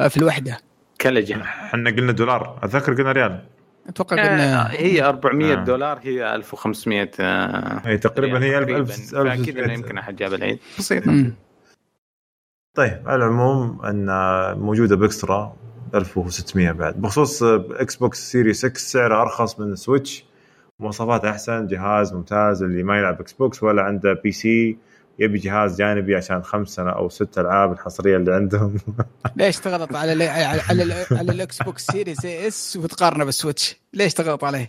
في 0.10 0.18
الوحدة. 0.18 0.58
كلجة 1.02 1.42
إحنا 1.42 1.90
قلنا 1.90 2.12
دولار. 2.12 2.60
أتذكر 2.64 2.94
قلنا 2.94 3.12
ريال. 3.12 3.44
أتوقع 3.90 4.18
آه، 4.18 4.30
قلنا 4.30 4.72
هي 4.72 5.02
400 5.04 5.54
آه. 5.54 5.64
دولار 5.64 6.00
هي 6.04 6.36
1500 6.36 7.12
آه، 7.20 7.82
اي 7.88 7.98
تقريبا 7.98 8.44
هي 8.44 8.60
تقريباً. 8.60 8.80
1000 8.82 9.12
فأكيد 9.16 9.58
إنه 9.60 9.74
يمكن 9.74 9.98
أحد 9.98 10.16
جاب 10.16 10.34
العيد. 10.34 10.60
بسيطة. 10.80 11.12
مم. 11.12 11.34
طيب 12.74 13.02
على 13.06 13.16
العموم 13.26 13.82
أن 13.86 14.06
موجودة 14.60 14.96
ب 14.96 15.06
Extra 15.06 15.56
1600 15.96 16.72
بعد. 16.72 17.02
بخصوص 17.02 17.44
Xbox 17.44 18.32
Series 18.32 18.58
S 18.66 18.78
سعره 18.78 19.22
أرخص 19.22 19.60
من 19.60 19.72
ال 19.72 19.80
Switch 19.80 20.26
مواصفات 20.80 21.26
أحسن 21.26 21.68
جهاز 21.68 22.14
ممتاز 22.14 22.64
اللي 22.64 22.84
ما 22.84 22.98
يلعب 22.98 23.22
Xbox 23.22 23.64
ولا 23.64 23.82
عنده 23.82 24.14
PC 24.14 24.78
يبي 25.20 25.38
جهاز 25.40 25.78
جانبي 25.82 26.16
عشان 26.16 26.44
خمس 26.44 26.70
سنة 26.70 26.90
أو 26.90 27.10
ست 27.10 27.38
ألعاب 27.38 27.72
الحصرية 27.72 28.18
اللي 28.18 28.34
عندهم. 28.34 28.76
ليش 29.38 29.58
تغلط 29.60 29.96
على 29.96 30.14
ال 30.14 30.22
على 30.22 30.62
على, 30.70 31.06
على 31.12 31.32
ال 31.32 31.64
Xbox 31.64 31.86
Series 31.86 32.26
S 32.26 32.78
وتقارنه 32.84 33.26
بال 33.26 33.37
Switch؟ 33.37 33.78
ليش 33.94 34.14
تغلط 34.14 34.44
عليه؟ 34.44 34.68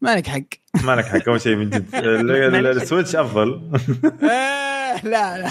ما 0.00 0.16
لك 0.16 0.26
حق. 0.26 0.40
ما 0.84 0.96
لك 0.96 1.04
حق 1.04 1.28
أول 1.28 1.40
شيء 1.40 1.56
من 1.56 1.70
جد. 1.70 1.94
ال- 1.94 2.30
ال- 2.56 2.66
ال 2.66 2.73
Switch 2.73 3.16
أفضل. 3.16 3.60
لا 5.12 5.38
لا. 5.38 5.50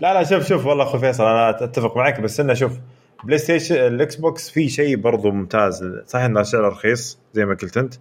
لا 0.00 0.14
لا 0.14 0.24
شوف 0.24 0.48
شوف 0.48 0.66
والله 0.66 0.84
أخوي 0.84 1.00
فيصل 1.00 1.24
أنا 1.24 1.50
أتفق 1.50 1.96
معك 1.96 2.20
بس 2.20 2.40
إنه 2.40 2.54
شوف 2.54 2.72
PlayStation 3.24 3.74
ال 3.74 4.16
Xbox 4.16 4.50
في 4.50 4.68
شيء 4.68 4.96
برضو 4.96 5.30
ممتاز 5.30 5.84
صحيح 6.06 6.24
إنه 6.24 6.42
سعره 6.42 6.68
رخيص 6.68 7.18
زي 7.34 7.44
ما 7.44 7.54
قلت 7.54 7.76
أنت 7.76 7.94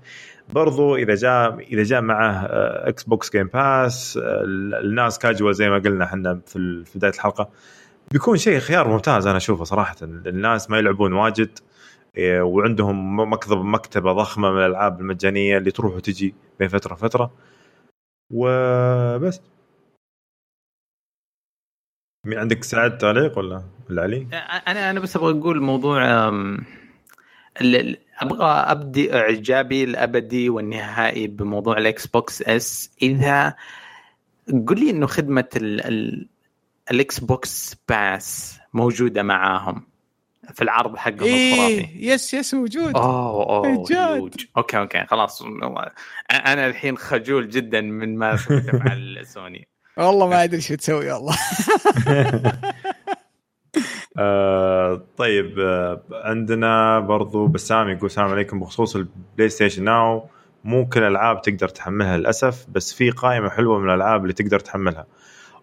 برضو 0.50 0.96
إذا 0.96 1.16
جاء 1.16 1.60
إذا 1.60 1.84
جاء 1.84 2.02
معه 2.02 2.46
آه، 2.46 2.90
Xbox 2.90 3.32
Game 3.32 3.48
Pass 3.48 4.18
آه، 4.18 4.42
الناس 4.84 5.20
كاجوال 5.20 5.56
زي 5.56 5.70
ما 5.70 5.80
قلنا 5.80 6.06
إحنا 6.06 6.40
في 6.46 6.84
بداية 6.96 7.12
الحلقة 7.12 7.50
بيكون 8.12 8.38
شيء 8.38 8.60
خيار 8.60 8.88
ممتاز 8.88 9.28
أنا 9.28 9.38
أشوفه 9.38 9.64
صراحة 9.64 9.96
الناس 10.02 10.70
ما 10.70 10.78
يلعبون 10.78 11.14
واجد 11.14 11.60
إيه، 12.18 12.42
وعندهم 12.42 13.20
مكتب 13.34 13.58
مكتبة 13.58 14.14
ضخمة 14.14 14.52
من 14.52 14.58
الألعاب 14.58 15.02
المجانية 15.02 15.58
اللي 15.58 15.72
تروح 15.72 15.96
وتجي 15.96 16.36
بين 16.60 16.68
فترة 16.68 16.94
وفترة 16.94 17.32
وبس 18.32 19.42
مين 22.26 22.40
عندك 22.40 22.64
سعد 22.64 22.98
تعليق 22.98 23.38
ولا 23.38 23.64
ولا 23.90 24.02
علي؟ 24.02 24.28
أنا 24.68 24.90
أنا 24.90 25.00
بس 25.00 25.16
أبغى 25.16 25.40
أقول 25.40 25.62
موضوع 25.62 26.28
أم، 26.28 26.58
ال- 27.62 27.76
ال- 27.76 27.98
أبغى 28.20 28.46
أبدي 28.46 29.16
إعجابي 29.16 29.84
الأبدي 29.84 30.50
والنهائي 30.50 31.28
بموضوع 31.28 31.78
ال 31.78 32.08
Xbox 32.08 32.42
S 32.42 32.92
إذا 33.02 33.56
قل 34.68 34.80
لي 34.80 34.90
إنه 34.90 35.08
خدمة 35.08 35.48
ال- 35.56 35.86
ال- 35.86 36.28
ال 36.92 37.20
Xbox 37.20 37.76
Pass 37.90 38.60
موجودة 38.74 39.24
معاهم 39.24 39.84
في 40.54 40.62
العرض 40.62 40.96
حقهم 40.98 41.24
الخرافي 41.24 41.80
إيه 41.80 42.08
yes 42.14 42.34
yes 42.34 42.54
موجود 42.54 42.96
أوه 42.96 43.46
أوه. 43.68 43.86
هيوج. 43.92 44.46
okay 44.58 44.78
okay 44.78 45.06
خلاص. 45.06 45.42
أنا 46.32 46.68
الحين 46.68 46.98
خجول 46.98 47.50
جدا 47.50 47.82
من 47.82 48.18
ما 48.18 48.36
تفعل 48.36 49.20
سوني 49.34 49.68
والله 49.98 50.28
ما 50.28 50.44
أدري 50.44 50.62
شو 50.62 50.76
تسوي 50.76 51.12
والله. 51.12 51.36
آه 54.18 55.02
طيب 55.18 55.60
آه 55.60 56.02
عندنا 56.12 57.00
برضو 57.00 57.48
بسام 57.48 57.90
يقول 57.90 58.06
السلام 58.06 58.30
عليكم. 58.32 58.60
بخصوص 58.60 58.96
ال 58.96 59.50
PlayStation 59.50 59.84
Now 59.84 60.26
مو 60.64 60.86
كل 60.90 61.00
الألعاب 61.04 61.42
تقدر 61.42 61.68
تحملها 61.70 62.18
للأسف 62.18 62.66
بس 62.70 62.94
في 62.94 63.10
قائمة 63.10 63.50
حلوة 63.50 63.80
من 63.80 63.90
الألعاب 63.90 64.22
اللي 64.22 64.34
تقدر 64.34 64.60
تحملها. 64.60 65.06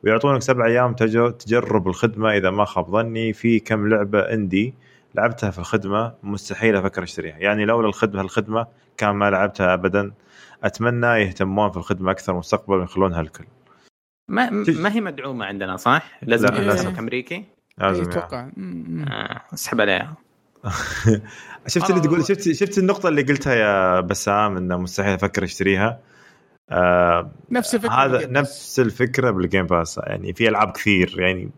ويعطونك 0.05 0.43
سبع 0.43 0.67
أيام 0.67 0.95
تج- 0.95 1.33
تجرب 1.39 1.89
الخدمة 1.89 2.37
إذا 2.37 2.51
ما 2.51 2.65
خاب 2.65 2.91
ظني. 2.91 3.33
في 3.33 3.59
كم 3.61 3.89
لعبة 3.89 4.21
اندي 4.21 4.75
لعبتها 5.15 5.51
في 5.51 5.59
الخدمة 5.59 6.13
مستحيل 6.23 6.77
أفكر 6.77 7.03
أشتريها. 7.03 7.37
يعني 7.39 7.65
لولا 7.65 7.89
الخدمة 7.89 8.21
الخدمة 8.21 8.67
كان 8.97 9.11
ما 9.11 9.31
لعبتها 9.31 9.75
ابدا. 9.75 10.13
أتمنى 10.65 11.07
يهتمون 11.07 11.71
في 11.71 11.77
الخدمة 11.77 12.11
أكثر 12.11 12.35
مستقبلا 12.35 12.77
ويخلونها 12.81 13.21
الكل. 13.21 13.45
ما 14.31 14.51
ما 14.69 14.93
هي 14.93 15.01
مدعومة 15.01 15.45
عندنا 15.45 15.77
صح؟ 15.77 16.19
لازم 16.23 16.47
لا،. 16.49 16.75
نسخ 16.75 16.99
أمريكي؟ 16.99 17.45
لازم 17.79 18.03
يعني. 18.03 18.13
أتوقع 18.13 18.45
مم، 18.57 18.85
مم. 18.89 19.05
آه، 19.09 19.41
اسحب 19.55 19.81
عليها 19.81 20.15
شفت 21.67 21.91
اللي 21.91 22.01
تقول 22.01 22.25
شفت 22.27 22.53
شفت 22.53 22.79
النقطة 22.79 23.09
اللي 23.09 23.23
قلتها 23.23 23.55
يا 23.55 24.01
بسام 24.01 24.57
إنه 24.57 24.77
مستحيل 24.77 25.15
أفكر 25.15 25.45
أشتريها 25.45 26.01
آه 26.71 27.31
نفس 27.51 27.75
الفكرة 27.75 27.93
هذا. 27.93 28.27
نفس 28.27 28.81
الفكرة 28.81 29.31
بال 29.31 29.43
Game 29.43 29.67
Pass 29.67 30.01
يعني 30.07 30.33
في 30.35 30.49
ألعاب 30.49 30.71
كثير 30.73 31.15
يعني 31.21 31.51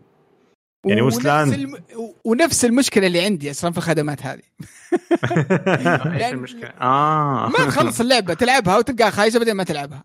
يعني 0.85 1.01
ونفس 1.01 1.17
وسلاند- 1.17 1.53
الم... 1.53 1.77
ونفس 2.23 2.65
المشكلة 2.65 3.07
اللي 3.07 3.21
عندي 3.25 3.51
أصلا 3.51 3.71
في 3.71 3.77
الخدمات 3.77 4.21
هذه 4.25 4.41
إيش 6.23 6.33
المشكلة؟ 6.33 6.69
آه 6.81 7.49
ما 7.49 7.65
تخلص 7.65 7.99
اللعبة 8.01 8.33
تلعبها 8.33 8.77
وتلقاها 8.77 9.09
خايسة 9.09 9.39
بعدين 9.39 9.55
ما 9.55 9.63
تلعبها. 9.63 10.03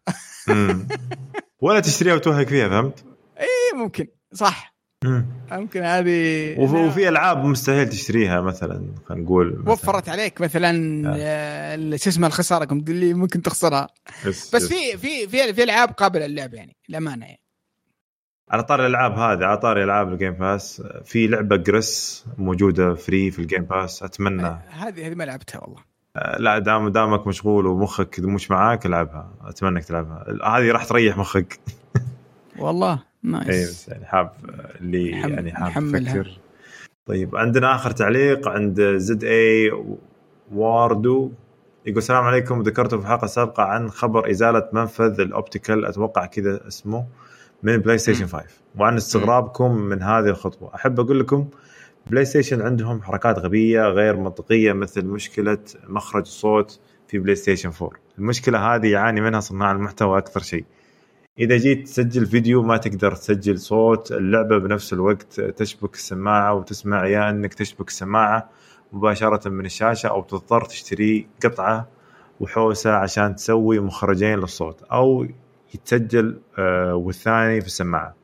ولا 1.60 1.80
تشتريها 1.80 2.14
وتوهق 2.14 2.46
فيها 2.46 2.68
فهمت؟ 2.68 3.04
اي 3.40 3.78
ممكن. 3.78 4.06
صح. 4.32 4.74
مم. 5.04 5.26
ممكن 5.52 5.82
هذه 5.82 6.54
وف- 6.60 6.72
وفي 6.74 7.08
ألعاب 7.08 7.44
مستحيل 7.44 7.88
تشتريها 7.88 8.40
مثلا 8.40 8.94
خلينا 9.06 9.24
نقول 9.24 9.58
مثلاً. 9.58 9.70
وفرت 9.72 10.08
عليك 10.08 10.40
مثلا 10.40 11.02
آه، 11.18 11.96
شو 11.96 12.10
اسمه 12.10 12.26
الخسارة 12.26 12.72
اللي 12.72 13.14
ممكن 13.14 13.42
تخسرها. 13.42 13.88
بس, 14.26 14.54
بس 14.54 14.66
في 14.66 14.96
في 14.98 15.28
في 15.28 15.54
في 15.54 15.62
ألعاب 15.62 15.88
قابلة 15.88 16.26
للعب 16.26 16.54
يعني 16.54 16.76
الامانه 16.90 17.26
يعني. 17.26 17.40
على 18.50 18.62
طار 18.62 18.80
الألعاب 18.86 19.12
هذه 19.12 19.44
على 19.44 19.56
طار 19.58 19.82
ألعاب 19.84 20.12
ال 20.12 20.16
Game 20.16 20.32
Pass 20.32 20.82
في 21.04 21.26
لعبة 21.26 21.56
Gris 21.56 22.24
موجودة 22.38 22.94
free 22.94 23.30
في 23.30 23.38
ال 23.38 23.43
Game 23.43 23.62
Pass 23.64 24.02
أتمنى. 24.02 24.46
هذه 24.70 25.06
هذه 25.06 25.14
ما 25.14 25.24
لعبتها 25.24 25.58
والله. 25.60 25.80
آه، 25.80 25.87
لا 26.38 26.58
دام 26.58 26.88
دامك 26.88 27.26
مشغول 27.26 27.66
ومخك 27.66 28.20
مش 28.20 28.50
معاك 28.50 28.86
العبها. 28.86 29.30
أتمنى 29.44 29.72
إنك 29.72 29.84
تلعبها. 29.84 30.24
هذه 30.44 30.72
راح 30.72 30.84
تريح 30.84 31.18
مخك. 31.18 31.60
والله. 32.58 32.92
اي 33.24 33.30
nice. 33.30 33.70
بس 33.70 33.88
يعني 33.88 34.06
حاب 34.06 34.32
آه، 34.50 34.78
اللي 34.80 35.08
يعني 35.10 35.52
حاب. 35.52 35.94
يفكر 35.94 36.38
طيب 37.06 37.36
عندنا 37.36 37.74
آخر 37.74 37.90
تعليق 37.90 38.48
عند 38.48 38.80
زد 38.80 39.24
اي 39.24 39.72
واردو. 40.52 41.32
يقول 41.86 41.98
السلام 41.98 42.24
عليكم. 42.24 42.62
ذكرتوا 42.62 42.98
في 42.98 43.04
الحلقة 43.04 43.24
السابقه 43.24 43.62
عن 43.62 43.90
خبر 43.90 44.30
إزالة 44.30 44.68
منفذ 44.72 45.20
ال 45.20 45.28
optical. 45.28 45.86
أتوقع 45.86 46.26
كذا 46.26 46.68
اسمه 46.68 47.06
من 47.62 47.76
PlayStation 47.76 48.26
5 48.26 48.44
وعن 48.78 48.96
استغرابكم 48.96 49.74
من 49.74 50.02
هذه 50.02 50.26
الخطوة. 50.26 50.74
أحب 50.74 51.00
أقول 51.00 51.20
لكم 51.20 51.48
PlayStation 52.10 52.62
عندهم 52.62 53.02
حركات 53.02 53.38
غبية 53.38 53.80
غير 53.80 54.16
منطقية 54.16 54.72
مثل 54.72 55.04
مشكلة 55.04 55.58
مخرج 55.88 56.22
الصوت 56.22 56.80
في 57.08 57.18
PlayStation 57.18 57.70
4 57.82 57.90
المشكلة 58.18 58.74
هذه 58.74 58.86
يعاني 58.86 59.20
منها 59.20 59.40
صناع 59.40 59.72
المحتوى 59.72 60.18
أكثر 60.18 60.40
شيء. 60.40 60.64
إذا 61.38 61.56
جيت 61.56 61.86
تسجل 61.86 62.26
فيديو 62.26 62.62
ما 62.62 62.76
تقدر 62.76 63.14
تسجل 63.14 63.58
صوت 63.58 64.12
اللعبة 64.12 64.58
بنفس 64.58 64.92
الوقت 64.92 65.40
تشبك 65.40 65.94
السماعة 65.94 66.54
وتسمع 66.54 67.06
يا 67.06 67.30
إنك 67.30 67.54
تشبك 67.54 67.88
السماعه 67.88 68.50
مباشرة 68.92 69.48
من 69.48 69.64
الشاشة 69.64 70.06
أو 70.06 70.22
تضطر 70.22 70.64
تشتري 70.64 71.26
قطعة 71.44 71.88
وحوسة 72.40 72.90
عشان 72.92 73.34
تسوي 73.34 73.80
مخرجين 73.80 74.38
للصوت 74.38 74.82
أو 74.82 75.26
يتسجل 75.74 76.40
آه، 76.58 76.94
والثاني 76.94 77.60
في 77.60 77.66
السماعة. 77.66 78.17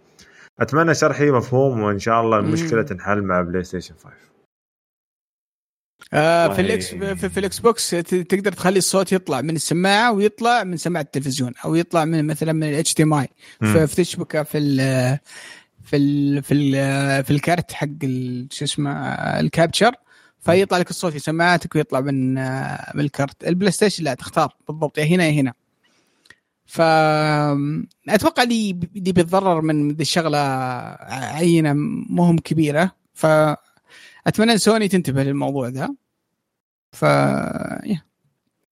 أتمنى 0.60 0.94
شرحي 0.94 1.30
مفهوم 1.30 1.80
وإن 1.80 1.98
شاء 1.98 2.20
الله 2.20 2.38
المشكلة 2.38 2.80
مم. 2.80 2.86
تنحل 2.86 3.22
مع 3.22 3.40
PlayStation 3.40 3.94
5 3.94 4.10
آه 6.12 6.48
في 6.54 6.60
ال 6.60 6.73
X 6.73 6.86
في, 6.94 7.28
في 7.30 7.40
ال 7.40 7.58
Xbox 7.58 7.90
ت- 7.90 8.14
تقدر 8.14 8.52
تخلي 8.52 8.78
الصوت 8.78 9.12
يطلع 9.12 9.40
من 9.40 9.56
السماعة 9.56 10.12
ويطلع 10.12 10.64
من 10.64 10.76
سماعة 10.76 11.02
التلفزيون 11.02 11.52
أو 11.64 11.74
يطلع 11.74 12.04
من 12.04 12.26
مثلا 12.26 12.52
من 12.52 12.62
ال 12.68 12.94
HDMI. 12.94 13.28
فتشبكه 13.60 14.42
في 14.42 14.58
ال 14.58 14.76
في 15.82 15.96
ال 15.96 16.42
في 16.42 16.54
ال 16.54 17.24
في 17.24 17.30
ال 17.30 17.39
card 17.39 17.72
حق 17.72 17.86
ال- 18.04 18.46
شو 18.50 18.64
اسمه 18.64 18.92
ال 19.40 19.46
capture. 19.46 19.92
فيطلع 20.40 20.78
لك 20.78 20.90
الصوت 20.90 21.12
في 21.12 21.18
سماعاتك 21.18 21.74
ويطلع 21.74 22.00
من 22.00 22.38
آه، 22.38 22.92
من 22.94 23.00
ال 23.04 23.11
card. 23.11 23.44
ال 23.46 23.70
PlayStation 23.72 24.04
لا 24.04 24.14
تختار. 24.14 24.56
بالضبط. 24.68 24.98
يا 24.98 25.04
هنا 25.04 25.26
يا 25.26 25.32
هنا. 25.40 25.52
ف 26.66 26.80
أتوقع 28.08 28.42
اللي 28.42 28.70
اللي 28.96 29.12
بيتضرر 29.12 29.60
من 29.60 29.88
ذي 29.88 30.02
الشغلة 30.02 30.38
عينة 31.08 31.72
مهم 32.10 32.38
كبيرة. 32.38 32.90
فاتمنى 33.14 34.52
ان 34.52 34.58
سوني 34.58 34.88
تنتبه 34.88 35.22
للموضوع 35.22 35.68
ذا 35.68 35.94
ف. 36.92 37.04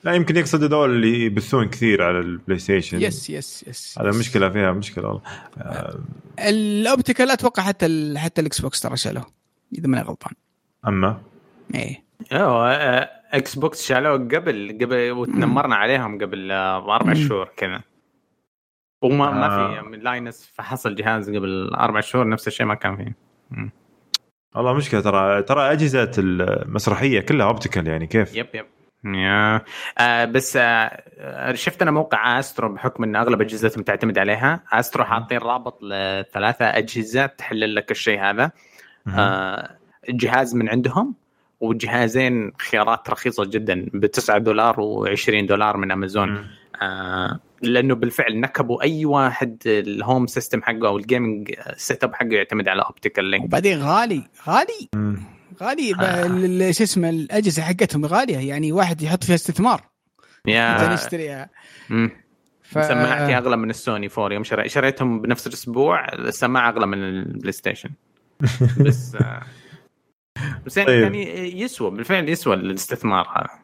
لا 0.05 0.13
يمكن 0.15 0.37
يقصد 0.37 0.65
هذول 0.65 0.91
اللي 0.91 1.25
يبثون 1.25 1.69
كثير 1.69 2.03
على 2.03 2.19
ال 2.19 2.59
PlayStation. 2.59 3.03
yes 3.03 3.31
yes 3.31 3.65
yes 3.69 3.99
هذا 3.99 4.11
مشكلة 4.11 4.51
فيها 4.51 4.73
مشكلة 4.73 5.07
والله. 5.07 5.23
آه، 5.59 6.01
ال 6.39 6.50
optical 6.50 7.31
أتوقع 7.31 7.63
حتى 7.63 7.87
ال... 7.87 8.19
حتى 8.19 8.41
ال 8.41 8.61
Xbox 8.61 8.81
ترى 8.81 8.97
شالوه 8.97 9.27
إذا 9.79 9.89
ماني 9.89 10.05
غلطان. 10.05 10.35
أما؟ 10.87 11.21
إيه. 11.75 12.05
Xbox 13.33 13.87
شالوه 13.87 14.17
قبل 14.17 14.79
قبل 14.81 15.11
وتنمرنا 15.11 15.77
عليهم 15.77 16.19
قبل 16.19 16.53
آه، 16.53 16.95
أربع. 16.97 17.15
شهور 17.15 17.51
كذا. 17.57 17.83
وما 19.03 19.31
ما 19.31 19.47
آه. 19.47 19.81
في 19.81 19.89
من 19.89 20.01
لاينس 20.01 20.53
فحص 20.55 20.87
الجهاز 20.87 21.31
قبل 21.31 21.75
أربع 21.75 22.01
شهور 22.01 22.29
نفس 22.29 22.49
الشيء 22.49 22.67
ما 22.67 22.75
كان 22.75 22.97
فيه. 22.97 23.17
والله 24.55 24.73
مشكلة 24.73 25.01
ترى 25.01 25.43
ترى 25.43 25.73
أجهزة 25.73 26.11
المسرحية 26.19 27.21
كلها 27.21 27.47
optical 27.47 27.87
يعني 27.87 28.07
كيف؟ 28.07 28.37
yep 28.37 28.47
yep. 28.55 28.67
yeah. 29.05 29.63
آه 29.99 30.25
بس 30.25 30.57
آه 30.61 31.53
شفت 31.55 31.83
أنا 31.83 31.91
موقع 31.91 32.39
Astro 32.39 32.69
بحكم 32.69 33.05
إن 33.05 33.17
أغلب 33.17 33.41
أجهزتهم 33.41 33.85
تعتمد 33.85 34.19
عليها. 34.19 34.63
Astro 34.73 35.05
حاطين 35.05 35.39
رابط 35.39 35.83
لثلاثة 35.83 36.65
أجهزة 36.65 37.27
تحلل 37.27 37.75
لك 37.75 37.91
الشيء 37.91 38.21
هذا. 38.21 38.51
آه 39.09 39.77
جهاز 40.09 40.55
من 40.55 40.69
عندهم. 40.69 41.22
وجهازين 41.63 42.53
خيارات 42.71 43.11
رخيصة 43.11 43.45
جدا 43.45 43.87
ب 43.95 44.07
9 44.07 44.39
دولار 44.39 44.75
و20 44.77 45.45
دولار 45.49 45.77
من 45.77 45.91
أمازون. 45.91 46.47
آه 46.83 47.41
لأنه 47.63 47.95
بالفعل 47.95 48.41
نكبوا 48.41 48.83
أي 48.83 49.05
واحد 49.05 49.63
ال 49.67 49.79
home 49.79 50.27
system 50.27 50.63
حقه 50.63 50.89
أو 50.89 50.97
ال 50.99 51.55
gaming 51.77 52.05
setup 52.05 52.15
حقه 52.15 52.29
يعتمد 52.33 52.69
على 52.69 52.83
optical 52.83 53.25
link 53.25 53.45
وبعدين 53.45 53.79
غالي 53.83 54.23
غالي. 54.49 54.89
مم. 54.95 55.23
غالي. 55.63 55.93
ب- 55.95 56.01
آه. 56.01 56.71
شو 56.71 56.83
اسمه 56.85 57.09
الأجهزة 57.11 57.63
حقتهم 57.63 58.07
غالية. 58.07 58.39
يعني 58.49 58.73
واحد 58.73 59.03
يحط 59.03 59.25
فيها 59.25 59.35
استثمار. 59.35 59.81
عشان 60.49 60.55
يا 60.89 60.93
يشتريها. 60.95 61.51
مم. 61.91 62.11
ف... 62.63 62.85
سماعتي 62.87 63.37
أغلى 63.39 63.57
من 63.57 63.71
ال 63.71 63.79
Sony 63.79 64.09
four 64.09 64.33
يوم. 64.33 64.45
شري... 64.45 64.69
شريتهم 64.69 65.21
بنفس 65.21 65.47
الأسبوع 65.47 66.13
السماعة 66.15 66.71
أغلى 66.71 66.87
من 66.87 66.99
ال 67.05 67.53
PlayStation 67.53 67.91
بس 68.87 69.15
آه، 69.15 69.43
بس 70.67 70.77
يعني, 70.77 70.89
طيب. 70.89 71.03
يعني 71.03 71.61
يسوى 71.61 71.91
بالفعل 71.91 72.29
يسوى 72.29 72.55
الاستثمار 72.55 73.29
هذا 73.37 73.63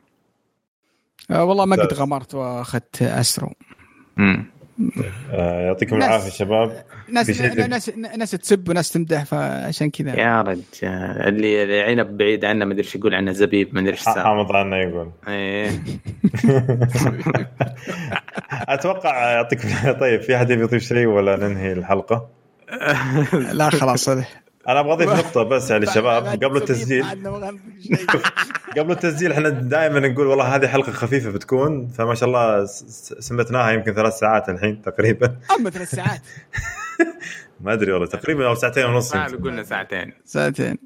آه 1.38 1.44
والله 1.44 1.64
ما 1.64 1.76
قد 1.76 1.88
طيب. 1.88 1.98
غمرت 1.98 2.34
وأخذت 2.34 3.02
استرو 3.02 3.52
مم. 4.16 4.46
آه 5.32 5.60
يعطيكم 5.60 5.96
ناس- 5.98 6.08
العافية 6.08 6.30
شباب 6.30 6.84
ناس. 7.08 7.40
ناس 7.40 7.88
ناس 8.18 8.30
تسب 8.30 8.68
وناس 8.68 8.92
تمدح 8.92 9.24
فعشان 9.24 9.90
كذا 9.90 10.20
يا 10.20 10.42
رجال 10.42 10.62
اللي 11.28 11.62
اللي 11.62 11.82
عنب 11.82 12.16
بعيد 12.16 12.44
عنه 12.44 12.64
ما 12.64 12.72
أدري 12.72 12.84
إيش 12.84 12.94
يقول 12.96 13.14
عنه 13.14 13.32
زبيب 13.32 13.74
ما 13.74 13.80
أدري 13.80 13.92
إيش 13.92 14.04
حامض 14.04 14.52
عنا 14.52 14.78
يقول 14.82 15.10
إيه 15.28 15.70
أتوقع 18.68 19.30
يعطيكم 19.32 19.68
طيب 20.00 20.20
في 20.20 20.36
أحد 20.36 20.50
يبي 20.50 20.62
يضيف 20.62 20.82
شيء 20.82 21.06
ولا 21.06 21.36
ننهي 21.36 21.72
الحلقة؟ 21.72 22.28
لا 23.52 23.70
خلاص 23.70 24.08
أنا 24.68 24.80
أبغى 24.80 24.92
أضيف 24.92 25.08
نقطة 25.08 25.42
بس 25.42 25.70
يا 25.70 25.76
الشباب 25.76 26.24
بعد 26.24 26.44
قبل 26.44 26.56
التسجيل. 26.56 27.04
قبل 28.78 28.90
التسجيل 28.90 29.32
إحنا 29.32 29.48
دائما 29.48 30.00
نقول 30.00 30.26
والله 30.26 30.44
هذه 30.56 30.66
حلقة 30.66 30.92
خفيفة 30.92 31.30
بتكون 31.30 31.88
فما 31.88 32.14
شاء 32.14 32.28
الله 32.28 32.64
سمتناها 33.18 33.70
يمكن 33.70 33.94
ثلاث 33.94 34.18
ساعات 34.18 34.48
الحين 34.48 34.82
تقريبا. 34.82 35.36
أما 35.58 35.70
ثلاث 35.70 35.90
ساعات. 35.90 36.20
ما 37.60 37.72
أدري 37.72 37.92
والله 37.92 38.06
تقريبا 38.06 38.46
أو 38.46 38.54
ساعتين 38.54 38.84
ونص. 38.84 39.16
قلنا 39.16 39.62
ساعتين. 39.62 40.12
ساعتين. 40.24 40.78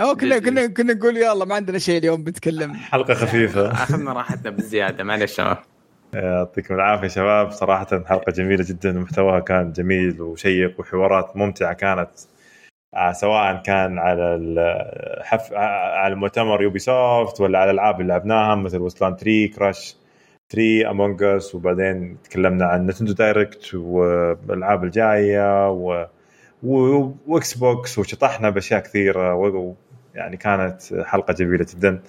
أو 0.00 0.16
كنا 0.16 0.38
كنا 0.38 0.66
كنا 0.66 0.94
نقول 0.94 1.16
يلا 1.16 1.44
ما 1.44 1.54
عندنا 1.54 1.78
شيء 1.78 1.98
اليوم 1.98 2.24
بنتكلم. 2.24 2.74
حلقة 2.74 3.14
خفيفة. 3.14 3.72
أخذنا 3.82 4.12
راحتنا 4.12 4.50
بالزياده 4.50 5.04
معلش 5.04 5.36
شباب. 5.36 5.58
يعطيكم 6.14 6.74
العافية 6.74 7.08
شباب 7.08 7.50
صراحة 7.50 8.04
حلقة 8.06 8.32
جميلة 8.32 8.64
جدا 8.68 8.98
ومحتواها 8.98 9.40
كان 9.40 9.72
جميل 9.72 10.22
وشيق 10.22 10.80
وحوارات 10.80 11.36
ممتعة 11.36 11.72
كانت. 11.72 12.10
سواء 13.12 13.62
كان 13.62 13.98
على 13.98 14.34
الحف... 14.34 15.52
آه، 15.52 15.56
على 15.96 16.14
المؤتمر 16.14 16.62
يوبي 16.62 16.78
سوفت 16.78 17.40
ولا 17.40 17.58
على 17.58 17.70
الألعاب 17.70 18.00
اللي 18.00 18.12
لعبناها 18.12 18.54
مثل 18.54 18.78
وسلان 18.78 19.16
3 19.16 19.46
كراش 19.56 19.96
3 20.50 20.90
Among 20.90 21.22
Us 21.22 21.54
وبعدين 21.54 22.16
تكلمنا 22.24 22.66
عن 22.66 22.86
Nintendo 22.86 23.12
Direct 23.12 23.74
والألعاب 23.74 24.84
الجاية 24.84 25.70
و... 25.70 26.06
و... 26.62 26.76
و 27.26 27.54
Xbox 27.54 27.98
وشطحنا 27.98 28.50
بأشياء 28.50 28.80
كثيرة 28.80 29.34
و... 29.34 29.74
يعني 30.14 30.36
كانت 30.36 30.82
حلقة 31.04 31.34
جميلة 31.34 31.66
جدا. 31.74 32.02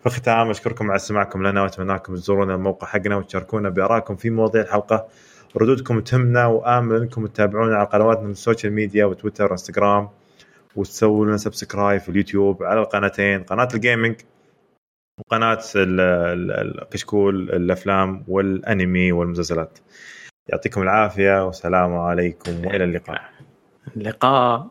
في 0.00 0.06
الختام 0.06 0.50
أشكركم 0.50 0.86
على 0.86 0.96
استماعكم 0.96 1.46
لنا 1.46 1.62
وأتمنى 1.62 1.94
لكم 1.94 2.14
تزورونا 2.14 2.54
الموقع 2.54 2.86
حقنا 2.86 3.16
وتشاركونا 3.16 3.68
بآرائكم 3.68 4.16
في 4.16 4.30
مواضيع 4.30 4.62
الحلقة. 4.62 5.06
ردودكم 5.56 6.00
تهمنا 6.00 6.46
وآمل 6.46 6.96
أنكم 6.96 7.26
تتابعونا 7.26 7.76
على 7.76 7.86
قنواتنا 7.86 8.24
من 8.24 8.30
ال 8.30 8.36
social 8.36 8.72
media 8.72 9.04
وتويتر 9.04 9.46
وإنستغرام. 9.46 10.08
وتسووا 10.76 11.26
لنا 11.26 11.36
subscribe 11.36 12.00
في 12.00 12.08
اليوتيوب 12.08 12.62
على 12.62 12.80
القناتين 12.80 13.42
قناة 13.42 13.68
ال 13.74 13.80
gaming 13.80 14.16
وقناة 15.18 15.62
ال- 15.76 16.00
ال- 16.00 16.80
الكشكول 16.82 17.50
الأفلام 17.50 18.24
والأنمي 18.28 19.12
والمسلسلات. 19.12 19.78
يعطيكم 20.48 20.82
العافية 20.82 21.46
والسلام 21.46 21.94
عليكم 21.94 22.66
وإلى 22.66 22.84
اللقاء. 22.84 23.20
اللقاء. 23.96 24.66